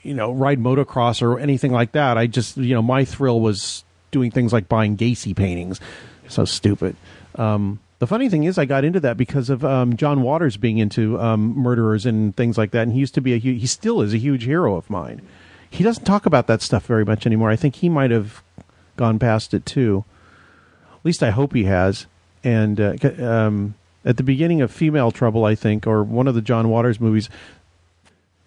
you 0.07 0.13
know, 0.13 0.31
ride 0.31 0.59
motocross 0.59 1.21
or 1.21 1.38
anything 1.39 1.71
like 1.71 1.91
that. 1.91 2.17
I 2.17 2.27
just, 2.27 2.57
you 2.57 2.73
know, 2.73 2.81
my 2.81 3.03
thrill 3.03 3.41
was 3.41 3.84
doing 4.09 4.31
things 4.31 4.53
like 4.53 4.69
buying 4.69 4.95
Gacy 4.95 5.35
paintings. 5.35 5.81
So 6.29 6.45
stupid. 6.45 6.95
Um, 7.35 7.79
the 7.99 8.07
funny 8.07 8.29
thing 8.29 8.43
is, 8.45 8.57
I 8.57 8.65
got 8.65 8.85
into 8.85 8.99
that 9.01 9.17
because 9.17 9.49
of 9.49 9.65
um, 9.65 9.97
John 9.97 10.21
Waters 10.21 10.55
being 10.55 10.77
into 10.77 11.19
um, 11.19 11.57
murderers 11.57 12.05
and 12.05 12.35
things 12.35 12.57
like 12.57 12.71
that. 12.71 12.84
And 12.84 12.93
he 12.93 12.99
used 12.99 13.15
to 13.15 13.21
be 13.21 13.34
a 13.34 13.38
he 13.38 13.67
still 13.67 14.01
is 14.01 14.13
a 14.13 14.17
huge 14.17 14.43
hero 14.45 14.75
of 14.75 14.89
mine. 14.89 15.21
He 15.69 15.84
doesn't 15.84 16.05
talk 16.05 16.25
about 16.25 16.47
that 16.47 16.61
stuff 16.61 16.85
very 16.85 17.03
much 17.03 17.25
anymore. 17.25 17.49
I 17.49 17.55
think 17.55 17.75
he 17.75 17.89
might 17.89 18.11
have 18.11 18.41
gone 18.95 19.19
past 19.19 19.53
it 19.53 19.65
too. 19.65 20.05
At 20.93 21.05
least 21.05 21.21
I 21.21 21.31
hope 21.31 21.53
he 21.53 21.65
has. 21.65 22.05
And 22.43 22.79
uh, 22.79 22.95
um, 23.19 23.75
at 24.05 24.15
the 24.15 24.23
beginning 24.23 24.61
of 24.61 24.71
Female 24.71 25.11
Trouble, 25.11 25.43
I 25.43 25.55
think, 25.55 25.85
or 25.85 26.03
one 26.03 26.27
of 26.27 26.35
the 26.35 26.41
John 26.41 26.69
Waters 26.69 27.01
movies, 27.01 27.29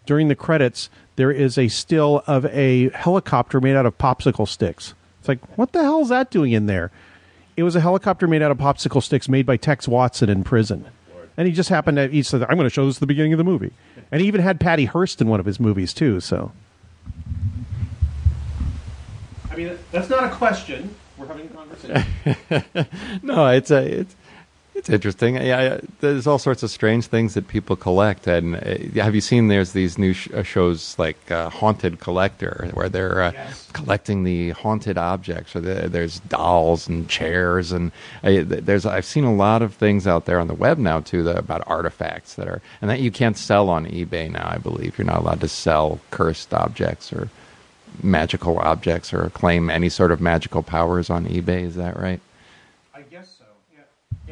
during 0.06 0.28
the 0.28 0.34
credits, 0.34 0.88
there 1.20 1.30
is 1.30 1.58
a 1.58 1.68
still 1.68 2.22
of 2.26 2.46
a 2.46 2.88
helicopter 2.94 3.60
made 3.60 3.76
out 3.76 3.84
of 3.84 3.98
popsicle 3.98 4.48
sticks. 4.48 4.94
It's 5.18 5.28
like, 5.28 5.58
what 5.58 5.72
the 5.72 5.82
hell 5.82 6.00
is 6.00 6.08
that 6.08 6.30
doing 6.30 6.52
in 6.52 6.64
there? 6.64 6.90
It 7.58 7.62
was 7.62 7.76
a 7.76 7.80
helicopter 7.82 8.26
made 8.26 8.40
out 8.40 8.50
of 8.50 8.56
popsicle 8.56 9.02
sticks 9.02 9.28
made 9.28 9.44
by 9.44 9.58
Tex 9.58 9.86
Watson 9.86 10.30
in 10.30 10.44
prison. 10.44 10.86
And 11.36 11.46
he 11.46 11.52
just 11.52 11.68
happened 11.68 11.98
to, 11.98 12.08
he 12.08 12.22
said, 12.22 12.40
I'm 12.44 12.56
going 12.56 12.64
to 12.64 12.70
show 12.70 12.86
this 12.86 12.96
at 12.96 13.00
the 13.00 13.06
beginning 13.06 13.34
of 13.34 13.36
the 13.36 13.44
movie. 13.44 13.70
And 14.10 14.22
he 14.22 14.28
even 14.28 14.40
had 14.40 14.60
Patty 14.60 14.86
Hearst 14.86 15.20
in 15.20 15.28
one 15.28 15.40
of 15.40 15.44
his 15.44 15.60
movies, 15.60 15.92
too, 15.92 16.20
so. 16.20 16.52
I 19.50 19.56
mean, 19.56 19.78
that's 19.92 20.08
not 20.08 20.24
a 20.24 20.30
question. 20.30 20.94
We're 21.18 21.26
having 21.26 21.48
a 21.48 21.50
conversation. 21.50 22.86
no, 23.22 23.48
it's 23.48 23.70
a 23.70 24.00
it's 24.00 24.16
It's 24.74 24.88
interesting. 24.88 25.34
Yeah, 25.34 25.80
there's 26.00 26.26
all 26.26 26.38
sorts 26.38 26.62
of 26.62 26.70
strange 26.70 27.06
things 27.06 27.34
that 27.34 27.48
people 27.48 27.76
collect. 27.76 28.26
And 28.26 28.56
uh, 28.56 29.02
have 29.02 29.14
you 29.14 29.20
seen? 29.20 29.48
There's 29.48 29.72
these 29.72 29.98
new 29.98 30.12
sh- 30.12 30.30
uh, 30.32 30.42
shows 30.42 30.98
like 30.98 31.30
uh, 31.30 31.50
Haunted 31.50 32.00
Collector, 32.00 32.70
where 32.72 32.88
they're 32.88 33.22
uh, 33.22 33.32
collecting 33.72 34.24
the 34.24 34.50
haunted 34.50 34.96
objects. 34.96 35.54
Or 35.54 35.60
the, 35.60 35.88
there's 35.88 36.20
dolls 36.20 36.88
and 36.88 37.08
chairs, 37.08 37.72
and 37.72 37.92
uh, 38.22 38.42
there's. 38.44 38.86
I've 38.86 39.04
seen 39.04 39.24
a 39.24 39.34
lot 39.34 39.60
of 39.60 39.74
things 39.74 40.06
out 40.06 40.24
there 40.24 40.40
on 40.40 40.46
the 40.46 40.54
web 40.54 40.78
now 40.78 41.00
too 41.00 41.24
that, 41.24 41.36
about 41.36 41.62
artifacts 41.66 42.36
that 42.36 42.48
are 42.48 42.62
and 42.80 42.90
that 42.90 43.00
you 43.00 43.10
can't 43.10 43.36
sell 43.36 43.68
on 43.68 43.86
eBay 43.86 44.30
now. 44.30 44.48
I 44.48 44.58
believe 44.58 44.96
you're 44.96 45.06
not 45.06 45.18
allowed 45.18 45.40
to 45.40 45.48
sell 45.48 46.00
cursed 46.10 46.54
objects 46.54 47.12
or 47.12 47.28
magical 48.02 48.58
objects 48.58 49.12
or 49.12 49.28
claim 49.30 49.68
any 49.68 49.88
sort 49.88 50.12
of 50.12 50.20
magical 50.20 50.62
powers 50.62 51.10
on 51.10 51.26
eBay. 51.26 51.64
Is 51.64 51.74
that 51.74 51.98
right? 51.98 52.20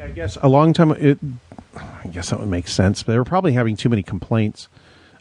I 0.01 0.07
guess. 0.07 0.07
Yeah, 0.07 0.11
I 0.11 0.11
guess 0.11 0.37
a 0.41 0.47
long 0.47 0.73
time. 0.73 0.91
It, 0.91 1.19
I 1.75 2.07
guess 2.07 2.29
that 2.29 2.39
would 2.39 2.49
make 2.49 2.67
sense. 2.67 3.03
They 3.03 3.17
were 3.17 3.25
probably 3.25 3.53
having 3.53 3.75
too 3.75 3.89
many 3.89 4.03
complaints. 4.03 4.67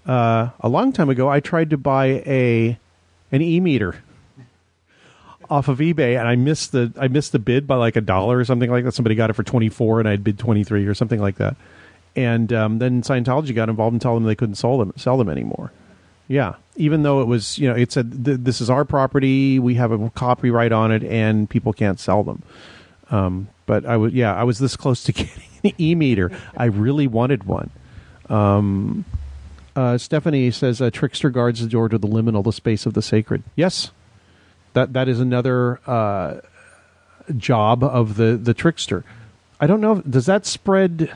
Uh, 0.07 0.51
a 0.61 0.69
long 0.69 0.93
time 0.93 1.11
ago, 1.11 1.29
I 1.29 1.41
tried 1.41 1.71
to 1.71 1.77
buy 1.77 2.23
a 2.27 2.79
an 3.31 3.43
e 3.43 3.61
meter 3.61 3.97
off 5.51 5.69
of 5.69 5.79
eBay, 5.79 6.19
and 6.19 6.29
I 6.29 6.37
missed 6.37 6.73
the 6.73 6.93
I 6.99 7.09
missed 7.09 7.33
the 7.33 7.39
bid 7.39 7.67
by 7.67 7.77
like 7.77 7.97
a 7.97 8.01
dollar 8.01 8.39
or 8.39 8.45
something 8.45 8.71
like 8.71 8.85
that. 8.85 8.93
Somebody 8.93 9.15
got 9.15 9.31
it 9.31 9.35
for 9.35 9.43
twenty 9.43 9.69
four, 9.69 10.01
and 10.01 10.09
I'd 10.09 10.25
bid 10.25 10.39
twenty 10.39 10.65
three 10.65 10.87
or 10.87 10.95
something 10.95 11.21
like 11.21 11.37
that. 11.37 11.57
And 12.17 12.53
um, 12.53 12.79
then 12.79 13.03
Scientology 13.03 13.55
got 13.55 13.69
involved 13.69 13.93
and 13.95 14.01
told 14.01 14.17
them 14.17 14.27
they 14.27 14.35
couldn't 14.35 14.57
sell 14.57 14.79
them 14.79 14.93
sell 14.97 15.17
them 15.17 15.29
anymore. 15.29 15.73
Yeah, 16.27 16.57
even 16.77 17.03
though 17.03 17.23
it 17.23 17.27
was 17.27 17.59
you 17.59 17.69
know 17.69 17.75
it 17.75 17.93
said 17.93 18.25
th- 18.25 18.39
this 18.41 18.61
is 18.61 18.71
our 18.71 18.85
property, 18.85 19.59
we 19.59 19.75
have 19.75 19.93
a 19.93 20.11
copyright 20.11 20.73
on 20.73 20.93
it, 20.93 21.05
and 21.05 21.49
people 21.49 21.73
can't 21.73 21.99
sell 22.01 22.23
them. 22.23 22.43
Um, 23.11 23.49
but 23.69 23.87
I 23.87 23.99
was 23.99 24.13
yeah, 24.13 24.35
I 24.35 24.43
was 24.43 24.59
this 24.59 24.75
close 24.75 25.05
to 25.05 25.13
getting 25.13 25.43
an 25.63 25.73
e 25.79 25.95
meter. 25.95 26.33
I 26.57 26.65
really 26.65 27.07
wanted 27.07 27.45
one. 27.45 27.71
Um, 28.29 29.05
uh, 29.77 29.97
Stephanie 29.97 30.51
says 30.51 30.83
uh, 30.83 30.91
trickster 30.91 31.31
guards 31.31 31.61
the 31.61 31.69
door 31.69 31.89
to 31.89 31.99
the 31.99 32.09
liminal, 32.09 32.43
the 32.43 32.53
space 32.53 32.87
of 32.87 32.95
the 32.95 33.03
sacred. 33.03 33.45
Yes, 33.55 33.93
that 34.73 34.95
that 34.95 35.07
is 35.07 35.21
another 35.21 35.79
uh, 35.87 36.41
job 37.37 37.85
of 37.85 38.17
the 38.17 38.37
the 38.37 38.55
trickster. 38.55 39.05
I 39.61 39.69
don't 39.69 39.81
know. 39.81 40.01
Does 40.01 40.27
that 40.27 40.47
spread? 40.47 41.13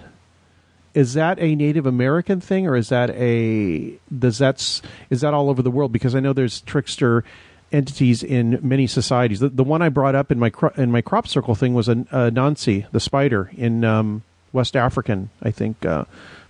Is 0.94 1.14
that 1.14 1.38
a 1.40 1.54
Native 1.54 1.86
American 1.86 2.42
thing, 2.42 2.66
or 2.66 2.76
is 2.76 2.90
that 2.90 3.08
a 3.10 3.98
does 4.16 4.36
that's 4.36 4.82
is 5.08 5.22
that 5.22 5.32
all 5.32 5.48
over 5.48 5.62
the 5.62 5.70
world? 5.70 5.90
Because 5.90 6.14
I 6.14 6.20
know 6.20 6.34
there's 6.34 6.60
trickster 6.60 7.24
entities 7.72 8.22
in 8.22 8.58
many 8.62 8.86
societies. 8.86 9.40
The, 9.40 9.48
the 9.48 9.64
one 9.64 9.82
I 9.82 9.88
brought 9.88 10.14
up 10.14 10.30
in 10.30 10.38
my 10.38 10.50
cro- 10.50 10.72
in 10.76 10.90
my 10.90 11.00
crop 11.00 11.26
circle 11.26 11.54
thing 11.54 11.74
was 11.74 11.88
a, 11.88 11.96
Anansi, 11.96 12.90
the 12.92 13.00
spider 13.00 13.50
in 13.56 13.84
um, 13.84 14.22
West 14.52 14.76
African, 14.76 15.30
I 15.42 15.50
think, 15.50 15.84
uh, 15.84 16.04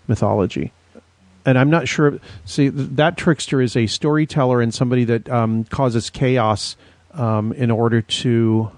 mythology. 0.09 0.73
And 1.45 1.59
I'm 1.59 1.71
not 1.71 1.89
sure. 1.89 2.19
See, 2.45 2.71
th- 2.71 2.91
that 2.93 3.17
trickster 3.17 3.61
is 3.61 3.77
a 3.77 3.87
storyteller 3.87 4.61
and 4.61 4.73
somebody 4.73 5.05
that 5.05 5.29
um, 5.29 5.65
causes 5.65 6.11
chaos 6.11 6.77
um, 7.15 7.53
in 7.53 7.71
order 7.71 8.03
to. 8.03 8.71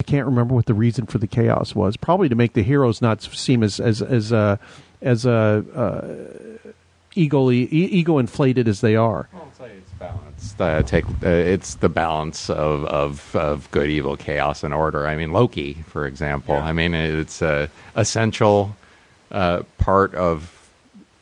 I 0.00 0.02
can't 0.02 0.26
remember 0.26 0.54
what 0.54 0.66
the 0.66 0.74
reason 0.74 1.06
for 1.06 1.18
the 1.18 1.26
chaos 1.26 1.74
was. 1.74 1.96
Probably 1.96 2.28
to 2.28 2.34
make 2.34 2.52
the 2.52 2.62
heroes 2.62 3.00
not 3.00 3.22
seem 3.22 3.62
as 3.62 3.80
as 3.80 4.02
as 4.02 4.32
uh, 4.32 4.56
as 5.00 5.26
uh, 5.26 5.62
uh, 5.74 6.70
ego 7.14 7.50
ego 7.50 8.18
inflated 8.18 8.68
as 8.68 8.80
they 8.80 8.96
are. 8.96 9.28
It's 10.36 10.52
the 10.54 10.82
take. 10.86 11.04
Uh, 11.06 11.28
it's 11.28 11.76
the 11.76 11.88
balance 11.88 12.50
of, 12.50 12.84
of 12.86 13.34
of 13.36 13.70
good, 13.70 13.88
evil, 13.88 14.16
chaos, 14.16 14.62
and 14.64 14.74
order. 14.74 15.06
I 15.06 15.16
mean, 15.16 15.32
Loki, 15.32 15.74
for 15.86 16.06
example. 16.06 16.56
I 16.56 16.72
mean, 16.72 16.94
it's 16.94 17.40
a 17.40 17.70
essential 17.96 18.76
uh, 19.30 19.62
part 19.78 20.14
of 20.14 20.50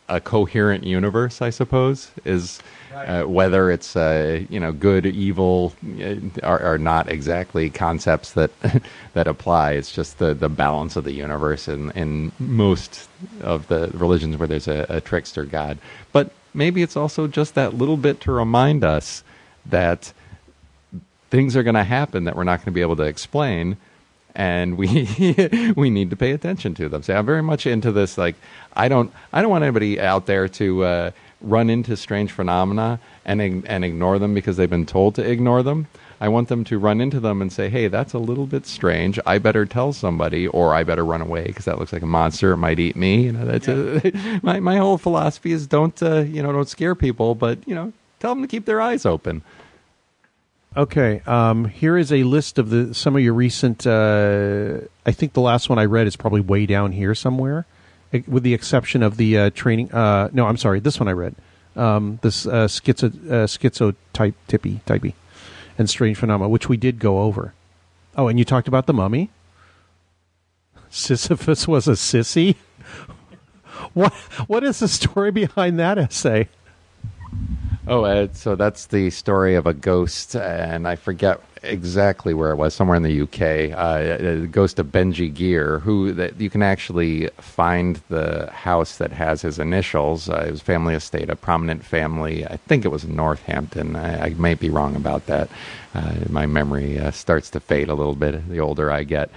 a 0.09 0.21
coherent 0.21 0.85
universe. 0.85 1.41
I 1.41 1.51
suppose 1.51 2.11
is 2.25 2.61
uh, 2.95 3.25
whether 3.25 3.71
it's 3.71 3.97
uh, 3.97 4.45
you 4.49 4.61
know 4.61 4.73
good, 4.73 5.07
evil 5.07 5.73
uh, 6.01 6.15
are, 6.43 6.61
are 6.61 6.79
not 6.79 7.11
exactly 7.11 7.71
concepts 7.71 8.33
that 8.33 8.51
that 9.15 9.27
apply. 9.27 9.73
It's 9.73 9.93
just 9.93 10.19
the, 10.19 10.35
the 10.35 10.49
balance 10.49 10.97
of 10.97 11.05
the 11.05 11.13
universe 11.13 11.69
in 11.69 11.91
in 11.93 12.33
most 12.39 13.09
of 13.41 13.69
the 13.69 13.91
religions 13.95 14.37
where 14.37 14.49
there's 14.49 14.69
a, 14.69 14.87
a 14.89 15.01
trickster 15.01 15.45
god. 15.45 15.79
But 16.13 16.33
maybe 16.55 16.83
it's 16.83 16.97
also 16.97 17.27
just 17.27 17.55
that 17.55 17.75
little 17.75 17.97
bit 17.97 18.21
to 18.23 18.33
remind 18.33 18.85
us 18.85 19.25
that 19.67 20.13
things 21.31 21.57
are 21.57 21.63
going 21.63 21.75
to 21.75 21.85
happen 21.85 22.25
that 22.25 22.37
we're 22.37 22.45
not 22.45 22.59
going 22.59 22.67
to 22.67 22.73
be 22.73 22.83
able 22.83 22.97
to 22.97 23.05
explain 23.05 23.77
and 24.35 24.77
we 24.77 25.73
we 25.77 25.91
need 25.91 26.11
to 26.11 26.17
pay 26.17 26.33
attention 26.33 26.75
to 26.75 26.89
them. 26.89 27.03
So 27.03 27.15
I'm 27.15 27.27
very 27.27 27.43
much 27.43 27.67
into 27.67 27.93
this. 27.93 28.17
Like 28.19 28.37
I 28.75 28.89
don't 28.89 29.13
I 29.33 29.43
don't 29.43 29.51
want 29.51 29.65
anybody 29.65 30.01
out 30.01 30.27
there 30.27 30.49
to 30.49 30.85
uh, 30.85 31.11
run 31.43 31.71
into 31.71 31.97
strange 31.97 32.33
phenomena 32.33 33.01
and 33.25 33.41
and 33.41 33.85
ignore 33.85 34.19
them 34.19 34.35
because 34.35 34.57
they've 34.57 34.71
been 34.71 34.87
told 34.87 35.15
to 35.17 35.29
ignore 35.29 35.63
them. 35.63 35.87
I 36.21 36.29
want 36.29 36.49
them 36.49 36.63
to 36.65 36.79
run 36.79 37.01
into 37.01 37.19
them 37.19 37.43
and 37.43 37.53
say, 37.53 37.69
"Hey, 37.69 37.89
that's 37.89 38.15
a 38.15 38.19
little 38.19 38.47
bit 38.47 38.65
strange. 38.65 39.19
I 39.27 39.39
better 39.39 39.67
tell 39.67 39.93
somebody, 39.93 40.47
or 40.47 40.73
I 40.73 40.85
better 40.85 41.05
run 41.05 41.21
away 41.21 41.45
because 41.47 41.65
that 41.65 41.81
looks 41.81 41.93
like 41.93 42.03
a 42.03 42.07
monster. 42.07 42.53
It 42.53 42.59
might 42.59 42.79
eat 42.79 42.95
me." 42.95 43.23
You 43.25 43.33
know, 43.33 43.45
that's 43.45 43.67
a, 43.67 44.41
my 44.43 44.61
my 44.61 44.77
whole 44.77 44.99
philosophy 44.99 45.51
is 45.53 45.67
don't 45.67 46.01
uh, 46.01 46.21
you 46.21 46.43
know 46.43 46.53
don't 46.53 46.69
scare 46.69 46.95
people, 46.95 47.35
but 47.35 47.59
you 47.67 47.75
know 47.75 47.93
tell 48.21 48.35
them 48.35 48.43
to 48.43 48.49
keep 48.49 48.67
their 48.67 48.81
eyes 48.81 49.05
open. 49.05 49.43
Okay, 50.77 51.21
um, 51.27 51.67
here 51.67 51.99
is 51.99 52.13
a 52.13 52.23
list 52.23 52.59
of 52.59 52.71
the 52.71 52.95
some 52.95 53.15
of 53.15 53.23
your 53.23 53.35
recent. 53.35 53.87
Uh, 53.87 54.79
I 55.05 55.13
think 55.13 55.35
the 55.35 55.41
last 55.41 55.69
one 55.69 55.79
I 55.79 55.85
read 55.85 56.07
is 56.07 56.17
probably 56.17 56.41
way 56.41 56.67
down 56.67 56.93
here 56.93 57.15
somewhere, 57.15 57.67
with 58.27 58.43
the 58.43 58.55
exception 58.55 59.03
of 59.03 59.17
the 59.17 59.39
uh, 59.39 59.51
training. 59.51 59.93
Uh, 59.93 60.29
no, 60.33 60.47
I'm 60.47 60.57
sorry, 60.57 60.81
this 60.81 61.01
one 61.01 61.09
I 61.09 61.13
read. 61.13 61.35
Um, 61.75 62.19
this 62.23 62.47
uh, 62.47 62.67
schizo 62.67 63.07
uh, 63.31 63.47
schizo 63.47 63.95
type 64.13 64.35
tippy 64.47 64.81
typey, 64.87 65.15
and 65.79 65.89
strange 65.89 66.19
phenomena, 66.19 66.49
which 66.49 66.69
we 66.69 66.77
did 66.77 66.99
go 66.99 67.23
over. 67.23 67.55
Oh, 68.17 68.29
and 68.29 68.39
you 68.39 68.45
talked 68.45 68.69
about 68.69 68.87
the 68.87 68.93
mummy. 68.93 69.31
Sisyphus 70.91 71.67
was 71.67 71.89
a 71.89 71.93
sissy. 71.93 72.57
what 73.95 74.13
what 74.47 74.63
is 74.63 74.81
the 74.81 74.89
story 74.89 75.31
behind 75.31 75.79
that 75.79 75.99
essay? 75.99 76.49
Oh, 77.87 78.05
uh, 78.05 78.29
so 78.33 78.55
that's 78.55 78.87
the 78.87 79.11
story 79.11 79.55
of 79.55 79.67
a 79.67 79.75
ghost, 79.75 80.37
and 80.37 80.87
I 80.87 80.97
forget 80.97 81.41
exactly 81.63 82.35
where 82.35 82.51
it 82.51 82.57
was, 82.57 82.75
somewhere 82.75 82.97
in 82.97 83.03
the 83.03 83.23
UK. 83.23 83.77
Uh, 83.77 84.17
the 84.19 84.49
ghost 84.51 84.79
of 84.79 84.87
Benji 84.87 85.33
Gear, 85.33 85.79
who 85.79 86.13
that 86.13 86.41
you 86.41 86.51
can 86.51 86.63
actually 86.63 87.29
find 87.39 88.01
the 88.09 88.51
house 88.51 88.99
that 88.99 89.13
has 89.13 89.43
his 89.43 89.59
initials. 89.59 90.29
Uh, 90.29 90.45
his 90.45 90.61
family 90.61 90.95
estate, 90.95 91.31
a 91.31 91.37
prominent 91.37 91.85
family. 91.85 92.47
I 92.47 92.57
think 92.57 92.85
it 92.85 92.89
was 92.89 93.05
in 93.05 93.17
Northampton. 93.17 93.97
I, 93.97 94.27
I 94.27 94.29
may 94.31 94.55
be 94.55 94.71
wrong 94.71 94.97
about 94.97 95.27
that. 95.27 95.49
Uh, 95.95 96.15
my 96.29 96.47
memory 96.47 96.99
uh, 96.99 97.11
starts 97.11 97.51
to 97.51 97.61
fade 97.61 97.89
a 97.89 97.95
little 97.95 98.15
bit 98.15 98.49
the 98.49 98.61
older 98.61 98.91
I 98.91 99.05
get, 99.05 99.31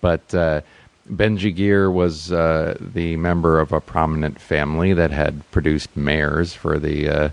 but. 0.00 0.34
Uh, 0.34 0.62
Benji 1.10 1.56
Gear 1.56 1.90
was 1.90 2.32
uh, 2.32 2.76
the 2.78 3.16
member 3.16 3.60
of 3.60 3.72
a 3.72 3.80
prominent 3.80 4.38
family 4.38 4.92
that 4.92 5.10
had 5.10 5.50
produced 5.52 5.96
mayors 5.96 6.52
for 6.52 6.78
the, 6.78 7.32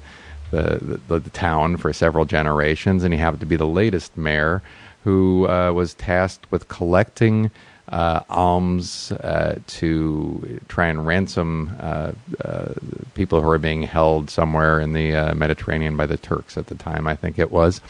the, 0.55 0.99
the 1.07 1.19
the 1.19 1.29
town 1.29 1.77
for 1.77 1.91
several 1.93 2.25
generations, 2.25 3.03
and 3.03 3.13
he 3.13 3.19
happened 3.19 3.41
to 3.41 3.45
be 3.45 3.55
the 3.55 3.67
latest 3.67 4.15
mayor 4.17 4.61
who 5.03 5.47
uh, 5.47 5.71
was 5.71 5.93
tasked 5.93 6.51
with 6.51 6.67
collecting 6.67 7.51
uh, 7.89 8.21
alms 8.29 9.11
uh, 9.11 9.59
to 9.67 10.59
try 10.67 10.87
and 10.87 11.05
ransom 11.05 11.75
uh, 11.79 12.11
uh, 12.43 12.73
people 13.13 13.41
who 13.41 13.47
were 13.47 13.57
being 13.59 13.83
held 13.83 14.29
somewhere 14.29 14.79
in 14.79 14.93
the 14.93 15.15
uh, 15.15 15.35
Mediterranean 15.35 15.95
by 15.95 16.05
the 16.05 16.17
Turks 16.17 16.57
at 16.57 16.67
the 16.67 16.75
time. 16.75 17.05
I 17.07 17.15
think 17.15 17.37
it 17.37 17.51
was. 17.51 17.81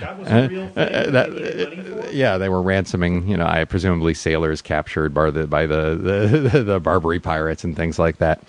That 0.00 0.18
was 0.18 0.28
Uh, 0.28 0.34
a 0.34 0.48
real 0.48 0.68
thing. 0.68 0.78
uh, 0.78 0.80
uh, 0.98 1.10
that- 1.10 2.10
yeah, 2.14 2.38
they 2.38 2.48
were 2.48 2.62
ransoming, 2.62 3.26
you 3.28 3.36
know, 3.36 3.46
I 3.46 3.64
presumably 3.64 4.14
sailors 4.14 4.62
captured 4.62 5.12
by 5.14 5.30
the 5.30 5.46
by 5.46 5.66
the 5.66 5.94
the, 6.50 6.62
the 6.62 6.80
Barbary 6.80 7.20
pirates 7.20 7.64
and 7.64 7.76
things 7.76 7.98
like 7.98 8.18
that. 8.18 8.40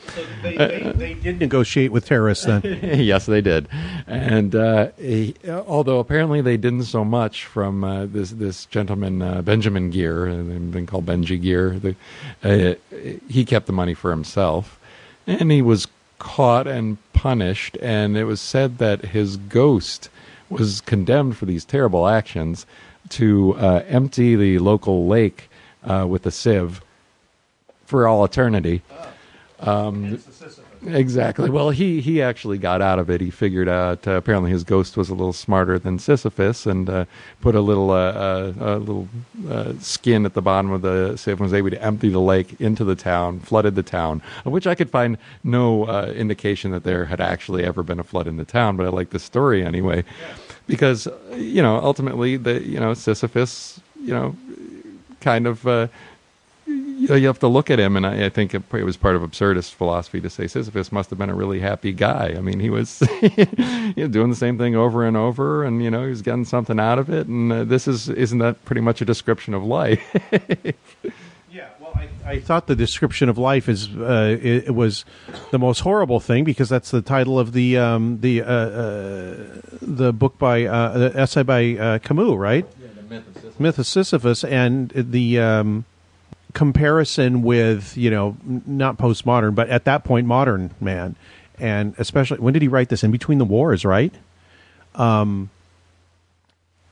They, 0.44 0.58
they, 0.58 0.92
they 0.96 1.14
did 1.16 1.40
negotiate 1.40 1.92
with 1.92 2.06
terrorists 2.06 2.46
then. 2.46 2.62
yes, 2.84 3.26
they 3.26 3.42
did. 3.42 3.68
And 4.08 4.56
uh, 4.56 4.90
he, 5.00 5.36
although 5.48 6.00
apparently 6.00 6.42
they 6.42 6.58
didn't 6.58 6.84
so 6.84 7.04
much 7.06 7.46
from 7.46 7.84
uh, 7.84 8.06
this 8.06 8.32
this 8.32 8.66
gentleman 8.68 9.22
uh, 9.22 9.42
Benjamin 9.42 9.90
Gear, 9.90 10.28
uh, 10.30 10.36
they've 10.38 10.72
been 10.72 10.86
called 10.96 11.06
Benji 11.06 11.42
Gear, 11.42 11.78
the, 11.80 11.96
uh, 12.42 12.76
he 13.30 13.44
kept 13.44 13.66
the 13.66 13.74
money 13.74 13.94
for 13.94 14.12
himself, 14.12 14.80
and 15.28 15.52
he 15.52 15.62
was 15.62 15.88
caught 16.20 16.68
and 16.68 16.98
punished. 17.12 17.78
And 17.82 18.16
it 18.16 18.24
was 18.24 18.40
said 18.40 18.78
that 18.78 19.06
his 19.08 19.36
ghost 19.36 20.10
was 20.50 20.80
condemned 20.82 21.36
for 21.36 21.46
these 21.46 21.66
terrible 21.66 22.08
actions 22.08 22.66
to 23.10 23.56
uh, 23.58 23.84
empty 23.88 24.36
the 24.36 24.60
local 24.60 25.08
lake 25.08 25.50
uh, 25.84 26.06
with 26.08 26.26
a 26.26 26.32
sieve 26.32 26.82
for 27.86 28.08
all 28.08 28.24
eternity. 28.24 28.82
Um, 29.60 30.20
Exactly. 30.88 31.50
Well, 31.50 31.72
he 31.72 32.02
he 32.02 32.22
actually 32.22 32.58
got 32.58 32.82
out 32.82 33.00
of 33.00 33.10
it. 33.10 33.22
He 33.22 33.32
figured 33.32 33.68
out 33.68 34.08
uh, 34.08 34.12
apparently 34.12 34.52
his 34.52 34.64
ghost 34.64 34.98
was 34.98 35.10
a 35.10 35.14
little 35.16 35.34
smarter 35.34 35.80
than 35.80 35.98
Sisyphus, 36.00 36.66
and 36.66 36.90
uh, 36.90 37.06
put 37.42 37.56
a 37.56 37.62
little 37.62 37.92
uh, 37.92 38.12
uh, 38.12 38.54
a 38.60 38.78
little 38.78 39.08
uh, 39.50 39.74
skin 39.80 40.26
at 40.26 40.34
the 40.34 40.42
bottom 40.42 40.72
of 40.72 40.82
the 40.82 41.18
sieve. 41.18 41.34
and 41.34 41.42
Was 41.42 41.54
able 41.54 41.72
to 41.72 41.82
empty 41.82 42.10
the 42.10 42.20
lake 42.20 42.60
into 42.60 42.84
the 42.84 42.96
town, 42.96 43.40
flooded 43.40 43.76
the 43.76 43.84
town, 43.84 44.22
of 44.46 44.52
which 44.52 44.68
I 44.68 44.76
could 44.76 44.90
find 44.90 45.18
no 45.44 45.86
uh, 45.86 46.14
indication 46.16 46.72
that 46.72 46.84
there 46.84 47.06
had 47.06 47.20
actually 47.22 47.64
ever 47.64 47.82
been 47.82 48.00
a 48.00 48.04
flood 48.04 48.28
in 48.28 48.38
the 48.38 48.46
town. 48.46 48.78
But 48.78 48.86
I 48.86 48.90
like 48.90 49.10
the 49.10 49.20
story 49.20 49.66
anyway, 49.66 50.04
because 50.68 51.08
you 51.34 51.62
know 51.62 51.78
ultimately 51.78 52.38
the 52.38 52.62
you 52.64 52.80
know 52.80 52.94
Sisyphus 52.94 53.80
you 54.02 54.14
know 54.14 54.36
kind 55.22 55.48
of. 55.48 55.90
You, 56.68 57.08
know, 57.10 57.16
you 57.16 57.28
have 57.28 57.40
to 57.40 57.48
look 57.48 57.70
at 57.70 57.80
him, 57.80 57.96
and 57.96 58.06
I, 58.08 58.26
I 58.26 58.30
think 58.30 58.56
it, 58.56 58.64
it 58.74 58.84
was 58.84 58.98
part 58.98 59.16
of 59.16 59.22
absurdist 59.22 59.74
philosophy 59.74 60.20
to 60.22 60.30
say 60.30 60.48
Sisyphus 60.48 60.92
must 60.92 61.10
have 61.12 61.20
been 61.20 61.30
a 61.30 61.36
really 61.36 61.60
happy 61.60 61.92
guy. 61.92 62.34
I 62.36 62.42
mean, 62.42 62.60
he 62.60 62.70
was 62.70 63.02
you 63.22 63.94
know, 63.98 64.08
doing 64.08 64.30
the 64.30 64.36
same 64.36 64.58
thing 64.58 64.76
over 64.76 65.06
and 65.06 65.16
over, 65.16 65.64
and 65.64 65.84
you 65.84 65.92
know, 65.92 66.04
he 66.04 66.10
was 66.10 66.22
getting 66.22 66.46
something 66.46 66.80
out 66.80 66.98
of 66.98 67.10
it. 67.10 67.28
And 67.28 67.52
uh, 67.52 67.64
this 67.66 67.88
is 67.88 68.10
isn't 68.10 68.40
that 68.40 68.64
pretty 68.66 68.82
much 68.82 69.02
a 69.02 69.06
description 69.06 69.54
of 69.54 69.64
life? 69.64 70.02
Yeah. 71.56 71.70
Well, 71.80 71.98
I 72.26 72.42
thought 72.42 72.68
the 72.68 72.76
description 72.76 73.30
of 73.30 73.38
life 73.38 73.70
is 73.70 73.88
uh, 73.96 74.38
it, 74.42 74.66
it 74.66 74.76
was 74.76 75.06
the 75.52 75.58
most 75.58 75.80
horrible 75.80 76.20
thing 76.20 76.44
because 76.44 76.68
that's 76.68 76.92
the 76.92 77.02
title 77.02 77.40
of 77.40 77.54
the 77.54 77.78
um, 77.78 78.20
the 78.20 78.42
uh, 78.42 78.46
uh, 78.46 79.36
the 79.82 80.12
book 80.12 80.38
by 80.38 80.66
uh, 80.66 80.98
the 80.98 81.18
essay 81.18 81.44
by 81.44 81.78
uh, 81.78 82.00
Camus, 82.00 82.36
right? 82.36 82.68
Yeah, 82.78 82.88
*The 83.08 83.64
myth 83.64 83.80
of 83.80 83.88
Sisyphus. 83.88 84.44
and 84.44 84.90
the 84.90 85.40
um, 85.40 85.86
comparison 86.56 87.44
with 87.44 87.96
you 87.96 88.10
know 88.10 88.36
not 88.46 88.98
postmodern, 88.98 89.54
but 89.54 89.70
at 89.70 89.86
that 89.86 90.04
point 90.04 90.26
modern 90.26 90.74
man, 90.82 91.16
and 91.60 91.94
especially 92.00 92.40
when 92.40 92.54
did 92.54 92.64
he 92.64 92.68
write 92.68 92.90
this? 92.90 93.04
In 93.04 93.12
between 93.12 93.38
the 93.38 93.46
wars, 93.46 93.86
right? 93.86 94.14
Um, 94.96 95.52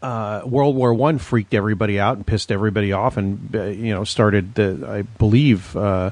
uh, 0.03 0.41
World 0.45 0.75
War 0.75 0.93
One 0.93 1.17
freaked 1.17 1.55
everybody 1.55 1.99
out 1.99 2.17
and 2.17 2.27
pissed 2.27 2.51
everybody 2.51 2.91
off, 2.91 3.17
and 3.17 3.49
uh, 3.55 3.63
you 3.63 3.93
know 3.93 4.03
started 4.03 4.53
the 4.53 4.85
I 4.87 5.01
believe 5.01 5.75
uh, 5.75 6.11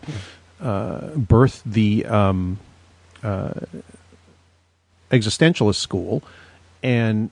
uh, 0.60 1.02
birthed 1.10 1.62
the 1.66 2.06
um, 2.06 2.58
uh, 3.22 3.54
existentialist 5.12 5.76
school, 5.76 6.24
and 6.82 7.30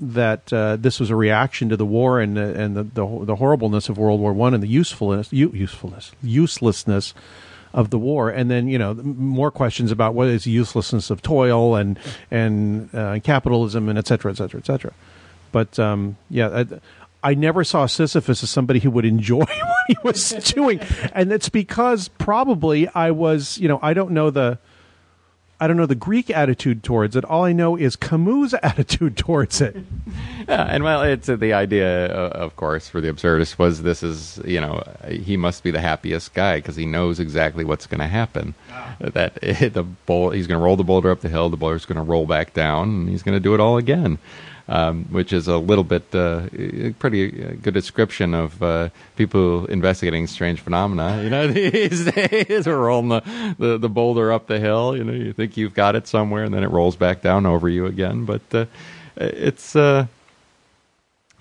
that 0.00 0.52
uh, 0.52 0.76
this 0.76 1.00
was 1.00 1.10
a 1.10 1.16
reaction 1.16 1.68
to 1.68 1.76
the 1.76 1.86
war 1.86 2.20
and 2.20 2.36
the, 2.36 2.60
and 2.60 2.76
the, 2.76 2.82
the 2.84 3.24
the 3.24 3.36
horribleness 3.36 3.88
of 3.88 3.98
World 3.98 4.20
War 4.20 4.32
One 4.32 4.54
and 4.54 4.62
the 4.62 4.68
usefulness 4.68 5.32
usefulness 5.32 6.12
uselessness 6.22 7.14
of 7.74 7.90
the 7.90 7.98
war, 7.98 8.30
and 8.30 8.50
then 8.50 8.68
you 8.68 8.78
know 8.78 8.94
more 8.94 9.50
questions 9.50 9.90
about 9.90 10.14
what 10.14 10.28
is 10.28 10.44
the 10.44 10.50
uselessness 10.50 11.10
of 11.10 11.22
toil 11.22 11.76
and 11.76 11.98
and 12.30 12.94
uh, 12.94 13.18
capitalism 13.20 13.88
and 13.88 13.98
et 13.98 14.06
cetera, 14.06 14.30
et 14.30 14.36
cetera, 14.36 14.60
et 14.60 14.66
cetera. 14.66 14.92
But 15.52 15.78
um, 15.78 16.16
yeah, 16.30 16.64
I, 17.22 17.30
I 17.30 17.34
never 17.34 17.64
saw 17.64 17.86
Sisyphus 17.86 18.42
as 18.42 18.50
somebody 18.50 18.80
who 18.80 18.90
would 18.90 19.04
enjoy 19.04 19.38
what 19.44 19.48
he 19.88 19.96
was 20.02 20.30
doing, 20.30 20.80
and 21.12 21.32
it's 21.32 21.48
because 21.48 22.08
probably 22.08 22.88
I 22.88 23.10
was, 23.10 23.58
you 23.58 23.68
know, 23.68 23.78
I 23.82 23.94
don't 23.94 24.12
know 24.12 24.30
the. 24.30 24.58
I 25.60 25.66
don't 25.66 25.76
know 25.76 25.86
the 25.86 25.94
Greek 25.94 26.30
attitude 26.30 26.84
towards 26.84 27.16
it. 27.16 27.24
All 27.24 27.44
I 27.44 27.52
know 27.52 27.76
is 27.76 27.96
Camus' 27.96 28.54
attitude 28.62 29.16
towards 29.16 29.60
it. 29.60 29.76
Yeah, 30.48 30.62
and 30.62 30.82
well, 30.82 31.02
it's 31.02 31.28
uh, 31.28 31.36
the 31.36 31.52
idea, 31.52 32.06
uh, 32.06 32.30
of 32.30 32.56
course, 32.56 32.88
for 32.88 33.02
the 33.02 33.12
absurdist 33.12 33.58
was 33.58 33.82
this 33.82 34.02
is 34.02 34.40
you 34.46 34.58
know 34.62 34.82
he 35.10 35.36
must 35.36 35.62
be 35.62 35.70
the 35.70 35.80
happiest 35.80 36.32
guy 36.32 36.56
because 36.56 36.74
he 36.74 36.86
knows 36.86 37.20
exactly 37.20 37.66
what's 37.66 37.86
going 37.86 38.00
to 38.00 38.06
happen. 38.06 38.54
That 38.98 39.34
the 39.42 39.82
bowl, 40.06 40.30
he's 40.30 40.46
going 40.46 40.58
to 40.58 40.64
roll 40.64 40.76
the 40.76 40.84
boulder 40.84 41.10
up 41.10 41.20
the 41.20 41.28
hill, 41.28 41.50
the 41.50 41.58
boulder's 41.58 41.84
going 41.84 41.96
to 41.96 42.02
roll 42.02 42.24
back 42.24 42.54
down, 42.54 42.88
and 42.88 43.08
he's 43.10 43.22
going 43.22 43.36
to 43.36 43.40
do 43.40 43.52
it 43.52 43.60
all 43.60 43.76
again. 43.76 44.18
Um, 44.70 45.06
which 45.06 45.32
is 45.32 45.48
a 45.48 45.56
little 45.56 45.82
bit 45.82 46.14
uh, 46.14 46.42
pretty 46.98 47.30
good 47.30 47.72
description 47.72 48.34
of 48.34 48.62
uh, 48.62 48.90
people 49.16 49.64
investigating 49.64 50.26
strange 50.26 50.60
phenomena. 50.60 51.22
You 51.24 51.30
know, 51.30 51.46
these 51.46 52.04
days 52.04 52.66
we're 52.66 52.76
rolling 52.76 53.08
the, 53.08 53.54
the, 53.58 53.78
the 53.78 53.88
boulder 53.88 54.30
up 54.30 54.46
the 54.46 54.58
hill. 54.58 54.94
You 54.94 55.04
know, 55.04 55.12
you 55.14 55.32
think 55.32 55.56
you've 55.56 55.72
got 55.72 55.96
it 55.96 56.06
somewhere, 56.06 56.44
and 56.44 56.52
then 56.52 56.64
it 56.64 56.70
rolls 56.70 56.96
back 56.96 57.22
down 57.22 57.46
over 57.46 57.66
you 57.66 57.86
again. 57.86 58.26
But 58.26 58.42
uh, 58.52 58.66
it's 59.16 59.74
uh, 59.74 60.06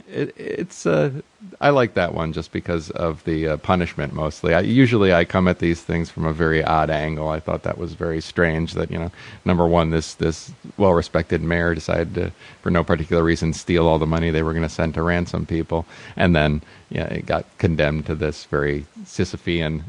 it, 0.07 0.33
it's 0.37 0.85
uh, 0.85 1.11
I 1.59 1.69
like 1.69 1.93
that 1.95 2.13
one 2.13 2.33
just 2.33 2.51
because 2.51 2.89
of 2.91 3.23
the 3.25 3.47
uh, 3.47 3.57
punishment 3.57 4.13
mostly. 4.13 4.53
I, 4.53 4.61
usually 4.61 5.13
I 5.13 5.25
come 5.25 5.47
at 5.47 5.59
these 5.59 5.81
things 5.81 6.09
from 6.09 6.25
a 6.25 6.33
very 6.33 6.63
odd 6.63 6.89
angle. 6.89 7.29
I 7.29 7.39
thought 7.39 7.63
that 7.63 7.77
was 7.77 7.93
very 7.93 8.21
strange 8.21 8.73
that 8.73 8.89
you 8.89 8.97
know 8.97 9.11
number 9.45 9.67
one 9.67 9.89
this 9.89 10.13
this 10.15 10.51
well 10.77 10.93
respected 10.93 11.41
mayor 11.41 11.75
decided 11.75 12.15
to 12.15 12.31
for 12.61 12.71
no 12.71 12.83
particular 12.83 13.23
reason 13.23 13.53
steal 13.53 13.87
all 13.87 13.99
the 13.99 14.07
money 14.07 14.31
they 14.31 14.43
were 14.43 14.53
going 14.53 14.63
to 14.63 14.69
send 14.69 14.93
to 14.95 15.01
ransom 15.01 15.45
people, 15.45 15.85
and 16.15 16.35
then 16.35 16.61
yeah 16.89 17.05
it 17.05 17.25
got 17.25 17.45
condemned 17.57 18.05
to 18.05 18.15
this 18.15 18.45
very 18.45 18.85
Sisyphean 19.03 19.83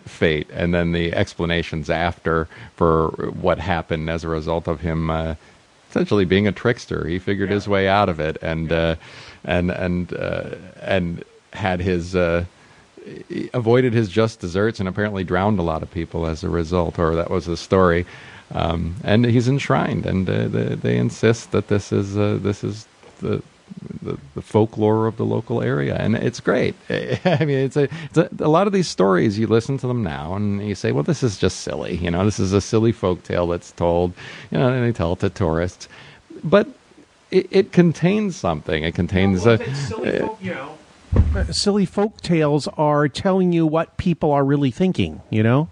fate, 0.08 0.48
and 0.52 0.74
then 0.74 0.92
the 0.92 1.12
explanations 1.14 1.90
after 1.90 2.48
for 2.76 3.08
what 3.40 3.58
happened 3.58 4.08
as 4.08 4.24
a 4.24 4.28
result 4.28 4.66
of 4.66 4.80
him. 4.80 5.10
Uh, 5.10 5.34
essentially 5.90 6.24
being 6.24 6.46
a 6.46 6.52
trickster. 6.52 7.06
He 7.06 7.18
figured 7.18 7.50
his 7.50 7.68
way 7.68 7.88
out 7.88 8.08
of 8.08 8.20
it, 8.20 8.38
and 8.42 8.72
uh, 8.72 8.96
and 9.44 9.70
and 9.70 10.12
uh, 10.14 10.50
and 10.80 11.24
had 11.52 11.80
his 11.80 12.14
uh, 12.14 12.44
avoided 13.52 13.92
his 13.92 14.08
just 14.08 14.40
desserts, 14.40 14.80
and 14.80 14.88
apparently 14.88 15.24
drowned 15.24 15.58
a 15.58 15.62
lot 15.62 15.82
of 15.82 15.90
people 15.90 16.26
as 16.26 16.44
a 16.44 16.48
result. 16.48 16.98
Or 16.98 17.14
that 17.16 17.30
was 17.30 17.46
the 17.46 17.56
story. 17.56 18.06
Um, 18.52 18.96
and 19.04 19.24
he's 19.24 19.46
enshrined, 19.46 20.06
and 20.06 20.28
uh, 20.28 20.48
they, 20.48 20.74
they 20.74 20.96
insist 20.96 21.52
that 21.52 21.68
this 21.68 21.92
is 21.92 22.16
uh, 22.16 22.38
this 22.40 22.64
is 22.64 22.86
the, 23.20 23.42
the 24.02 24.18
the 24.34 24.42
folklore 24.42 25.06
of 25.06 25.16
the 25.16 25.24
local 25.24 25.62
area, 25.62 25.96
and 25.96 26.16
it's 26.16 26.40
great. 26.40 26.74
I 26.90 27.44
mean, 27.44 27.58
it's 27.58 27.76
a, 27.76 27.88
it's 28.04 28.18
a 28.18 28.28
a 28.40 28.48
lot 28.48 28.66
of 28.66 28.72
these 28.72 28.88
stories. 28.88 29.38
You 29.38 29.46
listen 29.46 29.78
to 29.78 29.86
them 29.86 30.02
now, 30.02 30.34
and 30.34 30.66
you 30.66 30.74
say, 30.74 30.92
"Well, 30.92 31.02
this 31.02 31.22
is 31.22 31.38
just 31.38 31.60
silly." 31.60 31.96
You 31.96 32.10
know, 32.10 32.24
this 32.24 32.38
is 32.38 32.52
a 32.52 32.60
silly 32.60 32.92
folk 32.92 33.22
tale 33.22 33.46
that's 33.46 33.72
told. 33.72 34.12
You 34.50 34.58
know, 34.58 34.68
and 34.68 34.84
they 34.84 34.92
tell 34.92 35.12
it 35.12 35.20
to 35.20 35.30
tourists, 35.30 35.88
but 36.42 36.68
it, 37.30 37.46
it 37.50 37.72
contains 37.72 38.36
something. 38.36 38.84
It 38.84 38.94
contains 38.94 39.46
a. 39.46 39.62
Uh, 39.92 40.74
uh, 41.34 41.52
silly 41.52 41.86
folk 41.86 42.20
tales 42.20 42.68
are 42.68 43.08
telling 43.08 43.52
you 43.52 43.66
what 43.66 43.96
people 43.96 44.30
are 44.32 44.44
really 44.44 44.70
thinking. 44.70 45.22
You 45.30 45.42
know. 45.42 45.68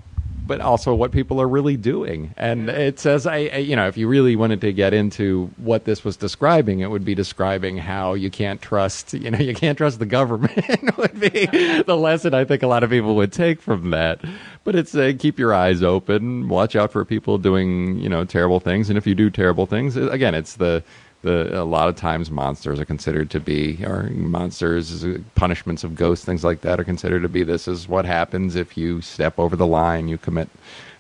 But 0.49 0.61
also 0.62 0.95
what 0.95 1.12
people 1.12 1.41
are 1.41 1.47
really 1.47 1.77
doing. 1.77 2.35
And 2.37 2.70
it 2.70 2.99
says, 2.99 3.27
I, 3.27 3.37
I, 3.37 3.57
you 3.59 3.77
know, 3.77 3.87
if 3.87 3.99
you 3.99 4.09
really 4.09 4.35
wanted 4.35 4.62
to 4.62 4.73
get 4.73 4.95
into 4.95 5.51
what 5.59 5.85
this 5.85 6.03
was 6.03 6.16
describing, 6.16 6.81
it 6.81 6.91
would 6.91 7.05
be 7.05 7.15
describing 7.15 7.77
how 7.77 8.15
you 8.15 8.31
can't 8.31 8.61
trust, 8.61 9.12
you 9.12 9.31
know, 9.31 9.39
you 9.51 9.55
can't 9.55 9.77
trust 9.77 9.99
the 9.99 10.07
government 10.07 10.57
would 10.97 11.20
be 11.20 11.47
the 11.83 11.97
lesson 11.97 12.35
I 12.35 12.45
think 12.45 12.62
a 12.62 12.66
lot 12.66 12.83
of 12.83 12.91
people 12.91 13.15
would 13.16 13.33
take 13.33 13.61
from 13.61 13.91
that. 13.91 14.20
But 14.65 14.75
it's 14.75 14.95
uh, 14.95 15.12
keep 15.19 15.39
your 15.39 15.55
eyes 15.55 15.83
open, 15.83 16.49
watch 16.49 16.75
out 16.75 16.93
for 16.93 17.05
people 17.05 17.39
doing, 17.39 17.99
you 18.01 18.09
know, 18.09 18.25
terrible 18.25 18.59
things. 18.59 18.89
And 18.89 18.97
if 18.97 19.07
you 19.07 19.15
do 19.15 19.31
terrible 19.31 19.66
things, 19.66 19.97
again, 19.97 20.35
it's 20.35 20.57
the, 20.57 20.83
the 21.23 21.61
a 21.61 21.65
lot 21.65 21.89
of 21.89 21.97
times 21.97 22.31
monsters 22.31 22.78
are 22.78 22.85
considered 22.85 23.31
to 23.31 23.40
be 23.40 23.85
or 23.85 24.05
monsters 24.11 25.05
uh, 25.05 25.19
punishments 25.35 25.82
of 25.82 25.95
ghosts 25.95 26.24
things 26.24 26.45
like 26.45 26.61
that 26.61 26.78
are 26.78 26.85
considered 26.85 27.23
to 27.23 27.28
be 27.28 27.43
this 27.43 27.66
is 27.66 27.89
what 27.89 28.05
happens 28.05 28.55
if 28.55 28.77
you 28.77 29.01
step 29.01 29.39
over 29.39 29.57
the 29.57 29.66
line 29.66 30.07
you 30.07 30.16
commit 30.16 30.49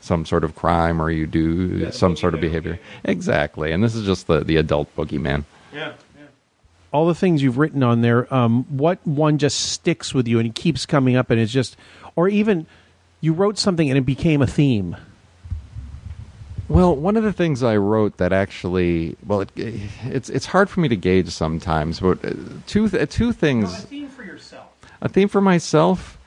some 0.00 0.24
sort 0.24 0.42
of 0.42 0.56
crime 0.56 1.00
or 1.00 1.10
you 1.10 1.26
do 1.26 1.90
some 1.92 2.16
sort 2.16 2.34
of 2.34 2.40
behavior 2.40 2.78
exactly 3.04 3.70
and 3.72 3.82
this 3.84 3.94
is 3.94 4.04
just 4.04 4.26
the 4.26 4.40
the 4.44 4.56
adult 4.56 4.94
boogeyman 4.96 5.44
Yeah. 5.72 5.92
All 6.90 7.06
the 7.06 7.14
things 7.14 7.42
you've 7.42 7.58
written 7.58 7.82
on 7.82 8.00
there, 8.00 8.32
um, 8.32 8.64
what 8.64 8.98
one 9.06 9.36
just 9.36 9.60
sticks 9.60 10.14
with 10.14 10.26
you 10.26 10.38
and 10.38 10.48
it 10.48 10.54
keeps 10.54 10.86
coming 10.86 11.16
up 11.16 11.30
and 11.30 11.38
it's 11.38 11.52
just, 11.52 11.76
or 12.16 12.28
even 12.28 12.66
you 13.20 13.34
wrote 13.34 13.58
something 13.58 13.90
and 13.90 13.98
it 13.98 14.06
became 14.06 14.40
a 14.40 14.46
theme. 14.46 14.96
Well, 16.68 16.94
one 16.94 17.16
of 17.16 17.22
the 17.22 17.32
things 17.32 17.62
I 17.62 17.76
wrote 17.76 18.18
that 18.18 18.32
actually, 18.32 19.16
well, 19.26 19.40
it, 19.40 19.50
it's 19.56 20.28
it's 20.28 20.46
hard 20.46 20.68
for 20.68 20.80
me 20.80 20.88
to 20.88 20.96
gauge 20.96 21.30
sometimes, 21.30 22.00
but 22.00 22.22
uh, 22.22 22.32
two 22.66 22.88
th- 22.90 23.08
two 23.10 23.32
things. 23.32 23.84
theme 23.84 24.08
for 24.08 24.22
yourself. 24.22 24.66
A 25.00 25.08
theme 25.08 25.28
for 25.28 25.40
myself, 25.40 26.18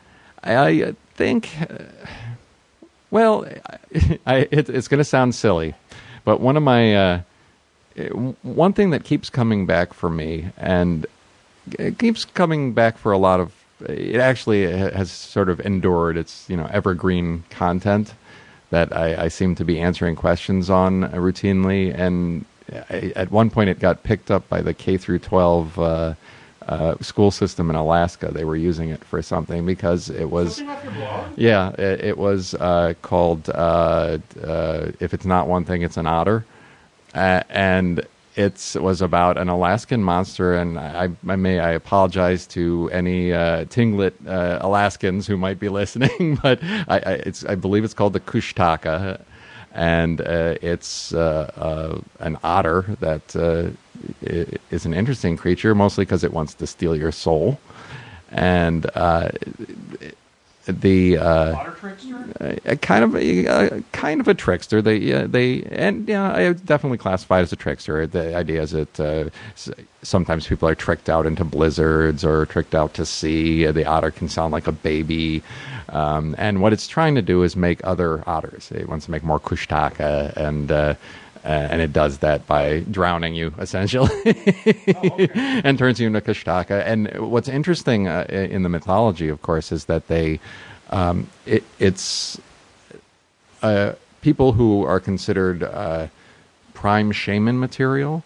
I, 0.43 0.67
I 0.83 0.95
think. 1.13 1.49
Uh, 1.61 1.83
well, 3.11 3.45
I, 3.45 4.19
I, 4.25 4.35
it, 4.51 4.69
it's 4.69 4.87
going 4.87 4.97
to 4.97 5.03
sound 5.03 5.35
silly, 5.35 5.75
but 6.25 6.39
one 6.39 6.57
of 6.57 6.63
my 6.63 6.95
uh, 6.95 7.21
one 8.41 8.73
thing 8.73 8.89
that 8.91 9.03
keeps 9.03 9.29
coming 9.29 9.67
back 9.67 9.93
for 9.93 10.09
me, 10.09 10.49
and 10.57 11.05
it 11.77 11.99
keeps 11.99 12.25
coming 12.25 12.73
back 12.73 12.97
for 12.97 13.11
a 13.11 13.17
lot 13.19 13.39
of. 13.39 13.53
It 13.87 14.17
actually 14.19 14.63
has 14.71 15.11
sort 15.11 15.49
of 15.49 15.59
endured 15.59 16.17
its 16.17 16.49
you 16.49 16.57
know 16.57 16.67
evergreen 16.71 17.43
content 17.51 18.13
that 18.71 18.95
I, 18.95 19.25
I 19.25 19.27
seem 19.27 19.55
to 19.55 19.63
be 19.63 19.79
answering 19.79 20.15
questions 20.15 20.69
on 20.69 21.03
uh, 21.03 21.09
routinely, 21.11 21.93
and 21.97 22.45
I, 22.89 23.13
at 23.15 23.31
one 23.31 23.49
point 23.49 23.69
it 23.69 23.79
got 23.79 24.03
picked 24.03 24.31
up 24.31 24.47
by 24.49 24.61
the 24.61 24.73
K 24.73 24.97
through 24.97 25.19
12 25.19 25.79
uh, 25.79 26.13
uh, 26.67 26.95
school 27.01 27.31
system 27.31 27.69
in 27.69 27.75
Alaska. 27.75 28.31
They 28.31 28.45
were 28.45 28.55
using 28.55 28.89
it 28.89 29.03
for 29.03 29.21
something 29.21 29.65
because 29.65 30.09
it 30.09 30.29
was. 30.29 30.61
Yeah, 31.35 31.69
it, 31.71 32.01
it 32.01 32.17
was 32.17 32.53
uh, 32.55 32.93
called 33.01 33.49
uh, 33.49 34.19
uh, 34.43 34.91
"If 34.99 35.13
It's 35.13 35.25
Not 35.25 35.47
One 35.47 35.65
Thing, 35.65 35.81
It's 35.81 35.97
an 35.97 36.07
Otter," 36.07 36.45
uh, 37.13 37.43
and 37.49 38.05
it 38.35 38.75
was 38.79 39.01
about 39.01 39.37
an 39.37 39.49
Alaskan 39.49 40.03
monster. 40.03 40.53
And 40.53 40.79
I, 40.79 41.09
I 41.27 41.35
may 41.35 41.59
I 41.59 41.71
apologize 41.71 42.47
to 42.47 42.89
any 42.91 43.33
uh, 43.33 43.65
Tlingit 43.65 44.13
uh, 44.27 44.59
Alaskans 44.61 45.27
who 45.27 45.37
might 45.37 45.59
be 45.59 45.69
listening, 45.81 46.39
but 46.41 46.59
I, 46.63 46.97
I, 47.25 47.33
I 47.49 47.55
believe 47.55 47.83
it's 47.83 47.93
called 47.93 48.13
the 48.13 48.19
Kushtaka, 48.19 49.21
and 49.73 50.21
uh, 50.21 50.55
it's 50.61 51.13
uh, 51.13 51.51
uh, 51.55 52.01
an 52.19 52.37
otter 52.43 52.85
that 52.99 53.35
uh, 53.35 53.71
is 54.21 54.85
an 54.85 54.93
interesting 54.93 55.37
creature, 55.37 55.75
mostly 55.75 56.05
because 56.05 56.23
it 56.23 56.33
wants 56.33 56.53
to 56.55 56.67
steal 56.67 56.95
your 56.95 57.11
soul, 57.11 57.59
and 58.29 58.89
uh, 58.95 59.29
the 60.71 61.17
uh, 61.17 61.71
a 62.65 62.75
kind 62.77 63.03
of 63.03 63.15
a, 63.15 63.45
a 63.45 63.81
kind 63.91 64.21
of 64.21 64.27
a 64.27 64.33
trickster. 64.33 64.81
They 64.81 65.11
uh, 65.13 65.27
they 65.27 65.63
and 65.63 66.07
yeah, 66.07 66.33
I 66.33 66.53
definitely 66.53 66.97
classify 66.97 67.39
it 67.39 67.43
as 67.43 67.51
a 67.51 67.55
trickster. 67.55 68.07
The 68.07 68.35
idea 68.35 68.61
is 68.61 68.71
that 68.71 68.99
uh, 68.99 69.29
sometimes 70.01 70.47
people 70.47 70.69
are 70.69 70.75
tricked 70.75 71.09
out 71.09 71.25
into 71.25 71.43
blizzards 71.43 72.23
or 72.23 72.45
tricked 72.45 72.75
out 72.75 72.93
to 72.95 73.05
sea. 73.05 73.65
The 73.65 73.85
otter 73.85 74.11
can 74.11 74.29
sound 74.29 74.53
like 74.53 74.67
a 74.67 74.71
baby, 74.71 75.43
um, 75.89 76.35
and 76.37 76.61
what 76.61 76.73
it's 76.73 76.87
trying 76.87 77.15
to 77.15 77.21
do 77.21 77.43
is 77.43 77.55
make 77.55 77.81
other 77.83 78.23
otters. 78.27 78.71
It 78.71 78.87
wants 78.87 79.05
to 79.05 79.11
make 79.11 79.23
more 79.23 79.39
kushtaka 79.39 80.35
and. 80.37 80.97
Uh, 81.43 81.47
and 81.47 81.81
it 81.81 81.91
does 81.91 82.19
that 82.19 82.45
by 82.45 82.81
drowning 82.91 83.33
you 83.33 83.53
essentially. 83.57 84.09
And 85.63 85.77
turns 85.77 85.99
you 85.99 86.07
into 86.07 86.21
Kushtaka 86.21 86.85
and 86.85 87.31
what's 87.31 87.47
interesting 87.47 88.07
uh, 88.07 88.25
in 88.29 88.63
the 88.63 88.69
mythology 88.69 89.27
of 89.27 89.41
course 89.41 89.71
is 89.71 89.85
that 89.85 90.07
they 90.07 90.39
um, 90.91 91.27
it, 91.45 91.63
it's 91.79 92.39
uh, 93.63 93.93
people 94.21 94.53
who 94.53 94.83
are 94.83 94.99
considered 94.99 95.63
uh, 95.63 96.07
prime 96.73 97.11
shaman 97.11 97.59
material 97.59 98.23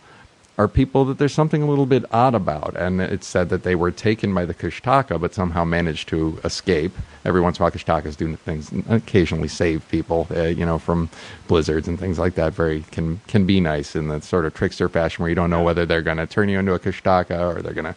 are 0.58 0.68
people 0.70 1.04
that 1.06 1.18
there's 1.18 1.34
something 1.34 1.62
a 1.62 1.68
little 1.68 1.86
bit 1.86 2.06
odd 2.12 2.34
about. 2.34 2.76
And 2.78 3.02
it's 3.02 3.28
said 3.28 3.50
that 3.50 3.64
they 3.64 3.76
were 3.76 3.92
taken 3.92 4.34
by 4.34 4.46
the 4.46 4.54
Kushtaka, 4.54 5.20
but 5.20 5.34
somehow 5.34 5.66
managed 5.66 6.08
to 6.10 6.40
escape. 6.46 6.94
Every 7.26 7.42
once 7.42 7.58
in 7.58 7.64
a 7.64 7.66
while, 7.66 7.72
Kushtakas 7.72 8.16
do 8.16 8.34
things, 8.38 8.72
occasionally 8.90 9.50
save 9.50 9.88
people, 9.90 10.28
uh, 10.34 10.44
you 10.44 10.66
know, 10.66 10.80
from 10.80 11.10
blizzards 11.48 11.88
and 11.88 12.00
things 12.00 12.18
like 12.18 12.36
that. 12.36 12.54
Very 12.54 12.86
can 12.92 13.20
can 13.28 13.46
be 13.46 13.60
nice 13.60 13.96
in 13.96 14.08
the 14.08 14.22
sort 14.22 14.46
of 14.46 14.54
trickster 14.54 14.88
fashion 14.88 15.24
where 15.24 15.30
you 15.30 15.36
don't 15.36 15.50
know 15.50 15.64
whether 15.64 15.86
they're 15.86 16.02
going 16.02 16.18
to 16.18 16.28
turn 16.28 16.48
you 16.48 16.60
into 16.60 16.74
a 16.74 16.80
Kushtaka 16.80 17.56
or 17.56 17.62
they're 17.62 17.74
going 17.74 17.86
to 17.86 17.96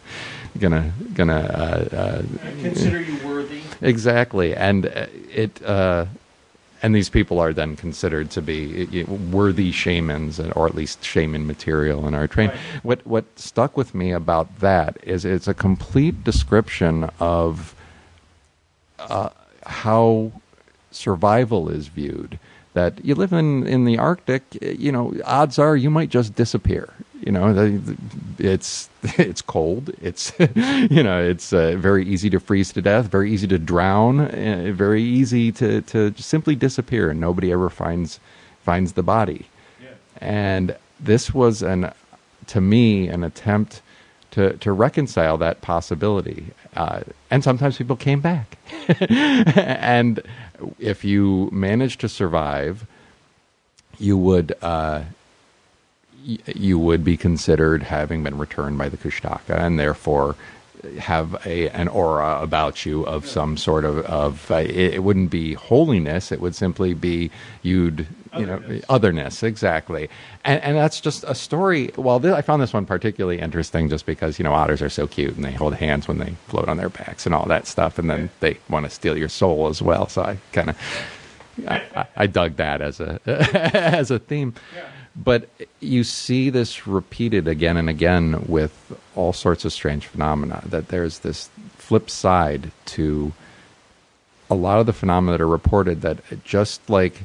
gonna 0.59 0.91
gonna 1.13 1.87
uh, 1.91 1.95
uh, 1.95 2.21
Consider 2.61 3.01
you 3.01 3.25
worthy. 3.25 3.61
Exactly, 3.81 4.55
and 4.55 4.87
uh, 4.87 5.05
it 5.31 5.63
uh, 5.63 6.05
and 6.81 6.95
these 6.95 7.09
people 7.09 7.39
are 7.39 7.53
then 7.53 7.75
considered 7.75 8.31
to 8.31 8.41
be 8.41 9.03
worthy 9.03 9.71
shamans, 9.71 10.39
or 10.39 10.67
at 10.67 10.75
least 10.75 11.03
shaman 11.03 11.45
material 11.45 12.07
in 12.07 12.13
our 12.13 12.27
train. 12.27 12.51
What 12.83 13.05
what 13.05 13.25
stuck 13.37 13.75
with 13.75 13.93
me 13.93 14.11
about 14.11 14.59
that 14.59 14.97
is 15.03 15.25
it's 15.25 15.47
a 15.47 15.53
complete 15.53 16.23
description 16.23 17.09
of 17.19 17.75
uh, 18.97 19.29
how 19.65 20.31
survival 20.91 21.69
is 21.69 21.87
viewed. 21.87 22.39
That 22.73 23.03
you 23.03 23.15
live 23.15 23.33
in 23.33 23.65
in 23.67 23.85
the 23.85 23.97
Arctic, 23.97 24.43
you 24.61 24.91
know, 24.91 25.13
odds 25.25 25.59
are 25.59 25.75
you 25.75 25.89
might 25.89 26.09
just 26.09 26.35
disappear. 26.35 26.93
You 27.19 27.31
know, 27.31 27.81
it's 28.37 28.89
it's 29.03 29.41
cold. 29.41 29.91
It's 30.01 30.31
you 30.39 31.03
know, 31.03 31.21
it's 31.21 31.53
uh, 31.53 31.75
very 31.77 32.05
easy 32.05 32.29
to 32.29 32.39
freeze 32.39 32.71
to 32.73 32.81
death. 32.81 33.07
Very 33.07 33.31
easy 33.31 33.47
to 33.47 33.57
drown. 33.57 34.19
Uh, 34.21 34.71
very 34.73 35.03
easy 35.03 35.51
to 35.53 35.81
to 35.81 36.13
simply 36.17 36.55
disappear, 36.55 37.09
and 37.09 37.19
nobody 37.19 37.51
ever 37.51 37.69
finds 37.69 38.19
finds 38.63 38.93
the 38.93 39.03
body. 39.03 39.47
And 40.21 40.75
this 40.99 41.33
was 41.33 41.61
an 41.61 41.91
to 42.47 42.61
me 42.61 43.07
an 43.07 43.23
attempt 43.23 43.81
to 44.31 44.53
to 44.57 44.71
reconcile 44.71 45.37
that 45.37 45.61
possibility. 45.61 46.47
Uh, 46.75 47.01
and 47.31 47.43
sometimes 47.43 47.77
people 47.77 47.95
came 47.95 48.21
back. 48.21 48.57
and 48.99 50.21
if 50.77 51.03
you 51.03 51.49
managed 51.51 51.99
to 52.01 52.09
survive, 52.09 52.85
you 53.97 54.17
would 54.17 54.53
uh, 54.61 55.03
you 56.55 56.77
would 56.79 57.03
be 57.03 57.17
considered 57.17 57.83
having 57.83 58.23
been 58.23 58.37
returned 58.37 58.77
by 58.77 58.89
the 58.89 58.97
Kushtaka, 58.97 59.57
and 59.57 59.79
therefore 59.79 60.35
have 60.97 61.35
a 61.45 61.67
an 61.71 61.89
aura 61.89 62.39
about 62.41 62.85
you 62.85 63.03
of 63.05 63.27
some 63.27 63.57
sort 63.57 63.83
of 63.83 63.97
of 64.05 64.49
uh, 64.49 64.55
it, 64.55 64.93
it 64.95 65.03
wouldn't 65.03 65.29
be 65.29 65.53
holiness 65.53 66.31
it 66.31 66.39
would 66.39 66.55
simply 66.55 66.93
be 66.93 67.29
you'd 67.63 68.07
you 68.37 68.45
know 68.45 68.61
otherness. 68.87 69.43
exactly. 69.43 70.09
And 70.45 70.61
and 70.63 70.77
that's 70.77 71.01
just 71.01 71.25
a 71.27 71.35
story 71.35 71.91
well 71.97 72.17
th- 72.21 72.33
i 72.33 72.41
found 72.41 72.61
this 72.61 72.71
one 72.71 72.85
particularly 72.85 73.39
interesting 73.39 73.89
just 73.89 74.05
because 74.05 74.39
you 74.39 74.43
know 74.45 74.53
otters 74.53 74.81
are 74.81 74.89
so 74.89 75.05
cute 75.05 75.35
and 75.35 75.43
they 75.43 75.51
hold 75.51 75.73
hands 75.75 76.07
when 76.07 76.17
they 76.17 76.33
float 76.47 76.69
on 76.69 76.77
their 76.77 76.87
backs 76.89 77.25
and 77.25 77.35
all 77.35 77.45
that 77.47 77.67
stuff 77.67 77.99
and 77.99 78.09
then 78.09 78.29
they 78.39 78.57
want 78.69 78.85
to 78.85 78.89
steal 78.89 79.17
your 79.17 79.29
soul 79.29 79.67
as 79.67 79.81
well. 79.81 80.07
So 80.07 80.21
i 80.21 80.37
kind 80.53 80.69
of 80.69 80.77
I, 81.67 81.75
I- 81.93 82.07
I 82.15 82.27
dug 82.27 82.55
that 82.55 82.81
as 82.81 83.01
a 83.01 83.19
as 83.75 84.11
a 84.11 84.19
theme. 84.19 84.53
But 85.21 85.49
you 85.79 86.03
see 86.03 86.49
this 86.49 86.87
repeated 86.87 87.47
again 87.47 87.75
and 87.75 87.89
again 87.89 88.45
with 88.47 88.97
all 89.15 89.33
sorts 89.33 89.65
of 89.65 89.73
strange 89.73 90.07
phenomena. 90.07 90.63
That 90.65 90.87
there's 90.87 91.19
this 91.19 91.49
flip 91.77 92.09
side 92.09 92.71
to 92.85 93.33
a 94.49 94.55
lot 94.55 94.79
of 94.79 94.85
the 94.85 94.93
phenomena 94.93 95.37
that 95.37 95.43
are 95.43 95.47
reported. 95.47 96.01
That 96.01 96.19
just 96.43 96.89
like 96.89 97.23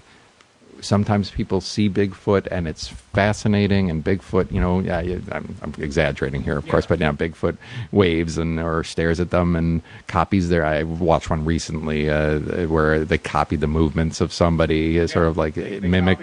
sometimes 0.80 1.30
people 1.30 1.60
see 1.60 1.88
Bigfoot 1.88 2.46
and 2.50 2.68
it's 2.68 2.88
fascinating, 2.88 3.90
and 3.90 4.04
Bigfoot, 4.04 4.52
you 4.52 4.60
know, 4.60 4.80
yeah, 4.80 5.00
yeah, 5.00 5.18
I'm, 5.32 5.56
I'm 5.62 5.74
exaggerating 5.78 6.42
here, 6.42 6.58
of 6.58 6.68
course, 6.68 6.86
but 6.86 6.98
now 6.98 7.12
Bigfoot 7.12 7.56
waves 7.92 8.38
and 8.38 8.60
or 8.60 8.84
stares 8.84 9.20
at 9.20 9.30
them 9.30 9.56
and 9.56 9.82
copies 10.06 10.48
their. 10.48 10.64
I 10.64 10.82
watched 10.82 11.30
one 11.30 11.44
recently 11.44 12.10
uh, 12.10 12.38
where 12.66 13.04
they 13.04 13.18
copied 13.18 13.60
the 13.60 13.66
movements 13.66 14.20
of 14.20 14.32
somebody, 14.32 15.00
uh, 15.00 15.06
sort 15.06 15.26
of 15.26 15.36
like 15.36 15.56
mimic. 15.56 16.18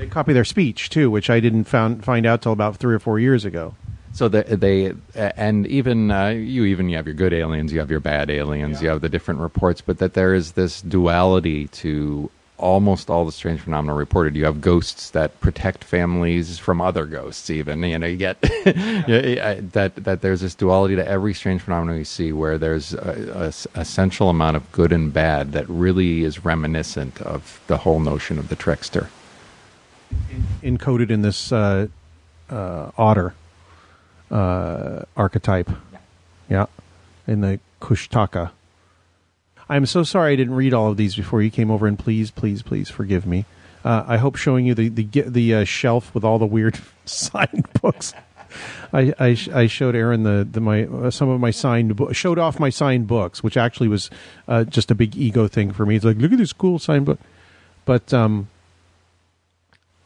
They 0.00 0.06
copy 0.06 0.32
their 0.32 0.46
speech 0.46 0.88
too, 0.88 1.10
which 1.10 1.28
I 1.28 1.40
didn't 1.40 1.64
found, 1.64 2.02
find 2.02 2.24
out 2.24 2.40
till 2.40 2.52
about 2.52 2.78
three 2.78 2.94
or 2.94 2.98
four 2.98 3.20
years 3.20 3.44
ago. 3.44 3.74
So 4.14 4.28
they, 4.28 4.44
they 4.44 4.94
and 5.14 5.66
even 5.66 6.10
uh, 6.10 6.28
you 6.28 6.64
even 6.64 6.88
you 6.88 6.96
have 6.96 7.06
your 7.06 7.14
good 7.14 7.34
aliens, 7.34 7.70
you 7.70 7.80
have 7.80 7.90
your 7.90 8.00
bad 8.00 8.30
aliens, 8.30 8.80
you 8.80 8.88
have 8.88 9.02
the 9.02 9.10
different 9.10 9.40
reports, 9.40 9.82
but 9.82 9.98
that 9.98 10.14
there 10.14 10.32
is 10.32 10.52
this 10.52 10.80
duality 10.80 11.68
to 11.68 12.30
almost 12.56 13.10
all 13.10 13.26
the 13.26 13.30
strange 13.30 13.60
phenomena 13.60 13.94
reported. 13.94 14.36
You 14.36 14.46
have 14.46 14.62
ghosts 14.62 15.10
that 15.10 15.38
protect 15.40 15.84
families 15.84 16.58
from 16.58 16.80
other 16.80 17.04
ghosts. 17.04 17.50
Even 17.50 17.82
you 17.82 17.98
know 17.98 18.06
you 18.06 18.16
get 18.16 18.38
yeah, 18.64 19.60
that 19.60 19.96
that 19.96 20.22
there's 20.22 20.40
this 20.40 20.54
duality 20.54 20.96
to 20.96 21.06
every 21.06 21.34
strange 21.34 21.60
phenomenon 21.60 21.98
you 21.98 22.06
see, 22.06 22.32
where 22.32 22.56
there's 22.56 22.94
a 22.94 23.52
essential 23.74 24.30
amount 24.30 24.56
of 24.56 24.72
good 24.72 24.92
and 24.92 25.12
bad 25.12 25.52
that 25.52 25.68
really 25.68 26.24
is 26.24 26.42
reminiscent 26.42 27.20
of 27.20 27.60
the 27.66 27.76
whole 27.76 28.00
notion 28.00 28.38
of 28.38 28.48
the 28.48 28.56
trickster. 28.56 29.10
Encoded 30.62 31.10
in 31.10 31.22
this 31.22 31.52
uh, 31.52 31.88
uh, 32.48 32.90
otter 32.96 33.34
uh, 34.30 35.02
archetype. 35.16 35.70
Yeah. 36.48 36.66
in 37.26 37.40
the 37.42 37.60
Kushtaka. 37.80 38.50
I'm 39.68 39.86
so 39.86 40.02
sorry 40.02 40.32
I 40.32 40.36
didn't 40.36 40.54
read 40.54 40.74
all 40.74 40.90
of 40.90 40.96
these 40.96 41.14
before 41.14 41.42
you 41.42 41.50
came 41.50 41.70
over, 41.70 41.86
and 41.86 41.96
please, 41.96 42.32
please, 42.32 42.60
please 42.62 42.90
forgive 42.90 43.24
me. 43.24 43.44
Uh, 43.84 44.04
I 44.06 44.16
hope 44.16 44.34
showing 44.36 44.66
you 44.66 44.74
the 44.74 44.88
the 44.88 45.04
the 45.22 45.54
uh, 45.54 45.64
shelf 45.64 46.12
with 46.12 46.24
all 46.24 46.38
the 46.38 46.46
weird 46.46 46.78
signed 47.04 47.68
books. 47.80 48.12
I, 48.92 49.14
I, 49.20 49.36
I 49.54 49.66
showed 49.68 49.94
Aaron 49.94 50.24
the, 50.24 50.46
the 50.50 50.60
my 50.60 50.86
uh, 50.86 51.10
some 51.12 51.28
of 51.28 51.40
my 51.40 51.52
signed 51.52 51.94
bo- 51.94 52.10
showed 52.12 52.38
off 52.38 52.58
my 52.58 52.68
signed 52.68 53.06
books, 53.06 53.44
which 53.44 53.56
actually 53.56 53.86
was 53.86 54.10
uh, 54.48 54.64
just 54.64 54.90
a 54.90 54.94
big 54.96 55.16
ego 55.16 55.46
thing 55.46 55.72
for 55.72 55.86
me. 55.86 55.94
It's 55.94 56.04
like 56.04 56.16
look 56.16 56.32
at 56.32 56.38
this 56.38 56.52
cool 56.52 56.80
signed 56.80 57.06
book, 57.06 57.20
but 57.84 58.12
um, 58.12 58.48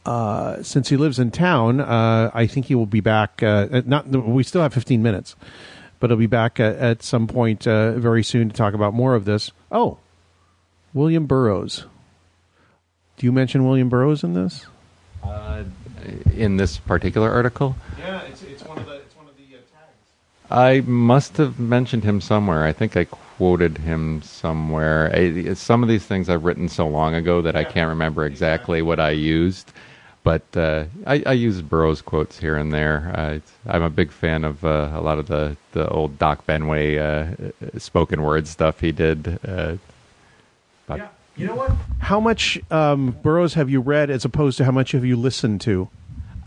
uh, 0.05 0.61
since 0.61 0.89
he 0.89 0.97
lives 0.97 1.19
in 1.19 1.31
town, 1.31 1.79
uh, 1.79 2.31
I 2.33 2.47
think 2.47 2.67
he 2.67 2.75
will 2.75 2.85
be 2.85 2.99
back. 3.01 3.41
Uh, 3.41 3.81
not 3.85 4.07
we 4.07 4.43
still 4.43 4.61
have 4.61 4.73
15 4.73 5.01
minutes, 5.01 5.35
but 5.99 6.09
he'll 6.09 6.17
be 6.17 6.27
back 6.27 6.59
at, 6.59 6.75
at 6.75 7.03
some 7.03 7.27
point 7.27 7.67
uh, 7.67 7.93
very 7.93 8.23
soon 8.23 8.49
to 8.49 8.55
talk 8.55 8.73
about 8.73 8.93
more 8.93 9.15
of 9.15 9.25
this. 9.25 9.51
Oh, 9.71 9.97
William 10.93 11.25
Burroughs. 11.25 11.85
Do 13.17 13.25
you 13.25 13.31
mention 13.31 13.65
William 13.65 13.89
Burroughs 13.89 14.23
in 14.23 14.33
this? 14.33 14.65
Uh, 15.23 15.63
in 16.35 16.57
this 16.57 16.77
particular 16.77 17.31
article, 17.31 17.75
Yeah, 17.97 18.21
it's, 18.23 18.43
it's 18.43 18.63
one 18.63 18.77
of 18.77 18.85
the 18.85 18.95
it's 18.97 19.15
one 19.15 19.27
of 19.27 19.35
the 19.37 19.43
tags. 19.43 20.51
I 20.51 20.81
must 20.81 21.37
have 21.37 21.59
mentioned 21.59 22.03
him 22.03 22.21
somewhere. 22.21 22.63
I 22.63 22.73
think 22.73 22.95
I 22.95 23.05
quoted 23.05 23.79
him 23.79 24.21
somewhere. 24.21 25.11
I, 25.15 25.53
some 25.55 25.81
of 25.81 25.89
these 25.89 26.05
things 26.05 26.29
I've 26.29 26.43
written 26.43 26.69
so 26.69 26.87
long 26.87 27.15
ago 27.15 27.41
that 27.41 27.55
I 27.55 27.63
can't 27.63 27.89
remember 27.89 28.25
exactly 28.25 28.83
what 28.83 28.99
I 28.99 29.11
used. 29.11 29.71
But 30.25 30.41
uh, 30.57 30.85
I, 31.05 31.21
I 31.23 31.33
use 31.33 31.61
Burroughs 31.61 32.01
quotes 32.01 32.39
here 32.39 32.57
and 32.57 32.73
there. 32.73 33.41
I'm 33.67 33.83
a 33.83 33.91
big 33.91 34.11
fan 34.11 34.43
of 34.43 34.65
uh, 34.65 34.91
a 34.93 34.99
lot 34.99 35.19
of 35.19 35.27
the, 35.27 35.55
the 35.73 35.87
old 35.87 36.17
Doc 36.17 36.47
Benway 36.47 36.97
uh, 36.97 37.79
spoken 37.79 38.23
word 38.23 38.47
stuff 38.47 38.79
he 38.79 38.91
did. 38.91 39.39
Uh, 39.47 39.77
but 40.87 41.13
You 41.37 41.45
know 41.45 41.55
what? 41.55 41.71
How 41.99 42.19
much 42.19 42.59
um, 42.71 43.11
Burroughs 43.21 43.53
have 43.53 43.69
you 43.69 43.79
read 43.79 44.09
as 44.09 44.25
opposed 44.25 44.57
to 44.57 44.65
how 44.65 44.71
much 44.71 44.93
have 44.93 45.05
you 45.05 45.15
listened 45.15 45.61
to? 45.61 45.89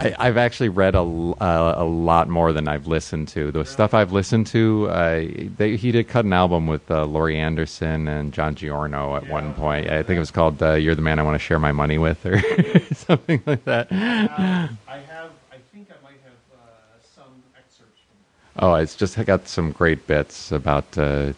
I, 0.01 0.15
I've 0.19 0.37
actually 0.37 0.69
read 0.69 0.95
a, 0.95 1.01
uh, 1.01 1.75
a 1.77 1.85
lot 1.85 2.29
more 2.29 2.53
than 2.53 2.69
I've 2.69 2.87
listened 2.87 3.29
to. 3.29 3.51
The 3.51 3.65
stuff 3.65 3.95
I've 3.95 4.13
listened 4.13 4.47
to, 4.49 4.89
uh, 4.91 5.25
they, 5.57 5.77
he 5.77 5.91
did 5.91 6.07
cut 6.09 6.25
an 6.25 6.33
album 6.33 6.67
with 6.69 6.89
uh, 6.91 7.05
Laurie 7.05 7.39
Anderson 7.39 8.07
and 8.07 8.33
John 8.33 8.55
Giorno 8.55 9.17
at 9.17 9.29
one 9.29 9.55
point. 9.55 9.91
I 9.91 10.03
think 10.05 10.17
it 10.17 10.21
was 10.21 10.31
called 10.31 10.63
uh, 10.63 10.75
"You're 10.75 10.95
the 10.95 11.03
Man 11.03 11.19
I 11.19 11.23
Want 11.23 11.35
to 11.35 11.39
Share 11.41 11.59
My 11.59 11.73
Money 11.73 11.99
With" 11.99 12.25
or 12.25 12.41
something 12.95 13.43
like 13.45 13.65
that. 13.65 13.89
I 13.91 13.97
have. 13.97 15.33
I 15.51 15.57
think 15.73 15.89
I 15.91 16.03
might 16.05 16.21
have 16.23 16.39
uh, 16.55 17.01
some 17.17 17.43
excerpts 17.57 18.01
from. 18.07 18.19
that. 18.55 18.65
Oh, 18.65 18.75
it's 18.75 18.95
just 18.95 19.19
I 19.19 19.25
got 19.25 19.49
some 19.49 19.73
great 19.73 20.07
bits 20.07 20.53
about 20.53 20.97
uh, 20.97 21.33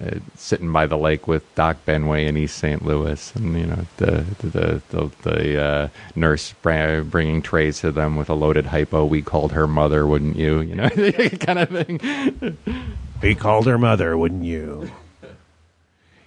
uh, 0.00 0.18
sitting 0.36 0.72
by 0.72 0.86
the 0.86 0.96
lake 0.96 1.28
with 1.28 1.54
Doc 1.54 1.76
Benway 1.86 2.26
in 2.26 2.36
East 2.36 2.56
St. 2.56 2.84
Louis, 2.84 3.34
and 3.34 3.58
you 3.58 3.66
know 3.66 3.86
the 3.98 4.24
the 4.38 4.82
the, 4.88 5.10
the 5.22 5.62
uh, 5.62 5.88
nurse 6.16 6.54
bringing 6.62 7.42
trays 7.42 7.80
to 7.80 7.92
them 7.92 8.16
with 8.16 8.30
a 8.30 8.34
loaded 8.34 8.66
hypo. 8.66 9.04
We 9.04 9.22
called 9.22 9.52
her 9.52 9.66
mother, 9.66 10.06
wouldn't 10.06 10.36
you? 10.36 10.60
You 10.60 10.74
know, 10.74 10.88
kind 11.40 11.58
of 11.58 11.68
thing. 11.68 12.58
He 13.20 13.34
called 13.34 13.66
her 13.66 13.78
mother, 13.78 14.16
wouldn't 14.16 14.44
you? 14.44 14.90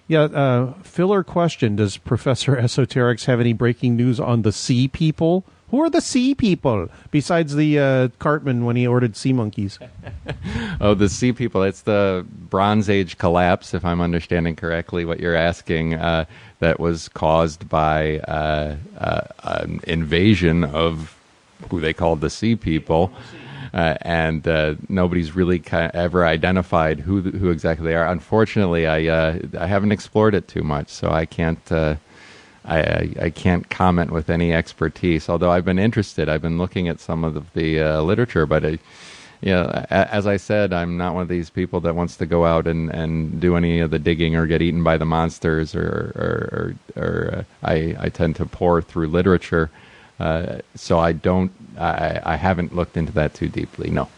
Yeah, 0.06 0.22
uh, 0.22 0.72
filler 0.82 1.22
question. 1.22 1.76
Does 1.76 1.98
Professor 1.98 2.56
EsoterX 2.56 3.26
have 3.26 3.40
any 3.40 3.52
breaking 3.52 3.96
news 3.96 4.18
on 4.18 4.42
the 4.42 4.52
sea 4.52 4.88
people? 4.88 5.44
Who 5.70 5.82
are 5.82 5.90
the 5.90 6.00
sea 6.00 6.34
people 6.34 6.88
besides 7.10 7.54
the 7.54 7.78
uh, 7.78 8.08
Cartman 8.18 8.64
when 8.64 8.76
he 8.76 8.86
ordered 8.86 9.16
sea 9.16 9.32
monkeys? 9.32 9.78
Oh, 10.80 10.94
the 10.94 11.08
sea 11.08 11.32
people. 11.32 11.64
It's 11.64 11.82
the 11.82 12.24
Bronze 12.30 12.88
Age 12.88 13.18
collapse, 13.18 13.74
if 13.74 13.84
I'm 13.84 14.00
understanding 14.00 14.54
correctly 14.54 15.04
what 15.04 15.18
you're 15.18 15.34
asking, 15.34 15.94
uh, 15.94 16.24
that 16.60 16.78
was 16.78 17.08
caused 17.08 17.68
by 17.68 18.20
uh, 18.20 18.76
uh, 18.96 19.20
an 19.42 19.80
invasion 19.84 20.62
of 20.62 21.16
who 21.68 21.80
they 21.80 21.92
called 21.92 22.20
the 22.20 22.30
sea 22.30 22.54
people. 22.54 23.12
Uh, 23.74 23.96
and 24.02 24.46
uh, 24.46 24.74
nobody's 24.88 25.34
really 25.34 25.58
ki 25.58 25.76
ever 25.76 26.24
identified 26.24 27.00
who 27.00 27.22
who 27.22 27.50
exactly 27.50 27.86
they 27.88 27.96
are. 27.96 28.06
Unfortunately, 28.06 28.86
I 28.86 29.06
uh, 29.06 29.38
I 29.58 29.66
haven't 29.66 29.92
explored 29.92 30.34
it 30.34 30.46
too 30.48 30.62
much, 30.62 30.88
so 30.88 31.10
I 31.10 31.26
can't 31.26 31.72
uh, 31.72 31.96
I, 32.68 32.78
I 32.80 33.14
I 33.26 33.30
can't 33.30 33.68
comment 33.70 34.10
with 34.12 34.30
any 34.30 34.52
expertise. 34.54 35.28
Although 35.28 35.50
I've 35.50 35.64
been 35.64 35.78
interested, 35.78 36.28
I've 36.28 36.42
been 36.42 36.58
looking 36.58 36.88
at 36.88 37.00
some 37.00 37.24
of 37.24 37.34
the, 37.34 37.42
the 37.54 37.80
uh, 37.80 38.02
literature, 38.02 38.46
but 38.46 38.64
I, 38.64 38.78
you 39.40 39.52
know, 39.52 39.86
as 39.90 40.26
I 40.26 40.36
said, 40.36 40.72
I'm 40.72 40.96
not 40.96 41.14
one 41.14 41.22
of 41.22 41.28
these 41.28 41.50
people 41.50 41.80
that 41.80 41.94
wants 41.94 42.16
to 42.18 42.26
go 42.26 42.44
out 42.44 42.66
and, 42.66 42.90
and 42.90 43.40
do 43.40 43.56
any 43.56 43.80
of 43.80 43.90
the 43.90 43.98
digging 43.98 44.36
or 44.36 44.46
get 44.46 44.62
eaten 44.62 44.84
by 44.84 44.98
the 44.98 45.06
monsters, 45.06 45.74
or 45.74 46.12
or 46.16 46.74
or, 46.96 47.04
or 47.04 47.34
uh, 47.38 47.44
I 47.62 47.96
I 47.98 48.08
tend 48.10 48.36
to 48.36 48.46
pour 48.46 48.82
through 48.82 49.08
literature, 49.08 49.70
uh, 50.20 50.58
so 50.74 50.98
I 50.98 51.12
don't 51.12 51.52
I 51.78 52.20
I 52.24 52.36
haven't 52.36 52.74
looked 52.74 52.96
into 52.96 53.12
that 53.12 53.34
too 53.34 53.48
deeply. 53.48 53.90
No. 53.90 54.08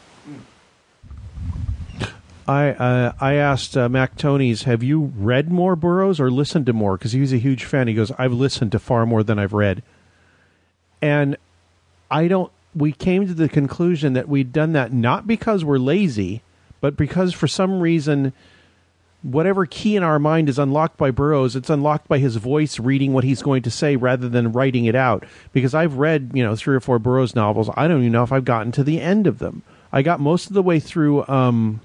I 2.51 2.70
uh, 2.70 3.12
I 3.20 3.35
asked 3.35 3.77
uh, 3.77 3.89
Mac 3.89 4.16
Tonnies, 4.16 4.64
have 4.64 4.82
you 4.82 5.12
read 5.16 5.52
more 5.52 5.77
Burroughs 5.77 6.18
or 6.18 6.32
listened 6.32 6.66
to 6.66 6.72
more? 6.72 6.98
Because 6.98 7.12
he 7.12 7.20
was 7.20 7.32
a 7.32 7.39
huge 7.39 7.64
fan. 7.64 7.86
He 7.86 7.94
goes, 7.94 8.10
I've 8.18 8.32
listened 8.32 8.72
to 8.72 8.81
far 8.81 9.06
more 9.06 9.22
than 9.22 9.39
I've 9.39 9.52
read. 9.52 9.85
And 11.01 11.36
I 12.10 12.27
don't. 12.27 12.51
We 12.74 12.90
came 12.90 13.28
to 13.28 13.35
the 13.35 13.48
conclusion 13.48 14.14
that 14.14 14.28
we'd 14.28 14.52
done 14.52 14.72
that 14.72 14.93
not 14.93 15.28
because 15.28 15.64
we're 15.64 15.78
lazy, 15.78 16.43
but 16.81 16.97
because 16.97 17.32
for 17.32 17.47
some 17.47 17.81
reason, 17.81 18.32
whatever 19.22 19.64
key 19.64 19.94
in 19.94 20.02
our 20.02 20.18
mind 20.18 20.48
is 20.48 20.59
unlocked 20.59 20.97
by 20.97 21.12
Burroughs, 21.12 21.55
it's 21.55 21.70
unlocked 21.70 22.09
by 22.09 22.18
his 22.18 22.35
voice 22.35 22.81
reading 22.81 23.12
what 23.12 23.22
he's 23.22 23.43
going 23.43 23.62
to 23.62 23.70
say 23.70 23.94
rather 23.94 24.28
than 24.28 24.51
writing 24.51 24.86
it 24.86 24.97
out. 24.97 25.24
Because 25.52 25.72
I've 25.72 25.98
read, 25.98 26.32
you 26.35 26.43
know, 26.43 26.56
three 26.56 26.74
or 26.74 26.81
four 26.81 26.98
Burroughs 26.98 27.36
novels. 27.36 27.70
I 27.77 27.86
don't 27.86 28.01
even 28.01 28.12
know 28.12 28.24
if 28.24 28.32
I've 28.32 28.44
gotten 28.44 28.72
to 28.72 28.82
the 28.82 29.01
end 29.01 29.28
of 29.28 29.39
them. 29.39 29.62
I 29.93 30.02
got 30.02 30.18
most 30.18 30.48
of 30.48 30.55
the 30.55 30.64
way 30.64 30.81
through. 30.81 31.24
Um, 31.28 31.81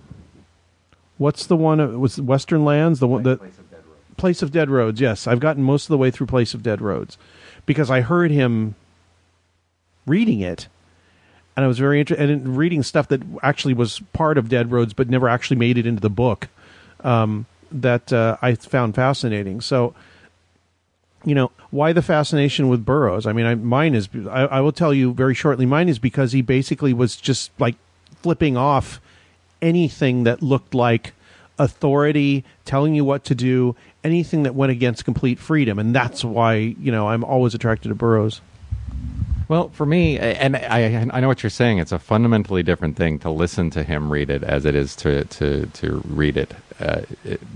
what's 1.18 1.48
the 1.48 1.56
one? 1.56 1.80
It 1.80 2.00
was 2.00 2.20
Western 2.20 2.66
Lands. 2.66 3.00
The 3.00 3.08
one 3.08 3.24
the 3.24 3.38
Place 4.18 4.42
of 4.42 4.52
Dead 4.52 4.70
Roads. 4.70 5.02
Yes, 5.02 5.28
I've 5.28 5.40
gotten 5.40 5.64
most 5.64 5.86
of 5.86 5.90
the 5.90 5.98
way 5.98 6.12
through 6.12 6.28
Place 6.28 6.54
of 6.54 6.64
Dead 6.64 6.82
Roads 6.82 7.18
because 7.66 7.92
I 7.92 8.02
heard 8.02 8.32
him 8.32 8.76
reading 10.06 10.40
it, 10.40 10.68
and 11.56 11.66
I 11.66 11.68
was 11.68 11.80
very 11.80 12.00
interested 12.00 12.30
in 12.30 12.56
reading 12.56 12.84
stuff 12.84 13.08
that 13.10 13.22
actually 13.44 13.74
was 13.74 14.02
part 14.14 14.38
of 14.38 14.50
Dead 14.50 14.72
Roads 14.72 14.94
but 14.94 15.10
never 15.10 15.28
actually 15.28 15.58
made 15.58 15.78
it 15.78 15.86
into 15.86 16.02
the 16.02 16.10
book. 16.10 16.50
Um, 17.04 17.46
that 17.72 18.14
uh, 18.14 18.38
I 18.42 18.56
found 18.56 18.96
fascinating. 18.96 19.60
So, 19.60 19.94
you 21.26 21.36
know, 21.36 21.52
why 21.72 21.92
the 21.92 22.02
fascination 22.02 22.70
with 22.70 22.86
Burroughs? 22.86 23.26
I 23.26 23.34
mean, 23.34 23.46
I, 23.46 23.56
mine 23.56 23.96
is. 23.96 24.08
I, 24.30 24.44
I 24.44 24.62
will 24.62 24.72
tell 24.72 24.94
you 24.94 25.14
very 25.14 25.34
shortly. 25.34 25.66
Mine 25.66 25.90
is 25.90 26.00
because 26.00 26.32
he 26.32 26.42
basically 26.42 26.94
was 26.94 27.16
just 27.16 27.52
like 27.60 27.76
flipping 28.22 28.56
off 28.56 29.02
anything 29.66 30.24
that 30.24 30.42
looked 30.42 30.74
like 30.74 31.14
authority, 31.58 32.44
telling 32.64 32.96
you 32.96 33.04
what 33.04 33.24
to 33.26 33.36
do, 33.36 33.76
anything 34.04 34.44
that 34.44 34.56
went 34.56 34.72
against 34.72 35.04
complete 35.04 35.40
freedom, 35.40 35.80
and 35.80 35.94
that's 35.94 36.24
why 36.24 36.56
you 36.56 36.92
know 36.92 37.10
I'm 37.10 37.24
always 37.24 37.54
attracted 37.54 37.90
to 37.90 37.96
Burroughs. 37.96 38.42
Well, 39.48 39.70
for 39.70 39.86
me, 39.86 40.18
and 40.18 40.56
I, 40.56 41.08
I 41.12 41.20
know 41.20 41.28
what 41.28 41.44
you're 41.44 41.52
saying. 41.52 41.78
It's 41.78 41.92
a 41.92 42.00
fundamentally 42.00 42.64
different 42.64 42.98
thing 42.98 43.20
to 43.20 43.30
listen 43.30 43.70
to 43.72 43.84
him 43.84 44.12
read 44.12 44.30
it 44.30 44.44
as 44.44 44.66
it 44.66 44.76
is 44.76 44.96
to 44.98 45.26
to 45.26 45.66
to 45.68 46.02
read 46.08 46.38
it, 46.38 46.54
uh, 46.80 47.02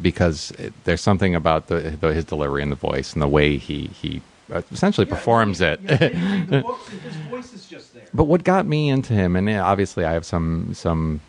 because 0.02 0.52
it, 0.52 0.74
there's 0.84 1.02
something 1.02 1.34
about 1.36 1.68
the, 1.68 1.98
the 2.00 2.14
his 2.14 2.26
delivery 2.26 2.62
and 2.62 2.72
the 2.72 2.76
voice 2.76 3.14
and 3.14 3.22
the 3.22 3.28
way 3.28 3.58
he 3.58 3.88
he 3.88 4.22
uh, 4.54 4.62
essentially 4.72 5.06
performs 5.06 5.62
it. 5.62 5.80
his 5.82 7.16
voice 7.30 7.54
is 7.54 7.66
just 7.68 7.94
there. 7.94 8.04
But 8.14 8.26
what 8.26 8.44
got 8.44 8.68
me 8.68 8.90
into 8.90 9.14
him, 9.14 9.36
and 9.36 9.50
obviously 9.50 10.06
I 10.06 10.14
have 10.14 10.26
some 10.26 10.74
some 10.76 11.22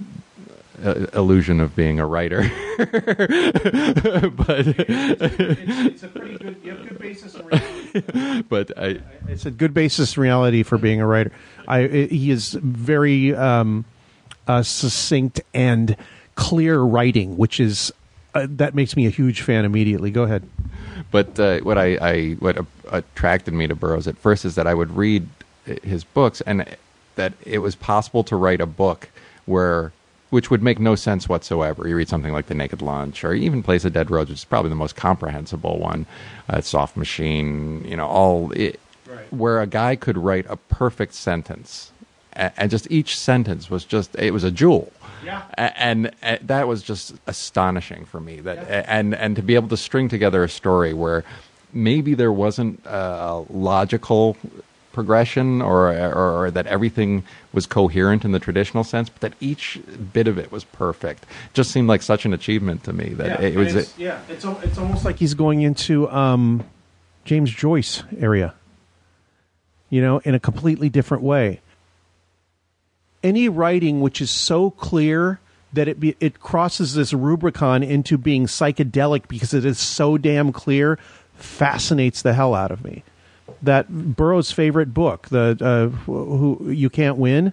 uh, 0.83 1.07
illusion 1.15 1.61
of 1.61 1.75
being 1.77 2.01
a 2.01 2.07
writer, 2.07 2.43
but 2.79 2.89
it's, 4.67 6.03
a 6.03 6.09
pretty 6.09 6.39
good, 6.39 6.57
you 6.63 6.71
have 6.73 6.89
good 6.89 6.99
basis 6.99 7.35
in 7.35 7.47
reality. 7.47 8.43
but 8.49 8.79
I 8.79 9.01
it's 9.29 9.47
a 9.47 9.51
good 9.51 9.75
basis 9.75 10.17
in 10.17 10.23
reality 10.23 10.63
for 10.63 10.79
being 10.79 11.01
a 11.01 11.07
writer. 11.07 11.33
I 11.69 11.87
he 11.87 12.31
is 12.31 12.53
very 12.55 13.35
um, 13.35 13.85
uh, 14.47 14.63
succinct 14.63 15.41
and 15.55 15.97
clear 16.35 16.81
writing, 16.81 17.37
which 17.37 17.61
is 17.61 17.93
uh, 18.35 18.47
that 18.51 18.75
makes 18.75 18.97
me 18.97 19.07
a 19.07 19.11
huge 19.11 19.43
fan 19.43 19.65
immediately. 19.65 20.11
Go 20.11 20.23
ahead. 20.23 20.49
But 21.11 21.39
uh, 21.41 21.59
what 21.61 21.79
I, 21.79 21.97
I 21.97 22.31
what 22.39 22.59
uh, 22.59 22.63
attracted 22.91 23.55
me 23.55 23.67
to 23.67 23.75
Burroughs 23.75 24.07
at 24.07 24.17
first 24.19 24.45
is 24.45 24.55
that 24.55 24.67
I 24.67 24.75
would 24.75 24.97
read 24.97 25.29
his 25.83 26.05
books, 26.05 26.41
and 26.43 26.65
that 27.17 27.33
it 27.45 27.59
was 27.59 27.75
possible 27.75 28.25
to 28.25 28.37
write 28.37 28.61
a 28.61 28.67
book 28.67 29.09
where 29.47 29.93
which 30.31 30.51
would 30.51 30.63
make 30.63 30.79
no 30.79 30.95
sense 30.95 31.29
whatsoever. 31.29 31.87
You 31.87 31.97
read 31.97 32.09
something 32.09 32.33
like 32.33 32.47
The 32.47 32.55
Naked 32.55 32.81
Lunch, 32.83 33.25
or 33.25 33.35
even 33.35 33.63
Place 33.63 33.85
of 33.85 33.93
Dead 33.93 34.11
Roads, 34.11 34.31
which 34.31 34.39
is 34.39 34.45
probably 34.45 34.69
the 34.71 34.77
most 34.77 34.97
comprehensible 34.97 35.79
one. 35.79 36.07
Uh, 36.49 36.61
Soft 36.61 36.97
Machine, 36.97 37.85
you 37.85 37.97
know, 37.97 38.07
all 38.07 38.53
it, 38.53 38.81
where 39.31 39.61
a 39.61 39.67
guy 39.67 39.97
could 39.97 40.17
write 40.17 40.47
a 40.49 40.57
perfect 40.57 41.15
sentence, 41.15 41.93
and, 42.33 42.53
and 42.57 42.71
just 42.71 42.91
each 42.91 43.19
sentence 43.19 43.69
was 43.69 43.85
just 43.85 44.15
it 44.17 44.33
was 44.33 44.45
a 44.45 44.51
jewel. 44.51 44.93
Yeah. 45.25 45.43
A- 45.59 45.79
and, 45.79 46.11
uh, 46.23 46.39
that 46.43 46.67
was 46.67 46.83
just 46.83 47.15
astonishing 47.27 48.07
for 48.07 48.21
me 48.21 48.41
that 48.41 48.89
and 48.89 49.15
and 49.15 49.37
to 49.37 49.43
be 49.43 49.55
able 49.55 49.69
to 49.69 49.77
string 49.77 50.09
together 50.09 50.43
a 50.43 50.49
story 50.49 50.95
where 50.95 51.25
maybe 51.75 52.15
there 52.15 52.33
wasn't 52.33 52.81
a 52.87 53.45
logical 53.51 54.37
progression 54.93 55.63
or, 55.63 55.91
or 55.93 56.45
or 56.45 56.51
that 56.51 56.67
everything 56.67 57.23
was 57.53 57.67
coherent 57.67 58.25
in 58.25 58.33
the 58.33 58.41
traditional 58.41 58.83
sense 58.83 59.09
but 59.09 59.21
that 59.21 59.33
each 59.41 59.79
bit 60.13 60.27
of 60.27 60.37
it 60.37 60.51
was 60.51 60.65
perfect 60.65 61.25
just 61.53 61.71
seemed 61.71 61.89
like 61.89 62.03
such 62.03 62.25
an 62.25 62.33
achievement 62.33 62.83
to 62.83 62.93
me 62.93 63.11
that 63.11 63.41
it 63.41 63.57
was 63.57 63.75
it's, 63.75 63.99
yeah, 63.99 64.21
it's 64.29 64.45
it's 64.45 64.79
almost 64.79 65.05
like 65.05 65.17
he's 65.17 65.35
going 65.35 65.63
into 65.63 66.11
um, 66.11 66.65
James 67.25 67.51
Joyce 67.51 68.03
area. 68.19 68.55
You 69.89 70.01
know, 70.01 70.19
in 70.19 70.35
a 70.35 70.41
completely 70.41 70.89
different 70.89 71.23
way. 71.23 71.61
Any 73.23 73.49
writing 73.49 74.01
which 74.01 74.21
is 74.21 74.31
so 74.31 74.71
clear 74.71 75.41
that 75.73 75.89
it 75.89 76.01
be, 76.01 76.17
it 76.21 76.41
crosses 76.41 76.95
this 76.95 77.13
Rubicon 77.13 77.83
into 77.83 78.17
being 78.17 78.47
psychedelic 78.47 79.29
because 79.29 79.53
it 79.53 79.65
is 79.65 79.79
so 79.79 80.17
damn 80.17 80.53
clear 80.53 80.99
fascinates 81.35 82.23
the 82.23 82.35
hell 82.35 82.55
out 82.55 82.71
of 82.71 82.85
me. 82.85 83.03
That 83.63 84.17
Burroughs' 84.17 84.53
favorite 84.53 84.95
book, 84.95 85.29
the 85.29 85.57
uh, 85.61 85.89
who 86.07 86.71
you 86.71 86.89
can't 86.89 87.17
win. 87.17 87.53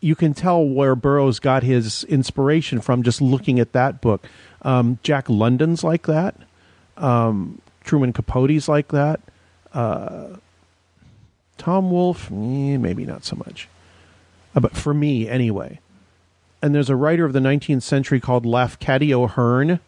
You 0.00 0.14
can 0.14 0.34
tell 0.34 0.64
where 0.64 0.94
Burroughs 0.94 1.40
got 1.40 1.62
his 1.62 2.04
inspiration 2.04 2.80
from 2.80 3.02
just 3.02 3.20
looking 3.20 3.58
at 3.58 3.72
that 3.72 4.00
book. 4.00 4.26
Um, 4.62 4.98
Jack 5.02 5.28
London's 5.28 5.82
like 5.82 6.06
that. 6.06 6.36
Um, 6.96 7.60
Truman 7.84 8.12
Capote's 8.12 8.68
like 8.68 8.88
that. 8.88 9.20
Uh, 9.72 10.36
Tom 11.58 11.90
Wolfe, 11.90 12.30
eh, 12.30 12.76
maybe 12.76 13.04
not 13.04 13.24
so 13.24 13.36
much. 13.36 13.68
Uh, 14.54 14.60
but 14.60 14.76
for 14.76 14.94
me, 14.94 15.28
anyway. 15.28 15.80
And 16.62 16.74
there's 16.74 16.90
a 16.90 16.96
writer 16.96 17.24
of 17.24 17.32
the 17.32 17.40
19th 17.40 17.82
century 17.82 18.20
called 18.20 18.44
Lafcadio 18.44 19.28
Hearn, 19.30 19.80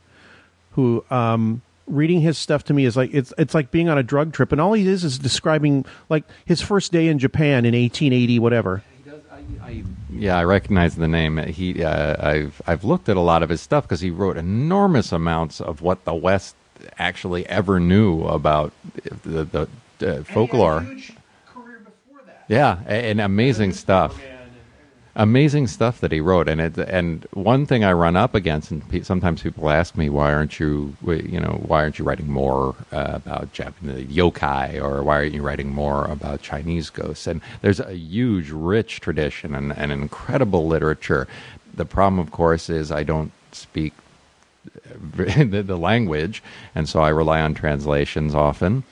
who 0.73 1.05
um, 1.11 1.63
reading 1.89 2.21
his 2.21 2.39
stuff 2.39 2.65
to 2.65 2.75
me 2.75 2.85
is 2.85 2.97
like 2.97 3.13
it's 3.13 3.33
it's 3.39 3.55
like 3.55 3.71
being 3.71 3.89
on 3.89 3.99
a 3.99 4.03
drug 4.03 4.33
trip, 4.33 4.53
and 4.53 4.61
all 4.61 4.73
he 4.73 4.87
is 4.87 5.05
is 5.05 5.19
describing 5.19 5.85
like 6.09 6.25
his 6.45 6.61
first 6.61 6.93
day 6.93 7.09
in 7.09 7.19
Japan 7.19 7.65
in 7.65 7.75
1880, 7.75 8.39
whatever. 8.39 8.83
Yeah, 10.11 10.37
I 10.39 10.45
recognize 10.45 10.97
the 10.97 11.09
name. 11.09 11.37
He, 11.39 11.83
uh, 11.85 12.17
I've 12.27 12.61
I've 12.67 12.85
looked 12.85 13.09
at 13.09 13.17
a 13.17 13.21
lot 13.21 13.43
of 13.43 13.49
his 13.51 13.61
stuff 13.61 13.85
because 13.85 14.01
he 14.01 14.11
wrote 14.11 14.37
enormous 14.37 15.13
amounts 15.13 15.61
of 15.61 15.83
what 15.83 16.05
the 16.05 16.15
West 16.15 16.55
actually 16.99 17.47
ever 17.47 17.79
knew 17.81 18.23
about 18.25 18.73
the 19.25 19.45
the 19.45 19.69
uh, 20.21 20.23
folklore. 20.25 20.87
Yeah, 22.49 22.79
a- 22.87 23.11
and 23.11 23.21
amazing 23.21 23.73
stuff. 23.73 24.19
Amazing 25.19 25.67
stuff 25.67 26.01
that 26.01 26.13
he 26.13 26.21
wrote, 26.21 26.47
and 26.49 26.61
it 26.61 26.79
and 26.79 27.27
one 27.33 27.67
thing 27.67 27.83
I 27.83 27.93
run 27.93 28.15
up 28.15 28.37
against, 28.37 28.71
and 28.71 28.89
pe- 28.89 29.03
sometimes 29.03 29.43
people 29.43 29.69
ask 29.69 29.97
me, 29.97 30.09
why 30.09 30.33
aren't 30.33 30.61
you, 30.61 30.97
you 31.05 31.41
know, 31.41 31.61
why 31.67 31.83
aren't 31.83 31.99
you 31.99 32.05
writing 32.05 32.31
more 32.31 32.77
uh, 32.93 33.15
about 33.15 33.53
Japanese 33.53 34.07
yokai, 34.07 34.81
or 34.81 35.03
why 35.03 35.17
aren't 35.17 35.35
you 35.35 35.43
writing 35.43 35.71
more 35.75 36.05
about 36.05 36.41
Chinese 36.41 36.89
ghosts? 36.89 37.27
And 37.27 37.41
there's 37.63 37.81
a 37.81 37.95
huge, 37.95 38.51
rich 38.51 39.01
tradition 39.01 39.57
and, 39.57 39.77
and 39.77 39.91
incredible 39.91 40.69
literature. 40.69 41.27
The 41.75 41.85
problem, 41.85 42.21
of 42.21 42.31
course, 42.31 42.71
is 42.71 42.93
I 42.93 43.03
don't 43.03 43.33
speak 43.51 43.95
the, 45.17 45.65
the 45.67 45.77
language, 45.77 46.45
and 46.77 46.89
so 46.89 47.01
I 47.01 47.09
rely 47.09 47.41
on 47.41 47.55
translations 47.55 48.37
often, 48.37 48.85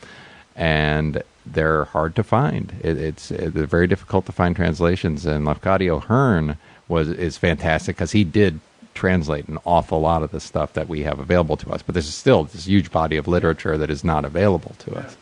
and 0.56 1.22
they're 1.46 1.84
hard 1.84 2.14
to 2.16 2.22
find. 2.22 2.74
It, 2.82 2.98
it's 2.98 3.30
it's 3.30 3.56
very 3.56 3.86
difficult 3.86 4.26
to 4.26 4.32
find 4.32 4.56
translations, 4.56 5.26
and 5.26 5.46
Lafcadio 5.46 6.02
Hearn 6.02 6.58
was 6.88 7.08
is 7.08 7.36
fantastic 7.36 7.96
because 7.96 8.12
he 8.12 8.24
did 8.24 8.60
translate 8.94 9.46
an 9.48 9.58
awful 9.64 10.00
lot 10.00 10.22
of 10.22 10.30
the 10.32 10.40
stuff 10.40 10.72
that 10.72 10.88
we 10.88 11.02
have 11.02 11.18
available 11.18 11.56
to 11.58 11.70
us. 11.70 11.82
But 11.82 11.94
there's 11.94 12.12
still 12.12 12.44
this 12.44 12.66
huge 12.66 12.90
body 12.90 13.16
of 13.16 13.28
literature 13.28 13.76
that 13.78 13.90
is 13.90 14.02
not 14.02 14.24
available 14.24 14.74
to 14.80 14.96
us. 14.96 15.16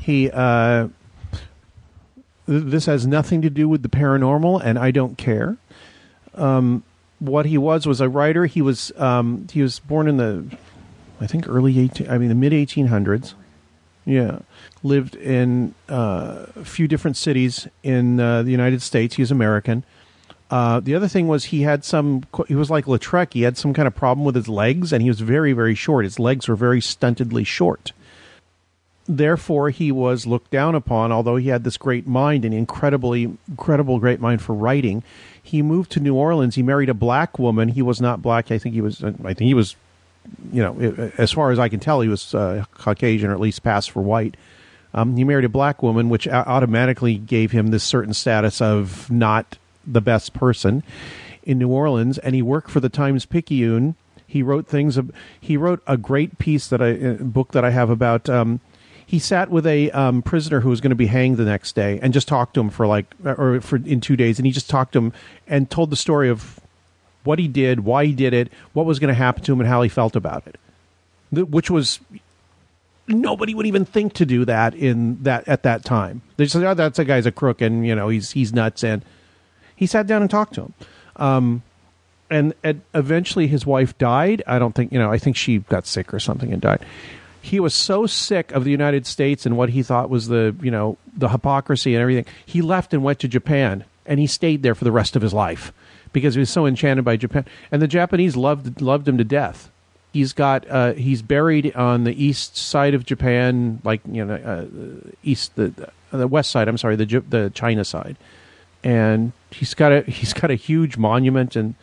He 0.00 0.30
uh, 0.30 0.88
th- 2.46 2.64
this 2.64 2.86
has 2.86 3.06
nothing 3.06 3.42
to 3.42 3.50
do 3.50 3.68
with 3.68 3.82
the 3.82 3.88
paranormal, 3.88 4.62
and 4.64 4.78
I 4.78 4.90
don't 4.90 5.18
care. 5.18 5.56
Um, 6.34 6.82
what 7.18 7.46
he 7.46 7.58
was 7.58 7.86
was 7.86 8.00
a 8.00 8.08
writer. 8.08 8.46
He 8.46 8.62
was 8.62 8.92
um, 8.96 9.46
he 9.52 9.62
was 9.62 9.78
born 9.80 10.08
in 10.08 10.16
the 10.16 10.56
I 11.20 11.26
think 11.26 11.48
early 11.48 11.78
eighteen. 11.78 12.08
I 12.08 12.18
mean 12.18 12.28
the 12.28 12.34
mid 12.34 12.52
eighteen 12.52 12.88
hundreds. 12.88 13.34
Yeah, 14.04 14.40
lived 14.84 15.16
in 15.16 15.74
uh, 15.88 16.46
a 16.54 16.64
few 16.64 16.86
different 16.86 17.16
cities 17.16 17.66
in 17.82 18.20
uh, 18.20 18.42
the 18.42 18.50
United 18.50 18.82
States. 18.82 19.16
He 19.16 19.22
was 19.22 19.30
American. 19.30 19.82
Uh, 20.50 20.78
the 20.78 20.94
other 20.94 21.08
thing 21.08 21.26
was 21.26 21.46
he 21.46 21.62
had 21.62 21.84
some. 21.84 22.24
He 22.46 22.54
was 22.54 22.70
like 22.70 22.84
Lautrec. 22.84 23.32
He 23.32 23.42
had 23.42 23.56
some 23.56 23.74
kind 23.74 23.88
of 23.88 23.96
problem 23.96 24.24
with 24.24 24.34
his 24.34 24.48
legs, 24.48 24.92
and 24.92 25.02
he 25.02 25.08
was 25.08 25.20
very, 25.20 25.52
very 25.52 25.74
short. 25.74 26.04
His 26.04 26.18
legs 26.18 26.46
were 26.46 26.54
very 26.54 26.80
stuntedly 26.80 27.44
short. 27.44 27.92
Therefore, 29.06 29.70
he 29.70 29.90
was 29.90 30.26
looked 30.26 30.50
down 30.50 30.74
upon. 30.74 31.10
Although 31.10 31.36
he 31.36 31.48
had 31.48 31.64
this 31.64 31.76
great 31.76 32.06
mind, 32.06 32.44
an 32.44 32.52
incredibly, 32.52 33.36
incredible, 33.48 33.98
great 33.98 34.20
mind 34.20 34.42
for 34.42 34.54
writing. 34.54 35.02
He 35.42 35.60
moved 35.60 35.90
to 35.92 36.00
New 36.00 36.14
Orleans. 36.14 36.54
He 36.54 36.62
married 36.62 36.88
a 36.88 36.94
black 36.94 37.38
woman. 37.38 37.68
He 37.70 37.82
was 37.82 38.00
not 38.00 38.22
black. 38.22 38.50
I 38.50 38.58
think 38.58 38.74
he 38.74 38.80
was. 38.80 39.02
I 39.02 39.34
think 39.34 39.48
he 39.48 39.54
was 39.54 39.76
you 40.52 40.62
know, 40.62 41.10
as 41.18 41.32
far 41.32 41.50
as 41.50 41.58
I 41.58 41.68
can 41.68 41.80
tell, 41.80 42.00
he 42.00 42.08
was 42.08 42.34
uh, 42.34 42.64
Caucasian 42.74 43.30
or 43.30 43.34
at 43.34 43.40
least 43.40 43.62
passed 43.62 43.90
for 43.90 44.02
white. 44.02 44.36
Um, 44.94 45.16
he 45.16 45.24
married 45.24 45.44
a 45.44 45.48
black 45.48 45.82
woman, 45.82 46.08
which 46.08 46.28
automatically 46.28 47.16
gave 47.16 47.50
him 47.50 47.68
this 47.68 47.84
certain 47.84 48.14
status 48.14 48.60
of 48.60 49.10
not 49.10 49.58
the 49.86 50.00
best 50.00 50.32
person 50.32 50.82
in 51.42 51.58
New 51.58 51.68
Orleans. 51.68 52.16
And 52.18 52.34
he 52.34 52.42
worked 52.42 52.70
for 52.70 52.80
the 52.80 52.88
Times 52.88 53.26
Picayune. 53.26 53.96
He 54.26 54.42
wrote 54.42 54.66
things. 54.66 54.98
He 55.40 55.56
wrote 55.56 55.82
a 55.86 55.96
great 55.96 56.38
piece 56.38 56.68
that 56.68 56.80
I 56.80 56.92
uh, 56.92 57.14
book 57.14 57.52
that 57.52 57.64
I 57.64 57.70
have 57.70 57.90
about. 57.90 58.28
Um, 58.28 58.60
he 59.06 59.18
sat 59.18 59.50
with 59.50 59.66
a 59.66 59.90
um, 59.90 60.22
prisoner 60.22 60.60
who 60.60 60.70
was 60.70 60.80
going 60.80 60.90
to 60.90 60.96
be 60.96 61.06
hanged 61.06 61.36
the 61.36 61.44
next 61.44 61.74
day 61.74 61.98
and 62.00 62.12
just 62.12 62.26
talked 62.26 62.54
to 62.54 62.60
him 62.60 62.70
for 62.70 62.86
like 62.86 63.14
or 63.24 63.60
for 63.60 63.76
in 63.76 64.00
two 64.00 64.16
days, 64.16 64.38
and 64.38 64.46
he 64.46 64.52
just 64.52 64.70
talked 64.70 64.92
to 64.94 64.98
him 64.98 65.12
and 65.46 65.70
told 65.70 65.90
the 65.90 65.96
story 65.96 66.30
of 66.30 66.58
what 67.22 67.38
he 67.38 67.48
did, 67.48 67.80
why 67.80 68.06
he 68.06 68.12
did 68.12 68.32
it, 68.32 68.50
what 68.72 68.86
was 68.86 68.98
going 68.98 69.08
to 69.08 69.14
happen 69.14 69.42
to 69.44 69.52
him, 69.52 69.60
and 69.60 69.68
how 69.68 69.82
he 69.82 69.88
felt 69.88 70.16
about 70.16 70.46
it. 70.46 70.58
Which 71.30 71.70
was 71.70 72.00
nobody 73.06 73.54
would 73.54 73.66
even 73.66 73.84
think 73.84 74.14
to 74.14 74.26
do 74.26 74.44
that 74.44 74.74
in 74.74 75.22
that 75.22 75.46
at 75.48 75.62
that 75.62 75.84
time. 75.84 76.22
They 76.36 76.46
said, 76.46 76.62
"Oh, 76.62 76.74
that's 76.74 76.98
a 76.98 77.04
guy's 77.04 77.26
a 77.26 77.32
crook, 77.32 77.60
and 77.60 77.86
you 77.86 77.94
know 77.94 78.08
he's 78.08 78.32
he's 78.32 78.52
nuts." 78.52 78.84
And 78.84 79.04
he 79.76 79.86
sat 79.86 80.06
down 80.06 80.22
and 80.22 80.30
talked 80.30 80.54
to 80.54 80.62
him. 80.62 80.74
Um, 81.16 81.62
and, 82.30 82.54
and 82.62 82.80
eventually 82.94 83.46
his 83.46 83.66
wife 83.66 83.96
died. 83.98 84.42
I 84.46 84.58
don't 84.58 84.74
think 84.74 84.92
you 84.92 84.98
know. 84.98 85.10
I 85.10 85.18
think 85.18 85.36
she 85.36 85.58
got 85.58 85.86
sick 85.86 86.12
or 86.12 86.20
something 86.20 86.52
and 86.52 86.60
died. 86.60 86.84
He 87.42 87.60
was 87.60 87.74
so 87.74 88.06
sick 88.06 88.52
of 88.52 88.64
the 88.64 88.70
United 88.70 89.06
States 89.06 89.44
and 89.44 89.56
what 89.58 89.68
he 89.68 89.82
thought 89.82 90.08
was 90.08 90.28
the 90.28 90.56
you 90.62 90.70
know 90.70 90.96
the 91.16 91.28
hypocrisy 91.28 91.94
and 91.94 92.02
everything. 92.02 92.26
He 92.46 92.62
left 92.62 92.94
and 92.94 93.04
went 93.04 93.20
to 93.20 93.28
Japan, 93.28 93.84
and 94.06 94.18
he 94.18 94.26
stayed 94.26 94.62
there 94.62 94.74
for 94.74 94.84
the 94.84 94.92
rest 94.92 95.16
of 95.16 95.22
his 95.22 95.34
life 95.34 95.72
because 96.12 96.34
he 96.34 96.40
was 96.40 96.50
so 96.50 96.64
enchanted 96.64 97.04
by 97.04 97.16
Japan. 97.16 97.44
And 97.70 97.82
the 97.82 97.88
Japanese 97.88 98.36
loved 98.36 98.80
loved 98.80 99.06
him 99.06 99.18
to 99.18 99.24
death. 99.24 99.70
He's 100.14 100.32
got 100.32 100.64
uh, 100.70 100.92
he's 100.92 101.22
buried 101.22 101.74
on 101.74 102.04
the 102.04 102.24
east 102.24 102.56
side 102.56 102.94
of 102.94 103.04
Japan, 103.04 103.80
like 103.82 104.00
you 104.08 104.24
know, 104.24 104.34
uh, 104.36 105.10
east 105.24 105.56
the 105.56 105.90
the 106.12 106.28
west 106.28 106.52
side. 106.52 106.68
I'm 106.68 106.78
sorry, 106.78 106.94
the 106.94 107.20
the 107.28 107.50
China 107.52 107.84
side, 107.84 108.16
and 108.84 109.32
he's 109.50 109.74
got 109.74 109.90
a 109.90 110.00
he's 110.06 110.32
got 110.32 110.52
a 110.52 110.54
huge 110.54 110.96
monument, 110.96 111.56
and 111.56 111.74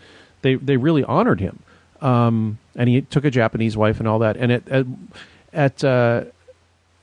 they 0.43 0.55
they 0.55 0.77
really 0.77 1.03
honored 1.03 1.41
him. 1.41 1.59
Um, 1.99 2.57
and 2.73 2.87
he 2.87 3.01
took 3.01 3.25
a 3.25 3.29
Japanese 3.29 3.75
wife 3.75 3.99
and 3.99 4.07
all 4.07 4.19
that. 4.19 4.37
And 4.37 4.49
at 4.49 4.67
at, 4.69 4.85
at 5.51 5.83
uh, 5.83 6.23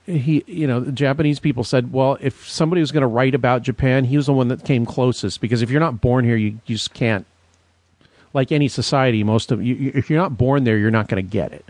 he 0.06 0.44
you 0.46 0.66
know 0.66 0.80
the 0.80 0.92
Japanese 0.92 1.40
people 1.40 1.62
said, 1.62 1.92
well, 1.92 2.16
if 2.22 2.48
somebody 2.48 2.80
was 2.80 2.90
going 2.90 3.02
to 3.02 3.06
write 3.06 3.34
about 3.34 3.60
Japan, 3.60 4.04
he 4.04 4.16
was 4.16 4.24
the 4.24 4.32
one 4.32 4.48
that 4.48 4.64
came 4.64 4.86
closest 4.86 5.42
because 5.42 5.60
if 5.60 5.70
you're 5.70 5.78
not 5.78 6.00
born 6.00 6.24
here, 6.24 6.36
you, 6.36 6.58
you 6.64 6.76
just 6.76 6.94
can't. 6.94 7.26
Like 8.34 8.52
any 8.52 8.68
society, 8.68 9.24
most 9.24 9.50
of 9.50 9.62
you, 9.62 9.92
if 9.94 10.10
you're 10.10 10.20
not 10.20 10.36
born 10.36 10.64
there, 10.64 10.76
you're 10.76 10.90
not 10.90 11.08
going 11.08 11.24
to 11.24 11.28
get 11.28 11.52
it. 11.52 11.64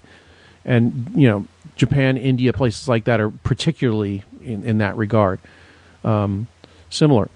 And 0.64 1.10
you 1.14 1.28
know, 1.28 1.46
Japan, 1.76 2.16
India, 2.16 2.52
places 2.52 2.88
like 2.88 3.04
that 3.04 3.20
are 3.20 3.30
particularly 3.30 4.24
in, 4.42 4.64
in 4.64 4.78
that 4.78 4.96
regard 4.96 5.38
um, 6.04 6.48
similar. 6.90 7.30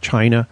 China, 0.00 0.48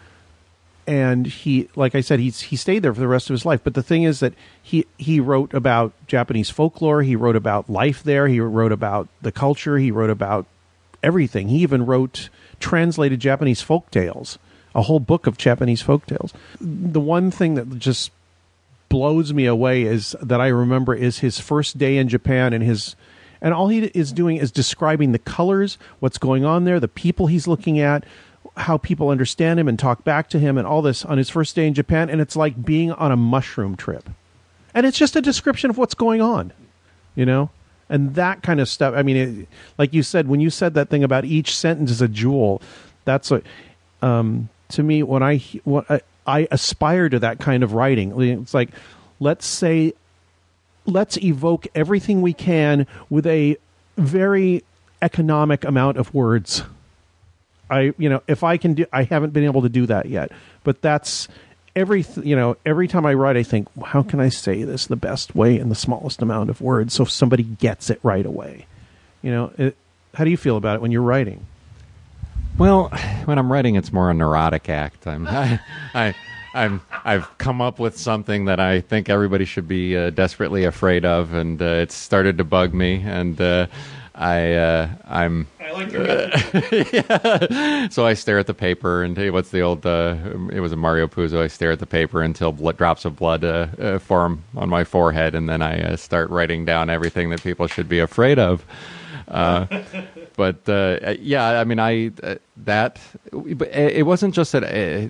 and 0.86 1.26
he, 1.26 1.68
like 1.76 1.94
I 1.94 2.00
said, 2.00 2.20
he's 2.20 2.40
he 2.40 2.56
stayed 2.56 2.80
there 2.80 2.92
for 2.92 3.00
the 3.00 3.08
rest 3.08 3.30
of 3.30 3.34
his 3.34 3.46
life. 3.46 3.60
But 3.62 3.74
the 3.74 3.82
thing 3.82 4.02
is 4.02 4.20
that 4.20 4.34
he 4.62 4.86
he 4.98 5.20
wrote 5.20 5.54
about 5.54 5.92
Japanese 6.06 6.50
folklore. 6.50 7.02
He 7.02 7.16
wrote 7.16 7.36
about 7.36 7.70
life 7.70 8.02
there. 8.02 8.28
He 8.28 8.40
wrote 8.40 8.72
about 8.72 9.08
the 9.22 9.32
culture. 9.32 9.78
He 9.78 9.90
wrote 9.90 10.10
about 10.10 10.46
everything. 11.02 11.48
He 11.48 11.58
even 11.58 11.86
wrote 11.86 12.28
translated 12.58 13.20
Japanese 13.20 13.62
folk 13.62 13.90
tales, 13.90 14.38
a 14.74 14.82
whole 14.82 15.00
book 15.00 15.26
of 15.26 15.36
Japanese 15.36 15.82
folk 15.82 16.06
tales. 16.06 16.32
The 16.60 17.00
one 17.00 17.30
thing 17.30 17.54
that 17.54 17.78
just 17.78 18.10
blows 18.88 19.32
me 19.32 19.46
away 19.46 19.82
is 19.82 20.16
that 20.20 20.40
I 20.40 20.48
remember 20.48 20.94
is 20.94 21.20
his 21.20 21.38
first 21.40 21.78
day 21.78 21.96
in 21.96 22.08
Japan 22.08 22.52
and 22.52 22.62
his 22.62 22.96
and 23.40 23.54
all 23.54 23.68
he 23.68 23.84
is 23.84 24.12
doing 24.12 24.36
is 24.36 24.52
describing 24.52 25.12
the 25.12 25.18
colors, 25.18 25.78
what's 25.98 26.18
going 26.18 26.44
on 26.44 26.64
there, 26.64 26.78
the 26.78 26.88
people 26.88 27.26
he's 27.26 27.46
looking 27.46 27.80
at, 27.80 28.04
how 28.56 28.76
people 28.76 29.08
understand 29.08 29.58
him 29.58 29.66
and 29.66 29.78
talk 29.78 30.04
back 30.04 30.28
to 30.30 30.38
him 30.38 30.58
and 30.58 30.66
all 30.66 30.82
this 30.82 31.06
on 31.06 31.16
his 31.16 31.30
first 31.30 31.56
day 31.56 31.66
in 31.66 31.72
Japan 31.72 32.10
and 32.10 32.20
it's 32.20 32.36
like 32.36 32.64
being 32.64 32.92
on 32.92 33.10
a 33.10 33.16
mushroom 33.16 33.76
trip. 33.76 34.10
And 34.74 34.84
it's 34.84 34.98
just 34.98 35.16
a 35.16 35.22
description 35.22 35.70
of 35.70 35.78
what's 35.78 35.94
going 35.94 36.20
on, 36.20 36.52
you 37.14 37.24
know? 37.24 37.50
And 37.88 38.14
that 38.14 38.42
kind 38.42 38.60
of 38.60 38.68
stuff. 38.68 38.94
I 38.94 39.02
mean, 39.02 39.16
it, 39.16 39.48
like 39.78 39.92
you 39.94 40.02
said, 40.02 40.28
when 40.28 40.40
you 40.40 40.50
said 40.50 40.74
that 40.74 40.90
thing 40.90 41.02
about 41.02 41.24
each 41.24 41.56
sentence 41.56 41.90
is 41.90 42.02
a 42.02 42.08
jewel, 42.08 42.62
that's 43.04 43.30
what, 43.30 43.42
um, 44.02 44.48
to 44.72 44.82
me, 44.82 45.02
when 45.02 45.22
I, 45.22 45.38
when 45.64 45.84
I, 45.88 46.00
I 46.26 46.48
aspire 46.50 47.08
to 47.08 47.18
that 47.20 47.38
kind 47.38 47.62
of 47.62 47.72
writing. 47.72 48.20
It's 48.20 48.54
like, 48.54 48.70
let's 49.18 49.46
say, 49.46 49.94
let's 50.86 51.16
evoke 51.18 51.66
everything 51.74 52.22
we 52.22 52.32
can 52.32 52.86
with 53.08 53.26
a 53.26 53.56
very 53.96 54.62
economic 55.02 55.64
amount 55.64 55.96
of 55.96 56.12
words. 56.14 56.62
I, 57.68 57.94
you 57.98 58.08
know, 58.08 58.22
if 58.26 58.42
I 58.42 58.56
can 58.56 58.74
do, 58.74 58.86
I 58.92 59.04
haven't 59.04 59.32
been 59.32 59.44
able 59.44 59.62
to 59.62 59.68
do 59.68 59.86
that 59.86 60.06
yet, 60.06 60.32
but 60.64 60.82
that's 60.82 61.28
every, 61.76 62.04
you 62.22 62.34
know, 62.34 62.56
every 62.66 62.88
time 62.88 63.06
I 63.06 63.14
write, 63.14 63.36
I 63.36 63.42
think, 63.42 63.68
how 63.82 64.02
can 64.02 64.20
I 64.20 64.28
say 64.28 64.64
this 64.64 64.86
the 64.86 64.96
best 64.96 65.34
way 65.34 65.58
in 65.58 65.68
the 65.68 65.74
smallest 65.74 66.20
amount 66.20 66.50
of 66.50 66.60
words 66.60 66.94
so 66.94 67.04
somebody 67.04 67.44
gets 67.44 67.90
it 67.90 68.00
right 68.02 68.26
away? 68.26 68.66
You 69.22 69.30
know, 69.30 69.52
it, 69.56 69.76
how 70.14 70.24
do 70.24 70.30
you 70.30 70.36
feel 70.36 70.56
about 70.56 70.76
it 70.76 70.82
when 70.82 70.90
you're 70.90 71.02
writing? 71.02 71.46
Well, 72.58 72.88
when 73.24 73.38
I'm 73.38 73.50
writing, 73.50 73.76
it's 73.76 73.92
more 73.92 74.10
a 74.10 74.14
neurotic 74.14 74.68
act. 74.68 75.06
I'm, 75.06 75.26
I, 75.28 75.60
I, 75.94 76.14
I'm, 76.52 76.82
I've 77.04 77.38
come 77.38 77.60
up 77.60 77.78
with 77.78 77.96
something 77.96 78.46
that 78.46 78.60
I 78.60 78.80
think 78.80 79.08
everybody 79.08 79.44
should 79.44 79.68
be 79.68 79.96
uh, 79.96 80.10
desperately 80.10 80.64
afraid 80.64 81.04
of, 81.04 81.32
and 81.32 81.60
uh, 81.60 81.64
it's 81.64 81.94
started 81.94 82.38
to 82.38 82.44
bug 82.44 82.74
me. 82.74 83.02
And 83.04 83.40
uh, 83.40 83.66
I, 84.14 84.52
uh, 84.52 84.88
I'm, 85.06 85.46
I 85.60 85.70
Yeah. 86.92 87.88
So 87.88 88.04
I 88.04 88.14
stare 88.14 88.38
at 88.38 88.46
the 88.46 88.54
paper 88.54 89.02
and 89.02 89.16
hey, 89.16 89.30
what's 89.30 89.50
the 89.50 89.60
old? 89.60 89.86
Uh, 89.86 90.16
it 90.52 90.60
was 90.60 90.72
a 90.72 90.76
Mario 90.76 91.06
Puzo. 91.06 91.40
I 91.40 91.46
stare 91.46 91.70
at 91.70 91.78
the 91.78 91.86
paper 91.86 92.22
until 92.22 92.52
drops 92.52 93.04
of 93.04 93.16
blood 93.16 93.44
uh, 93.44 93.68
uh, 93.78 93.98
form 93.98 94.44
on 94.56 94.68
my 94.68 94.84
forehead, 94.84 95.34
and 95.34 95.48
then 95.48 95.62
I 95.62 95.80
uh, 95.80 95.96
start 95.96 96.28
writing 96.30 96.64
down 96.64 96.90
everything 96.90 97.30
that 97.30 97.42
people 97.42 97.66
should 97.66 97.88
be 97.88 97.98
afraid 98.00 98.38
of. 98.38 98.64
Uh, 100.40 100.52
but 100.52 100.68
uh, 100.68 101.14
yeah, 101.20 101.60
I 101.60 101.64
mean, 101.64 101.78
I 101.78 102.12
uh, 102.22 102.36
that 102.64 102.98
it 103.32 104.06
wasn't 104.06 104.34
just 104.34 104.52
that. 104.52 104.64
Uh, 104.64 105.08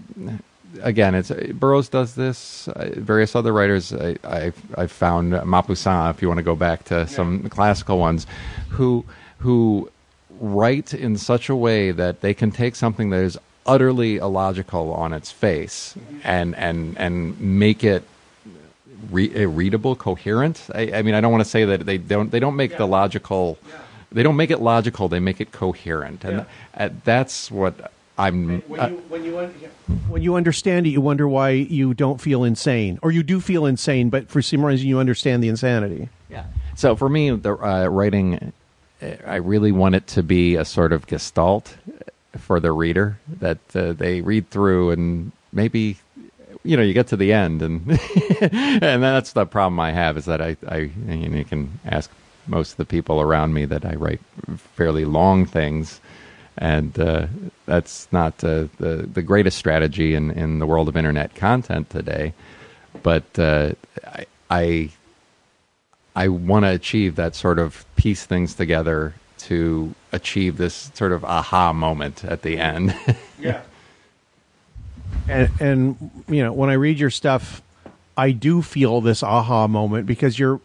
again, 0.82 1.14
it's 1.14 1.30
Burroughs 1.30 1.88
does 1.88 2.14
this. 2.14 2.68
Uh, 2.68 2.90
various 2.96 3.34
other 3.34 3.52
writers, 3.52 3.92
I, 3.92 4.16
I've, 4.24 4.60
I've 4.76 4.92
found 4.92 5.32
Maupassant. 5.32 6.10
If 6.10 6.22
you 6.22 6.28
want 6.28 6.38
to 6.38 6.44
go 6.44 6.56
back 6.56 6.84
to 6.84 7.06
some 7.06 7.48
classical 7.48 7.98
ones, 7.98 8.26
who 8.70 9.04
who 9.38 9.90
write 10.40 10.94
in 10.94 11.16
such 11.16 11.48
a 11.48 11.56
way 11.56 11.90
that 11.90 12.20
they 12.20 12.34
can 12.34 12.50
take 12.50 12.74
something 12.74 13.10
that 13.10 13.22
is 13.22 13.38
utterly 13.66 14.16
illogical 14.16 14.92
on 14.94 15.12
its 15.12 15.30
face 15.30 15.94
and 16.24 16.54
and 16.56 16.96
and 16.98 17.40
make 17.40 17.84
it 17.84 18.02
re- 19.10 19.44
uh, 19.44 19.48
readable, 19.48 19.96
coherent. 19.96 20.66
I, 20.74 20.92
I 20.92 21.02
mean, 21.02 21.14
I 21.14 21.20
don't 21.20 21.32
want 21.32 21.44
to 21.44 21.50
say 21.50 21.64
that 21.64 21.86
they 21.86 21.98
don't 21.98 22.30
they 22.30 22.40
don't 22.40 22.56
make 22.56 22.76
the 22.76 22.86
logical. 22.86 23.58
They 24.12 24.22
don't 24.22 24.36
make 24.36 24.50
it 24.50 24.60
logical. 24.60 25.08
They 25.08 25.20
make 25.20 25.40
it 25.40 25.52
coherent, 25.52 26.24
and 26.24 26.46
uh, 26.76 26.88
that's 27.04 27.50
what 27.50 27.92
I'm. 28.18 28.60
When 28.62 28.80
uh, 28.80 28.88
you, 28.88 28.96
when, 29.08 29.24
you 29.24 29.50
when 30.08 30.22
you 30.22 30.34
understand 30.34 30.86
it, 30.86 30.90
you 30.90 31.00
wonder 31.00 31.28
why 31.28 31.50
you 31.50 31.94
don't 31.94 32.20
feel 32.20 32.42
insane, 32.42 32.98
or 33.02 33.12
you 33.12 33.22
do 33.22 33.40
feel 33.40 33.66
insane, 33.66 34.10
but 34.10 34.28
for 34.28 34.42
some 34.42 34.64
reason 34.64 34.88
you 34.88 34.98
understand 34.98 35.44
the 35.44 35.48
insanity. 35.48 36.08
Yeah. 36.28 36.44
So 36.74 36.96
for 36.96 37.08
me, 37.08 37.30
the 37.30 37.54
uh, 37.54 37.86
writing, 37.86 38.52
uh, 39.00 39.06
I 39.26 39.36
really 39.36 39.72
want 39.72 39.94
it 39.94 40.06
to 40.08 40.22
be 40.22 40.56
a 40.56 40.64
sort 40.64 40.92
of 40.92 41.06
gestalt 41.06 41.76
for 42.36 42.58
the 42.58 42.72
reader 42.72 43.18
that 43.40 43.58
uh, 43.74 43.92
they 43.92 44.20
read 44.20 44.50
through 44.50 44.90
and 44.90 45.32
maybe. 45.52 45.98
You 46.62 46.76
know, 46.76 46.82
you 46.82 46.92
get 46.92 47.06
to 47.06 47.16
the 47.16 47.32
end, 47.32 47.62
and 47.62 47.88
and 48.42 49.02
that's 49.02 49.32
the 49.32 49.46
problem 49.46 49.80
I 49.80 49.92
have 49.92 50.18
is 50.18 50.26
that 50.26 50.42
I, 50.42 50.58
I 50.68 50.76
you, 50.76 51.28
know, 51.30 51.38
you 51.38 51.44
can 51.46 51.80
ask 51.86 52.10
most 52.46 52.72
of 52.72 52.76
the 52.78 52.84
people 52.84 53.20
around 53.20 53.54
me 53.54 53.64
that 53.66 53.84
I 53.84 53.94
write 53.94 54.20
fairly 54.56 55.04
long 55.04 55.46
things, 55.46 56.00
and 56.58 56.98
uh, 56.98 57.26
that's 57.66 58.08
not 58.12 58.42
uh, 58.44 58.66
the 58.78 59.08
the 59.12 59.22
greatest 59.22 59.58
strategy 59.58 60.14
in, 60.14 60.30
in 60.32 60.58
the 60.58 60.66
world 60.66 60.88
of 60.88 60.96
internet 60.96 61.34
content 61.34 61.90
today. 61.90 62.34
But 63.02 63.38
uh, 63.38 63.72
I, 64.06 64.26
I 64.50 64.90
I 66.16 66.28
want 66.28 66.64
to 66.64 66.70
achieve 66.70 67.16
that 67.16 67.34
sort 67.34 67.58
of 67.58 67.84
piece 67.96 68.26
things 68.26 68.54
together 68.54 69.14
to 69.38 69.94
achieve 70.12 70.56
this 70.58 70.90
sort 70.94 71.12
of 71.12 71.24
aha 71.24 71.72
moment 71.72 72.24
at 72.24 72.42
the 72.42 72.58
end. 72.58 72.94
Yeah. 73.40 73.62
and 75.28 75.48
and 75.60 76.10
you 76.28 76.44
know 76.44 76.52
when 76.52 76.68
I 76.68 76.74
read 76.74 76.98
your 76.98 77.08
stuff, 77.08 77.62
I 78.18 78.32
do 78.32 78.60
feel 78.60 79.00
this 79.00 79.22
aha 79.22 79.66
moment 79.66 80.04
because 80.04 80.38
you're, 80.38 80.60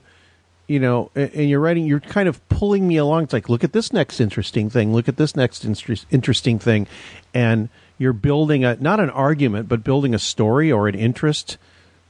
you 0.68 0.80
know, 0.80 1.12
and 1.16 1.50
you're 1.50 1.60
writing, 1.60 1.86
you're 1.86 2.00
kind 2.00 2.28
of 2.28 2.48
pulling 2.50 2.88
me 2.88 2.98
along. 2.98 3.24
It's 3.24 3.34
like, 3.34 3.50
look 3.50 3.64
at 3.64 3.74
this 3.74 3.94
next 3.94 4.20
interesting 4.20 4.70
thing. 4.70 4.94
Look 4.94 5.08
at 5.08 5.18
this 5.18 5.36
next 5.36 5.64
inter- 5.64 5.96
interesting 6.12 6.60
thing, 6.60 6.88
and 7.34 7.70
you're 7.98 8.14
building 8.14 8.64
a 8.64 8.76
not 8.78 9.00
an 9.00 9.10
argument, 9.10 9.70
but 9.70 9.84
building 9.84 10.14
a 10.14 10.20
story 10.20 10.72
or 10.72 10.88
an 10.88 10.96
interest 10.96 11.58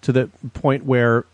to 0.01 0.11
the 0.11 0.29
point 0.53 0.85
where 0.85 1.25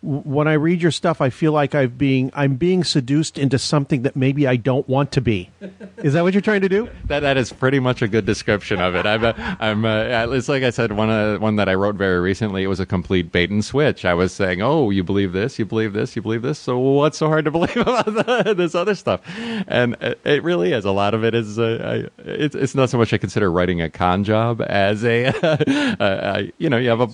when 0.00 0.46
I 0.46 0.52
read 0.52 0.80
your 0.80 0.92
stuff, 0.92 1.20
I 1.20 1.30
feel 1.30 1.50
like 1.50 1.74
I've 1.74 1.98
being 1.98 2.30
I'm 2.34 2.54
being 2.54 2.84
seduced 2.84 3.36
into 3.36 3.58
something 3.58 4.02
that 4.02 4.14
maybe 4.14 4.46
I 4.46 4.54
don't 4.54 4.88
want 4.88 5.10
to 5.12 5.20
be. 5.20 5.50
Is 5.98 6.12
that 6.12 6.22
what 6.22 6.34
you're 6.34 6.40
trying 6.40 6.60
to 6.60 6.68
do? 6.68 6.88
that 7.06 7.20
that 7.20 7.36
is 7.36 7.52
pretty 7.52 7.80
much 7.80 8.00
a 8.00 8.06
good 8.06 8.24
description 8.24 8.80
of 8.80 8.94
it. 8.94 9.06
I'm, 9.06 9.24
uh, 9.24 9.32
I'm. 9.58 9.84
Uh, 9.84 10.28
it's 10.32 10.48
like 10.48 10.62
I 10.62 10.70
said, 10.70 10.92
one 10.92 11.10
uh, 11.10 11.38
one 11.38 11.56
that 11.56 11.68
I 11.68 11.74
wrote 11.74 11.96
very 11.96 12.20
recently. 12.20 12.62
It 12.62 12.68
was 12.68 12.78
a 12.78 12.86
complete 12.86 13.32
bait 13.32 13.50
and 13.50 13.64
switch. 13.64 14.04
I 14.04 14.14
was 14.14 14.32
saying, 14.32 14.62
"Oh, 14.62 14.90
you 14.90 15.02
believe 15.02 15.32
this? 15.32 15.58
You 15.58 15.64
believe 15.64 15.94
this? 15.94 16.14
You 16.14 16.22
believe 16.22 16.42
this? 16.42 16.60
So 16.60 16.78
what's 16.78 17.18
so 17.18 17.26
hard 17.26 17.44
to 17.46 17.50
believe 17.50 17.76
about 17.76 18.06
the, 18.06 18.54
this 18.56 18.76
other 18.76 18.94
stuff?" 18.94 19.20
And 19.66 19.96
it, 20.00 20.20
it 20.24 20.42
really 20.44 20.72
is. 20.72 20.84
A 20.84 20.92
lot 20.92 21.12
of 21.12 21.24
it 21.24 21.34
is. 21.34 21.58
Uh, 21.58 22.06
I, 22.18 22.22
it's 22.22 22.54
it's 22.54 22.74
not 22.76 22.88
so 22.88 22.98
much 22.98 23.12
I 23.12 23.18
consider 23.18 23.50
writing 23.50 23.82
a 23.82 23.90
con 23.90 24.22
job 24.22 24.62
as 24.64 25.04
a. 25.04 25.26
uh, 26.00 26.42
you 26.58 26.70
know, 26.70 26.76
you 26.76 26.88
have 26.88 27.00
a. 27.00 27.08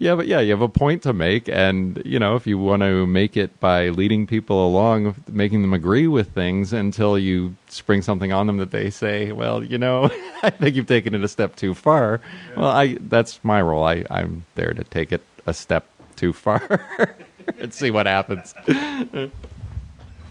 You 0.00 0.08
have 0.08 0.20
a, 0.20 0.26
yeah, 0.26 0.40
you 0.40 0.52
have 0.52 0.62
a 0.62 0.68
point 0.68 1.02
to 1.02 1.12
make, 1.12 1.46
and 1.48 2.00
you 2.06 2.18
know, 2.18 2.21
if 2.36 2.46
you 2.46 2.58
want 2.58 2.82
to 2.82 3.06
make 3.06 3.36
it 3.36 3.58
by 3.60 3.88
leading 3.88 4.26
people 4.26 4.66
along, 4.66 5.14
making 5.28 5.62
them 5.62 5.72
agree 5.72 6.06
with 6.06 6.32
things 6.32 6.72
until 6.72 7.18
you 7.18 7.56
spring 7.68 8.02
something 8.02 8.32
on 8.32 8.46
them 8.46 8.58
that 8.58 8.70
they 8.70 8.90
say, 8.90 9.32
well, 9.32 9.62
you 9.62 9.78
know, 9.78 10.10
I 10.42 10.50
think 10.50 10.76
you've 10.76 10.86
taken 10.86 11.14
it 11.14 11.22
a 11.24 11.28
step 11.28 11.56
too 11.56 11.74
far. 11.74 12.20
Well, 12.56 12.68
I 12.68 12.98
that's 13.00 13.42
my 13.42 13.60
role. 13.60 13.84
I, 13.84 14.04
I'm 14.10 14.44
there 14.54 14.72
to 14.72 14.84
take 14.84 15.12
it 15.12 15.22
a 15.46 15.54
step 15.54 15.86
too 16.16 16.32
far 16.32 17.16
and 17.58 17.74
see 17.74 17.90
what 17.90 18.06
happens. 18.06 18.54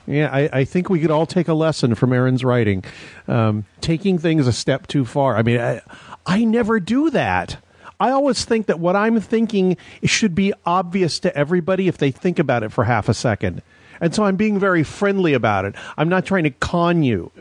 Yeah, 0.08 0.30
I, 0.32 0.50
I 0.52 0.66
think 0.66 0.90
we 0.90 1.00
could 1.00 1.12
all 1.12 1.26
take 1.26 1.48
a 1.48 1.54
lesson 1.54 1.96
from 1.96 2.12
Aaron's 2.12 2.44
writing. 2.44 2.84
Um, 3.28 3.66
taking 3.82 4.18
things 4.18 4.48
a 4.48 4.54
step 4.54 4.88
too 4.88 5.06
far. 5.06 5.38
I 5.38 5.44
mean, 5.44 5.60
I, 5.60 5.82
I 6.26 6.44
never 6.44 6.80
do 6.80 7.10
that. 7.12 7.58
I 8.02 8.10
always 8.10 8.44
think 8.44 8.66
that 8.66 8.80
what 8.80 8.96
I'm 8.96 9.22
thinking 9.22 9.78
should 10.04 10.34
be 10.34 10.54
obvious 10.66 11.20
to 11.20 11.36
everybody 11.38 11.88
if 11.88 12.00
they 12.00 12.10
think 12.10 12.40
about 12.40 12.64
it 12.64 12.72
for 12.72 12.84
half 12.84 13.08
a 13.08 13.14
second. 13.14 13.62
And 14.02 14.16
so 14.16 14.24
I'm 14.24 14.38
being 14.38 14.58
very 14.58 14.82
friendly 14.82 15.36
about 15.36 15.66
it. 15.66 15.76
I'm 16.00 16.10
not 16.10 16.26
trying 16.26 16.46
to 16.46 16.50
con 16.50 17.04
you. 17.04 17.32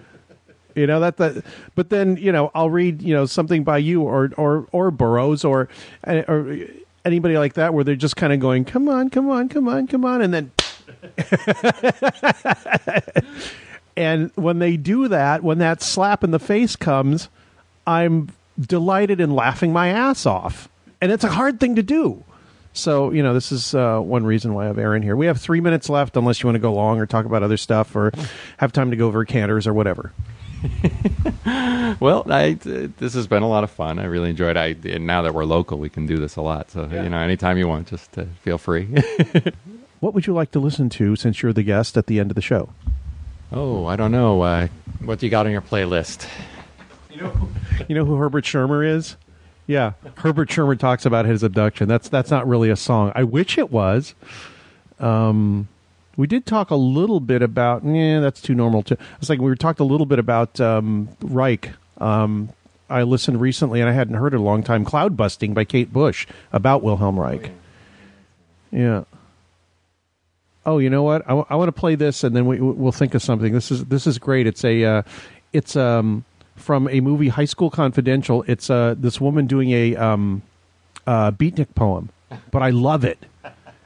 You 0.74 0.87
know 0.87 1.01
that 1.01 1.16
that, 1.16 1.45
but 1.74 1.89
then 1.89 2.19
you 2.19 2.31
know 2.31 2.51
I'll 2.55 2.69
read 2.69 3.01
you 3.01 3.15
know 3.15 3.24
something 3.24 3.65
by 3.65 3.78
you 3.78 4.03
or 4.03 4.32
or 4.37 4.69
or 4.70 4.91
Burroughs 4.91 5.45
or 5.45 5.69
or 6.07 6.59
anybody 7.07 7.39
like 7.39 7.55
that 7.55 7.73
where 7.73 7.82
they're 7.82 7.97
just 7.97 8.16
kind 8.16 8.32
of 8.32 8.39
going, 8.39 8.66
come 8.66 8.87
on, 8.89 9.09
come 9.09 9.31
on, 9.31 9.49
come 9.49 9.66
on, 9.66 9.87
come 9.87 10.05
on, 10.05 10.20
and 10.20 10.35
then 10.35 10.53
and 13.97 14.31
when 14.35 14.59
they 14.59 14.77
do 14.77 15.09
that, 15.09 15.43
when 15.43 15.59
that 15.59 15.81
slap 15.82 16.23
in 16.23 16.31
the 16.31 16.39
face 16.39 16.77
comes, 16.77 17.28
I'm 17.87 18.28
delighted 18.61 19.20
and 19.20 19.35
laughing 19.35 19.73
my 19.73 19.89
ass 19.89 20.27
off. 20.27 20.69
And 21.01 21.11
it's 21.11 21.24
a 21.24 21.31
hard 21.31 21.61
thing 21.61 21.77
to 21.77 21.82
do. 21.82 22.24
So, 22.73 23.11
you 23.11 23.23
know, 23.23 23.35
this 23.35 23.51
is 23.51 23.74
uh, 23.74 23.99
one 23.99 24.24
reason 24.24 24.55
why 24.55 24.65
I 24.65 24.66
have 24.69 24.78
Aaron 24.78 25.03
here. 25.03 25.16
We 25.16 25.27
have 25.27 25.41
three 25.41 25.61
minutes 25.61 25.89
left, 25.89 26.16
unless 26.16 26.43
you 26.43 26.47
want 26.47 26.55
to 26.55 26.61
go 26.61 26.73
long 26.73 27.01
or 27.01 27.07
talk 27.07 27.27
about 27.27 27.43
other 27.43 27.57
stuff 27.57 27.97
or 27.97 28.12
have 28.59 28.73
time 28.73 28.91
to 28.91 28.97
go 28.97 29.09
over 29.09 29.24
canters 29.24 29.66
or 29.66 29.74
whatever. 29.74 30.12
well, 32.01 32.24
I, 32.31 32.53
this 32.53 33.15
has 33.15 33.27
been 33.27 33.43
a 33.43 33.49
lot 33.49 33.65
of 33.65 33.70
fun. 33.70 33.99
I 33.99 34.05
really 34.05 34.31
enjoyed 34.31 34.57
it. 34.57 34.87
I, 34.87 34.89
and 34.89 35.07
now 35.07 35.23
that 35.23 35.35
we're 35.35 35.47
local, 35.47 35.78
we 35.78 35.89
can 35.89 36.07
do 36.07 36.16
this 36.19 36.37
a 36.37 36.43
lot. 36.43 36.70
So, 36.70 36.85
you 36.85 37.09
know, 37.09 37.19
anytime 37.19 37.59
you 37.59 37.66
want, 37.66 37.89
just 37.89 38.16
uh, 38.16 38.27
feel 38.43 38.59
free. 38.59 38.89
What 40.01 40.15
would 40.15 40.27
you 40.27 40.32
like 40.32 40.51
to 40.53 40.61
listen 40.61 40.89
to 40.91 41.15
since 41.15 41.43
you're 41.43 41.53
the 41.53 41.62
guest 41.62 41.99
at 41.99 42.07
the 42.07 42.19
end 42.20 42.31
of 42.31 42.35
the 42.35 42.41
show? 42.41 42.70
oh, 43.53 43.85
I 43.87 43.97
don't 43.97 44.12
know. 44.12 44.41
Uh, 44.41 44.69
what 45.05 45.19
do 45.19 45.27
you 45.27 45.31
got 45.31 45.45
on 45.45 45.53
your 45.53 45.61
playlist? 45.61 46.27
You 47.88 47.94
know 47.94 48.05
who 48.05 48.16
Herbert 48.16 48.44
Schirmer 48.44 48.84
is? 48.84 49.16
Yeah, 49.66 49.92
Herbert 50.16 50.51
Schirmer 50.51 50.76
talks 50.76 51.06
about 51.06 51.24
his 51.24 51.42
abduction. 51.42 51.88
That's 51.88 52.09
that's 52.09 52.30
not 52.30 52.47
really 52.47 52.70
a 52.70 52.76
song. 52.76 53.10
I 53.14 53.24
wish 53.24 53.56
it 53.56 53.70
was. 53.70 54.14
Um, 54.98 55.68
we 56.16 56.26
did 56.26 56.44
talk 56.44 56.70
a 56.70 56.76
little 56.76 57.20
bit 57.20 57.40
about. 57.40 57.84
Yeah, 57.84 58.20
that's 58.20 58.40
too 58.40 58.55
normal 58.55 58.82
too. 58.82 58.97
It's 59.18 59.30
like 59.30 59.40
we 59.40 59.55
talked 59.56 59.80
a 59.80 59.84
little 59.84 60.06
bit 60.06 60.18
about 60.18 60.60
um, 60.60 61.09
Reich. 61.22 61.70
Um, 61.98 62.51
I 62.88 63.05
listened 63.05 63.40
recently, 63.40 63.80
and 63.80 63.88
I 63.88 63.92
hadn't 63.92 64.14
heard 64.14 64.34
it 64.34 64.40
a 64.40 64.42
long 64.42 64.62
time. 64.62 64.84
Cloud 64.84 65.16
busting 65.16 65.55
by 65.55 65.64
Kate 65.64 65.92
Bush 65.92 66.26
about 66.52 66.82
Wilhelm 66.82 67.18
Reich. 67.18 67.52
Yeah. 68.70 69.05
Oh, 70.66 70.78
you 70.78 70.90
know 70.90 71.02
what? 71.02 71.22
I, 71.28 71.32
want 71.32 71.68
to 71.68 71.72
play 71.72 71.94
this, 71.94 72.22
and 72.22 72.36
then 72.36 72.44
we, 72.47 72.60
we'll 72.60 72.92
think 72.92 73.14
of 73.14 73.22
something. 73.22 73.52
This 73.52 73.70
is 73.70 73.84
this 73.86 74.06
is 74.06 74.18
great. 74.18 74.47
It's 74.47 74.64
a 74.64 74.84
uh, 74.84 75.02
it's 75.52 75.74
um 75.74 76.24
from 76.61 76.89
a 76.89 77.01
movie 77.01 77.28
High 77.28 77.47
School 77.47 77.70
Confidential. 77.70 78.45
It's 78.47 78.70
uh 78.70 78.95
this 78.97 79.20
woman 79.20 79.47
doing 79.47 79.70
a 79.73 79.97
um 79.97 80.43
uh 81.07 81.31
beatnik 81.32 81.74
poem, 81.74 82.11
but 82.51 82.62
I 82.62 82.70
love 82.70 83.05
it, 83.05 83.19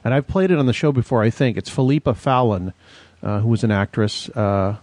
and 0.05 0.13
I've 0.13 0.27
played 0.27 0.51
it 0.51 0.59
on 0.59 0.67
the 0.67 0.73
show 0.73 0.93
before. 0.93 1.23
I 1.23 1.31
think 1.31 1.57
it's 1.57 1.71
Philippa 1.71 2.15
Fallon, 2.15 2.73
uh, 3.23 3.41
who 3.41 3.49
was 3.49 3.65
an 3.65 3.71
actress. 3.71 4.29
Uh, 4.31 4.77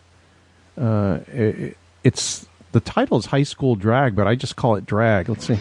uh, 0.80 1.20
it, 1.28 1.78
it's 2.04 2.48
the 2.72 2.80
title 2.80 3.18
is 3.18 3.26
High 3.28 3.44
School 3.44 3.76
Drag, 3.76 4.16
but 4.16 4.28
I 4.28 4.36
just 4.36 4.56
call 4.56 4.76
it 4.76 4.86
Drag. 4.86 5.30
Let's 5.30 5.46
see. 5.46 5.60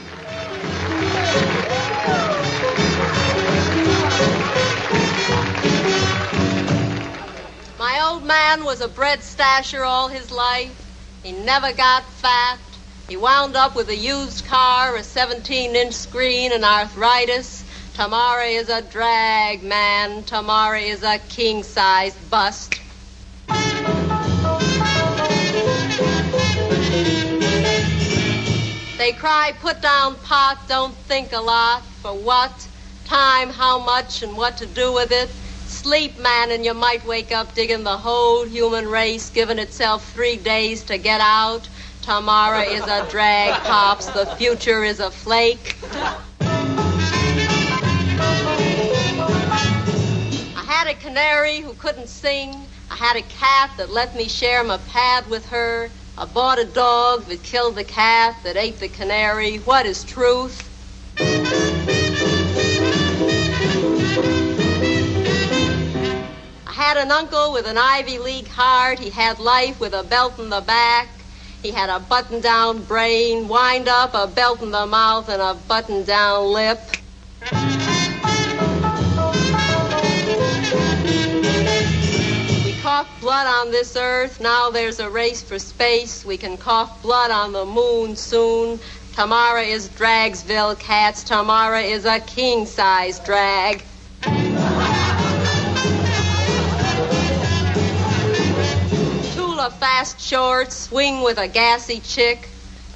My 7.78 8.01
old 8.09 8.24
man 8.24 8.65
was 8.65 8.81
a 8.81 8.89
bread 8.89 9.20
stasher 9.20 9.85
all 9.85 10.09
his 10.09 10.31
life. 10.31 10.89
He 11.22 11.32
never 11.32 11.72
got 11.72 12.05
fat. 12.05 12.59
He 13.06 13.16
wound 13.16 13.55
up 13.55 13.76
with 13.76 13.90
a 13.90 13.97
used 13.97 14.47
car, 14.47 14.97
a 14.97 15.02
17 15.02 15.76
inch 15.76 15.92
screen, 15.92 16.52
and 16.52 16.64
arthritis. 16.64 17.62
Tamari 17.94 18.55
is 18.59 18.70
a 18.70 18.80
drag 18.80 19.62
man. 19.62 20.22
Tamari 20.22 20.88
is 20.88 21.02
a 21.02 21.18
king 21.28 21.62
sized 21.62 22.16
bust. 22.30 22.80
They 28.97 29.12
cry, 29.12 29.52
put 29.60 29.82
down 29.82 30.14
pot, 30.16 30.59
don't 30.68 30.94
think 30.94 31.32
a 31.32 31.40
lot. 31.40 31.82
For 32.01 32.14
what? 32.14 32.66
Time, 33.05 33.51
how 33.51 33.78
much, 33.78 34.22
and 34.22 34.36
what 34.38 34.56
to 34.59 34.66
do 34.66 34.94
with 34.94 35.12
it. 35.12 35.28
Sleep, 35.82 36.19
man, 36.19 36.51
and 36.51 36.62
you 36.62 36.74
might 36.74 37.07
wake 37.07 37.32
up 37.32 37.55
digging 37.55 37.85
the 37.85 37.97
whole 37.97 38.44
human 38.44 38.86
race, 38.86 39.31
giving 39.31 39.59
itself 39.59 40.12
three 40.12 40.36
days 40.36 40.82
to 40.85 40.98
get 40.98 41.23
out. 41.23 41.66
Tomorrow 42.02 42.61
is 42.61 42.82
a 42.82 43.09
drag, 43.11 43.55
pops. 43.65 44.05
The 44.09 44.27
future 44.36 44.85
is 44.85 45.01
a 45.01 45.11
flake. 45.11 45.78
I 50.52 50.62
had 50.66 50.86
a 50.86 50.94
canary 50.97 51.62
who 51.62 51.73
couldn't 51.73 52.11
sing. 52.11 52.55
I 52.90 52.97
had 52.97 53.16
a 53.16 53.23
cat 53.23 53.70
that 53.78 53.89
let 53.89 54.15
me 54.15 54.28
share 54.28 54.62
my 54.62 54.77
pad 54.77 55.31
with 55.31 55.47
her. 55.47 55.89
I 56.19 56.27
bought 56.27 56.59
a 56.59 56.66
dog 56.66 57.24
that 57.24 57.43
killed 57.43 57.77
the 57.77 57.85
cat 57.85 58.36
that 58.44 58.59
ate 58.59 58.81
the 58.81 58.89
canary. 58.89 59.57
What 59.61 59.86
is 59.86 60.05
truth? 60.05 60.66
Had 66.81 66.97
an 66.97 67.11
uncle 67.11 67.52
with 67.52 67.66
an 67.66 67.77
Ivy 67.77 68.19
League 68.19 68.48
heart. 68.48 68.98
He 68.98 69.11
had 69.11 69.39
life 69.39 69.78
with 69.81 69.93
a 69.93 70.02
belt 70.02 70.39
in 70.39 70.48
the 70.48 70.62
back. 70.62 71.09
He 71.62 71.70
had 71.73 71.90
a 71.90 72.01
button 72.01 72.40
down 72.40 72.82
brain, 72.85 73.48
wind 73.48 73.86
up, 73.86 74.15
a 74.15 74.27
belt 74.27 74.62
in 74.62 74.70
the 74.70 74.86
mouth, 74.86 75.28
and 75.28 75.43
a 75.43 75.52
button 75.69 76.05
down 76.05 76.47
lip. 76.47 76.81
We 82.65 82.73
coughed 82.81 83.20
blood 83.20 83.47
on 83.47 83.70
this 83.70 83.94
earth. 83.94 84.40
Now 84.40 84.70
there's 84.70 85.01
a 85.01 85.11
race 85.11 85.43
for 85.43 85.59
space. 85.59 86.24
We 86.24 86.39
can 86.39 86.57
cough 86.57 87.02
blood 87.02 87.31
on 87.31 87.52
the 87.52 87.66
moon 87.66 88.16
soon. 88.16 88.81
Tomorrow 89.15 89.61
is 89.61 89.90
Dragsville 89.90 90.78
Cats. 90.78 91.24
Tomorrow 91.24 91.81
is 91.81 92.07
a 92.07 92.20
king 92.20 92.65
size 92.65 93.20
drag. 93.20 93.85
Tula 99.61 99.70
fast 99.73 100.19
shorts, 100.19 100.74
swing 100.74 101.20
with 101.20 101.37
a 101.37 101.47
gassy 101.47 102.01
chick, 102.01 102.49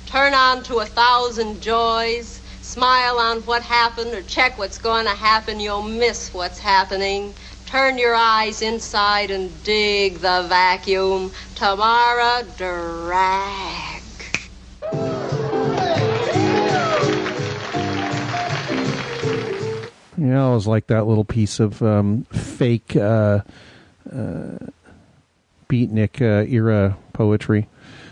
turn 0.07 0.33
on 0.33 0.63
to 0.63 0.79
a 0.79 0.87
thousand 0.87 1.61
joys, 1.61 2.41
smile 2.63 3.19
on 3.19 3.43
what 3.43 3.63
happened 3.63 4.15
or 4.15 4.23
check 4.23 4.57
what's 4.57 4.79
going 4.79 5.05
to 5.05 5.11
happen, 5.11 5.61
you'll 5.61 5.83
miss 5.83 6.33
what's 6.33 6.59
happening. 6.59 7.35
Turn 7.67 7.99
your 7.99 8.15
eyes 8.15 8.63
inside 8.63 9.31
and 9.31 9.51
dig 9.63 10.15
the 10.21 10.47
vacuum. 10.49 11.33
Tamara 11.55 12.45
drag. 12.57 14.03
Yeah, 20.17 20.49
it 20.49 20.55
was 20.55 20.67
like 20.67 20.87
that 20.87 21.07
little 21.07 21.27
piece 21.27 21.61
of 21.61 21.83
um, 21.83 22.23
fake 22.33 22.97
uh, 22.97 23.41
uh, 24.11 24.57
beatnik 25.75 26.21
uh, 26.21 26.49
era 26.49 26.97
poetry, 27.13 27.67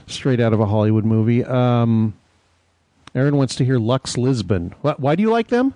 straight 0.06 0.40
out 0.40 0.52
of 0.52 0.60
a 0.60 0.66
Hollywood 0.66 1.04
movie. 1.04 1.44
Um, 1.44 2.14
Aaron 3.14 3.36
wants 3.36 3.54
to 3.56 3.64
hear 3.64 3.78
Lux 3.78 4.16
Lisbon. 4.16 4.74
Why, 4.82 4.94
why 4.96 5.14
do 5.14 5.22
you 5.22 5.30
like 5.30 5.48
them? 5.48 5.74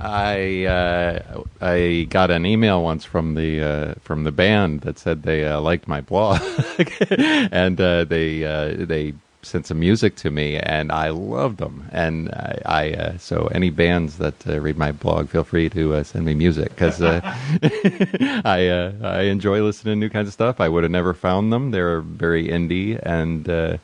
I 0.00 0.64
uh, 0.64 1.42
I 1.60 2.06
got 2.08 2.30
an 2.30 2.46
email 2.46 2.82
once 2.82 3.04
from 3.04 3.34
the 3.34 3.60
uh, 3.60 3.94
from 4.00 4.22
the 4.22 4.30
band 4.30 4.82
that 4.82 4.96
said 4.96 5.24
they 5.24 5.44
uh, 5.44 5.60
liked 5.60 5.88
my 5.88 6.00
blog, 6.00 6.40
and 7.10 7.80
uh, 7.80 8.04
they 8.04 8.44
uh, 8.44 8.86
they 8.86 9.14
sent 9.42 9.66
some 9.66 9.78
music 9.78 10.16
to 10.16 10.30
me, 10.30 10.56
and 10.56 10.90
I 10.90 11.10
loved 11.10 11.58
them. 11.58 11.88
And 11.92 12.30
I, 12.30 12.62
I 12.64 12.92
uh, 12.92 13.18
so 13.18 13.48
any 13.52 13.70
bands 13.70 14.18
that 14.18 14.46
uh, 14.46 14.60
read 14.60 14.76
my 14.76 14.92
blog, 14.92 15.28
feel 15.28 15.44
free 15.44 15.68
to 15.70 15.94
uh, 15.94 16.02
send 16.02 16.24
me 16.24 16.34
music 16.34 16.70
because 16.70 17.00
uh, 17.00 17.20
I 18.44 18.68
uh, 18.68 18.92
I 19.02 19.22
enjoy 19.22 19.62
listening 19.62 19.92
to 19.92 20.00
new 20.00 20.10
kinds 20.10 20.28
of 20.28 20.34
stuff. 20.34 20.60
I 20.60 20.68
would 20.68 20.82
have 20.82 20.92
never 20.92 21.14
found 21.14 21.52
them. 21.52 21.70
They're 21.70 22.00
very 22.00 22.48
indie, 22.48 23.00
and 23.02 23.48
uh, 23.48 23.78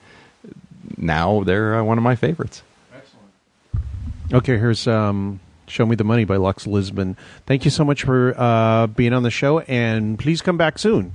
now 0.96 1.42
they're 1.44 1.76
uh, 1.76 1.84
one 1.84 1.98
of 1.98 2.04
my 2.04 2.16
favorites. 2.16 2.62
Excellent. 2.94 4.34
Okay, 4.34 4.58
here's 4.58 4.86
um, 4.86 5.40
Show 5.68 5.86
Me 5.86 5.96
the 5.96 6.04
Money 6.04 6.24
by 6.24 6.36
Lux 6.36 6.66
Lisbon. 6.66 7.16
Thank 7.46 7.64
you 7.64 7.70
so 7.70 7.84
much 7.84 8.02
for 8.02 8.34
uh, 8.36 8.86
being 8.88 9.12
on 9.12 9.22
the 9.22 9.30
show, 9.30 9.60
and 9.60 10.18
please 10.18 10.42
come 10.42 10.56
back 10.56 10.78
soon. 10.78 11.14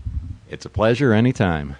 It's 0.50 0.66
a 0.66 0.70
pleasure 0.70 1.14
anytime. 1.14 1.76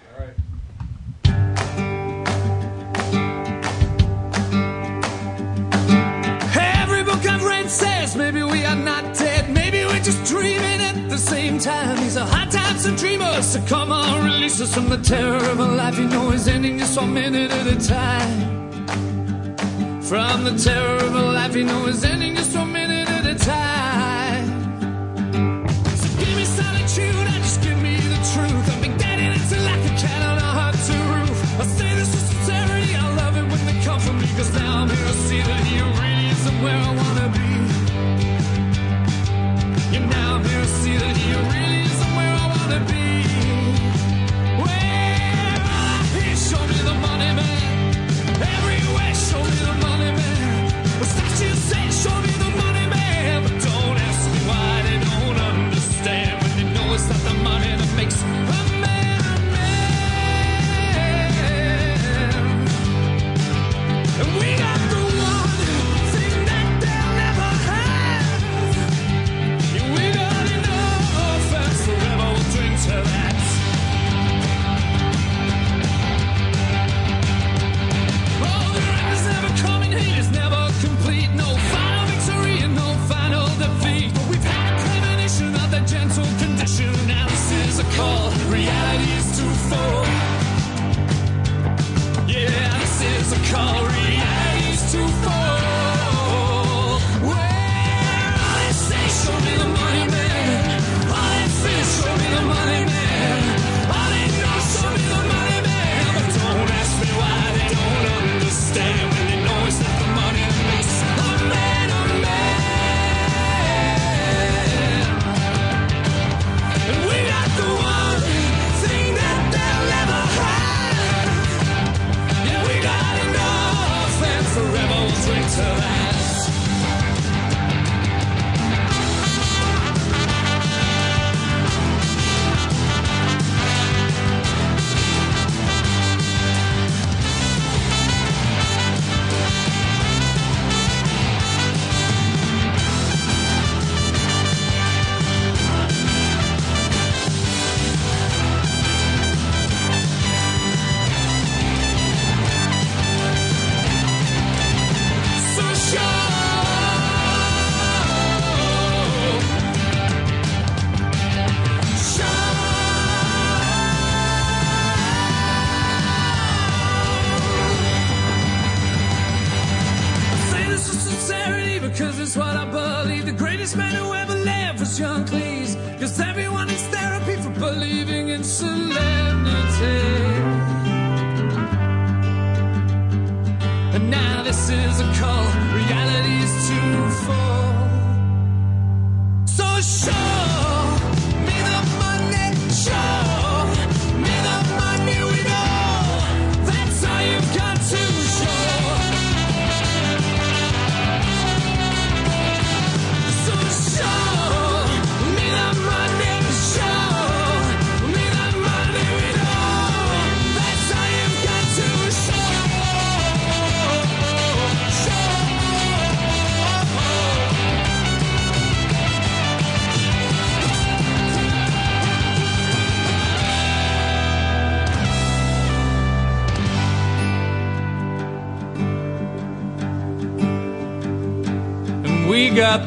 So 13.50 13.60
come 13.62 13.90
on, 13.90 14.24
release 14.24 14.60
us 14.60 14.72
from 14.72 14.88
the 14.88 14.98
terror 14.98 15.34
of 15.34 15.58
a 15.58 15.64
life 15.64 15.98
you 15.98 16.06
know 16.06 16.30
is 16.30 16.46
ending 16.46 16.78
just 16.78 16.96
one 16.96 17.12
minute 17.12 17.50
at 17.50 17.66
a 17.66 17.74
time. 17.84 18.86
From 20.02 20.44
the 20.44 20.56
terror 20.56 20.98
of 20.98 21.12
a 21.16 21.22
life 21.32 21.56
you 21.56 21.64
know 21.64 21.84
is 21.86 22.04
ending 22.04 22.36
just 22.36 22.54
one 22.56 22.70
minute 22.72 23.08
at 23.10 23.26
a 23.26 23.34
time. 23.34 24.09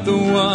The 0.04 0.14
one 0.14 0.53